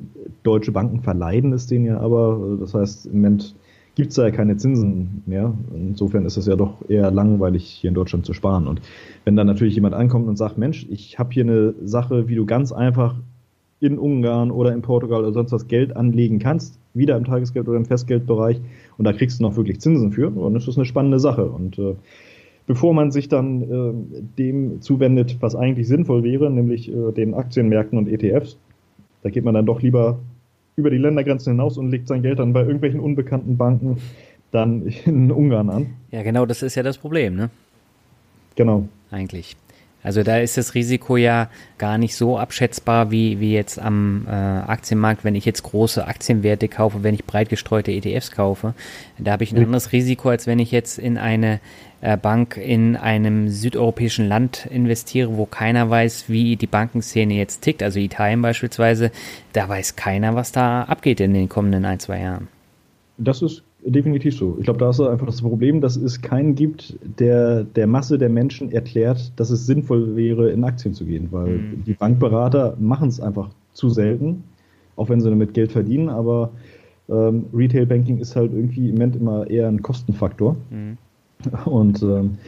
deutsche 0.43 0.73
Banken 0.73 1.01
verleiden 1.03 1.53
es 1.53 1.67
denen 1.67 1.87
ja 1.87 1.99
aber. 1.99 2.57
Das 2.61 2.75
heißt, 2.75 3.07
im 3.07 3.15
Moment 3.15 3.55
gibt 3.97 4.11
es 4.11 4.17
da 4.17 4.25
ja 4.25 4.31
keine 4.31 4.57
Zinsen 4.57 5.23
mehr. 5.27 5.53
Insofern 5.75 6.25
ist 6.27 6.37
es 6.37 6.47
ja 6.47 6.55
doch 6.55 6.89
eher 6.89 7.11
langweilig, 7.11 7.65
hier 7.65 7.89
in 7.89 7.95
Deutschland 7.95 8.27
zu 8.27 8.35
sparen. 8.35 8.67
Und 8.67 8.81
wenn 9.25 9.37
dann 9.37 9.47
natürlich 9.47 9.75
jemand 9.75 9.95
ankommt 9.95 10.29
und 10.29 10.37
sagt, 10.37 10.59
Mensch, 10.59 10.87
ich 10.91 11.19
habe 11.19 11.33
hier 11.33 11.45
eine 11.45 11.75
Sache, 11.83 12.29
wie 12.29 12.35
du 12.35 12.47
ganz 12.47 12.73
einfach 12.73 13.17
in 13.81 13.99
Ungarn 13.99 14.51
oder 14.51 14.73
in 14.73 14.83
Portugal 14.83 15.21
oder 15.21 15.33
sonst 15.33 15.53
was 15.53 15.69
Geld 15.69 15.97
anlegen 15.97 16.39
kannst, 16.39 16.79
wieder 16.95 17.17
im 17.17 17.25
Tagesgeld 17.25 17.69
oder 17.69 17.77
im 17.77 17.85
Festgeldbereich 17.85 18.61
und 18.97 19.05
da 19.05 19.13
kriegst 19.13 19.39
du 19.39 19.43
noch 19.43 19.57
wirklich 19.57 19.81
Zinsen 19.81 20.13
für, 20.13 20.31
das 20.53 20.67
ist 20.67 20.77
eine 20.77 20.87
spannende 20.87 21.21
Sache. 21.21 21.45
Und 21.45 21.79
äh, 21.79 21.95
bevor 22.67 22.95
man 22.95 23.11
sich 23.11 23.29
dann 23.29 23.63
äh, 23.63 23.93
dem 24.39 24.81
zuwendet, 24.81 25.37
was 25.41 25.55
eigentlich 25.55 25.89
sinnvoll 25.89 26.23
wäre, 26.23 26.51
nämlich 26.51 26.91
äh, 26.91 27.13
den 27.13 27.35
Aktienmärkten 27.35 27.99
und 27.99 28.09
ETFs, 28.09 28.57
da 29.27 29.31
geht 29.31 29.43
man 29.43 29.55
dann 29.55 29.67
doch 29.67 29.83
lieber 29.83 30.21
über 30.77 30.89
die 30.89 30.99
Ländergrenzen 30.99 31.55
hinaus 31.55 31.79
und 31.79 31.91
legt 31.91 32.07
sein 32.07 32.23
Geld 32.23 32.39
dann 32.39 32.53
bei 32.53 32.61
irgendwelchen 32.61 33.01
unbekannten 33.01 33.57
Banken 33.57 33.99
dann 34.53 34.87
in 35.05 35.33
Ungarn 35.33 35.69
an. 35.69 35.87
Ja, 36.13 36.23
genau, 36.23 36.47
das 36.47 36.63
ist 36.63 36.77
ja 36.77 36.85
das 36.85 36.97
Problem, 36.97 37.35
ne? 37.35 37.51
Genau. 38.55 38.87
Eigentlich. 39.11 39.57
Also 40.05 40.23
da 40.23 40.39
ist 40.39 40.57
das 40.57 40.75
Risiko 40.75 41.17
ja 41.17 41.51
gar 41.79 41.99
nicht 41.99 42.15
so 42.15 42.39
abschätzbar 42.39 43.11
wie, 43.11 43.41
wie 43.41 43.53
jetzt 43.53 43.81
am 43.81 44.25
äh, 44.29 44.31
Aktienmarkt, 44.31 45.25
wenn 45.25 45.35
ich 45.35 45.45
jetzt 45.45 45.65
große 45.65 46.07
Aktienwerte 46.07 46.69
kaufe, 46.69 47.03
wenn 47.03 47.13
ich 47.13 47.25
breit 47.25 47.49
gestreute 47.49 47.91
ETFs 47.91 48.31
kaufe. 48.31 48.75
Da 49.19 49.33
habe 49.33 49.43
ich 49.43 49.51
ein 49.51 49.65
anderes 49.65 49.91
Risiko, 49.91 50.29
als 50.29 50.47
wenn 50.47 50.61
ich 50.61 50.71
jetzt 50.71 51.01
in 51.01 51.19
eine 51.19 51.59
Bank 52.23 52.57
in 52.57 52.97
einem 52.97 53.49
südeuropäischen 53.49 54.29
Land 54.29 54.67
investiere, 54.67 55.37
wo 55.37 55.47
keiner 55.47 55.89
weiß, 55.89 56.29
wie 56.29 56.57
die 56.57 56.67
Bankenszene 56.67 57.35
jetzt 57.35 57.63
tickt. 57.63 57.83
Also 57.83 57.99
Italien 57.99 58.43
beispielsweise, 58.43 59.11
da 59.53 59.69
weiß 59.69 59.97
keiner, 59.97 60.35
was 60.35 60.53
da 60.53 60.83
abgeht 60.83 61.21
in 61.21 61.35
den 61.35 61.49
kommenden 61.49 61.85
ein, 61.85 61.99
zwei 61.99 62.21
Jahren. 62.21 62.49
Das 63.19 63.41
ist 63.41 63.63
definitiv 63.85 64.37
so. 64.37 64.57
Ich 64.59 64.65
glaube, 64.65 64.79
da 64.79 64.91
ist 64.91 65.01
einfach 65.01 65.27
das 65.27 65.41
Problem, 65.41 65.81
dass 65.81 65.97
es 65.97 66.21
keinen 66.21 66.55
gibt, 66.55 66.99
der 67.19 67.65
der 67.65 67.87
Masse 67.87 68.19
der 68.19 68.29
Menschen 68.29 68.73
erklärt, 68.73 69.33
dass 69.37 69.51
es 69.51 69.67
sinnvoll 69.67 70.17
wäre, 70.17 70.51
in 70.51 70.65
Aktien 70.65 70.93
zu 70.93 71.05
gehen, 71.05 71.29
weil 71.31 71.59
mhm. 71.59 71.85
die 71.85 71.95
Bankberater 71.95 72.77
machen 72.79 73.09
es 73.09 73.21
einfach 73.21 73.51
zu 73.73 73.89
selten, 73.89 74.45
auch 74.97 75.09
wenn 75.09 75.21
sie 75.21 75.31
damit 75.31 75.55
Geld 75.55 75.73
verdienen, 75.73 76.09
aber 76.09 76.51
ähm, 77.09 77.47
Retail 77.55 77.87
Banking 77.87 78.19
ist 78.19 78.35
halt 78.35 78.53
irgendwie 78.53 78.89
im 78.89 78.95
Moment 78.95 79.17
immer 79.17 79.49
eher 79.49 79.69
ein 79.69 79.83
Kostenfaktor. 79.83 80.57
Mhm. 80.71 80.99
Und 81.65 82.03
ähm, 82.03 82.39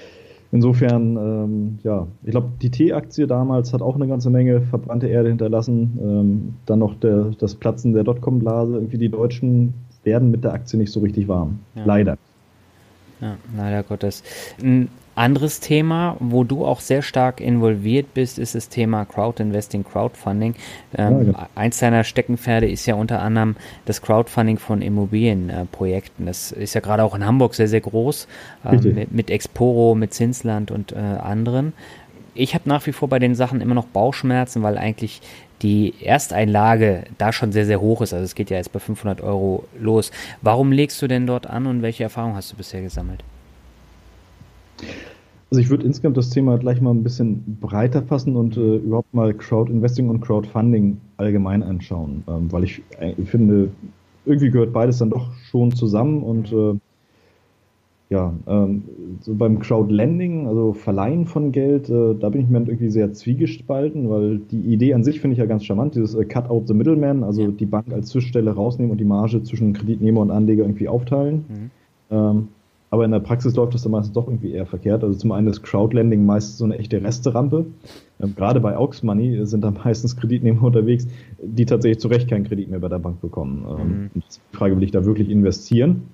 insofern, 0.52 1.16
ähm, 1.16 1.78
ja, 1.82 2.06
ich 2.24 2.30
glaube, 2.30 2.48
die 2.60 2.70
T-Aktie 2.70 3.26
damals 3.26 3.72
hat 3.72 3.82
auch 3.82 3.96
eine 3.96 4.06
ganze 4.06 4.30
Menge 4.30 4.62
verbrannte 4.62 5.08
Erde 5.08 5.28
hinterlassen. 5.28 5.98
Ähm, 6.00 6.54
dann 6.66 6.78
noch 6.78 6.94
der, 6.94 7.32
das 7.38 7.54
Platzen 7.54 7.92
der 7.92 8.04
Dotcom-Blase. 8.04 8.74
Irgendwie 8.74 8.98
die 8.98 9.08
Deutschen 9.08 9.74
werden 10.04 10.30
mit 10.30 10.44
der 10.44 10.52
Aktie 10.52 10.78
nicht 10.78 10.92
so 10.92 11.00
richtig 11.00 11.28
warm. 11.28 11.60
Ja. 11.74 11.84
Leider. 11.84 12.18
Ja, 13.20 13.36
leider 13.56 13.82
Gottes. 13.82 14.22
Anderes 15.18 15.58
Thema, 15.58 16.16
wo 16.20 16.44
du 16.44 16.64
auch 16.64 16.78
sehr 16.78 17.02
stark 17.02 17.40
involviert 17.40 18.14
bist, 18.14 18.38
ist 18.38 18.54
das 18.54 18.68
Thema 18.68 19.04
Crowdinvesting, 19.04 19.82
Crowdfunding. 19.82 20.54
Ähm, 20.96 21.12
ja, 21.12 21.18
genau. 21.18 21.46
Eins 21.56 21.78
deiner 21.78 22.04
Steckenpferde 22.04 22.70
ist 22.70 22.86
ja 22.86 22.94
unter 22.94 23.20
anderem 23.20 23.56
das 23.84 24.00
Crowdfunding 24.00 24.58
von 24.58 24.80
Immobilienprojekten. 24.80 26.26
Äh, 26.26 26.30
das 26.30 26.52
ist 26.52 26.74
ja 26.74 26.80
gerade 26.80 27.02
auch 27.02 27.16
in 27.16 27.26
Hamburg 27.26 27.54
sehr, 27.54 27.66
sehr 27.66 27.80
groß, 27.80 28.28
ähm, 28.64 28.94
mit, 28.94 29.12
mit, 29.12 29.30
Exporo, 29.30 29.96
mit 29.96 30.14
Zinsland 30.14 30.70
und 30.70 30.92
äh, 30.92 30.96
anderen. 30.96 31.72
Ich 32.34 32.54
habe 32.54 32.68
nach 32.68 32.86
wie 32.86 32.92
vor 32.92 33.08
bei 33.08 33.18
den 33.18 33.34
Sachen 33.34 33.60
immer 33.60 33.74
noch 33.74 33.86
Bauchschmerzen, 33.86 34.62
weil 34.62 34.78
eigentlich 34.78 35.20
die 35.62 35.94
Ersteinlage 36.00 37.02
da 37.18 37.32
schon 37.32 37.50
sehr, 37.50 37.66
sehr 37.66 37.80
hoch 37.80 38.02
ist. 38.02 38.12
Also 38.12 38.24
es 38.24 38.36
geht 38.36 38.50
ja 38.50 38.56
jetzt 38.56 38.72
bei 38.72 38.78
500 38.78 39.20
Euro 39.20 39.64
los. 39.80 40.12
Warum 40.42 40.70
legst 40.70 41.02
du 41.02 41.08
denn 41.08 41.26
dort 41.26 41.48
an 41.48 41.66
und 41.66 41.82
welche 41.82 42.04
Erfahrungen 42.04 42.36
hast 42.36 42.52
du 42.52 42.56
bisher 42.56 42.82
gesammelt? 42.82 43.24
Also 45.50 45.62
ich 45.62 45.70
würde 45.70 45.86
insgesamt 45.86 46.16
das 46.16 46.30
Thema 46.30 46.58
gleich 46.58 46.80
mal 46.80 46.90
ein 46.90 47.02
bisschen 47.02 47.58
breiter 47.60 48.02
fassen 48.02 48.36
und 48.36 48.56
äh, 48.56 48.76
überhaupt 48.76 49.14
mal 49.14 49.32
Crowdinvesting 49.32 50.10
und 50.10 50.20
Crowdfunding 50.20 50.98
allgemein 51.16 51.62
anschauen, 51.62 52.22
ähm, 52.28 52.52
weil 52.52 52.64
ich 52.64 52.82
äh, 52.98 53.14
finde, 53.24 53.70
irgendwie 54.26 54.50
gehört 54.50 54.74
beides 54.74 54.98
dann 54.98 55.08
doch 55.10 55.32
schon 55.50 55.74
zusammen 55.74 56.22
und 56.22 56.52
äh, 56.52 56.74
ja, 58.10 58.32
ähm, 58.46 58.84
so 59.20 59.34
beim 59.34 59.58
Crowdlending, 59.58 60.46
also 60.46 60.72
Verleihen 60.72 61.26
von 61.26 61.52
Geld, 61.52 61.90
äh, 61.90 62.14
da 62.14 62.30
bin 62.30 62.42
ich 62.42 62.48
mir 62.48 62.58
irgendwie 62.58 62.90
sehr 62.90 63.12
zwiegespalten, 63.12 64.08
weil 64.08 64.38
die 64.38 64.60
Idee 64.60 64.94
an 64.94 65.04
sich 65.04 65.20
finde 65.20 65.32
ich 65.32 65.38
ja 65.38 65.46
ganz 65.46 65.64
charmant, 65.64 65.94
dieses 65.94 66.14
äh, 66.14 66.24
Cut 66.24 66.48
out 66.48 66.68
the 66.68 66.74
middleman, 66.74 67.22
also 67.22 67.42
ja. 67.42 67.48
die 67.48 67.66
Bank 67.66 67.92
als 67.92 68.08
Zwischenstelle 68.08 68.50
rausnehmen 68.50 68.92
und 68.92 68.98
die 68.98 69.04
Marge 69.04 69.42
zwischen 69.42 69.74
Kreditnehmer 69.74 70.20
und 70.20 70.30
Anleger 70.30 70.62
irgendwie 70.62 70.88
aufteilen. 70.88 71.44
Mhm. 71.48 71.70
Ähm, 72.10 72.48
aber 72.90 73.04
in 73.04 73.10
der 73.10 73.20
Praxis 73.20 73.54
läuft 73.54 73.74
das 73.74 73.82
dann 73.82 73.92
meistens 73.92 74.14
doch 74.14 74.26
irgendwie 74.26 74.52
eher 74.52 74.66
verkehrt. 74.66 75.04
Also 75.04 75.18
zum 75.18 75.32
einen 75.32 75.48
ist 75.48 75.62
Crowdlending 75.62 76.24
meistens 76.24 76.58
so 76.58 76.64
eine 76.64 76.78
echte 76.78 77.02
Resterampe. 77.02 77.66
Ähm, 78.20 78.34
gerade 78.34 78.60
bei 78.60 78.76
Aux 78.76 79.02
Money 79.02 79.44
sind 79.46 79.62
da 79.62 79.70
meistens 79.84 80.16
Kreditnehmer 80.16 80.62
unterwegs, 80.62 81.06
die 81.42 81.66
tatsächlich 81.66 82.00
zu 82.00 82.08
Recht 82.08 82.28
keinen 82.28 82.44
Kredit 82.44 82.70
mehr 82.70 82.80
bei 82.80 82.88
der 82.88 82.98
Bank 82.98 83.20
bekommen. 83.20 83.66
Ähm, 83.68 83.88
mhm. 83.88 84.10
die 84.14 84.56
Frage, 84.56 84.76
will 84.76 84.82
ich 84.82 84.90
da 84.90 85.04
wirklich 85.04 85.28
investieren? 85.28 86.08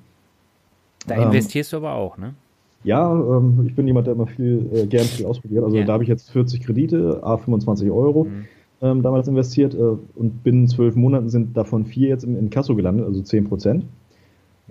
Da 1.06 1.16
ähm, 1.16 1.24
investierst 1.24 1.72
du 1.72 1.76
aber 1.76 1.94
auch, 1.94 2.18
ne? 2.18 2.34
Ja, 2.82 3.10
ähm, 3.12 3.64
ich 3.66 3.74
bin 3.74 3.86
jemand, 3.86 4.06
der 4.06 4.14
immer 4.14 4.26
viel, 4.26 4.68
äh, 4.74 4.86
gern 4.86 5.04
viel 5.04 5.26
ausprobiert. 5.26 5.64
Also 5.64 5.76
ja. 5.76 5.84
da 5.84 5.94
habe 5.94 6.02
ich 6.02 6.08
jetzt 6.08 6.30
40 6.30 6.60
Kredite, 6.60 7.20
a 7.22 7.38
25 7.38 7.90
Euro 7.90 8.24
mhm. 8.24 8.44
ähm, 8.82 9.02
damals 9.02 9.28
investiert 9.28 9.74
äh, 9.74 9.78
und 9.78 10.42
binnen 10.42 10.68
zwölf 10.68 10.94
Monaten 10.94 11.30
sind 11.30 11.56
davon 11.56 11.86
vier 11.86 12.08
jetzt 12.08 12.24
im 12.24 12.36
Inkasso 12.36 12.74
gelandet, 12.74 13.06
also 13.06 13.22
10 13.22 13.44
Prozent. 13.44 13.84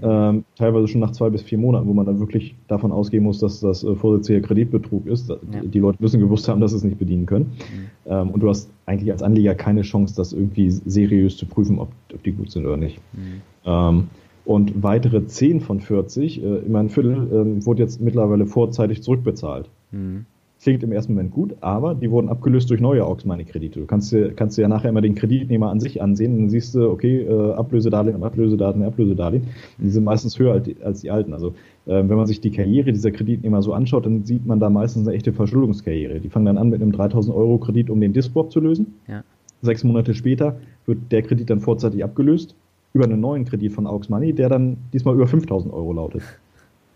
Ähm, 0.01 0.43
teilweise 0.55 0.87
schon 0.87 1.01
nach 1.01 1.11
zwei 1.11 1.29
bis 1.29 1.43
vier 1.43 1.57
Monaten, 1.57 1.87
wo 1.87 1.93
man 1.93 2.05
dann 2.05 2.19
wirklich 2.19 2.55
davon 2.67 2.91
ausgehen 2.91 3.23
muss, 3.23 3.39
dass 3.39 3.59
das 3.59 3.83
äh, 3.83 3.95
vorsätzlicher 3.95 4.41
Kreditbetrug 4.41 5.05
ist. 5.05 5.29
Ja. 5.29 5.37
Die 5.63 5.79
Leute 5.79 6.01
müssen 6.01 6.19
gewusst 6.19 6.47
haben, 6.47 6.61
dass 6.61 6.71
sie 6.71 6.77
es 6.77 6.83
nicht 6.83 6.97
bedienen 6.97 7.25
können. 7.25 7.45
Mhm. 7.45 8.11
Ähm, 8.11 8.29
und 8.31 8.41
du 8.41 8.49
hast 8.49 8.71
eigentlich 8.85 9.11
als 9.11 9.21
Anleger 9.21 9.53
keine 9.53 9.83
Chance, 9.83 10.15
das 10.15 10.33
irgendwie 10.33 10.71
seriös 10.71 11.37
zu 11.37 11.45
prüfen, 11.45 11.77
ob, 11.77 11.89
ob 12.13 12.23
die 12.23 12.31
gut 12.31 12.51
sind 12.51 12.65
oder 12.65 12.77
nicht. 12.77 12.99
Mhm. 13.13 13.41
Ähm, 13.65 14.07
und 14.45 14.83
weitere 14.83 15.25
10 15.25 15.61
von 15.61 15.79
40, 15.79 16.43
äh, 16.43 16.57
immer 16.65 16.79
ein 16.79 16.89
Viertel, 16.89 17.13
äh, 17.31 17.65
wurde 17.65 17.83
jetzt 17.83 18.01
mittlerweile 18.01 18.45
vorzeitig 18.45 19.03
zurückbezahlt. 19.03 19.69
Mhm 19.91 20.25
klingt 20.63 20.81
im 20.81 20.91
ersten 20.91 21.13
Moment 21.13 21.31
gut, 21.31 21.55
aber 21.61 21.93
die 21.93 22.09
wurden 22.09 22.29
abgelöst 22.29 22.69
durch 22.69 22.81
neue 22.81 23.05
Aux 23.05 23.23
Money 23.25 23.43
Kredite. 23.43 23.81
Du 23.81 23.85
kannst 23.85 24.11
dir, 24.11 24.33
kannst 24.33 24.57
dir 24.57 24.63
ja 24.63 24.67
nachher 24.67 24.89
immer 24.89 25.01
den 25.01 25.13
Kreditnehmer 25.13 25.69
an 25.69 25.79
sich 25.79 26.01
ansehen 26.01 26.33
und 26.33 26.39
dann 26.39 26.49
siehst 26.49 26.73
du, 26.73 26.89
okay, 26.89 27.21
äh, 27.21 27.53
Ablösedarlehen, 27.53 28.23
Ablösedarlehen, 28.23 28.83
Ablösedarlehen. 28.83 29.43
Die 29.77 29.89
sind 29.89 30.03
meistens 30.03 30.39
höher 30.39 30.53
als 30.53 30.63
die, 30.63 30.77
als 30.81 31.01
die 31.01 31.11
alten. 31.11 31.33
Also 31.33 31.49
äh, 31.85 32.03
wenn 32.07 32.15
man 32.15 32.25
sich 32.25 32.41
die 32.41 32.51
Karriere 32.51 32.91
dieser 32.93 33.11
Kreditnehmer 33.11 33.61
so 33.61 33.73
anschaut, 33.73 34.05
dann 34.05 34.25
sieht 34.25 34.45
man 34.45 34.59
da 34.59 34.69
meistens 34.69 35.07
eine 35.07 35.15
echte 35.15 35.33
Verschuldungskarriere. 35.33 36.19
Die 36.19 36.29
fangen 36.29 36.45
dann 36.45 36.57
an 36.57 36.69
mit 36.69 36.81
einem 36.81 36.93
3000 36.93 37.35
Euro 37.35 37.57
Kredit, 37.57 37.89
um 37.89 37.99
den 37.99 38.13
Dispo 38.13 38.43
zu 38.45 38.59
lösen. 38.59 38.95
Ja. 39.07 39.23
Sechs 39.61 39.83
Monate 39.83 40.13
später 40.13 40.57
wird 40.85 40.99
der 41.11 41.21
Kredit 41.21 41.49
dann 41.49 41.59
vorzeitig 41.59 42.03
abgelöst 42.03 42.55
über 42.93 43.05
einen 43.05 43.19
neuen 43.19 43.45
Kredit 43.45 43.73
von 43.73 43.87
Aux 43.87 44.07
Money, 44.09 44.33
der 44.33 44.49
dann 44.49 44.77
diesmal 44.93 45.15
über 45.15 45.27
5000 45.27 45.73
Euro 45.73 45.93
lautet. 45.93 46.21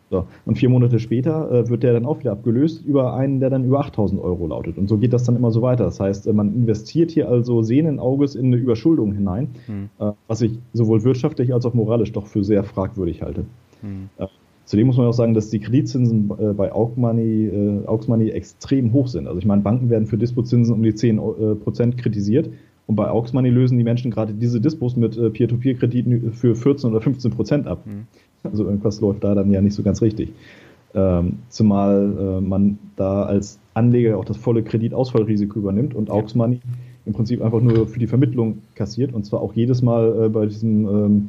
So. 0.09 0.25
Und 0.45 0.57
vier 0.57 0.69
Monate 0.69 0.99
später 0.99 1.51
äh, 1.51 1.69
wird 1.69 1.83
der 1.83 1.93
dann 1.93 2.05
auch 2.05 2.19
wieder 2.19 2.31
abgelöst 2.31 2.85
über 2.85 3.13
einen, 3.13 3.39
der 3.39 3.49
dann 3.49 3.65
über 3.65 3.79
8000 3.81 4.21
Euro 4.21 4.47
lautet. 4.47 4.77
Und 4.77 4.87
so 4.87 4.97
geht 4.97 5.11
das 5.11 5.25
dann 5.25 5.35
immer 5.35 5.51
so 5.51 5.61
weiter. 5.61 5.83
Das 5.83 5.99
heißt, 5.99 6.27
äh, 6.27 6.33
man 6.33 6.53
investiert 6.53 7.11
hier 7.11 7.27
also 7.27 7.61
sehenden 7.61 7.99
Auges 7.99 8.35
in 8.35 8.47
eine 8.47 8.55
Überschuldung 8.55 9.11
hinein, 9.11 9.49
hm. 9.65 9.89
äh, 9.99 10.11
was 10.27 10.41
ich 10.41 10.57
sowohl 10.73 11.03
wirtschaftlich 11.03 11.53
als 11.53 11.65
auch 11.65 11.73
moralisch 11.73 12.13
doch 12.13 12.27
für 12.27 12.43
sehr 12.43 12.63
fragwürdig 12.63 13.21
halte. 13.21 13.45
Hm. 13.81 14.09
Äh, 14.17 14.27
zudem 14.63 14.87
muss 14.87 14.97
man 14.97 15.07
auch 15.07 15.13
sagen, 15.13 15.33
dass 15.33 15.49
die 15.49 15.59
Kreditzinsen 15.59 16.31
äh, 16.39 16.53
bei 16.53 16.71
Augmoney, 16.71 17.47
äh, 17.47 17.85
Augsmoney 17.85 18.29
extrem 18.29 18.93
hoch 18.93 19.07
sind. 19.07 19.27
Also 19.27 19.39
ich 19.39 19.45
meine, 19.45 19.61
Banken 19.61 19.89
werden 19.89 20.07
für 20.07 20.17
Dispozinsen 20.17 20.73
um 20.73 20.83
die 20.83 20.93
10% 20.93 21.97
kritisiert. 21.97 22.49
Und 22.85 22.95
bei 22.95 23.09
Augsmoney 23.09 23.49
lösen 23.49 23.77
die 23.77 23.83
Menschen 23.83 24.11
gerade 24.11 24.33
diese 24.33 24.61
Dispos 24.61 24.95
mit 24.95 25.19
Peer-to-Peer-Krediten 25.33 26.31
für 26.31 26.55
14 26.55 26.89
oder 26.89 27.01
15 27.01 27.31
Prozent 27.31 27.67
ab. 27.67 27.81
Hm. 27.83 28.07
Also 28.51 28.65
irgendwas 28.65 29.01
läuft 29.01 29.23
da 29.23 29.35
dann 29.35 29.51
ja 29.51 29.61
nicht 29.61 29.73
so 29.73 29.83
ganz 29.83 30.01
richtig. 30.01 30.33
Ähm, 30.95 31.39
zumal 31.49 32.13
äh, 32.17 32.41
man 32.41 32.79
da 32.95 33.23
als 33.23 33.59
Anleger 33.73 34.17
auch 34.17 34.25
das 34.25 34.37
volle 34.37 34.63
Kreditausfallrisiko 34.63 35.59
übernimmt 35.59 35.93
und 35.93 36.09
Aux 36.09 36.33
Money 36.33 36.59
im 37.05 37.13
Prinzip 37.13 37.41
einfach 37.41 37.61
nur 37.61 37.87
für 37.87 37.99
die 37.99 38.07
Vermittlung 38.07 38.59
kassiert 38.75 39.13
und 39.13 39.25
zwar 39.25 39.41
auch 39.41 39.53
jedes 39.53 39.81
Mal 39.81 40.25
äh, 40.25 40.29
bei 40.29 40.45
diesem 40.45 40.87
ähm, 40.87 41.27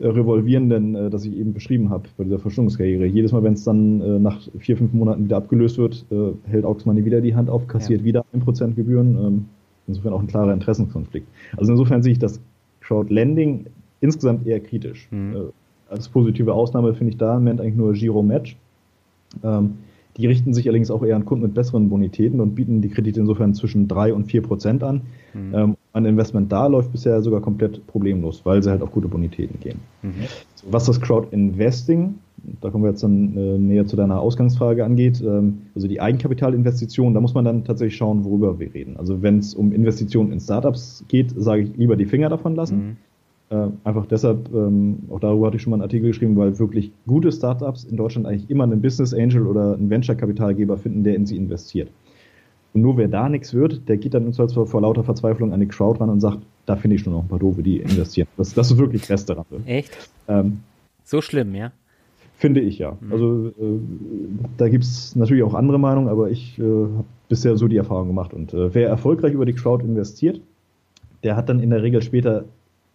Revolvierenden, 0.00 0.94
äh, 0.94 1.10
das 1.10 1.24
ich 1.24 1.36
eben 1.36 1.52
beschrieben 1.52 1.90
habe, 1.90 2.04
bei 2.16 2.24
dieser 2.24 2.38
Verschuldungskarriere. 2.38 3.06
Jedes 3.06 3.32
Mal, 3.32 3.42
wenn 3.42 3.54
es 3.54 3.64
dann 3.64 4.00
äh, 4.00 4.18
nach 4.18 4.40
vier, 4.58 4.76
fünf 4.76 4.92
Monaten 4.92 5.24
wieder 5.24 5.36
abgelöst 5.36 5.78
wird, 5.78 6.04
äh, 6.10 6.32
hält 6.48 6.64
Aux 6.64 6.84
Money 6.84 7.04
wieder 7.04 7.20
die 7.20 7.34
Hand 7.34 7.50
auf, 7.50 7.66
kassiert 7.68 8.00
ja. 8.00 8.06
wieder 8.06 8.24
1% 8.34 8.74
Gebühren. 8.74 9.18
Ähm, 9.18 9.44
insofern 9.86 10.12
auch 10.12 10.20
ein 10.20 10.26
klarer 10.26 10.52
Interessenkonflikt. 10.52 11.26
Also 11.56 11.72
insofern 11.72 12.02
sehe 12.02 12.12
ich 12.12 12.18
das 12.18 12.40
Crowdlending 12.80 13.66
insgesamt 14.00 14.46
eher 14.46 14.60
kritisch. 14.60 15.08
Mhm. 15.10 15.50
Als 15.92 16.08
positive 16.08 16.54
Ausnahme 16.54 16.94
finde 16.94 17.12
ich 17.12 17.18
da 17.18 17.36
im 17.36 17.44
Moment 17.44 17.60
eigentlich 17.60 17.76
nur 17.76 17.92
Giro 17.92 18.22
Match. 18.22 18.56
Ähm, 19.44 19.74
die 20.16 20.26
richten 20.26 20.52
sich 20.52 20.66
allerdings 20.66 20.90
auch 20.90 21.02
eher 21.02 21.16
an 21.16 21.24
Kunden 21.24 21.44
mit 21.44 21.54
besseren 21.54 21.88
Bonitäten 21.88 22.40
und 22.40 22.54
bieten 22.54 22.82
die 22.82 22.88
Kredite 22.88 23.20
insofern 23.20 23.54
zwischen 23.54 23.88
3 23.88 24.12
und 24.12 24.24
4 24.26 24.42
Prozent 24.42 24.82
an. 24.82 25.02
Mhm. 25.32 25.54
Ähm, 25.54 25.76
ein 25.94 26.04
Investment 26.04 26.50
da 26.50 26.66
läuft 26.66 26.92
bisher 26.92 27.20
sogar 27.22 27.40
komplett 27.40 27.86
problemlos, 27.86 28.44
weil 28.44 28.62
sie 28.62 28.70
halt 28.70 28.82
auf 28.82 28.90
gute 28.90 29.08
Bonitäten 29.08 29.60
gehen. 29.60 29.80
Mhm. 30.02 30.12
So, 30.54 30.66
was 30.70 30.84
das 30.84 31.00
Crowd 31.00 31.28
Investing, 31.30 32.14
da 32.60 32.70
kommen 32.70 32.84
wir 32.84 32.90
jetzt 32.90 33.02
dann 33.02 33.36
äh, 33.36 33.58
näher 33.58 33.86
zu 33.86 33.96
deiner 33.96 34.20
Ausgangsfrage 34.20 34.84
angeht, 34.84 35.22
ähm, 35.22 35.62
also 35.74 35.88
die 35.88 36.00
Eigenkapitalinvestition, 36.00 37.14
da 37.14 37.20
muss 37.20 37.34
man 37.34 37.44
dann 37.44 37.64
tatsächlich 37.64 37.96
schauen, 37.96 38.24
worüber 38.24 38.58
wir 38.58 38.72
reden. 38.74 38.96
Also 38.96 39.22
wenn 39.22 39.38
es 39.38 39.54
um 39.54 39.72
Investitionen 39.72 40.32
in 40.32 40.40
Startups 40.40 41.04
geht, 41.08 41.32
sage 41.36 41.62
ich 41.62 41.76
lieber 41.76 41.96
die 41.96 42.06
Finger 42.06 42.28
davon 42.28 42.54
lassen. 42.54 42.76
Mhm. 42.76 42.96
Äh, 43.52 43.68
einfach 43.84 44.06
deshalb, 44.06 44.48
ähm, 44.54 45.00
auch 45.10 45.20
darüber 45.20 45.48
hatte 45.48 45.56
ich 45.56 45.62
schon 45.62 45.72
mal 45.72 45.76
einen 45.76 45.82
Artikel 45.82 46.08
geschrieben, 46.08 46.36
weil 46.36 46.58
wirklich 46.58 46.90
gute 47.06 47.30
Startups 47.30 47.84
in 47.84 47.98
Deutschland 47.98 48.26
eigentlich 48.26 48.48
immer 48.48 48.64
einen 48.64 48.80
Business 48.80 49.12
Angel 49.12 49.46
oder 49.46 49.74
einen 49.74 49.90
Venture-Kapitalgeber 49.90 50.78
finden, 50.78 51.04
der 51.04 51.16
in 51.16 51.26
sie 51.26 51.36
investiert. 51.36 51.90
Und 52.72 52.80
nur 52.80 52.96
wer 52.96 53.08
da 53.08 53.28
nichts 53.28 53.52
wird, 53.52 53.86
der 53.90 53.98
geht 53.98 54.14
dann 54.14 54.24
im 54.24 54.32
Zweifelsfall 54.32 54.64
vor 54.64 54.80
lauter 54.80 55.04
Verzweiflung 55.04 55.52
an 55.52 55.60
die 55.60 55.66
Crowd 55.66 56.00
ran 56.00 56.08
und 56.08 56.20
sagt, 56.20 56.38
da 56.64 56.76
finde 56.76 56.96
ich 56.96 57.02
schon 57.02 57.12
noch 57.12 57.20
ein 57.20 57.28
paar 57.28 57.38
Doofe, 57.38 57.62
die 57.62 57.76
investieren. 57.80 58.26
Das, 58.38 58.54
das 58.54 58.70
ist 58.70 58.78
wirklich 58.78 59.10
Restaurant. 59.10 59.46
Echt? 59.66 59.98
Ähm, 60.28 60.60
so 61.04 61.20
schlimm, 61.20 61.54
ja? 61.54 61.72
Finde 62.38 62.62
ich 62.62 62.78
ja. 62.78 62.96
Mhm. 63.02 63.12
Also 63.12 63.46
äh, 63.48 63.52
da 64.56 64.70
gibt 64.70 64.84
es 64.84 65.14
natürlich 65.14 65.42
auch 65.42 65.52
andere 65.52 65.78
Meinungen, 65.78 66.08
aber 66.08 66.30
ich 66.30 66.58
äh, 66.58 66.62
habe 66.62 67.04
bisher 67.28 67.58
so 67.58 67.68
die 67.68 67.76
Erfahrung 67.76 68.06
gemacht. 68.06 68.32
Und 68.32 68.54
äh, 68.54 68.74
wer 68.74 68.88
erfolgreich 68.88 69.34
über 69.34 69.44
die 69.44 69.52
Crowd 69.52 69.84
investiert, 69.84 70.40
der 71.22 71.36
hat 71.36 71.50
dann 71.50 71.60
in 71.60 71.68
der 71.68 71.82
Regel 71.82 72.00
später 72.00 72.46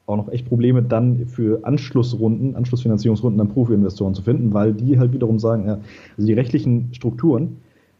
auch 0.07 0.17
noch 0.17 0.29
echt 0.29 0.47
Probleme, 0.47 0.81
dann 0.81 1.27
für 1.27 1.59
Anschlussrunden, 1.63 2.55
Anschlussfinanzierungsrunden 2.55 3.37
dann 3.37 3.49
Profi-Investoren 3.49 4.15
zu 4.15 4.21
finden, 4.21 4.53
weil 4.53 4.73
die 4.73 4.97
halt 4.97 5.13
wiederum 5.13 5.37
sagen, 5.37 5.67
ja, 5.67 5.79
also 6.17 6.27
die 6.27 6.33
rechtlichen 6.33 6.89
Strukturen 6.93 7.57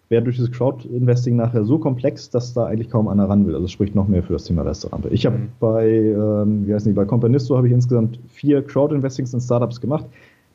werden 0.09 0.23
durch 0.23 0.37
das 0.37 0.49
Crowd-Investing 0.51 1.35
nachher 1.35 1.65
so 1.65 1.77
komplex, 1.77 2.29
dass 2.29 2.53
da 2.53 2.65
eigentlich 2.65 2.89
kaum 2.89 3.09
einer 3.09 3.27
ran 3.27 3.45
will. 3.45 3.55
Also 3.55 3.67
spricht 3.67 3.93
noch 3.93 4.07
mehr 4.07 4.23
für 4.23 4.33
das 4.33 4.45
Thema 4.45 4.61
Restaurant. 4.61 5.05
Ich 5.11 5.25
habe 5.25 5.37
mhm. 5.37 5.49
bei, 5.59 5.89
ähm, 5.89 6.65
wie 6.65 6.73
heißt 6.73 6.85
nicht, 6.85 6.95
bei 6.95 7.03
Companisto 7.03 7.57
habe 7.57 7.67
ich 7.67 7.73
insgesamt 7.73 8.17
vier 8.29 8.61
Crowd-Investings 8.61 9.33
in 9.33 9.41
Startups 9.41 9.81
gemacht. 9.81 10.05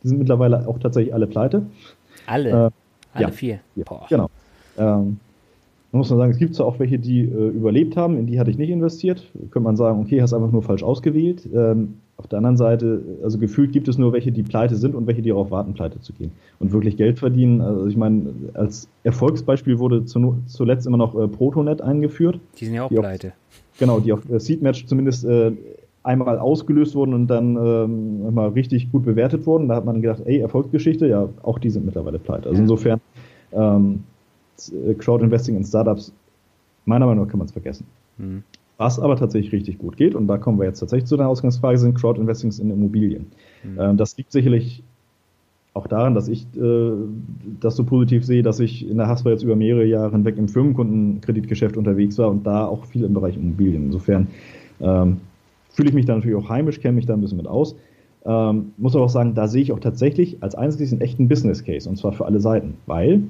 Die 0.03 0.09
sind 0.09 0.19
mittlerweile 0.19 0.67
auch 0.67 0.79
tatsächlich 0.79 1.13
alle 1.13 1.27
pleite. 1.27 1.67
Alle? 2.27 2.49
Äh, 2.49 2.55
alle 2.55 2.73
ja, 3.27 3.31
vier? 3.31 3.61
Ja, 3.77 3.85
genau. 4.09 4.31
Ähm, 4.79 5.19
man 5.93 5.99
muss 5.99 6.09
man 6.09 6.19
sagen, 6.19 6.33
es 6.33 6.39
gibt 6.39 6.55
zwar 6.55 6.67
auch 6.67 6.79
welche, 6.79 6.99
die 6.99 7.21
äh, 7.21 7.49
überlebt 7.49 7.97
haben, 7.97 8.17
in 8.17 8.27
die 8.27 8.41
hatte 8.41 8.51
ich 8.51 8.57
nicht 8.57 8.71
investiert. 8.71 9.31
Könnte 9.51 9.61
man 9.61 9.77
sagen, 9.77 10.01
okay, 10.01 10.23
hast 10.23 10.33
einfach 10.33 10.51
nur 10.51 10.63
falsch 10.63 10.83
ausgewählt. 10.83 11.47
Ähm, 11.55 11.99
auf 12.17 12.27
der 12.29 12.39
anderen 12.39 12.57
Seite, 12.57 13.03
also 13.23 13.39
gefühlt 13.39 13.73
gibt 13.73 13.89
es 13.89 13.99
nur 13.99 14.13
welche, 14.15 14.33
die 14.33 14.43
pleite 14.43 14.77
sind 14.77 14.95
und 14.95 15.07
welche, 15.07 15.21
die 15.21 15.29
darauf 15.29 15.51
warten, 15.51 15.75
pleite 15.75 16.01
zu 16.01 16.15
gehen. 16.15 16.33
Und 16.61 16.73
wirklich 16.73 16.97
Geld 16.97 17.19
verdienen. 17.19 17.61
Also 17.61 17.87
ich 17.87 17.97
meine, 17.97 18.33
als 18.55 18.89
Erfolgsbeispiel 19.03 19.79
wurde 19.79 20.07
zu, 20.07 20.37
zuletzt 20.47 20.87
immer 20.87 20.97
noch 20.97 21.15
äh, 21.15 21.29
Protonet 21.29 21.83
eingeführt. 21.83 22.41
Die 22.59 22.65
sind 22.65 22.75
ja 22.75 22.85
auch 22.85 22.89
pleite. 22.91 23.29
Auf, 23.29 23.79
genau, 23.79 24.01
die 24.01 24.15
auf 24.15 24.31
äh, 24.31 24.41
Seedmatch 24.41 24.87
zumindest 24.87 25.27
äh, 25.27 25.53
einmal 26.05 26.39
ausgelöst 26.39 26.95
wurden 26.95 27.13
und 27.13 27.27
dann 27.27 27.57
ähm, 27.57 28.35
mal 28.35 28.49
richtig 28.49 28.91
gut 28.91 29.05
bewertet 29.05 29.45
wurden. 29.45 29.69
Da 29.69 29.77
hat 29.77 29.85
man 29.85 30.01
gedacht, 30.01 30.23
ey, 30.25 30.39
Erfolgsgeschichte, 30.39 31.07
ja, 31.07 31.29
auch 31.43 31.59
die 31.59 31.69
sind 31.69 31.85
mittlerweile 31.85 32.19
pleite. 32.19 32.49
Also 32.49 32.63
insofern 32.63 33.01
ähm, 33.53 34.05
äh, 34.59 34.95
Crowd-Investing 34.95 35.57
in 35.57 35.65
Startups, 35.65 36.13
meiner 36.85 37.07
Meinung 37.07 37.25
nach 37.25 37.31
kann 37.31 37.39
man 37.39 37.47
es 37.47 37.53
vergessen. 37.53 37.87
Mhm. 38.19 38.43
Was 38.79 38.99
aber 38.99 39.17
tatsächlich 39.17 39.53
richtig 39.53 39.79
gut 39.79 39.97
geht, 39.97 40.15
und 40.15 40.27
da 40.27 40.39
kommen 40.39 40.59
wir 40.59 40.67
jetzt 40.67 40.81
tatsächlich 40.81 41.07
zu 41.07 41.17
der 41.17 41.29
Ausgangsfrage, 41.29 41.79
sind 41.79 41.95
Crowd-Investings 41.95 42.59
in 42.59 42.71
Immobilien. 42.71 43.27
Mhm. 43.63 43.81
Ähm, 43.81 43.97
das 43.97 44.17
liegt 44.17 44.33
sicherlich 44.33 44.83
auch 45.75 45.87
daran, 45.87 46.15
dass 46.15 46.29
ich 46.29 46.47
äh, 46.57 46.93
das 47.61 47.77
so 47.77 47.85
positiv 47.85 48.25
sehe, 48.25 48.43
dass 48.43 48.61
ich 48.61 48.89
in 48.89 48.99
der 48.99 49.09
Haspa 49.09 49.31
jetzt 49.31 49.43
über 49.43 49.57
mehrere 49.57 49.87
Jahre 49.87 50.13
hinweg 50.13 50.37
im 50.37 50.49
Firmenkundenkreditgeschäft 50.49 51.77
unterwegs 51.77 52.19
war 52.19 52.29
und 52.29 52.47
da 52.47 52.67
auch 52.67 52.85
viel 52.85 53.05
im 53.05 53.15
Bereich 53.15 53.37
Immobilien. 53.37 53.87
Insofern 53.87 54.27
ähm, 54.81 55.19
fühle 55.71 55.89
ich 55.89 55.95
mich 55.95 56.05
da 56.05 56.15
natürlich 56.15 56.37
auch 56.37 56.49
heimisch, 56.49 56.81
kenne 56.81 56.97
mich 56.97 57.07
da 57.07 57.15
ein 57.15 57.21
bisschen 57.21 57.39
mit 57.39 57.47
aus. 57.47 57.75
Ähm, 58.25 58.73
muss 58.77 58.95
aber 58.95 59.07
auch 59.07 59.11
sagen, 59.11 59.35
da 59.35 59.49
sehe 59.49 59.63
ich 59.63 59.73
auch 59.73 59.81
tatsächlich 59.81 60.43
als 60.43 60.55
einziges 60.55 60.93
einen 60.93 61.01
echten 61.01 61.29
Business 61.29 61.65
Case 61.65 61.89
und 61.89 61.97
zwar 61.97 62.13
für 62.13 62.27
alle 62.27 62.41
Seiten, 62.41 62.75
weil 62.87 63.23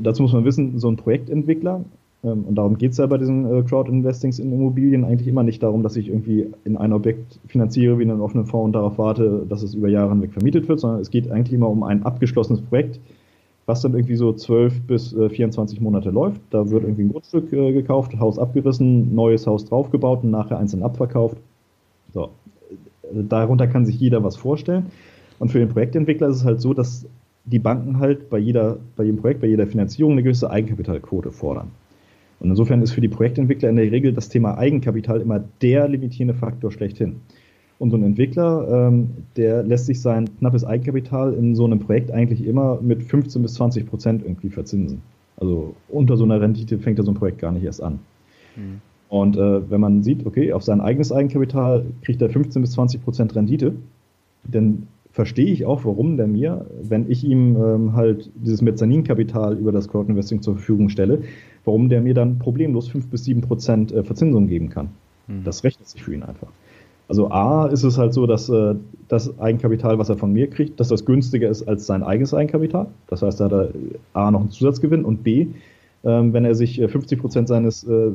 dazu 0.00 0.22
muss 0.22 0.32
man 0.32 0.44
wissen, 0.44 0.78
so 0.78 0.88
ein 0.88 0.96
Projektentwickler, 0.96 1.84
ähm, 2.26 2.44
und 2.44 2.54
darum 2.56 2.76
geht 2.76 2.92
es 2.92 2.98
ja 2.98 3.06
bei 3.06 3.18
diesen 3.18 3.50
äh, 3.50 3.62
Crowd-Investings 3.62 4.38
in 4.38 4.52
Immobilien 4.52 5.04
eigentlich 5.04 5.28
immer 5.28 5.42
nicht 5.42 5.62
darum, 5.62 5.82
dass 5.82 5.96
ich 5.96 6.08
irgendwie 6.08 6.46
in 6.64 6.76
ein 6.76 6.92
Objekt 6.92 7.38
finanziere 7.46 7.98
wie 7.98 8.02
in 8.02 8.10
einem 8.10 8.20
offenen 8.20 8.46
Fonds 8.46 8.66
und 8.66 8.72
darauf 8.72 8.98
warte, 8.98 9.46
dass 9.48 9.62
es 9.62 9.74
über 9.74 9.88
Jahre 9.88 10.10
hinweg 10.10 10.32
vermietet 10.32 10.68
wird, 10.68 10.80
sondern 10.80 11.00
es 11.00 11.10
geht 11.10 11.30
eigentlich 11.30 11.54
immer 11.54 11.68
um 11.68 11.82
ein 11.82 12.02
abgeschlossenes 12.02 12.60
Projekt, 12.62 13.00
was 13.66 13.82
dann 13.82 13.94
irgendwie 13.94 14.16
so 14.16 14.32
12 14.32 14.82
bis 14.82 15.14
24 15.14 15.78
äh, 15.78 15.82
Monate 15.82 16.10
läuft. 16.10 16.40
Da 16.50 16.70
wird 16.70 16.84
irgendwie 16.84 17.04
ein 17.04 17.12
Grundstück 17.12 17.52
äh, 17.52 17.72
gekauft, 17.72 18.18
Haus 18.18 18.38
abgerissen, 18.38 19.14
neues 19.14 19.46
Haus 19.46 19.64
draufgebaut 19.64 20.24
und 20.24 20.30
nachher 20.30 20.58
einzeln 20.58 20.82
abverkauft. 20.82 21.36
So. 22.12 22.30
Darunter 23.12 23.68
kann 23.68 23.86
sich 23.86 24.00
jeder 24.00 24.24
was 24.24 24.36
vorstellen. 24.36 24.86
Und 25.38 25.50
für 25.50 25.58
den 25.58 25.68
Projektentwickler 25.68 26.28
ist 26.28 26.36
es 26.36 26.44
halt 26.44 26.60
so, 26.60 26.74
dass 26.74 27.06
die 27.46 27.58
Banken 27.60 27.98
halt 27.98 28.28
bei, 28.28 28.38
jeder, 28.38 28.78
bei 28.96 29.04
jedem 29.04 29.20
Projekt, 29.20 29.40
bei 29.40 29.46
jeder 29.46 29.66
Finanzierung 29.66 30.12
eine 30.12 30.22
gewisse 30.22 30.50
Eigenkapitalquote 30.50 31.30
fordern. 31.30 31.70
Und 32.40 32.50
insofern 32.50 32.82
ist 32.82 32.92
für 32.92 33.00
die 33.00 33.08
Projektentwickler 33.08 33.70
in 33.70 33.76
der 33.76 33.90
Regel 33.90 34.12
das 34.12 34.28
Thema 34.28 34.58
Eigenkapital 34.58 35.20
immer 35.20 35.42
der 35.62 35.88
limitierende 35.88 36.34
Faktor 36.34 36.70
schlechthin. 36.70 37.16
Und 37.78 37.90
so 37.90 37.96
ein 37.96 38.02
Entwickler, 38.02 38.88
ähm, 38.88 39.10
der 39.36 39.62
lässt 39.62 39.86
sich 39.86 40.00
sein 40.00 40.28
knappes 40.38 40.64
Eigenkapital 40.64 41.34
in 41.34 41.54
so 41.54 41.64
einem 41.64 41.78
Projekt 41.78 42.10
eigentlich 42.10 42.44
immer 42.44 42.80
mit 42.80 43.02
15 43.02 43.42
bis 43.42 43.54
20 43.54 43.86
Prozent 43.86 44.22
irgendwie 44.22 44.50
verzinsen. 44.50 45.02
Also 45.36 45.74
unter 45.88 46.16
so 46.16 46.24
einer 46.24 46.40
Rendite 46.40 46.78
fängt 46.78 46.98
er 46.98 47.04
so 47.04 47.12
ein 47.12 47.16
Projekt 47.16 47.38
gar 47.38 47.52
nicht 47.52 47.64
erst 47.64 47.82
an. 47.82 48.00
Mhm. 48.56 48.80
Und 49.08 49.36
äh, 49.36 49.70
wenn 49.70 49.80
man 49.80 50.02
sieht, 50.02 50.26
okay, 50.26 50.52
auf 50.52 50.62
sein 50.62 50.80
eigenes 50.80 51.12
Eigenkapital 51.12 51.84
kriegt 52.02 52.20
er 52.22 52.30
15 52.30 52.62
bis 52.62 52.72
20 52.72 53.04
Prozent 53.04 53.36
Rendite, 53.36 53.74
dann 54.44 54.88
verstehe 55.16 55.46
ich 55.46 55.64
auch, 55.64 55.86
warum 55.86 56.18
der 56.18 56.26
mir, 56.26 56.66
wenn 56.82 57.10
ich 57.10 57.24
ihm 57.24 57.56
ähm, 57.56 57.94
halt 57.94 58.30
dieses 58.34 58.60
Mezzaninkapital 58.60 59.56
über 59.56 59.72
das 59.72 59.88
Crowdinvesting 59.88 60.42
zur 60.42 60.56
Verfügung 60.56 60.90
stelle, 60.90 61.22
warum 61.64 61.88
der 61.88 62.02
mir 62.02 62.12
dann 62.12 62.38
problemlos 62.38 62.88
5 62.88 63.08
bis 63.08 63.24
7 63.24 63.40
Prozent 63.40 63.92
äh, 63.92 64.04
Verzinsung 64.04 64.46
geben 64.46 64.68
kann. 64.68 64.90
Mhm. 65.26 65.42
Das 65.42 65.64
rechnet 65.64 65.88
sich 65.88 66.02
für 66.02 66.12
ihn 66.12 66.22
einfach. 66.22 66.48
Also 67.08 67.30
A 67.30 67.66
ist 67.68 67.82
es 67.82 67.96
halt 67.96 68.12
so, 68.12 68.26
dass 68.26 68.50
äh, 68.50 68.74
das 69.08 69.38
Eigenkapital, 69.38 69.98
was 69.98 70.10
er 70.10 70.18
von 70.18 70.34
mir 70.34 70.50
kriegt, 70.50 70.78
dass 70.80 70.88
das 70.88 71.06
günstiger 71.06 71.48
ist 71.48 71.66
als 71.66 71.86
sein 71.86 72.02
eigenes 72.02 72.34
Eigenkapital. 72.34 72.88
Das 73.06 73.22
heißt, 73.22 73.40
da 73.40 73.46
hat 73.46 73.52
er 73.52 73.70
A 74.12 74.30
noch 74.30 74.40
einen 74.40 74.50
Zusatzgewinn 74.50 75.06
und 75.06 75.24
B, 75.24 75.46
wenn 76.06 76.44
er 76.44 76.54
sich 76.54 76.80
50 76.80 77.18
äh, 77.18 77.20
Prozent 77.20 77.48
seines 77.48 77.84
äh, 77.84 78.10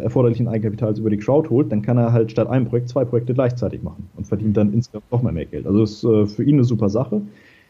erforderlichen 0.00 0.48
Eigenkapitals 0.48 0.98
über 0.98 1.10
die 1.10 1.16
Crowd 1.16 1.48
holt, 1.48 1.70
dann 1.70 1.82
kann 1.82 1.96
er 1.96 2.12
halt 2.12 2.32
statt 2.32 2.48
einem 2.48 2.66
Projekt 2.66 2.88
zwei 2.88 3.04
Projekte 3.04 3.34
gleichzeitig 3.34 3.82
machen 3.82 4.08
und 4.16 4.26
verdient 4.26 4.56
dann 4.56 4.72
insgesamt 4.72 5.10
noch 5.12 5.22
mal 5.22 5.32
mehr 5.32 5.46
Geld. 5.46 5.66
Also 5.66 5.82
ist 5.82 6.04
äh, 6.04 6.26
für 6.26 6.42
ihn 6.42 6.56
eine 6.56 6.64
super 6.64 6.88
Sache. 6.88 7.22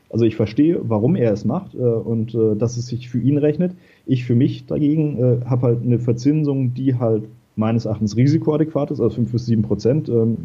Also 0.08 0.24
ich 0.24 0.36
verstehe, 0.36 0.80
warum 0.82 1.16
er 1.16 1.32
es 1.32 1.44
macht 1.44 1.74
äh, 1.74 1.78
und 1.78 2.34
äh, 2.34 2.56
dass 2.56 2.76
es 2.76 2.86
sich 2.86 3.08
für 3.10 3.18
ihn 3.18 3.38
rechnet. 3.38 3.74
Ich 4.06 4.24
für 4.24 4.34
mich 4.34 4.66
dagegen 4.66 5.18
äh, 5.18 5.44
habe 5.44 5.62
halt 5.66 5.82
eine 5.82 5.98
Verzinsung, 5.98 6.72
die 6.72 6.94
halt 6.94 7.24
meines 7.56 7.84
Erachtens 7.84 8.16
risikoadäquat 8.16 8.92
ist, 8.92 9.00
also 9.00 9.16
5 9.16 9.32
bis 9.32 9.46
7 9.46 9.62
Prozent. 9.62 10.08
Ähm, 10.08 10.36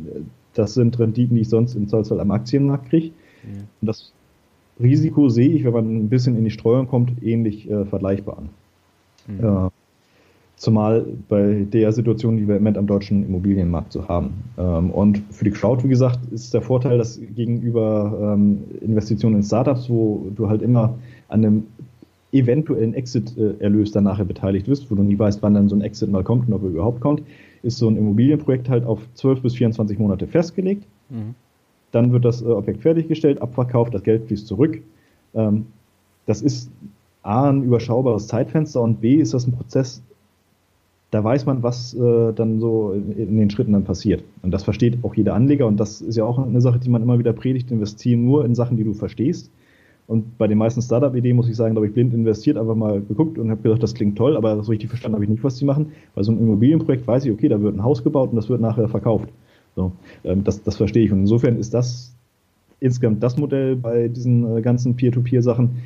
das 0.55 0.73
sind 0.73 0.99
Renditen, 0.99 1.35
die 1.35 1.43
ich 1.43 1.49
sonst 1.49 1.75
im 1.75 1.87
Zweifelsfall 1.87 2.19
am 2.19 2.31
Aktienmarkt 2.31 2.89
kriege. 2.89 3.07
Ja. 3.07 3.61
Und 3.79 3.87
das 3.87 4.11
Risiko 4.81 5.29
sehe 5.29 5.49
ich, 5.49 5.63
wenn 5.63 5.73
man 5.73 5.95
ein 5.95 6.09
bisschen 6.09 6.37
in 6.37 6.43
die 6.43 6.51
Streuung 6.51 6.87
kommt, 6.87 7.23
ähnlich 7.23 7.69
äh, 7.69 7.85
vergleichbar 7.85 8.39
an. 8.39 8.49
Mhm. 9.27 9.45
Äh, 9.45 9.69
zumal 10.55 11.05
bei 11.27 11.65
der 11.71 11.91
Situation, 11.91 12.37
die 12.37 12.47
wir 12.47 12.55
im 12.55 12.61
Moment 12.61 12.77
am 12.77 12.85
deutschen 12.85 13.25
Immobilienmarkt 13.25 13.91
so 13.91 14.07
haben. 14.07 14.43
Ähm, 14.57 14.91
und 14.91 15.21
für 15.31 15.43
die 15.43 15.51
Crowd, 15.51 15.83
wie 15.83 15.89
gesagt, 15.89 16.19
ist 16.31 16.53
der 16.53 16.61
Vorteil, 16.61 16.99
dass 16.99 17.19
gegenüber 17.35 18.35
ähm, 18.35 18.59
Investitionen 18.81 19.37
in 19.37 19.43
Startups, 19.43 19.89
wo 19.89 20.27
du 20.35 20.49
halt 20.49 20.61
immer 20.61 20.93
an 21.29 21.43
einem 21.43 21.63
eventuellen 22.31 22.93
Exit-Erlös 22.93 23.91
dann 23.91 24.05
nachher 24.05 24.25
beteiligt 24.25 24.67
wirst, 24.67 24.89
wo 24.89 24.95
du 24.95 25.03
nie 25.03 25.17
weißt, 25.17 25.41
wann 25.41 25.53
dann 25.53 25.67
so 25.67 25.75
ein 25.75 25.81
Exit 25.81 26.09
mal 26.11 26.23
kommt 26.23 26.47
und 26.47 26.53
ob 26.53 26.63
er 26.63 26.69
überhaupt 26.69 27.01
kommt, 27.01 27.23
ist 27.63 27.77
so 27.77 27.89
ein 27.89 27.97
Immobilienprojekt 27.97 28.69
halt 28.69 28.85
auf 28.85 28.99
12 29.15 29.41
bis 29.41 29.55
24 29.55 29.99
Monate 29.99 30.27
festgelegt. 30.27 30.85
Mhm. 31.09 31.35
Dann 31.91 32.13
wird 32.13 32.23
das 32.23 32.41
äh, 32.41 32.45
Objekt 32.45 32.81
fertiggestellt, 32.81 33.41
abverkauft, 33.41 33.93
das 33.93 34.03
Geld 34.03 34.27
fließt 34.27 34.47
zurück. 34.47 34.81
Ähm, 35.33 35.65
das 36.25 36.41
ist 36.41 36.69
A, 37.23 37.49
ein 37.49 37.63
überschaubares 37.63 38.27
Zeitfenster 38.27 38.81
und 38.81 39.01
B, 39.01 39.15
ist 39.15 39.33
das 39.33 39.47
ein 39.47 39.53
Prozess, 39.53 40.01
da 41.11 41.21
weiß 41.23 41.45
man, 41.45 41.61
was 41.61 41.93
äh, 41.93 42.33
dann 42.33 42.59
so 42.61 42.93
in, 42.93 43.11
in, 43.11 43.37
den 43.37 43.49
Schritten 43.49 43.73
dann 43.73 43.83
passiert. 43.83 44.23
Und 44.41 44.51
das 44.51 44.63
versteht 44.63 45.03
auch 45.03 45.13
jeder 45.13 45.35
Anleger 45.35 45.67
und 45.67 45.77
das 45.77 46.01
ist 46.01 46.15
ja 46.15 46.23
auch 46.23 46.39
eine 46.39 46.61
Sache, 46.61 46.79
die 46.79 46.89
man 46.89 47.01
immer 47.01 47.19
wieder 47.19 47.33
predigt, 47.33 47.69
investieren 47.69 48.23
nur 48.23 48.45
in 48.45 48.55
Sachen, 48.55 48.77
die 48.77 48.85
du 48.85 48.93
verstehst. 48.93 49.51
Und 50.07 50.37
bei 50.37 50.47
den 50.47 50.57
meisten 50.57 50.81
Startup-Ideen 50.81 51.35
muss 51.35 51.49
ich 51.49 51.55
sagen, 51.55 51.75
da 51.75 51.79
habe 51.79 51.87
ich 51.87 51.93
blind 51.93 52.13
investiert, 52.13 52.57
einfach 52.57 52.75
mal 52.75 53.01
geguckt 53.01 53.37
und 53.37 53.49
habe 53.49 53.61
gedacht, 53.61 53.83
das 53.83 53.93
klingt 53.93 54.17
toll, 54.17 54.35
aber 54.35 54.63
so 54.63 54.71
richtig 54.71 54.89
verstanden 54.89 55.15
habe 55.15 55.23
ich 55.25 55.29
nicht, 55.29 55.43
was 55.43 55.55
die 55.55 55.65
machen. 55.65 55.91
Bei 56.15 56.23
so 56.23 56.31
einem 56.31 56.41
Immobilienprojekt 56.41 57.07
weiß 57.07 57.25
ich, 57.25 57.31
okay, 57.31 57.49
da 57.49 57.61
wird 57.61 57.75
ein 57.75 57.83
Haus 57.83 58.03
gebaut 58.03 58.31
und 58.31 58.35
das 58.37 58.49
wird 58.49 58.61
nachher 58.61 58.87
verkauft. 58.87 59.29
So, 59.75 59.91
ähm, 60.23 60.43
das, 60.43 60.63
das 60.63 60.77
verstehe 60.77 61.05
ich. 61.05 61.11
Und 61.11 61.19
insofern 61.19 61.57
ist 61.57 61.73
das 61.73 62.13
insgesamt 62.79 63.21
das 63.21 63.37
Modell 63.37 63.75
bei 63.75 64.07
diesen 64.07 64.57
äh, 64.57 64.61
ganzen 64.61 64.95
Peer-to-Peer-Sachen, 64.95 65.77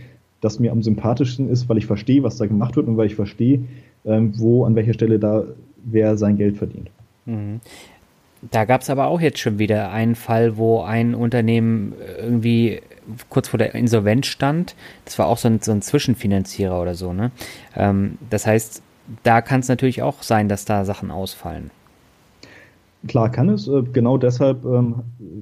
das 0.46 0.60
mir 0.60 0.72
am 0.72 0.82
sympathischsten 0.84 1.50
ist, 1.50 1.68
weil 1.68 1.78
ich 1.78 1.86
verstehe, 1.86 2.24
was 2.24 2.38
da 2.38 2.46
gemacht 2.46 2.76
wird 2.76 2.88
und 2.88 2.98
weil 2.98 3.08
ich 3.08 3.16
verstehe, 3.16 3.62
ähm, 4.06 4.34
wo, 4.38 4.64
an 4.66 4.76
welcher 4.76 4.94
Stelle 4.94 5.20
da 5.20 5.44
wer 5.84 6.18
sein 6.18 6.38
Geld 6.38 6.58
verdient. 6.58 6.90
Mhm. 7.26 7.60
Da 8.52 8.66
gab 8.66 8.82
es 8.82 8.90
aber 8.90 9.08
auch 9.08 9.22
jetzt 9.22 9.40
schon 9.40 9.60
wieder 9.60 9.92
einen 9.92 10.16
Fall, 10.16 10.58
wo 10.58 10.82
ein 10.82 11.16
Unternehmen 11.16 11.94
irgendwie 12.20 12.82
kurz 13.30 13.48
vor 13.48 13.58
der 13.58 13.74
Insolvenz 13.76 14.28
stand. 14.28 14.76
Das 15.04 15.18
war 15.18 15.28
auch 15.28 15.38
so 15.38 15.48
ein, 15.48 15.62
so 15.62 15.72
ein 15.72 15.82
Zwischenfinanzierer 15.82 16.80
oder 16.80 16.96
so. 16.96 17.14
Ne? 17.14 17.32
Ähm, 17.76 18.18
das 18.30 18.46
heißt, 18.46 18.84
da 19.24 19.42
kann 19.42 19.62
es 19.62 19.68
natürlich 19.68 20.02
auch 20.02 20.24
sein, 20.24 20.48
dass 20.48 20.66
da 20.66 20.86
Sachen 20.86 21.12
ausfallen. 21.12 21.72
Klar 23.08 23.32
kann 23.32 23.50
es. 23.50 23.68
Äh, 23.68 23.84
genau 23.94 24.18
deshalb 24.18 24.66
ähm, 24.66 24.96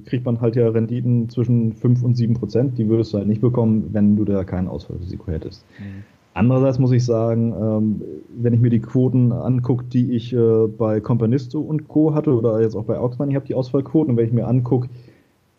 kriegt 0.06 0.26
man 0.26 0.42
halt 0.42 0.56
ja 0.56 0.68
Renditen 0.68 1.30
zwischen 1.30 1.74
5 1.74 2.04
und 2.04 2.16
7 2.16 2.34
Prozent. 2.34 2.78
Die 2.78 2.90
würdest 2.90 3.14
du 3.14 3.18
halt 3.18 3.28
nicht 3.28 3.42
bekommen, 3.42 3.90
wenn 3.92 4.16
du 4.16 4.26
da 4.26 4.44
kein 4.44 4.68
Ausfallrisiko 4.68 5.32
hättest. 5.32 5.66
Mhm. 5.80 6.04
Andererseits 6.36 6.80
muss 6.80 6.92
ich 6.92 7.06
sagen, 7.06 7.54
ähm, 7.54 8.02
wenn 8.36 8.54
ich 8.54 8.60
mir 8.60 8.72
die 8.72 8.80
Quoten 8.80 9.32
angucke, 9.32 9.86
die 9.86 10.14
ich 10.14 10.34
äh, 10.34 10.68
bei 10.68 11.00
Companisto 11.00 11.62
und 11.62 11.88
Co. 11.88 12.16
hatte 12.16 12.32
oder 12.32 12.60
jetzt 12.60 12.76
auch 12.76 12.86
bei 12.86 12.98
Auxmoney 12.98 13.36
habe, 13.36 13.46
die 13.46 13.54
Ausfallquoten, 13.54 14.12
und 14.12 14.18
wenn 14.18 14.28
ich 14.28 14.34
mir 14.34 14.48
angucke, 14.48 14.90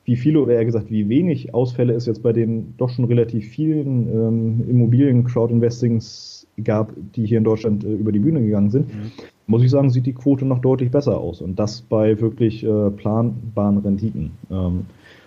wie 0.04 0.16
viele 0.16 0.40
oder 0.40 0.54
eher 0.54 0.64
gesagt, 0.64 0.90
wie 0.90 1.08
wenig 1.08 1.54
Ausfälle 1.54 1.94
es 1.94 2.06
jetzt 2.06 2.22
bei 2.22 2.32
den 2.32 2.74
doch 2.76 2.90
schon 2.90 3.04
relativ 3.06 3.46
vielen 3.46 4.08
ähm, 4.08 4.64
Immobilien-Crowd-Investings 4.68 6.33
gab, 6.62 6.92
die 7.14 7.26
hier 7.26 7.38
in 7.38 7.44
Deutschland 7.44 7.84
äh, 7.84 7.92
über 7.92 8.12
die 8.12 8.18
Bühne 8.18 8.42
gegangen 8.42 8.70
sind, 8.70 8.88
mhm. 8.88 9.10
muss 9.46 9.62
ich 9.62 9.70
sagen, 9.70 9.90
sieht 9.90 10.06
die 10.06 10.12
Quote 10.12 10.44
noch 10.44 10.60
deutlich 10.60 10.90
besser 10.90 11.18
aus. 11.18 11.40
Und 11.40 11.58
das 11.58 11.80
bei 11.82 12.20
wirklich 12.20 12.64
äh, 12.64 12.90
planbaren 12.90 13.78
Renditen. 13.78 14.32
Ähm, 14.50 14.86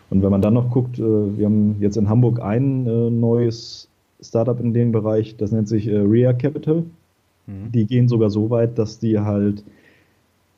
und 0.09 0.23
wenn 0.23 0.31
man 0.31 0.41
dann 0.41 0.53
noch 0.53 0.69
guckt, 0.69 0.99
äh, 0.99 1.37
wir 1.37 1.45
haben 1.45 1.75
jetzt 1.79 1.97
in 1.97 2.07
Hamburg 2.07 2.41
ein 2.41 2.83
neues 3.19 3.89
Startup 4.21 4.59
in 4.59 4.73
dem 4.73 4.91
Bereich, 4.91 5.35
das 5.37 5.51
nennt 5.51 5.67
sich 5.67 5.87
äh, 5.87 5.97
Rea 5.97 6.33
Capital. 6.33 6.83
Mhm. 7.45 7.71
Die 7.73 7.85
gehen 7.85 8.07
sogar 8.07 8.29
so 8.29 8.49
weit, 8.49 8.77
dass 8.77 8.99
die 8.99 9.19
halt 9.19 9.63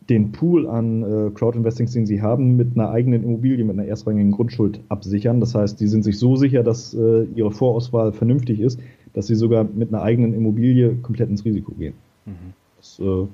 den 0.10 0.32
Pool 0.32 0.68
an 0.68 1.04
äh, 1.04 1.30
Crowdinvestings, 1.32 1.92
den 1.92 2.06
sie 2.06 2.22
haben, 2.22 2.56
mit 2.56 2.70
einer 2.76 2.90
eigenen 2.90 3.24
Immobilie, 3.24 3.64
mit 3.64 3.78
einer 3.78 3.88
erstrangigen 3.88 4.32
Grundschuld 4.32 4.80
absichern. 4.90 5.40
Das 5.40 5.54
heißt, 5.54 5.80
die 5.80 5.88
sind 5.88 6.04
sich 6.04 6.18
so 6.18 6.36
sicher, 6.36 6.64
dass 6.64 6.94
äh, 6.94 7.26
ihre 7.36 7.52
Vorauswahl 7.52 8.12
vernünftig 8.12 8.60
ist, 8.60 8.80
dass 9.14 9.28
sie 9.28 9.36
sogar 9.36 9.64
mit 9.64 9.94
einer 9.94 10.02
eigenen 10.02 10.34
Immobilie 10.34 10.96
komplett 11.02 11.30
ins 11.30 11.46
Risiko 11.46 11.72
gehen. 11.74 11.94
Mhm. 12.26 12.54
Das 12.78 13.00
äh, 13.00 13.28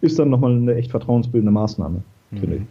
ist 0.00 0.18
dann 0.18 0.30
nochmal 0.30 0.54
eine 0.54 0.74
echt 0.74 0.90
vertrauensbildende 0.90 1.52
Maßnahme, 1.52 2.02
mhm. 2.30 2.36
finde 2.38 2.56
ich. 2.56 2.62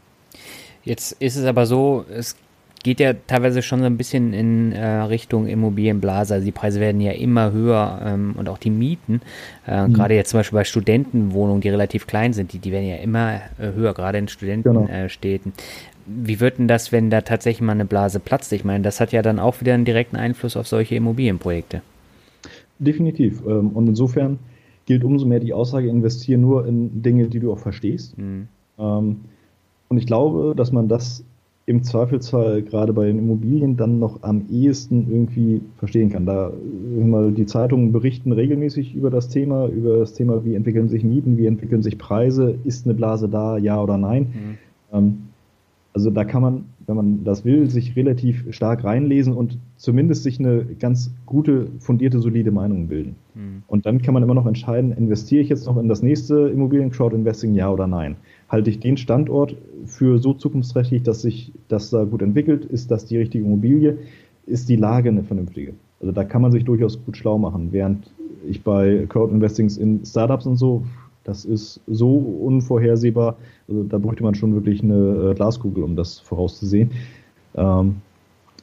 Jetzt 0.84 1.22
ist 1.22 1.36
es 1.36 1.46
aber 1.46 1.66
so, 1.66 2.06
es 2.12 2.36
geht 2.84 3.00
ja 3.00 3.14
teilweise 3.14 3.62
schon 3.62 3.80
so 3.80 3.86
ein 3.86 3.98
bisschen 3.98 4.34
in 4.34 4.72
äh, 4.72 4.86
Richtung 4.86 5.48
Immobilienblase. 5.48 6.34
Also 6.34 6.46
die 6.46 6.52
Preise 6.52 6.80
werden 6.80 7.02
ja 7.02 7.12
immer 7.12 7.52
höher 7.52 8.02
ähm, 8.04 8.34
und 8.38 8.50
auch 8.50 8.58
die 8.58 8.70
Mieten, 8.70 9.22
äh, 9.68 9.88
mhm. 9.88 9.94
gerade 9.94 10.16
jetzt 10.16 10.32
zum 10.32 10.40
Beispiel 10.40 10.58
bei 10.58 10.64
Studentenwohnungen, 10.64 11.62
die 11.62 11.70
relativ 11.70 12.08
klein 12.08 12.34
sind, 12.34 12.54
die, 12.54 12.60
die 12.60 12.72
werden 12.72 12.88
ja 12.88 12.98
immer 12.98 13.36
äh, 13.60 13.74
höher, 13.76 13.94
gerade 13.94 14.18
in 14.18 14.28
Studentenstädten. 14.28 15.54
Genau. 15.54 15.66
Wie 16.08 16.40
wird 16.40 16.58
denn 16.58 16.68
das, 16.68 16.92
wenn 16.92 17.10
da 17.10 17.22
tatsächlich 17.22 17.62
mal 17.62 17.74
eine 17.74 17.86
Blase 17.86 18.20
platzt? 18.20 18.52
Ich 18.54 18.66
meine, 18.66 18.84
das 18.84 19.00
hat 19.00 19.12
ja 19.12 19.22
dann 19.22 19.40
auch 19.40 19.62
wieder 19.62 19.76
einen 19.76 19.86
direkten 19.86 20.16
Einfluss 20.16 20.58
auf 20.58 20.68
solche 20.68 20.96
Immobilienprojekte. 20.96 21.82
Definitiv. 22.82 23.44
Ähm, 23.48 23.70
und 23.70 23.88
insofern 23.88 24.40
gilt 24.86 25.04
umso 25.04 25.26
mehr 25.26 25.40
die 25.40 25.54
Aussage, 25.54 25.88
investiere 25.88 26.40
nur 26.40 26.66
in 26.66 27.02
Dinge, 27.02 27.28
die 27.28 27.40
du 27.40 27.52
auch 27.54 27.60
verstehst. 27.60 28.18
Mhm. 28.18 28.48
Ähm, 28.80 29.16
und 29.88 29.98
ich 29.98 30.08
glaube, 30.08 30.54
dass 30.56 30.72
man 30.72 30.88
das 30.88 31.24
im 31.68 31.84
Zweifelsfall 31.84 32.64
gerade 32.64 32.92
bei 32.92 33.06
den 33.06 33.20
Immobilien 33.20 33.78
dann 33.78 34.00
noch 34.00 34.24
am 34.24 34.46
ehesten 34.50 35.08
irgendwie 35.10 35.62
verstehen 35.78 36.10
kann. 36.10 36.26
Da 36.26 36.52
mal 37.00 37.32
die 37.32 37.46
Zeitungen 37.46 37.92
berichten 37.92 38.32
regelmäßig 38.32 38.96
über 38.96 39.12
das 39.12 39.30
Thema, 39.30 39.68
über 39.68 40.00
das 40.00 40.14
Thema, 40.14 40.44
wie 40.44 40.56
entwickeln 40.56 40.90
sich 40.90 41.04
Mieten, 41.04 41.38
wie 41.38 41.46
entwickeln 41.46 41.84
sich 41.84 42.00
Preise, 42.00 42.56
ist 42.64 42.86
eine 42.86 42.96
Blase 42.96 43.30
da, 43.30 43.58
ja 43.58 43.82
oder 43.82 43.98
nein. 43.98 44.24
Mhm. 44.24 44.58
Ähm, 44.92 45.18
also 45.94 46.10
da 46.10 46.26
kann 46.26 46.42
man, 46.42 46.66
wenn 46.88 46.96
man 46.96 47.24
das 47.24 47.46
will, 47.46 47.70
sich 47.70 47.96
relativ 47.96 48.46
stark 48.54 48.84
reinlesen 48.84 49.34
und 49.34 49.58
zumindest 49.78 50.24
sich 50.24 50.40
eine 50.40 50.66
ganz 50.80 51.12
gute, 51.26 51.68
fundierte, 51.80 52.20
solide 52.20 52.52
Meinung 52.52 52.88
bilden. 52.88 53.16
Mhm. 53.36 53.64
Und 53.68 53.86
dann 53.86 54.02
kann 54.02 54.14
man 54.14 54.24
immer 54.24 54.34
noch 54.34 54.46
entscheiden, 54.46 54.92
investiere 54.92 55.42
ich 55.42 55.50
jetzt 55.50 55.66
noch 55.68 55.78
in 55.78 55.88
das 55.88 56.02
nächste 56.02 56.50
Immobilien-Crowd-Investing, 56.50 57.54
ja 57.56 57.70
oder 57.72 57.88
nein 57.88 58.16
halte 58.52 58.70
ich 58.70 58.80
den 58.80 58.98
Standort 58.98 59.56
für 59.86 60.20
so 60.20 60.34
zukunftsträchtig, 60.34 61.04
dass 61.04 61.22
sich 61.22 61.54
das 61.70 61.90
da 61.90 62.04
gut 62.04 62.22
entwickelt? 62.22 62.66
Ist 62.66 62.92
das 62.92 63.06
die 63.06 63.18
richtige 63.18 63.46
Immobilie? 63.46 63.98
Ist 64.46 64.68
die 64.68 64.76
Lage 64.76 65.10
eine 65.10 65.24
vernünftige? 65.24 65.74
Also 66.02 66.12
da 66.12 66.26
kann 66.26 66.42
man 66.42 66.52
sich 66.52 66.66
durchaus 66.66 67.04
gut 67.04 67.16
schlau 67.16 67.38
machen, 67.38 67.70
während 67.72 68.12
ich 68.48 68.64
bei 68.64 69.06
Crowd-Investings 69.08 69.78
in 69.78 70.04
Startups 70.04 70.46
und 70.46 70.58
so, 70.58 70.84
das 71.24 71.46
ist 71.46 71.80
so 71.88 72.16
unvorhersehbar, 72.18 73.38
also 73.72 73.84
da 73.84 73.98
bräuchte 73.98 74.24
man 74.24 74.36
schon 74.36 74.54
wirklich 74.54 74.84
eine 74.84 75.32
äh, 75.32 75.34
Glaskugel, 75.34 75.84
um 75.84 75.96
das 75.96 76.20
vorauszusehen. 76.20 76.92
Ähm, 77.56 77.98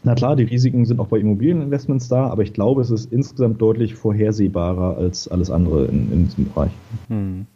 na 0.05 0.14
klar, 0.14 0.36
die 0.36 0.44
Risiken 0.44 0.85
sind 0.85 1.01
auch 1.01 1.09
bei 1.09 1.18
Immobilieninvestments 1.18 2.09
da, 2.09 2.28
aber 2.28 2.43
ich 2.43 2.52
glaube, 2.52 2.82
es 2.82 2.90
ist 2.90 3.12
insgesamt 3.12 3.60
deutlich 3.60 3.94
vorhersehbarer 3.94 4.97
als 4.97 5.26
alles 5.28 5.51
andere 5.51 5.86
in, 5.86 6.12
in 6.12 6.24
diesem 6.26 6.48
Bereich. 6.48 6.70
Hm. 7.09 7.47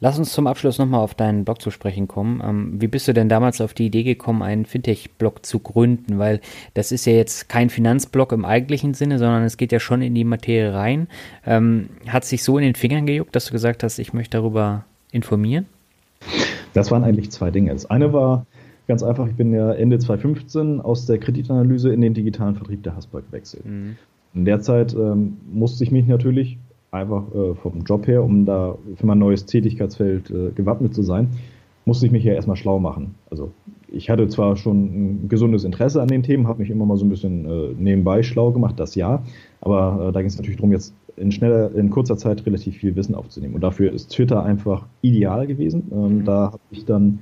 Lass 0.00 0.16
uns 0.16 0.32
zum 0.32 0.46
Abschluss 0.46 0.78
nochmal 0.78 1.00
auf 1.00 1.14
deinen 1.14 1.44
Blog 1.44 1.60
zu 1.60 1.72
sprechen 1.72 2.06
kommen. 2.06 2.40
Ähm, 2.42 2.80
wie 2.80 2.86
bist 2.86 3.08
du 3.08 3.12
denn 3.12 3.28
damals 3.28 3.60
auf 3.60 3.74
die 3.74 3.86
Idee 3.86 4.04
gekommen, 4.04 4.42
einen 4.42 4.64
Fintech-Blog 4.64 5.44
zu 5.44 5.58
gründen? 5.58 6.18
Weil 6.18 6.40
das 6.74 6.92
ist 6.92 7.04
ja 7.04 7.14
jetzt 7.14 7.48
kein 7.48 7.68
Finanzblog 7.68 8.30
im 8.30 8.44
eigentlichen 8.44 8.94
Sinne, 8.94 9.18
sondern 9.18 9.42
es 9.42 9.56
geht 9.56 9.72
ja 9.72 9.80
schon 9.80 10.00
in 10.00 10.14
die 10.14 10.22
Materie 10.22 10.72
rein. 10.72 11.08
Ähm, 11.44 11.88
hat 12.06 12.24
sich 12.24 12.44
so 12.44 12.58
in 12.58 12.64
den 12.64 12.76
Fingern 12.76 13.06
gejuckt, 13.06 13.34
dass 13.34 13.46
du 13.46 13.52
gesagt 13.52 13.82
hast, 13.82 13.98
ich 13.98 14.12
möchte 14.12 14.38
darüber 14.38 14.84
informieren? 15.10 15.66
Das 16.74 16.90
waren 16.90 17.04
eigentlich 17.04 17.30
zwei 17.30 17.50
Dinge. 17.50 17.72
Das 17.72 17.86
eine 17.90 18.12
war, 18.12 18.46
Ganz 18.88 19.02
einfach, 19.02 19.28
ich 19.28 19.34
bin 19.34 19.52
ja 19.52 19.70
Ende 19.72 19.98
2015 19.98 20.80
aus 20.80 21.04
der 21.04 21.18
Kreditanalyse 21.18 21.92
in 21.92 22.00
den 22.00 22.14
digitalen 22.14 22.54
Vertrieb 22.54 22.82
der 22.82 22.96
Hasper 22.96 23.20
gewechselt. 23.20 23.66
Mhm. 23.66 23.96
In 24.32 24.46
der 24.46 24.60
Zeit 24.60 24.94
ähm, 24.94 25.36
musste 25.52 25.84
ich 25.84 25.90
mich 25.90 26.06
natürlich 26.06 26.58
einfach 26.90 27.24
äh, 27.34 27.54
vom 27.54 27.84
Job 27.84 28.06
her, 28.06 28.24
um 28.24 28.46
da 28.46 28.78
für 28.96 29.06
mein 29.06 29.18
neues 29.18 29.44
Tätigkeitsfeld 29.44 30.30
äh, 30.30 30.52
gewappnet 30.54 30.94
zu 30.94 31.02
sein, 31.02 31.28
musste 31.84 32.06
ich 32.06 32.12
mich 32.12 32.24
ja 32.24 32.32
erstmal 32.32 32.56
schlau 32.56 32.78
machen. 32.78 33.14
Also 33.30 33.50
ich 33.88 34.08
hatte 34.08 34.26
zwar 34.28 34.56
schon 34.56 34.84
ein 34.84 35.28
gesundes 35.28 35.64
Interesse 35.64 36.00
an 36.00 36.08
den 36.08 36.22
Themen, 36.22 36.48
habe 36.48 36.60
mich 36.60 36.70
immer 36.70 36.86
mal 36.86 36.96
so 36.96 37.04
ein 37.04 37.10
bisschen 37.10 37.44
äh, 37.44 37.74
nebenbei 37.76 38.22
schlau 38.22 38.52
gemacht, 38.52 38.80
das 38.80 38.94
ja, 38.94 39.22
aber 39.60 40.08
äh, 40.08 40.12
da 40.12 40.20
ging 40.20 40.28
es 40.28 40.38
natürlich 40.38 40.56
darum, 40.56 40.72
jetzt 40.72 40.94
in 41.20 41.32
schneller, 41.32 41.74
in 41.74 41.90
kurzer 41.90 42.16
Zeit 42.16 42.44
relativ 42.46 42.76
viel 42.76 42.96
Wissen 42.96 43.14
aufzunehmen. 43.14 43.54
Und 43.54 43.62
dafür 43.62 43.92
ist 43.92 44.12
Twitter 44.12 44.42
einfach 44.42 44.86
ideal 45.02 45.46
gewesen. 45.46 45.90
Ähm, 45.92 46.18
mhm. 46.18 46.24
Da 46.24 46.52
habe 46.52 46.60
ich 46.70 46.84
dann 46.84 47.18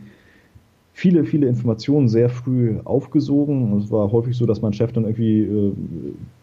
viele, 0.93 1.25
viele 1.25 1.47
Informationen 1.47 2.09
sehr 2.09 2.29
früh 2.29 2.79
aufgesogen. 2.85 3.73
Und 3.73 3.85
es 3.85 3.91
war 3.91 4.11
häufig 4.13 4.37
so, 4.37 4.47
dass 4.47 4.63
mein 4.63 4.73
Chef 4.73 4.93
dann 4.93 5.05
irgendwie 5.05 5.41
äh, 5.41 5.73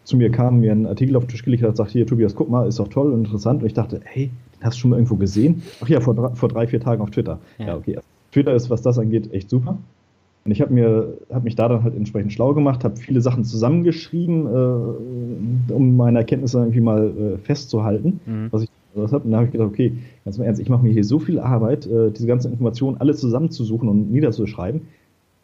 zu 0.04 0.16
mir 0.16 0.30
kam, 0.30 0.60
mir 0.60 0.72
einen 0.72 0.86
Artikel 0.86 1.16
auf 1.16 1.24
den 1.24 1.30
Tisch 1.30 1.44
gelegt 1.44 1.62
hat, 1.62 1.76
sagt, 1.76 1.90
hier 1.90 2.06
Tobias, 2.06 2.34
guck 2.34 2.50
mal, 2.50 2.68
ist 2.68 2.78
doch 2.78 2.88
toll 2.88 3.12
und 3.12 3.24
interessant. 3.24 3.62
Und 3.62 3.66
ich 3.66 3.74
dachte, 3.74 4.00
hey, 4.04 4.30
den 4.56 4.64
hast 4.64 4.76
du 4.76 4.80
schon 4.80 4.90
mal 4.90 4.96
irgendwo 4.96 5.16
gesehen? 5.16 5.62
Ach 5.80 5.88
ja, 5.88 6.00
vor, 6.00 6.36
vor 6.36 6.48
drei, 6.48 6.66
vier 6.66 6.80
Tagen 6.80 7.02
auf 7.02 7.10
Twitter. 7.10 7.40
Ja, 7.58 7.66
ja 7.66 7.76
okay. 7.76 7.98
Twitter 8.30 8.54
ist, 8.54 8.70
was 8.70 8.82
das 8.82 8.98
angeht, 8.98 9.32
echt 9.32 9.50
super. 9.50 9.78
Und 10.44 10.52
ich 10.52 10.60
habe 10.60 10.74
mir, 10.74 11.14
habe 11.32 11.44
mich 11.44 11.56
da 11.56 11.68
dann 11.68 11.82
halt 11.82 11.96
entsprechend 11.96 12.32
schlau 12.32 12.52
gemacht, 12.52 12.84
habe 12.84 12.96
viele 12.96 13.22
Sachen 13.22 13.44
zusammengeschrieben, 13.44 14.46
äh, 14.46 15.72
um 15.72 15.96
meine 15.96 16.18
Erkenntnisse 16.18 16.58
irgendwie 16.58 16.80
mal 16.82 17.06
äh, 17.06 17.38
festzuhalten, 17.38 18.20
mhm. 18.26 18.48
was 18.50 18.62
ich 18.62 18.68
was 18.94 19.12
habe. 19.12 19.24
Und 19.24 19.30
da 19.30 19.38
habe 19.38 19.46
ich 19.46 19.52
gedacht, 19.52 19.68
okay, 19.68 19.92
ganz 20.24 20.38
mal 20.38 20.44
ernst, 20.44 20.60
ich 20.60 20.68
mache 20.68 20.84
mir 20.84 20.92
hier 20.92 21.04
so 21.04 21.18
viel 21.18 21.38
Arbeit, 21.38 21.86
äh, 21.86 22.10
diese 22.10 22.26
ganzen 22.26 22.52
Informationen 22.52 22.98
alle 22.98 23.14
zusammenzusuchen 23.14 23.88
und 23.88 24.12
niederzuschreiben. 24.12 24.82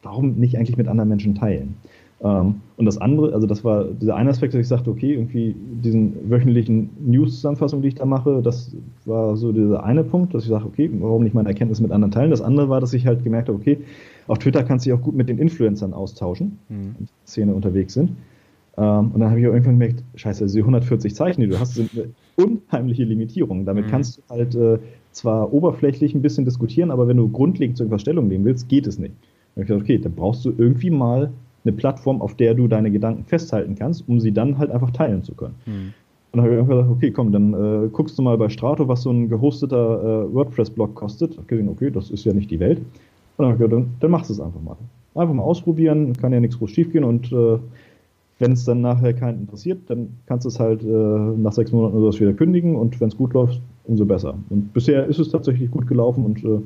Warum 0.02 0.35
nicht 0.35 0.56
eigentlich 0.56 0.77
mit 0.77 0.89
anderen 0.89 1.09
Menschen 1.09 1.35
teilen? 1.35 1.77
Ähm, 2.22 2.56
und 2.77 2.85
das 2.85 2.98
andere, 2.98 3.32
also 3.32 3.47
das 3.47 3.64
war 3.64 3.85
dieser 3.85 4.16
eine 4.16 4.31
Aspekt, 4.31 4.52
dass 4.52 4.60
ich 4.60 4.68
sagte, 4.68 4.90
okay, 4.90 5.14
irgendwie 5.14 5.55
diesen 5.82 6.31
wöchentlichen 6.31 6.90
News-Zusammenfassung, 7.06 7.82
die 7.82 7.89
ich 7.89 7.94
da 7.94 8.05
mache, 8.05 8.40
das 8.43 8.77
war 9.06 9.36
so 9.36 9.52
dieser 9.52 9.82
eine 9.85 10.05
Punkt, 10.05 10.35
dass 10.35 10.44
ich 10.44 10.51
sage, 10.51 10.66
okay, 10.66 10.90
warum 11.01 11.24
nicht 11.24 11.35
meine 11.35 11.48
Erkenntnisse 11.48 11.82
mit 11.82 11.93
anderen 11.93 12.12
teilen? 12.12 12.31
Das 12.31 12.43
andere 12.43 12.68
war, 12.68 12.81
dass 12.81 12.93
ich 12.93 13.06
halt 13.06 13.24
gemerkt 13.24 13.48
habe, 13.48 13.59
okay, 13.59 13.78
auf 14.31 14.39
Twitter 14.39 14.62
kannst 14.62 14.86
du 14.86 14.90
dich 14.90 14.98
auch 14.98 15.02
gut 15.02 15.16
mit 15.16 15.28
den 15.28 15.39
Influencern 15.39 15.93
austauschen, 15.93 16.59
mhm. 16.69 16.74
die 16.74 17.01
in 17.01 17.07
der 17.07 17.27
Szene 17.27 17.55
unterwegs 17.55 17.94
sind. 17.94 18.12
Ähm, 18.77 19.11
und 19.12 19.20
dann 19.20 19.31
habe 19.31 19.40
ich 19.40 19.47
auch 19.47 19.52
irgendwann 19.52 19.78
gemerkt, 19.78 20.05
scheiße, 20.15 20.44
also 20.44 20.55
die 20.55 20.61
140 20.61 21.15
Zeichen, 21.15 21.40
die 21.40 21.48
du 21.48 21.59
hast, 21.59 21.74
sind 21.74 21.90
eine 21.93 22.11
unheimliche 22.36 23.02
Limitierung. 23.02 23.65
Damit 23.65 23.86
mhm. 23.86 23.90
kannst 23.90 24.19
du 24.19 24.23
halt 24.31 24.55
äh, 24.55 24.78
zwar 25.11 25.52
oberflächlich 25.52 26.15
ein 26.15 26.23
bisschen 26.23 26.44
diskutieren, 26.44 26.93
aber 26.93 27.09
wenn 27.09 27.16
du 27.16 27.28
grundlegend 27.28 27.77
zu 27.77 27.82
irgendwas 27.82 28.02
Stellung 28.02 28.28
nehmen 28.28 28.44
willst, 28.44 28.69
geht 28.69 28.86
es 28.86 28.98
nicht. 29.01 29.15
Und 29.57 29.62
ich 29.62 29.69
gesagt, 29.69 29.82
okay, 29.82 29.98
dann 29.98 30.12
brauchst 30.12 30.44
du 30.44 30.52
irgendwie 30.57 30.90
mal 30.90 31.32
eine 31.65 31.73
Plattform, 31.73 32.23
auf 32.23 32.36
der 32.36 32.55
du 32.55 32.69
deine 32.69 32.93
Gedanken 32.93 33.24
festhalten 33.24 33.74
kannst, 33.74 34.09
um 34.09 34.20
sie 34.20 34.31
dann 34.31 34.59
halt 34.59 34.70
einfach 34.70 34.93
teilen 34.93 35.24
zu 35.24 35.35
können. 35.35 35.57
Mhm. 35.66 35.93
Und 36.32 36.39
dann 36.39 36.43
habe 36.43 36.55
ich 36.55 36.61
einfach 36.61 36.74
gesagt, 36.74 36.90
okay, 36.90 37.11
komm, 37.11 37.32
dann 37.32 37.55
äh, 37.55 37.89
guckst 37.89 38.16
du 38.16 38.23
mal 38.23 38.39
bei 38.39 38.48
Strato, 38.48 38.86
was 38.86 39.02
so 39.02 39.11
ein 39.11 39.28
gehosteter 39.28 40.27
äh, 40.28 40.32
WordPress-Blog 40.32 40.94
kostet. 40.94 41.32
Ich 41.32 41.39
habe 41.39 41.48
gesehen, 41.48 41.69
okay, 41.69 41.90
das 41.90 42.12
ist 42.12 42.24
ja 42.24 42.32
nicht 42.32 42.52
die 42.52 42.61
Welt. 42.61 42.81
Und 43.40 43.48
dann 43.48 43.58
gesagt, 43.58 43.72
dann, 43.72 43.90
dann 44.00 44.10
machst 44.10 44.28
du 44.28 44.34
es 44.34 44.40
einfach 44.40 44.60
mal. 44.60 44.76
Einfach 45.14 45.34
mal 45.34 45.42
ausprobieren, 45.42 46.12
kann 46.14 46.32
ja 46.32 46.40
nichts 46.40 46.58
groß 46.58 46.70
schiefgehen 46.70 47.04
und 47.04 47.32
äh, 47.32 47.58
wenn 48.38 48.52
es 48.52 48.64
dann 48.64 48.80
nachher 48.80 49.12
keinen 49.12 49.40
interessiert, 49.40 49.78
dann 49.88 50.08
kannst 50.26 50.44
du 50.44 50.48
es 50.48 50.60
halt 50.60 50.82
äh, 50.82 50.86
nach 50.86 51.52
sechs 51.52 51.72
Monaten 51.72 51.96
oder 51.96 52.12
so 52.12 52.20
wieder 52.20 52.32
kündigen 52.32 52.76
und 52.76 53.00
wenn 53.00 53.08
es 53.08 53.16
gut 53.16 53.34
läuft, 53.34 53.60
umso 53.84 54.04
besser. 54.04 54.34
Und 54.50 54.72
bisher 54.72 55.06
ist 55.06 55.18
es 55.18 55.30
tatsächlich 55.30 55.70
gut 55.70 55.86
gelaufen 55.86 56.24
und 56.24 56.44
äh, 56.44 56.60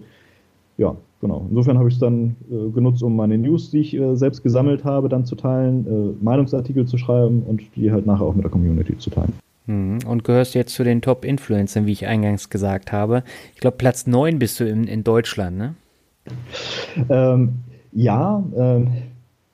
ja, 0.77 0.97
genau. 1.21 1.47
Insofern 1.49 1.79
habe 1.79 1.89
ich 1.89 1.95
es 1.95 2.01
dann 2.01 2.37
äh, 2.51 2.71
genutzt, 2.71 3.03
um 3.03 3.15
meine 3.17 3.39
News, 3.39 3.71
die 3.71 3.79
ich 3.79 3.95
äh, 3.95 4.17
selbst 4.17 4.43
gesammelt 4.43 4.85
habe, 4.85 5.09
dann 5.09 5.25
zu 5.25 5.37
teilen, 5.37 5.87
äh, 5.87 6.25
Meinungsartikel 6.25 6.87
zu 6.87 6.99
schreiben 6.99 7.43
und 7.45 7.63
die 7.77 7.93
halt 7.93 8.07
nachher 8.07 8.25
auch 8.25 8.35
mit 8.35 8.45
der 8.45 8.51
Community 8.51 8.99
zu 8.99 9.11
teilen. 9.11 9.33
Mhm. 9.67 9.99
Und 10.07 10.25
gehörst 10.25 10.55
jetzt 10.55 10.75
zu 10.75 10.85
den 10.85 11.01
Top-Influencern, 11.01 11.87
wie 11.87 11.93
ich 11.93 12.07
eingangs 12.07 12.51
gesagt 12.51 12.93
habe. 12.93 13.23
Ich 13.55 13.61
glaube, 13.61 13.77
Platz 13.79 14.07
9 14.07 14.39
bist 14.39 14.61
du 14.61 14.65
in, 14.65 14.85
in 14.85 15.05
Deutschland, 15.05 15.57
ne? 15.57 15.75
Ähm, 17.09 17.55
ja, 17.93 18.45
ähm, 18.57 18.89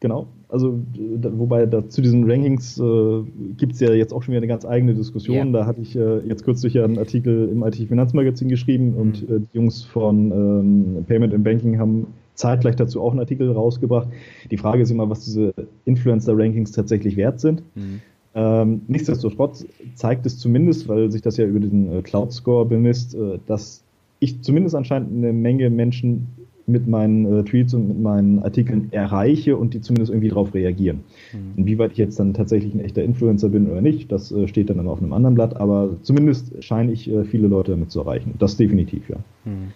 genau 0.01 0.26
also 0.51 0.78
wobei 1.22 1.66
da, 1.66 1.88
zu 1.88 2.02
diesen 2.02 2.28
Rankings 2.28 2.78
äh, 2.78 3.22
gibt 3.56 3.74
es 3.74 3.80
ja 3.80 3.92
jetzt 3.92 4.12
auch 4.12 4.22
schon 4.22 4.32
wieder 4.32 4.40
eine 4.40 4.48
ganz 4.48 4.64
eigene 4.64 4.94
Diskussion. 4.94 5.36
Ja. 5.36 5.60
Da 5.60 5.66
hatte 5.66 5.80
ich 5.80 5.97
äh, 5.97 6.18
jetzt 6.26 6.44
kürzlich 6.44 6.74
ja 6.74 6.84
einen 6.84 6.98
Artikel 6.98 7.48
im 7.48 7.62
IT-Finanzmagazin 7.62 8.48
geschrieben 8.48 8.92
mhm. 8.92 8.97
und 8.97 9.22
äh, 9.22 9.40
die 9.40 9.56
Jungs 9.56 9.82
von 9.82 10.30
ähm, 10.30 11.05
Payment 11.06 11.34
and 11.34 11.44
Banking 11.44 11.78
haben 11.78 12.09
zeitgleich 12.34 12.76
dazu 12.76 13.01
auch 13.01 13.10
einen 13.10 13.20
Artikel 13.20 13.51
rausgebracht. 13.51 14.09
Die 14.51 14.56
Frage 14.56 14.82
ist 14.82 14.90
immer, 14.90 15.09
was 15.09 15.24
diese 15.24 15.55
Influencer-Rankings 15.84 16.72
tatsächlich 16.72 17.16
wert 17.16 17.40
sind. 17.40 17.62
Mhm. 17.74 18.01
Ähm, 18.34 18.82
nichtsdestotrotz 18.88 19.66
zeigt 19.94 20.24
es 20.24 20.38
zumindest, 20.38 20.88
weil 20.88 21.10
sich 21.10 21.20
das 21.20 21.36
ja 21.36 21.44
über 21.47 21.60
diesen 21.60 21.92
äh, 21.92 22.02
Cloud-Score 22.02 22.64
bemisst, 22.64 23.14
äh, 23.14 23.38
dass 23.47 23.82
ich 24.20 24.42
zumindest 24.42 24.74
anscheinend 24.74 25.12
eine 25.12 25.32
Menge 25.32 25.70
Menschen 25.70 26.28
mit 26.70 26.86
meinen 26.86 27.26
äh, 27.26 27.44
Tweets 27.44 27.74
und 27.74 27.88
mit 27.88 28.01
meinen 28.01 28.38
Artikeln 28.40 28.88
erreiche 28.92 29.56
und 29.56 29.74
die 29.74 29.80
zumindest 29.80 30.10
irgendwie 30.10 30.28
darauf 30.28 30.55
reagieren. 30.55 31.01
Mhm. 31.32 31.52
Inwieweit 31.56 31.92
ich 31.92 31.98
jetzt 31.98 32.18
dann 32.18 32.34
tatsächlich 32.34 32.74
ein 32.74 32.80
echter 32.80 33.02
Influencer 33.02 33.48
bin 33.48 33.70
oder 33.70 33.80
nicht, 33.80 34.10
das 34.12 34.32
äh, 34.32 34.48
steht 34.48 34.70
dann 34.70 34.78
immer 34.78 34.92
auf 34.92 35.02
einem 35.02 35.12
anderen 35.12 35.34
Blatt, 35.34 35.56
aber 35.56 35.97
zumindest 36.02 36.62
scheine 36.62 36.92
ich 36.92 37.10
äh, 37.10 37.24
viele 37.24 37.48
Leute 37.48 37.72
damit 37.72 37.90
zu 37.90 38.01
erreichen. 38.01 38.34
Das 38.38 38.56
definitiv, 38.56 39.09
ja. 39.09 39.16
Mhm. 39.44 39.72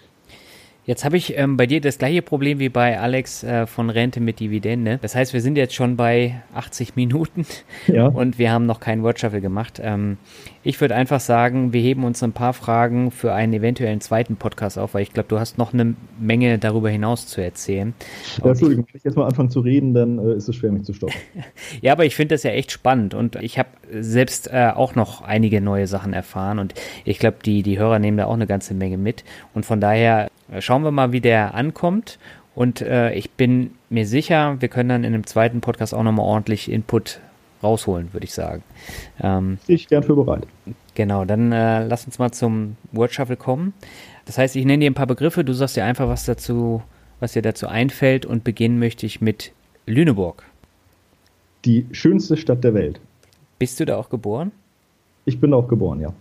Jetzt 0.87 1.07
habe 1.07 1.17
ich 1.17 1.39
ähm, 1.39 1.57
bei 1.57 1.67
dir 1.67 1.81
das 1.81 1.97
gleiche 1.97 2.21
Problem 2.21 2.59
wie 2.59 2.69
bei 2.69 3.01
Alex 3.01 3.43
äh, 3.43 3.67
von 3.67 3.89
Rente 3.89 4.21
mit 4.21 4.39
Dividende. 4.39 4.99
Das 5.01 5.15
heißt, 5.15 5.33
wir 5.33 5.41
sind 5.41 5.57
jetzt 5.57 5.75
schon 5.75 5.97
bei 5.97 6.43
80 6.55 6.95
Minuten 6.95 7.47
ja. 7.87 8.07
und 8.09 8.39
wir 8.39 8.53
haben 8.53 8.67
noch 8.67 8.81
keinen 8.81 9.03
Wordshuffle 9.03 9.41
gemacht. 9.41 9.81
Ähm, 9.83 10.19
ich 10.63 10.79
würde 10.83 10.95
einfach 10.95 11.21
sagen, 11.21 11.73
wir 11.73 11.81
heben 11.81 12.05
uns 12.05 12.23
ein 12.23 12.33
paar 12.33 12.53
Fragen 12.53 13.11
für 13.11 13.33
einen 13.33 13.55
eventuellen 13.55 14.03
zweiten 14.03 14.37
Podcast 14.37 14.79
auf, 14.79 14.93
weil 14.93 15.03
ich 15.03 15.13
glaube, 15.15 15.29
du 15.31 15.39
hast 15.39 15.57
noch 15.57 15.73
eine 15.73 15.95
Menge 16.21 16.59
darüber 16.59 16.91
hinaus 16.91 17.27
zu 17.27 17.41
erzählen. 17.41 17.95
Ja, 18.43 18.51
Entschuldigung, 18.51 18.85
wenn 18.87 18.99
ich 18.99 19.05
jetzt 19.05 19.17
mal 19.17 19.27
anfange 19.27 19.49
zu 19.49 19.61
reden, 19.61 19.95
dann 19.95 20.19
äh, 20.19 20.35
ist 20.35 20.49
es 20.49 20.57
schwer, 20.57 20.71
mich 20.71 20.85
zu 20.85 20.93
stoppen. 20.93 21.17
ja, 21.81 21.93
aber 21.93 22.05
ich 22.05 22.15
finde 22.15 22.35
das 22.35 22.43
ja 22.43 22.51
echt 22.51 22.73
spannend 22.73 23.15
und 23.15 23.37
ich 23.37 23.59
habe 23.59 23.71
selbst 23.91 24.51
äh, 24.53 24.71
auch 24.75 24.95
noch 24.95 25.23
einige 25.23 25.63
neue 25.63 25.87
Sachen 25.87 26.13
erfahren 26.13 26.59
und 26.59 26.75
ich 27.07 27.19
glaube, 27.19 27.39
die, 27.43 27.63
die 27.63 27.79
Hörer 27.79 27.99
nehmen 27.99 28.19
da 28.19 28.27
auch 28.27 28.35
eine 28.35 28.47
ganze 28.47 28.75
Menge 28.75 28.99
mit 28.99 29.25
und 29.55 29.65
von 29.65 29.81
daher 29.81 30.29
schauen 30.61 30.83
wir 30.83 30.91
mal, 30.91 31.13
wie 31.13 31.21
der 31.21 31.55
ankommt. 31.55 32.19
Und 32.55 32.81
äh, 32.81 33.13
ich 33.15 33.31
bin 33.33 33.73
mir 33.91 34.07
sicher, 34.07 34.57
wir 34.61 34.69
können 34.69 34.89
dann 34.89 35.05
in 35.05 35.15
einem 35.15 35.27
zweiten 35.27 35.61
Podcast 35.61 35.95
auch 35.95 36.03
nochmal 36.03 36.27
ordentlich 36.27 36.71
Input 36.71 37.21
rausholen, 37.63 38.13
würde 38.13 38.25
ich 38.25 38.33
sagen. 38.33 38.63
Ähm, 39.21 39.59
ich 39.67 39.89
gern 39.89 40.03
für 40.03 40.15
bereit. 40.15 40.47
Genau, 40.95 41.25
dann 41.25 41.51
äh, 41.51 41.85
lass 41.87 42.05
uns 42.05 42.19
mal 42.19 42.31
zum 42.31 42.77
Word 42.93 43.13
Shuffle 43.13 43.37
kommen. 43.37 43.75
Das 44.27 44.39
heißt, 44.39 44.55
ich 44.55 44.65
nenne 44.65 44.85
dir 44.85 44.91
ein 44.91 44.95
paar 44.95 45.07
Begriffe, 45.07 45.45
du 45.45 45.53
sagst 45.53 45.77
dir 45.77 45.85
einfach, 45.85 46.09
was 46.09 46.25
dazu, 46.25 46.83
was 47.19 47.33
dir 47.33 47.43
dazu 47.43 47.67
einfällt 47.67 48.25
und 48.25 48.45
beginnen 48.45 48.79
möchte 48.79 49.07
ich 49.07 49.21
mit 49.21 49.53
Lüneburg. 49.87 50.45
Die 51.65 51.87
schönste 51.93 52.37
Stadt 52.37 52.63
der 52.63 52.75
Welt. 52.75 53.01
Bist 53.59 53.81
du 53.81 53.85
da 53.85 53.97
auch 53.97 54.11
geboren? 54.11 54.53
Ich 55.25 55.41
bin 55.41 55.53
auch 55.55 55.67
geboren, 55.67 56.01
ja. 56.01 56.13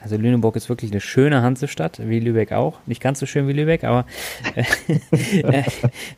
Also 0.00 0.16
Lüneburg 0.16 0.54
ist 0.54 0.68
wirklich 0.68 0.92
eine 0.92 1.00
schöne 1.00 1.42
Hansestadt, 1.42 2.00
wie 2.08 2.20
Lübeck 2.20 2.52
auch. 2.52 2.78
Nicht 2.86 3.02
ganz 3.02 3.18
so 3.18 3.26
schön 3.26 3.48
wie 3.48 3.52
Lübeck, 3.52 3.82
aber 3.82 4.06
äh, 4.54 5.64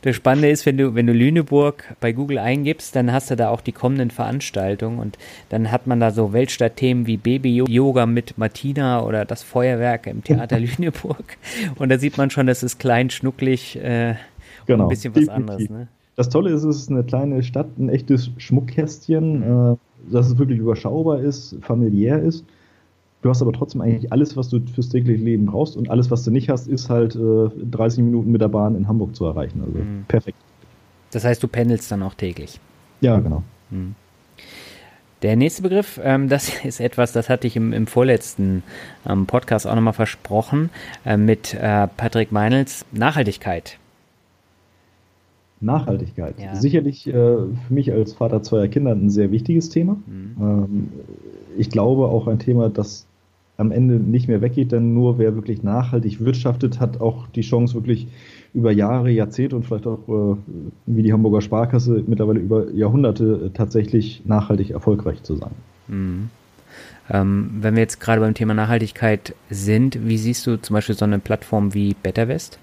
das 0.02 0.16
Spannende 0.16 0.50
ist, 0.50 0.66
wenn 0.66 0.76
du, 0.76 0.94
wenn 0.94 1.06
du 1.06 1.14
Lüneburg 1.14 1.84
bei 1.98 2.12
Google 2.12 2.38
eingibst, 2.38 2.94
dann 2.94 3.10
hast 3.10 3.30
du 3.30 3.36
da 3.36 3.48
auch 3.48 3.62
die 3.62 3.72
kommenden 3.72 4.10
Veranstaltungen 4.10 4.98
und 4.98 5.16
dann 5.48 5.72
hat 5.72 5.86
man 5.86 5.98
da 5.98 6.10
so 6.10 6.34
Weltstadtthemen 6.34 7.06
wie 7.06 7.16
Baby-Yoga 7.16 8.04
mit 8.04 8.36
Martina 8.36 9.02
oder 9.02 9.24
das 9.24 9.42
Feuerwerk 9.42 10.06
im 10.06 10.22
Theater 10.22 10.60
Lüneburg. 10.60 11.38
Und 11.76 11.88
da 11.88 11.98
sieht 11.98 12.18
man 12.18 12.28
schon, 12.28 12.46
das 12.46 12.62
ist 12.62 12.78
klein, 12.78 13.08
schnucklig 13.08 13.76
äh, 13.76 14.16
genau, 14.66 14.84
ein 14.84 14.88
bisschen 14.88 15.16
was 15.16 15.28
anderes. 15.30 15.70
Ne? 15.70 15.88
Das 16.16 16.28
Tolle 16.28 16.50
ist, 16.50 16.64
es 16.64 16.76
ist 16.76 16.90
eine 16.90 17.02
kleine 17.02 17.42
Stadt, 17.42 17.78
ein 17.78 17.88
echtes 17.88 18.30
Schmuckkästchen, 18.36 19.42
äh, 19.42 19.76
dass 20.12 20.26
es 20.26 20.38
wirklich 20.38 20.58
überschaubar 20.58 21.20
ist, 21.20 21.56
familiär 21.62 22.22
ist 22.22 22.44
Du 23.22 23.28
hast 23.28 23.42
aber 23.42 23.52
trotzdem 23.52 23.82
eigentlich 23.82 24.12
alles, 24.12 24.36
was 24.36 24.48
du 24.48 24.60
fürs 24.60 24.88
tägliche 24.88 25.22
Leben 25.22 25.46
brauchst 25.46 25.76
und 25.76 25.90
alles, 25.90 26.10
was 26.10 26.24
du 26.24 26.30
nicht 26.30 26.48
hast, 26.48 26.66
ist 26.68 26.88
halt 26.88 27.16
äh, 27.16 27.48
30 27.70 28.02
Minuten 28.02 28.32
mit 28.32 28.40
der 28.40 28.48
Bahn 28.48 28.74
in 28.74 28.88
Hamburg 28.88 29.14
zu 29.14 29.26
erreichen. 29.26 29.60
Also 29.60 29.78
mhm. 29.78 30.04
perfekt. 30.08 30.38
Das 31.10 31.24
heißt, 31.24 31.42
du 31.42 31.48
pendelst 31.48 31.90
dann 31.92 32.02
auch 32.02 32.14
täglich. 32.14 32.60
Ja, 33.00 33.18
genau. 33.18 33.42
Mhm. 33.70 33.94
Der 35.22 35.36
nächste 35.36 35.60
Begriff, 35.60 36.00
ähm, 36.02 36.30
das 36.30 36.50
ist 36.64 36.80
etwas, 36.80 37.12
das 37.12 37.28
hatte 37.28 37.46
ich 37.46 37.56
im, 37.56 37.74
im 37.74 37.86
vorletzten 37.86 38.62
ähm, 39.06 39.26
Podcast 39.26 39.66
auch 39.66 39.74
nochmal 39.74 39.92
versprochen, 39.92 40.70
äh, 41.04 41.18
mit 41.18 41.52
äh, 41.52 41.88
Patrick 41.88 42.32
Meinels, 42.32 42.86
Nachhaltigkeit. 42.92 43.78
Nachhaltigkeit. 45.60 46.36
Ja. 46.40 46.54
Sicherlich 46.54 47.06
äh, 47.06 47.12
für 47.12 47.50
mich 47.68 47.92
als 47.92 48.14
Vater 48.14 48.42
zweier 48.42 48.68
Kinder 48.68 48.92
ein 48.92 49.10
sehr 49.10 49.30
wichtiges 49.30 49.68
Thema. 49.68 49.98
Mhm. 50.06 50.36
Ähm, 50.40 50.88
ich 51.58 51.68
glaube 51.68 52.06
auch 52.06 52.26
ein 52.26 52.38
Thema, 52.38 52.70
das 52.70 53.06
am 53.60 53.70
Ende 53.70 53.94
nicht 53.94 54.26
mehr 54.26 54.40
weggeht, 54.40 54.72
denn 54.72 54.94
nur 54.94 55.18
wer 55.18 55.34
wirklich 55.34 55.62
nachhaltig 55.62 56.24
wirtschaftet, 56.24 56.80
hat 56.80 57.00
auch 57.00 57.28
die 57.28 57.42
Chance, 57.42 57.74
wirklich 57.74 58.08
über 58.54 58.72
Jahre, 58.72 59.10
Jahrzehnte 59.10 59.54
und 59.54 59.64
vielleicht 59.64 59.86
auch 59.86 60.08
äh, 60.08 60.36
wie 60.86 61.02
die 61.02 61.12
Hamburger 61.12 61.40
Sparkasse 61.40 62.02
mittlerweile 62.06 62.40
über 62.40 62.70
Jahrhunderte 62.72 63.46
äh, 63.46 63.50
tatsächlich 63.50 64.22
nachhaltig 64.24 64.70
erfolgreich 64.70 65.22
zu 65.22 65.36
sein. 65.36 65.52
Mhm. 65.88 66.30
Ähm, 67.10 67.50
wenn 67.60 67.74
wir 67.74 67.82
jetzt 67.82 68.00
gerade 68.00 68.20
beim 68.20 68.34
Thema 68.34 68.54
Nachhaltigkeit 68.54 69.34
sind, 69.50 70.06
wie 70.06 70.16
siehst 70.16 70.46
du 70.46 70.60
zum 70.60 70.74
Beispiel 70.74 70.94
so 70.94 71.04
eine 71.04 71.18
Plattform 71.18 71.74
wie 71.74 71.94
BetterWest? 71.94 72.58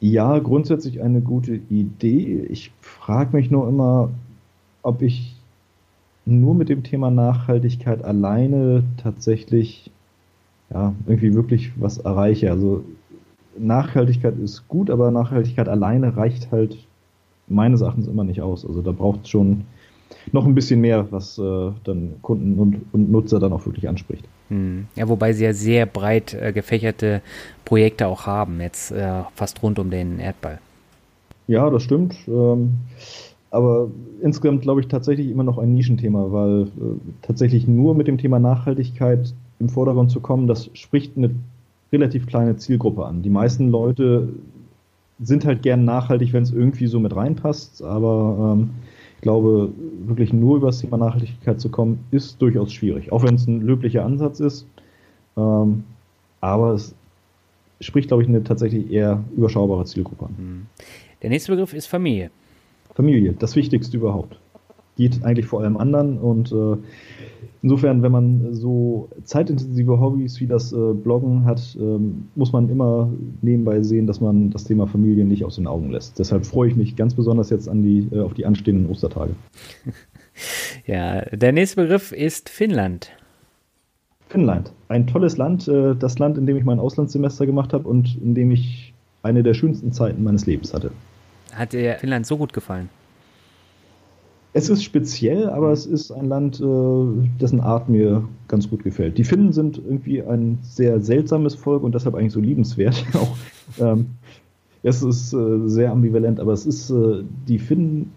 Ja, 0.00 0.38
grundsätzlich 0.38 1.00
eine 1.00 1.20
gute 1.20 1.60
Idee. 1.70 2.46
Ich 2.50 2.72
frage 2.80 3.36
mich 3.36 3.50
nur 3.50 3.68
immer, 3.68 4.10
ob 4.82 5.02
ich 5.02 5.31
nur 6.24 6.54
mit 6.54 6.68
dem 6.68 6.82
Thema 6.82 7.10
Nachhaltigkeit 7.10 8.04
alleine 8.04 8.84
tatsächlich 9.02 9.90
ja, 10.72 10.94
irgendwie 11.06 11.34
wirklich 11.34 11.72
was 11.76 11.98
erreiche. 11.98 12.50
Also 12.50 12.84
Nachhaltigkeit 13.58 14.38
ist 14.38 14.68
gut, 14.68 14.90
aber 14.90 15.10
Nachhaltigkeit 15.10 15.68
alleine 15.68 16.16
reicht 16.16 16.50
halt 16.50 16.78
meines 17.48 17.80
Erachtens 17.80 18.06
immer 18.06 18.24
nicht 18.24 18.40
aus. 18.40 18.64
Also 18.64 18.82
da 18.82 18.92
braucht 18.92 19.24
es 19.24 19.30
schon 19.30 19.64
noch 20.30 20.46
ein 20.46 20.54
bisschen 20.54 20.80
mehr, 20.80 21.10
was 21.10 21.38
äh, 21.38 21.70
dann 21.84 22.14
Kunden 22.22 22.58
und, 22.58 22.82
und, 22.92 23.10
Nutzer 23.10 23.40
dann 23.40 23.52
auch 23.52 23.66
wirklich 23.66 23.88
anspricht. 23.88 24.24
Hm. 24.48 24.86
Ja, 24.94 25.08
wobei 25.08 25.32
sie 25.32 25.44
ja 25.44 25.52
sehr 25.52 25.86
breit 25.86 26.34
äh, 26.34 26.52
gefächerte 26.52 27.22
Projekte 27.64 28.06
auch 28.06 28.26
haben, 28.26 28.60
jetzt 28.60 28.92
äh, 28.92 29.22
fast 29.34 29.62
rund 29.62 29.78
um 29.78 29.90
den 29.90 30.18
Erdball. 30.18 30.58
Ja, 31.48 31.68
das 31.70 31.82
stimmt. 31.82 32.14
Ähm, 32.28 32.74
aber 33.52 33.90
insgesamt 34.22 34.62
glaube 34.62 34.80
ich 34.80 34.88
tatsächlich 34.88 35.28
immer 35.28 35.44
noch 35.44 35.58
ein 35.58 35.74
Nischenthema, 35.74 36.32
weil 36.32 36.62
äh, 36.62 36.66
tatsächlich 37.20 37.68
nur 37.68 37.94
mit 37.94 38.08
dem 38.08 38.18
Thema 38.18 38.38
Nachhaltigkeit 38.38 39.32
im 39.60 39.68
Vordergrund 39.68 40.10
zu 40.10 40.20
kommen, 40.20 40.46
das 40.46 40.70
spricht 40.72 41.16
eine 41.16 41.30
relativ 41.92 42.26
kleine 42.26 42.56
Zielgruppe 42.56 43.04
an. 43.04 43.22
Die 43.22 43.30
meisten 43.30 43.68
Leute 43.68 44.30
sind 45.20 45.44
halt 45.44 45.62
gern 45.62 45.84
nachhaltig, 45.84 46.32
wenn 46.32 46.42
es 46.42 46.50
irgendwie 46.50 46.86
so 46.86 46.98
mit 46.98 47.14
reinpasst, 47.14 47.84
aber 47.84 48.56
ähm, 48.56 48.70
ich 49.16 49.22
glaube, 49.22 49.70
wirklich 50.06 50.32
nur 50.32 50.56
über 50.56 50.68
das 50.68 50.80
Thema 50.80 50.96
Nachhaltigkeit 50.96 51.60
zu 51.60 51.68
kommen, 51.68 52.04
ist 52.10 52.40
durchaus 52.40 52.72
schwierig, 52.72 53.12
auch 53.12 53.22
wenn 53.22 53.34
es 53.34 53.46
ein 53.46 53.60
löblicher 53.60 54.04
Ansatz 54.04 54.40
ist. 54.40 54.66
Ähm, 55.36 55.84
aber 56.40 56.72
es 56.72 56.94
spricht, 57.80 58.08
glaube 58.08 58.22
ich, 58.22 58.28
eine 58.30 58.42
tatsächlich 58.42 58.90
eher 58.90 59.22
überschaubare 59.36 59.84
Zielgruppe 59.84 60.24
an. 60.24 60.66
Der 61.20 61.30
nächste 61.30 61.52
Begriff 61.52 61.74
ist 61.74 61.86
Familie. 61.86 62.30
Familie, 62.94 63.34
das 63.38 63.56
Wichtigste 63.56 63.96
überhaupt. 63.96 64.38
Geht 64.96 65.24
eigentlich 65.24 65.46
vor 65.46 65.60
allem 65.60 65.78
anderen 65.78 66.18
und 66.18 66.52
äh, 66.52 66.76
insofern, 67.62 68.02
wenn 68.02 68.12
man 68.12 68.52
so 68.54 69.08
zeitintensive 69.24 69.98
Hobbys 69.98 70.40
wie 70.40 70.46
das 70.46 70.72
äh, 70.72 70.92
Bloggen 70.92 71.46
hat, 71.46 71.76
ähm, 71.80 72.28
muss 72.34 72.52
man 72.52 72.68
immer 72.68 73.10
nebenbei 73.40 73.82
sehen, 73.82 74.06
dass 74.06 74.20
man 74.20 74.50
das 74.50 74.64
Thema 74.64 74.86
Familie 74.86 75.24
nicht 75.24 75.44
aus 75.44 75.56
den 75.56 75.66
Augen 75.66 75.90
lässt. 75.90 76.18
Deshalb 76.18 76.44
freue 76.44 76.68
ich 76.68 76.76
mich 76.76 76.96
ganz 76.96 77.14
besonders 77.14 77.48
jetzt 77.48 77.68
an 77.68 77.82
die, 77.82 78.08
äh, 78.12 78.20
auf 78.20 78.34
die 78.34 78.44
anstehenden 78.44 78.90
Ostertage. 78.90 79.34
Ja, 80.86 81.20
der 81.26 81.52
nächste 81.52 81.82
Begriff 81.82 82.10
ist 82.10 82.48
Finnland. 82.48 83.10
Finnland, 84.28 84.72
ein 84.88 85.06
tolles 85.06 85.36
Land, 85.36 85.68
äh, 85.68 85.94
das 85.94 86.18
Land, 86.18 86.38
in 86.38 86.46
dem 86.46 86.56
ich 86.56 86.64
mein 86.64 86.78
Auslandssemester 86.78 87.44
gemacht 87.44 87.74
habe 87.74 87.86
und 87.86 88.16
in 88.16 88.34
dem 88.34 88.50
ich 88.50 88.94
eine 89.22 89.42
der 89.42 89.52
schönsten 89.52 89.92
Zeiten 89.92 90.24
meines 90.24 90.46
Lebens 90.46 90.72
hatte. 90.72 90.90
Hat 91.52 91.72
dir 91.72 91.96
Finnland 91.98 92.26
so 92.26 92.36
gut 92.36 92.52
gefallen? 92.52 92.88
Es 94.54 94.68
ist 94.68 94.84
speziell, 94.84 95.48
aber 95.48 95.72
es 95.72 95.86
ist 95.86 96.10
ein 96.10 96.28
Land, 96.28 96.60
äh, 96.60 97.28
dessen 97.40 97.60
Art 97.60 97.88
mir 97.88 98.28
ganz 98.48 98.68
gut 98.68 98.84
gefällt. 98.84 99.16
Die 99.16 99.24
Finnen 99.24 99.52
sind 99.52 99.78
irgendwie 99.78 100.22
ein 100.22 100.58
sehr 100.62 101.00
seltsames 101.00 101.54
Volk 101.54 101.82
und 101.82 101.94
deshalb 101.94 102.14
eigentlich 102.14 102.32
so 102.32 102.40
liebenswert. 102.40 103.02
Auch, 103.14 103.36
ähm, 103.80 104.06
es 104.82 105.02
ist 105.02 105.32
äh, 105.32 105.68
sehr 105.68 105.90
ambivalent, 105.90 106.38
aber 106.38 106.52
es 106.52 106.66
ist, 106.66 106.90
äh, 106.90 107.22
die 107.48 107.58
Finnen 107.58 108.12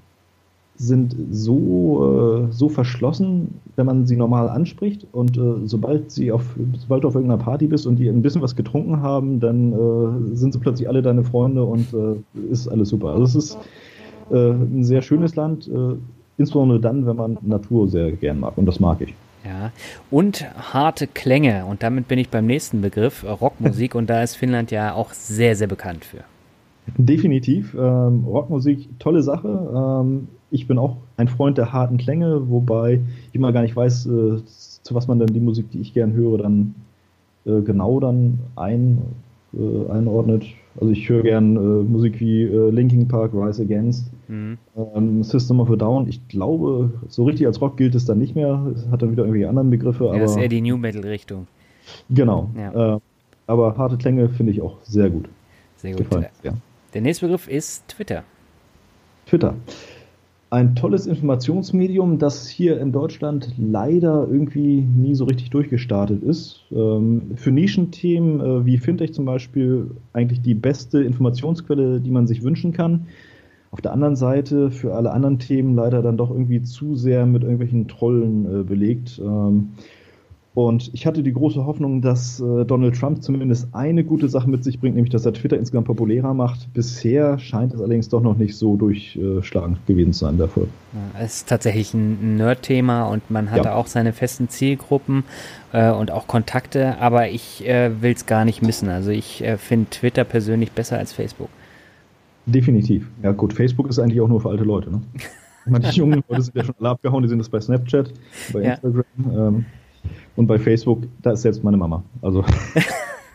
sind 0.78 1.16
so, 1.32 2.50
so 2.52 2.68
verschlossen, 2.68 3.62
wenn 3.76 3.86
man 3.86 4.06
sie 4.06 4.16
normal 4.16 4.50
anspricht 4.50 5.06
und 5.12 5.38
äh, 5.38 5.66
sobald 5.66 6.12
sie 6.12 6.32
auf, 6.32 6.44
sobald 6.78 7.04
du 7.04 7.08
auf 7.08 7.16
irgendeiner 7.16 7.42
Party 7.42 7.68
bist 7.68 7.86
und 7.86 7.98
die 7.98 8.08
ein 8.08 8.22
bisschen 8.22 8.42
was 8.42 8.56
getrunken 8.56 9.02
haben, 9.02 9.40
dann 9.40 9.74
äh, 9.74 10.36
sind 10.36 10.54
sie 10.54 10.60
plötzlich 10.60 10.88
alle 10.88 11.02
deine 11.02 11.24
Freunde 11.24 11.64
und 11.64 11.94
äh, 11.94 12.50
ist 12.52 12.68
alles 12.68 12.90
super. 12.90 13.10
Also 13.10 13.24
es 13.24 13.36
ist 13.36 13.58
äh, 14.32 14.52
ein 14.52 14.84
sehr 14.84 15.02
schönes 15.02 15.36
Land, 15.36 15.68
äh, 15.68 15.96
insbesondere 16.38 16.80
dann, 16.80 17.06
wenn 17.06 17.16
man 17.16 17.38
Natur 17.42 17.88
sehr 17.88 18.12
gern 18.12 18.40
mag 18.40 18.58
und 18.58 18.66
das 18.66 18.80
mag 18.80 19.02
ich. 19.02 19.14
Ja, 19.46 19.72
und 20.10 20.46
harte 20.74 21.06
Klänge 21.06 21.66
und 21.66 21.84
damit 21.84 22.08
bin 22.08 22.18
ich 22.18 22.30
beim 22.30 22.48
nächsten 22.48 22.82
Begriff, 22.82 23.24
Rockmusik 23.24 23.94
und 23.96 24.10
da 24.10 24.24
ist 24.24 24.36
Finnland 24.36 24.72
ja 24.72 24.94
auch 24.94 25.12
sehr, 25.12 25.56
sehr 25.56 25.68
bekannt 25.68 26.06
für. 26.06 26.24
Definitiv. 26.98 27.76
Ähm, 27.78 28.26
Rockmusik, 28.26 29.00
tolle 29.00 29.22
Sache. 29.24 30.04
Ähm, 30.04 30.28
ich 30.56 30.68
bin 30.68 30.80
auch 30.80 30.96
ein 31.18 31.28
Freund 31.28 31.58
der 31.58 31.74
harten 31.74 31.98
Klänge, 31.98 32.50
wobei 32.50 33.02
ich 33.30 33.36
immer 33.36 33.52
gar 33.52 33.62
nicht 33.62 33.76
weiß, 33.76 34.06
äh, 34.06 34.38
zu 34.46 34.96
was 34.96 35.08
man 35.08 35.20
denn 35.20 35.28
die 35.28 35.40
Musik, 35.40 35.70
die 35.72 35.82
ich 35.82 35.94
gern 35.94 36.14
höre, 36.14 36.38
dann 36.38 36.74
äh, 37.46 37.60
genau 37.62 38.00
dann 38.00 38.40
ein, 38.56 39.02
äh, 39.54 39.92
einordnet. 39.92 40.46
Also 40.80 40.92
ich 40.92 41.08
höre 41.10 41.24
gern 41.24 41.58
äh, 41.58 41.60
Musik 41.60 42.20
wie 42.22 42.44
äh, 42.44 42.70
Linkin 42.70 43.08
Park, 43.08 43.34
Rise 43.34 43.64
Against, 43.64 44.10
mhm. 44.30 44.58
ähm, 44.96 45.24
System 45.24 45.60
of 45.60 45.70
a 45.70 45.76
Down. 45.76 46.08
Ich 46.08 46.26
glaube, 46.30 46.92
so 47.10 47.26
richtig 47.26 47.48
als 47.48 47.60
Rock 47.60 47.76
gilt 47.76 47.94
es 47.94 48.06
dann 48.06 48.20
nicht 48.20 48.36
mehr. 48.36 48.66
Es 48.74 48.88
hat 48.90 49.02
dann 49.02 49.12
wieder 49.12 49.24
irgendwelche 49.24 49.50
anderen 49.50 49.70
Begriffe. 49.70 50.06
Ja, 50.06 50.12
aber, 50.12 50.20
das 50.20 50.32
ist 50.32 50.38
eher 50.38 50.48
die 50.48 50.62
New 50.62 50.78
Metal 50.78 51.04
Richtung. 51.04 51.48
Genau. 52.10 52.50
Ja. 52.58 52.96
Äh, 52.96 53.00
aber 53.48 53.78
harte 53.78 53.98
Klänge 53.98 54.30
finde 54.30 54.54
ich 54.54 54.62
auch 54.62 54.78
sehr 54.84 55.10
gut. 55.10 55.28
Sehr 55.78 55.92
gut. 55.92 56.00
Gefallen, 56.00 56.28
ja. 56.44 56.54
Der 56.94 57.02
nächste 57.02 57.26
Begriff 57.26 57.50
ist 57.50 57.88
Twitter. 57.90 58.24
Twitter 59.26 59.54
ein 60.50 60.76
tolles 60.76 61.08
Informationsmedium, 61.08 62.20
das 62.20 62.48
hier 62.48 62.80
in 62.80 62.92
Deutschland 62.92 63.54
leider 63.58 64.28
irgendwie 64.30 64.82
nie 64.82 65.16
so 65.16 65.26
richtig 65.26 65.50
durchgestartet 65.50 66.24
ist. 66.24 66.62
Ähm, 66.72 67.32
für 67.36 67.52
Nischenthemen 67.52 68.40
äh, 68.40 68.66
wie 68.66 68.78
Fintech 68.78 69.14
zum 69.14 69.26
Beispiel 69.26 69.92
eigentlich 70.14 70.42
die 70.42 70.54
beste 70.54 71.04
Informationsquelle, 71.04 72.00
die 72.00 72.12
man 72.12 72.28
sich 72.28 72.44
wünschen 72.44 72.74
kann. 72.74 73.08
Auf 73.72 73.82
der 73.82 73.92
anderen 73.92 74.16
Seite 74.16 74.72
für 74.72 74.94
alle 74.96 75.12
anderen 75.12 75.40
Themen 75.40 75.76
leider 75.76 76.02
dann 76.02 76.16
doch 76.16 76.30
irgendwie 76.30 76.62
zu 76.62 76.96
sehr 76.96 77.26
mit 77.26 77.42
irgendwelchen 77.42 77.88
Trollen 77.88 78.62
äh, 78.62 78.64
belegt. 78.64 79.20
Und 80.56 80.90
ich 80.94 81.06
hatte 81.06 81.22
die 81.22 81.34
große 81.34 81.66
Hoffnung, 81.66 82.02
dass 82.02 82.40
äh, 82.40 82.64
Donald 82.64 82.98
Trump 82.98 83.22
zumindest 83.22 83.68
eine 83.74 84.06
gute 84.06 84.30
Sache 84.30 84.50
mit 84.50 84.64
sich 84.64 84.80
bringt, 84.80 84.96
nämlich 84.96 85.12
dass 85.12 85.26
er 85.26 85.34
Twitter 85.34 85.58
insgesamt 85.58 85.86
populärer 85.86 86.34
macht. 86.34 86.74
Bisher 86.74 87.38
scheint 87.40 87.74
es 87.74 87.82
allerdings 87.82 88.08
doch 88.08 88.22
noch 88.22 88.38
nicht 88.38 88.56
so 88.56 88.78
durchschlagend 88.78 89.86
gewesen 89.86 90.14
zu 90.14 90.20
sein, 90.20 90.40
Erfolg. 90.40 90.70
Ja, 90.94 91.20
es 91.20 91.36
ist 91.36 91.50
tatsächlich 91.50 91.94
ein 91.94 92.38
Nerd-Thema 92.38 93.04
und 93.10 93.30
man 93.30 93.52
hatte 93.52 93.66
ja. 93.66 93.76
auch 93.76 93.88
seine 93.88 94.14
festen 94.14 94.48
Zielgruppen 94.48 95.26
äh, 95.74 95.92
und 95.92 96.10
auch 96.10 96.26
Kontakte, 96.26 97.00
aber 97.02 97.28
ich 97.28 97.68
äh, 97.68 98.02
will 98.02 98.14
es 98.14 98.26
gar 98.26 98.46
nicht 98.46 98.62
missen. 98.62 98.88
Also 98.88 99.12
ich 99.12 99.44
äh, 99.44 99.58
finde 99.58 99.90
Twitter 99.90 100.24
persönlich 100.24 100.72
besser 100.72 100.98
als 100.98 101.12
Facebook. 101.12 101.50
Definitiv. 102.46 103.10
Ja 103.24 103.34
gut, 103.34 103.52
Facebook 103.52 103.90
ist 103.90 104.00
eigentlich 104.00 104.22
auch 104.22 104.30
nur 104.30 104.40
für 104.40 104.50
alte 104.50 104.64
Leute. 104.64 104.90
Ne? 104.90 105.02
Ich 105.68 105.72
meine, 105.72 105.90
die 105.90 105.98
jungen 105.98 106.24
Leute 106.30 106.44
sind 106.44 106.56
ja 106.56 106.64
schon 106.64 106.76
alle 106.80 106.90
abgehauen, 106.90 107.24
die 107.24 107.30
sind 107.30 107.40
das 107.40 107.50
bei 107.50 107.60
Snapchat, 107.60 108.14
bei 108.54 108.62
ja. 108.62 108.74
Instagram. 108.74 109.04
Ähm, 109.18 109.66
und 110.36 110.48
bei 110.48 110.58
Facebook, 110.58 111.04
da 111.22 111.32
ist 111.32 111.42
selbst 111.42 111.64
meine 111.64 111.78
Mama. 111.78 112.04
Also. 112.22 112.44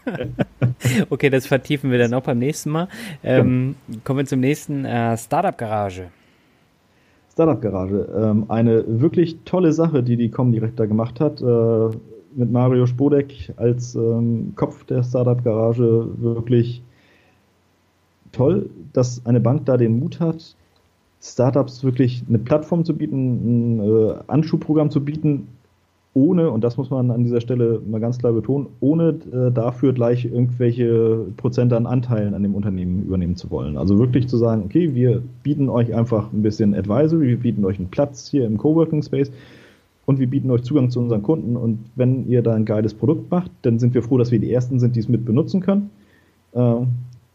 okay, 1.10 1.30
das 1.30 1.46
vertiefen 1.46 1.90
wir 1.90 1.98
dann 1.98 2.14
auch 2.14 2.22
beim 2.22 2.38
nächsten 2.38 2.70
Mal. 2.70 2.88
Ähm. 3.22 3.74
Kommen 4.04 4.18
wir 4.20 4.26
zum 4.26 4.40
nächsten 4.40 4.84
äh, 4.84 5.16
Startup 5.16 5.56
Garage. 5.56 6.08
Startup 7.32 7.60
Garage, 7.60 8.08
ähm, 8.16 8.44
eine 8.48 8.84
wirklich 8.86 9.38
tolle 9.44 9.72
Sache, 9.72 10.02
die 10.02 10.16
die 10.16 10.30
Comdirect 10.30 10.78
da 10.78 10.86
gemacht 10.86 11.20
hat. 11.20 11.40
Äh, 11.40 11.96
mit 12.34 12.50
Mario 12.50 12.86
Spodek 12.86 13.52
als 13.56 13.94
ähm, 13.94 14.52
Kopf 14.56 14.84
der 14.84 15.02
Startup 15.02 15.42
Garage 15.42 16.06
wirklich 16.16 16.82
toll, 18.32 18.70
dass 18.92 19.24
eine 19.26 19.40
Bank 19.40 19.66
da 19.66 19.76
den 19.76 19.98
Mut 19.98 20.20
hat, 20.20 20.54
Startups 21.20 21.84
wirklich 21.84 22.22
eine 22.28 22.38
Plattform 22.38 22.84
zu 22.84 22.96
bieten, 22.96 23.78
ein 23.78 23.80
äh, 23.80 24.14
Anschubprogramm 24.28 24.90
zu 24.90 25.04
bieten, 25.04 25.48
ohne, 26.12 26.50
und 26.50 26.64
das 26.64 26.76
muss 26.76 26.90
man 26.90 27.10
an 27.10 27.22
dieser 27.22 27.40
Stelle 27.40 27.80
mal 27.88 28.00
ganz 28.00 28.18
klar 28.18 28.32
betonen, 28.32 28.66
ohne 28.80 29.10
äh, 29.32 29.52
dafür 29.52 29.92
gleich 29.92 30.24
irgendwelche 30.24 31.26
Prozente 31.36 31.76
an 31.76 31.86
Anteilen 31.86 32.34
an 32.34 32.42
dem 32.42 32.54
Unternehmen 32.54 33.04
übernehmen 33.04 33.36
zu 33.36 33.50
wollen. 33.50 33.76
Also 33.76 33.98
wirklich 33.98 34.26
zu 34.26 34.36
sagen, 34.36 34.62
okay, 34.64 34.94
wir 34.94 35.22
bieten 35.44 35.68
euch 35.68 35.94
einfach 35.94 36.32
ein 36.32 36.42
bisschen 36.42 36.74
Advisory, 36.74 37.28
wir 37.28 37.36
bieten 37.38 37.64
euch 37.64 37.78
einen 37.78 37.90
Platz 37.90 38.28
hier 38.28 38.44
im 38.44 38.58
Coworking 38.58 39.02
Space 39.02 39.30
und 40.06 40.18
wir 40.18 40.26
bieten 40.26 40.50
euch 40.50 40.64
Zugang 40.64 40.90
zu 40.90 40.98
unseren 40.98 41.22
Kunden. 41.22 41.56
Und 41.56 41.78
wenn 41.94 42.28
ihr 42.28 42.42
da 42.42 42.54
ein 42.54 42.64
geiles 42.64 42.92
Produkt 42.92 43.30
macht, 43.30 43.52
dann 43.62 43.78
sind 43.78 43.94
wir 43.94 44.02
froh, 44.02 44.18
dass 44.18 44.32
wir 44.32 44.40
die 44.40 44.52
Ersten 44.52 44.80
sind, 44.80 44.96
die 44.96 45.00
es 45.00 45.08
mit 45.08 45.24
benutzen 45.24 45.60
können. 45.60 45.90
Äh, 46.52 46.74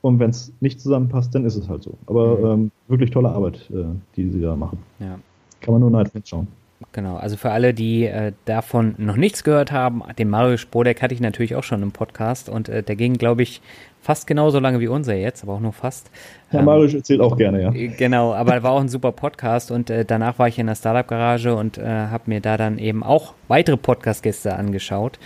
und 0.01 0.19
wenn 0.19 0.31
es 0.31 0.51
nicht 0.59 0.81
zusammenpasst, 0.81 1.33
dann 1.33 1.45
ist 1.45 1.55
es 1.55 1.69
halt 1.69 1.81
so. 1.81 1.93
Aber 2.07 2.55
mhm. 2.55 2.61
ähm, 2.63 2.71
wirklich 2.89 3.11
tolle 3.11 3.29
Arbeit, 3.29 3.71
äh, 3.73 3.85
die 4.17 4.29
sie 4.29 4.41
da 4.41 4.57
machen. 4.57 4.79
Ja. 4.99 5.17
Kann 5.61 5.73
man 5.73 5.81
nur 5.81 5.91
neidlos 5.91 6.27
schauen 6.27 6.47
Genau, 6.91 7.17
also 7.17 7.35
für 7.35 7.51
alle, 7.51 7.73
die 7.73 8.05
äh, 8.05 8.31
davon 8.45 8.95
noch 8.97 9.17
nichts 9.17 9.43
gehört 9.43 9.71
haben, 9.71 10.01
den 10.17 10.29
Mario 10.29 10.55
Spodeck 10.55 11.01
hatte 11.01 11.13
ich 11.13 11.19
natürlich 11.19 11.55
auch 11.55 11.63
schon 11.63 11.83
im 11.83 11.91
Podcast 11.91 12.47
und 12.47 12.69
äh, 12.69 12.83
der 12.83 12.95
ging, 12.95 13.15
glaube 13.15 13.43
ich, 13.43 13.61
fast 14.01 14.27
genauso 14.27 14.59
lange 14.59 14.79
wie 14.79 14.87
unser 14.87 15.15
jetzt, 15.15 15.43
aber 15.43 15.53
auch 15.53 15.59
nur 15.59 15.73
fast. 15.73 16.09
Herr 16.49 16.59
ähm, 16.59 16.65
Marisch 16.65 16.93
erzählt 16.93 17.19
auch 17.19 17.35
gerne, 17.35 17.61
ja. 17.61 17.73
Äh, 17.73 17.87
genau, 17.87 18.33
aber 18.33 18.63
war 18.63 18.71
auch 18.71 18.79
ein 18.79 18.87
super 18.87 19.11
Podcast 19.11 19.71
und 19.71 19.89
äh, 19.89 20.05
danach 20.05 20.39
war 20.39 20.47
ich 20.47 20.59
in 20.59 20.67
der 20.67 20.75
Startup-Garage 20.75 21.55
und 21.55 21.77
äh, 21.77 21.83
habe 21.83 22.23
mir 22.27 22.39
da 22.39 22.55
dann 22.55 22.77
eben 22.77 23.03
auch 23.03 23.33
weitere 23.47 23.77
Podcast-Gäste 23.77 24.55
angeschaut 24.55 25.19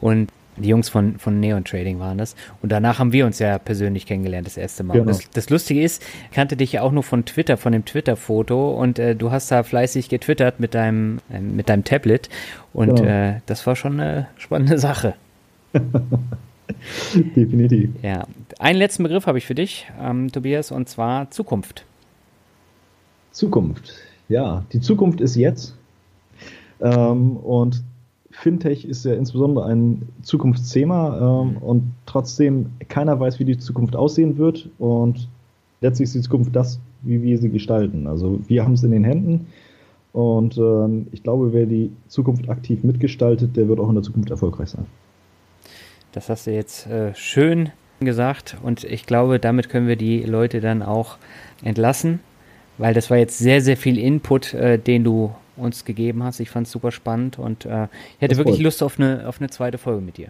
und 0.00 0.28
die 0.56 0.68
Jungs 0.68 0.88
von, 0.88 1.18
von 1.18 1.40
Neon 1.40 1.64
Trading 1.64 1.98
waren 1.98 2.18
das. 2.18 2.36
Und 2.60 2.72
danach 2.72 2.98
haben 2.98 3.12
wir 3.12 3.26
uns 3.26 3.38
ja 3.38 3.58
persönlich 3.58 4.06
kennengelernt, 4.06 4.46
das 4.46 4.56
erste 4.56 4.82
Mal. 4.82 4.94
Genau. 4.94 5.06
Das, 5.06 5.30
das, 5.30 5.50
Lustige 5.50 5.82
ist, 5.82 6.02
ich 6.30 6.34
kannte 6.34 6.56
dich 6.56 6.72
ja 6.72 6.82
auch 6.82 6.92
nur 6.92 7.02
von 7.02 7.24
Twitter, 7.24 7.56
von 7.56 7.72
dem 7.72 7.84
Twitter-Foto 7.84 8.72
und 8.72 8.98
äh, 8.98 9.16
du 9.16 9.30
hast 9.30 9.50
da 9.50 9.62
fleißig 9.62 10.08
getwittert 10.08 10.60
mit 10.60 10.74
deinem, 10.74 11.20
äh, 11.32 11.40
mit 11.40 11.68
deinem 11.68 11.84
Tablet. 11.84 12.28
Und 12.72 12.96
genau. 12.96 13.08
äh, 13.08 13.40
das 13.46 13.66
war 13.66 13.76
schon 13.76 14.00
eine 14.00 14.28
spannende 14.36 14.78
Sache. 14.78 15.14
Definitiv. 17.14 17.90
Ja. 18.02 18.26
Einen 18.58 18.78
letzten 18.78 19.02
Begriff 19.02 19.26
habe 19.26 19.38
ich 19.38 19.46
für 19.46 19.54
dich, 19.54 19.86
ähm, 20.00 20.30
Tobias, 20.30 20.70
und 20.70 20.88
zwar 20.88 21.30
Zukunft. 21.30 21.84
Zukunft. 23.30 23.94
Ja, 24.28 24.64
die 24.72 24.80
Zukunft 24.80 25.20
ist 25.20 25.36
jetzt. 25.36 25.76
Ähm, 26.80 27.36
und 27.36 27.82
Fintech 28.42 28.84
ist 28.84 29.04
ja 29.04 29.14
insbesondere 29.14 29.66
ein 29.66 30.08
Zukunftsthema 30.22 31.42
ähm, 31.44 31.58
und 31.58 31.84
trotzdem 32.06 32.72
keiner 32.88 33.20
weiß, 33.20 33.38
wie 33.38 33.44
die 33.44 33.56
Zukunft 33.56 33.94
aussehen 33.94 34.36
wird 34.36 34.68
und 34.78 35.28
letztlich 35.80 36.06
ist 36.06 36.14
die 36.16 36.20
Zukunft 36.22 36.56
das, 36.56 36.80
wie 37.02 37.22
wir 37.22 37.38
sie 37.38 37.50
gestalten. 37.50 38.08
Also 38.08 38.40
wir 38.48 38.64
haben 38.64 38.72
es 38.72 38.82
in 38.82 38.90
den 38.90 39.04
Händen 39.04 39.46
und 40.12 40.58
ähm, 40.58 41.06
ich 41.12 41.22
glaube, 41.22 41.52
wer 41.52 41.66
die 41.66 41.92
Zukunft 42.08 42.48
aktiv 42.48 42.82
mitgestaltet, 42.82 43.56
der 43.56 43.68
wird 43.68 43.78
auch 43.78 43.88
in 43.88 43.94
der 43.94 44.02
Zukunft 44.02 44.30
erfolgreich 44.30 44.70
sein. 44.70 44.86
Das 46.10 46.28
hast 46.28 46.48
du 46.48 46.50
jetzt 46.50 46.88
äh, 46.88 47.14
schön 47.14 47.70
gesagt 48.00 48.56
und 48.60 48.82
ich 48.82 49.06
glaube, 49.06 49.38
damit 49.38 49.68
können 49.68 49.86
wir 49.86 49.96
die 49.96 50.22
Leute 50.22 50.60
dann 50.60 50.82
auch 50.82 51.16
entlassen, 51.62 52.18
weil 52.76 52.92
das 52.92 53.08
war 53.08 53.18
jetzt 53.18 53.38
sehr, 53.38 53.60
sehr 53.60 53.76
viel 53.76 53.98
Input, 53.98 54.52
äh, 54.52 54.80
den 54.80 55.04
du 55.04 55.30
uns 55.62 55.84
gegeben 55.84 56.22
hast. 56.22 56.40
Ich 56.40 56.50
fand 56.50 56.66
es 56.66 56.72
super 56.72 56.90
spannend 56.90 57.38
und 57.38 57.64
äh, 57.64 57.84
ich 57.84 58.20
hätte 58.20 58.36
wirklich 58.36 58.60
Lust 58.60 58.82
auf 58.82 58.98
eine, 58.98 59.28
auf 59.28 59.40
eine 59.40 59.50
zweite 59.50 59.78
Folge 59.78 60.02
mit 60.02 60.16
dir. 60.16 60.28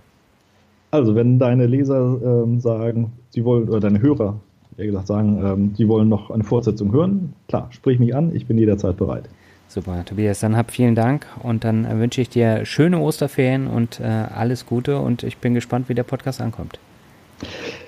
Also, 0.90 1.14
wenn 1.14 1.38
deine 1.38 1.66
Leser 1.66 2.18
ähm, 2.22 2.60
sagen, 2.60 3.12
sie 3.30 3.44
wollen, 3.44 3.68
oder 3.68 3.80
deine 3.80 4.02
Hörer, 4.02 4.38
eher 4.76 4.86
gesagt, 4.86 5.06
sagen, 5.06 5.42
ähm, 5.42 5.74
sie 5.74 5.88
wollen 5.88 6.08
noch 6.08 6.30
eine 6.30 6.44
Fortsetzung 6.44 6.92
hören, 6.92 7.32
klar, 7.48 7.68
sprich 7.70 7.98
mich 7.98 8.14
an, 8.14 8.34
ich 8.34 8.46
bin 8.46 8.58
jederzeit 8.58 8.96
bereit. 8.96 9.28
Super, 9.68 10.04
Tobias, 10.04 10.40
dann 10.40 10.54
hab 10.54 10.70
vielen 10.70 10.94
Dank 10.94 11.26
und 11.42 11.64
dann 11.64 11.86
äh, 11.86 11.98
wünsche 11.98 12.20
ich 12.20 12.28
dir 12.28 12.66
schöne 12.66 12.98
Osterferien 12.98 13.68
und 13.68 14.00
äh, 14.00 14.04
alles 14.04 14.66
Gute 14.66 14.98
und 14.98 15.22
ich 15.22 15.38
bin 15.38 15.54
gespannt, 15.54 15.88
wie 15.88 15.94
der 15.94 16.02
Podcast 16.02 16.42
ankommt. 16.42 16.78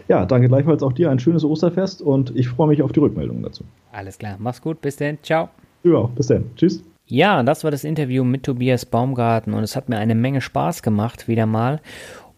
Ja, 0.09 0.25
danke 0.25 0.49
gleichfalls 0.49 0.83
auch 0.83 0.95
dir, 0.95 1.11
ein 1.11 1.19
schönes 1.19 1.45
Osterfest 1.45 2.01
und 2.01 2.35
ich 2.35 2.49
freue 2.49 2.69
mich 2.69 2.83
auf 2.83 2.93
die 2.93 3.01
Rückmeldung 3.01 3.43
dazu. 3.43 3.65
Alles 3.93 4.16
klar, 4.16 4.37
mach's 4.39 4.62
gut, 4.62 4.81
bis 4.81 4.97
dann, 4.97 5.19
ciao. 5.23 5.51
Ja, 5.83 6.09
bis 6.16 6.29
dann, 6.29 6.45
tschüss. 6.57 6.83
Ja, 7.06 7.43
das 7.43 7.64
war 7.64 7.70
das 7.70 7.85
Interview 7.85 8.24
mit 8.24 8.44
Tobias 8.44 8.86
Baumgarten 8.86 9.52
und 9.52 9.62
es 9.62 9.76
hat 9.76 9.90
mir 9.90 9.98
eine 9.98 10.14
Menge 10.14 10.40
Spaß 10.40 10.82
gemacht, 10.82 11.28
wieder 11.28 11.44
mal. 11.44 11.81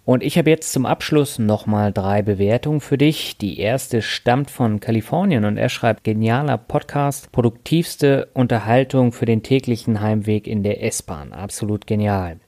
Und 0.05 0.22
ich 0.22 0.38
habe 0.38 0.51
jetzt 0.51 0.72
zum 0.72 0.86
Abschluss 0.86 1.38
nochmal 1.38 1.93
drei 1.93 2.22
Bewertungen 2.22 2.80
für 2.80 2.98
dich. 2.98 3.38
Die 3.38 3.59
erste 3.59 4.02
stammt 4.02 4.51
von 4.51 4.78
Kalifornien 4.80 5.44
und 5.44 5.56
er 5.56 5.68
schreibt 5.68 6.05
genialer 6.05 6.59
Podcast, 6.59 7.32
produktivste 7.32 8.28
Unterhaltung 8.32 9.12
für 9.12 9.26
den 9.26 9.43
täglichen 9.43 10.01
Heimweg 10.01 10.47
in 10.47 10.62
der 10.62 10.82
S-Bahn. 10.84 11.32
Absolut 11.32 11.86
genial. 11.86 12.38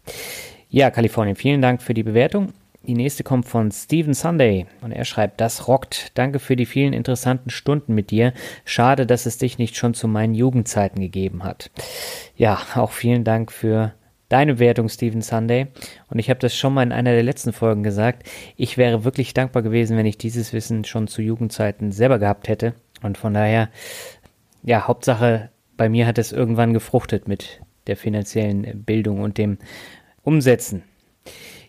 Ja, 0.68 0.90
Kalifornien, 0.90 1.36
vielen 1.36 1.62
Dank 1.62 1.82
für 1.82 1.94
die 1.94 2.04
Bewertung. 2.04 2.52
Die 2.88 2.94
nächste 2.94 3.22
kommt 3.22 3.46
von 3.46 3.70
Steven 3.70 4.14
Sunday 4.14 4.64
und 4.80 4.92
er 4.92 5.04
schreibt, 5.04 5.42
das 5.42 5.68
rockt. 5.68 6.10
Danke 6.14 6.38
für 6.38 6.56
die 6.56 6.64
vielen 6.64 6.94
interessanten 6.94 7.50
Stunden 7.50 7.94
mit 7.94 8.10
dir. 8.10 8.32
Schade, 8.64 9.04
dass 9.04 9.26
es 9.26 9.36
dich 9.36 9.58
nicht 9.58 9.76
schon 9.76 9.92
zu 9.92 10.08
meinen 10.08 10.34
Jugendzeiten 10.34 10.98
gegeben 10.98 11.44
hat. 11.44 11.70
Ja, 12.34 12.58
auch 12.76 12.92
vielen 12.92 13.24
Dank 13.24 13.52
für 13.52 13.92
deine 14.30 14.58
Wertung, 14.58 14.88
Steven 14.88 15.20
Sunday. 15.20 15.66
Und 16.08 16.18
ich 16.18 16.30
habe 16.30 16.40
das 16.40 16.56
schon 16.56 16.72
mal 16.72 16.82
in 16.82 16.92
einer 16.92 17.12
der 17.12 17.22
letzten 17.22 17.52
Folgen 17.52 17.82
gesagt. 17.82 18.26
Ich 18.56 18.78
wäre 18.78 19.04
wirklich 19.04 19.34
dankbar 19.34 19.62
gewesen, 19.62 19.98
wenn 19.98 20.06
ich 20.06 20.16
dieses 20.16 20.54
Wissen 20.54 20.86
schon 20.86 21.08
zu 21.08 21.20
Jugendzeiten 21.20 21.92
selber 21.92 22.18
gehabt 22.18 22.48
hätte. 22.48 22.72
Und 23.02 23.18
von 23.18 23.34
daher, 23.34 23.68
ja, 24.62 24.88
Hauptsache, 24.88 25.50
bei 25.76 25.90
mir 25.90 26.06
hat 26.06 26.16
es 26.16 26.32
irgendwann 26.32 26.72
gefruchtet 26.72 27.28
mit 27.28 27.60
der 27.86 27.98
finanziellen 27.98 28.82
Bildung 28.84 29.20
und 29.20 29.36
dem 29.36 29.58
Umsetzen. 30.22 30.84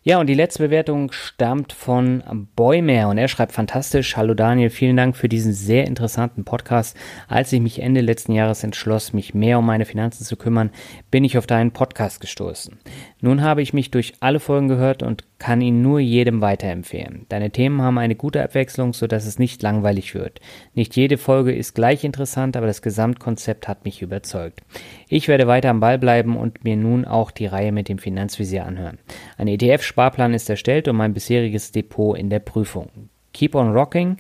Ja, 0.02 0.18
und 0.18 0.28
die 0.28 0.34
letzte 0.34 0.64
Bewertung 0.64 1.12
stammt 1.12 1.74
von 1.74 2.24
Boymer 2.56 3.10
und 3.10 3.18
er 3.18 3.28
schreibt 3.28 3.52
fantastisch. 3.52 4.16
Hallo 4.16 4.34
Daniel, 4.34 4.70
vielen 4.70 4.96
Dank 4.96 5.18
für 5.18 5.28
diesen 5.28 5.52
sehr 5.52 5.88
interessanten 5.88 6.46
Podcast. 6.46 6.96
Als 7.28 7.52
ich 7.52 7.60
mich 7.60 7.82
Ende 7.82 8.00
letzten 8.00 8.32
Jahres 8.32 8.64
entschloss, 8.64 9.12
mich 9.12 9.34
mehr 9.34 9.60
um 9.60 9.66
meine 9.66 9.84
Finanzen 9.84 10.24
zu 10.24 10.38
kümmern, 10.38 10.72
bin 11.12 11.26
ich 11.26 11.38
auf 11.38 11.48
deinen 11.48 11.72
Podcast 11.72 12.22
gestoßen. 12.22 12.80
Nun 13.20 13.42
habe 13.42 13.62
ich 13.62 13.74
mich 13.74 13.92
durch 13.92 14.14
alle 14.22 14.40
Folgen 14.40 14.70
gehört 14.70 15.04
und 15.04 15.26
kann 15.40 15.62
ihn 15.62 15.82
nur 15.82 16.00
jedem 16.00 16.42
weiterempfehlen. 16.42 17.26
Deine 17.30 17.50
Themen 17.50 17.82
haben 17.82 17.98
eine 17.98 18.16
gute 18.16 18.44
Abwechslung, 18.44 18.94
sodass 18.94 19.26
es 19.26 19.40
nicht 19.40 19.64
langweilig 19.64 20.14
wird. 20.14 20.42
Nicht 20.74 20.96
jede 20.98 21.18
Folge 21.18 21.56
ist 21.56 21.74
gleich 21.74 22.04
interessant, 22.04 22.58
aber 22.58 22.68
das 22.68 22.82
Gesamtkonzept 22.82 23.68
hat 23.68 23.86
mich 23.86 24.02
überzeugt. 24.02 24.62
Ich 25.08 25.30
werde 25.30 25.48
weiter 25.48 25.70
am 25.70 25.80
Ball 25.80 25.98
bleiben 25.98 26.38
und 26.38 26.66
mir 26.66 26.76
nun 26.76 27.06
auch 27.06 27.32
die 27.32 27.46
Reihe 27.46 27.72
mit 27.72 27.88
dem 27.88 27.98
Finanzvisier 27.98 28.66
anhören. 28.66 29.00
Ein 29.38 29.48
ETF-Sparplan 29.48 30.34
ist 30.34 30.50
erstellt 30.50 30.90
und 30.90 30.98
mein 30.98 31.14
bisheriges 31.14 31.72
Depot 31.72 32.18
in 32.18 32.30
der 32.30 32.40
Prüfung. 32.40 32.90
Keep 33.32 33.56
on 33.56 33.72
rocking. 33.72 34.18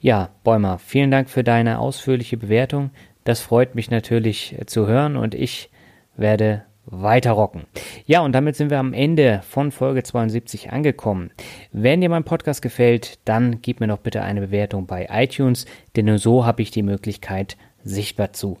Ja, 0.00 0.30
Bäumer, 0.44 0.78
vielen 0.78 1.10
Dank 1.10 1.30
für 1.30 1.42
deine 1.42 1.78
ausführliche 1.78 2.36
Bewertung. 2.36 2.90
Das 3.24 3.40
freut 3.40 3.74
mich 3.74 3.90
natürlich 3.90 4.56
zu 4.66 4.86
hören 4.86 5.16
und 5.16 5.34
ich 5.34 5.70
werde 6.16 6.64
weiter 6.90 7.32
rocken. 7.32 7.64
Ja, 8.06 8.20
und 8.20 8.32
damit 8.32 8.56
sind 8.56 8.70
wir 8.70 8.78
am 8.78 8.92
Ende 8.92 9.42
von 9.48 9.70
Folge 9.70 10.02
72 10.02 10.70
angekommen. 10.70 11.30
Wenn 11.72 12.00
dir 12.00 12.08
mein 12.08 12.24
Podcast 12.24 12.62
gefällt, 12.62 13.18
dann 13.24 13.60
gib 13.62 13.80
mir 13.80 13.88
doch 13.88 13.98
bitte 13.98 14.22
eine 14.22 14.40
Bewertung 14.40 14.86
bei 14.86 15.08
iTunes, 15.10 15.66
denn 15.96 16.06
nur 16.06 16.18
so 16.18 16.46
habe 16.46 16.62
ich 16.62 16.70
die 16.70 16.82
Möglichkeit, 16.82 17.56
sichtbar 17.84 18.32
zu 18.32 18.58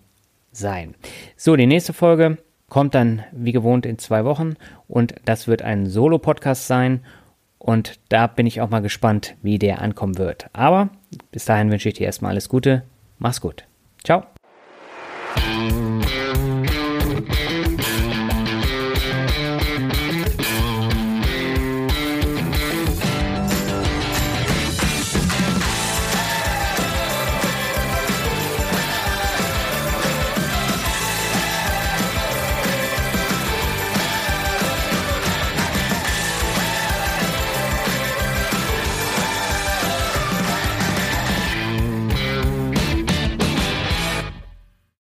sein. 0.52 0.94
So, 1.36 1.56
die 1.56 1.66
nächste 1.66 1.92
Folge 1.92 2.38
kommt 2.68 2.94
dann 2.94 3.24
wie 3.32 3.52
gewohnt 3.52 3.86
in 3.86 3.98
zwei 3.98 4.24
Wochen 4.24 4.54
und 4.86 5.14
das 5.24 5.48
wird 5.48 5.62
ein 5.62 5.86
Solo-Podcast 5.86 6.66
sein 6.66 7.00
und 7.58 7.98
da 8.08 8.26
bin 8.26 8.46
ich 8.46 8.60
auch 8.60 8.70
mal 8.70 8.80
gespannt, 8.80 9.34
wie 9.42 9.58
der 9.58 9.80
ankommen 9.82 10.18
wird. 10.18 10.48
Aber 10.52 10.90
bis 11.32 11.44
dahin 11.44 11.70
wünsche 11.70 11.88
ich 11.88 11.96
dir 11.96 12.06
erstmal 12.06 12.32
alles 12.32 12.48
Gute. 12.48 12.82
Mach's 13.18 13.40
gut. 13.40 13.64
Ciao. 14.04 14.37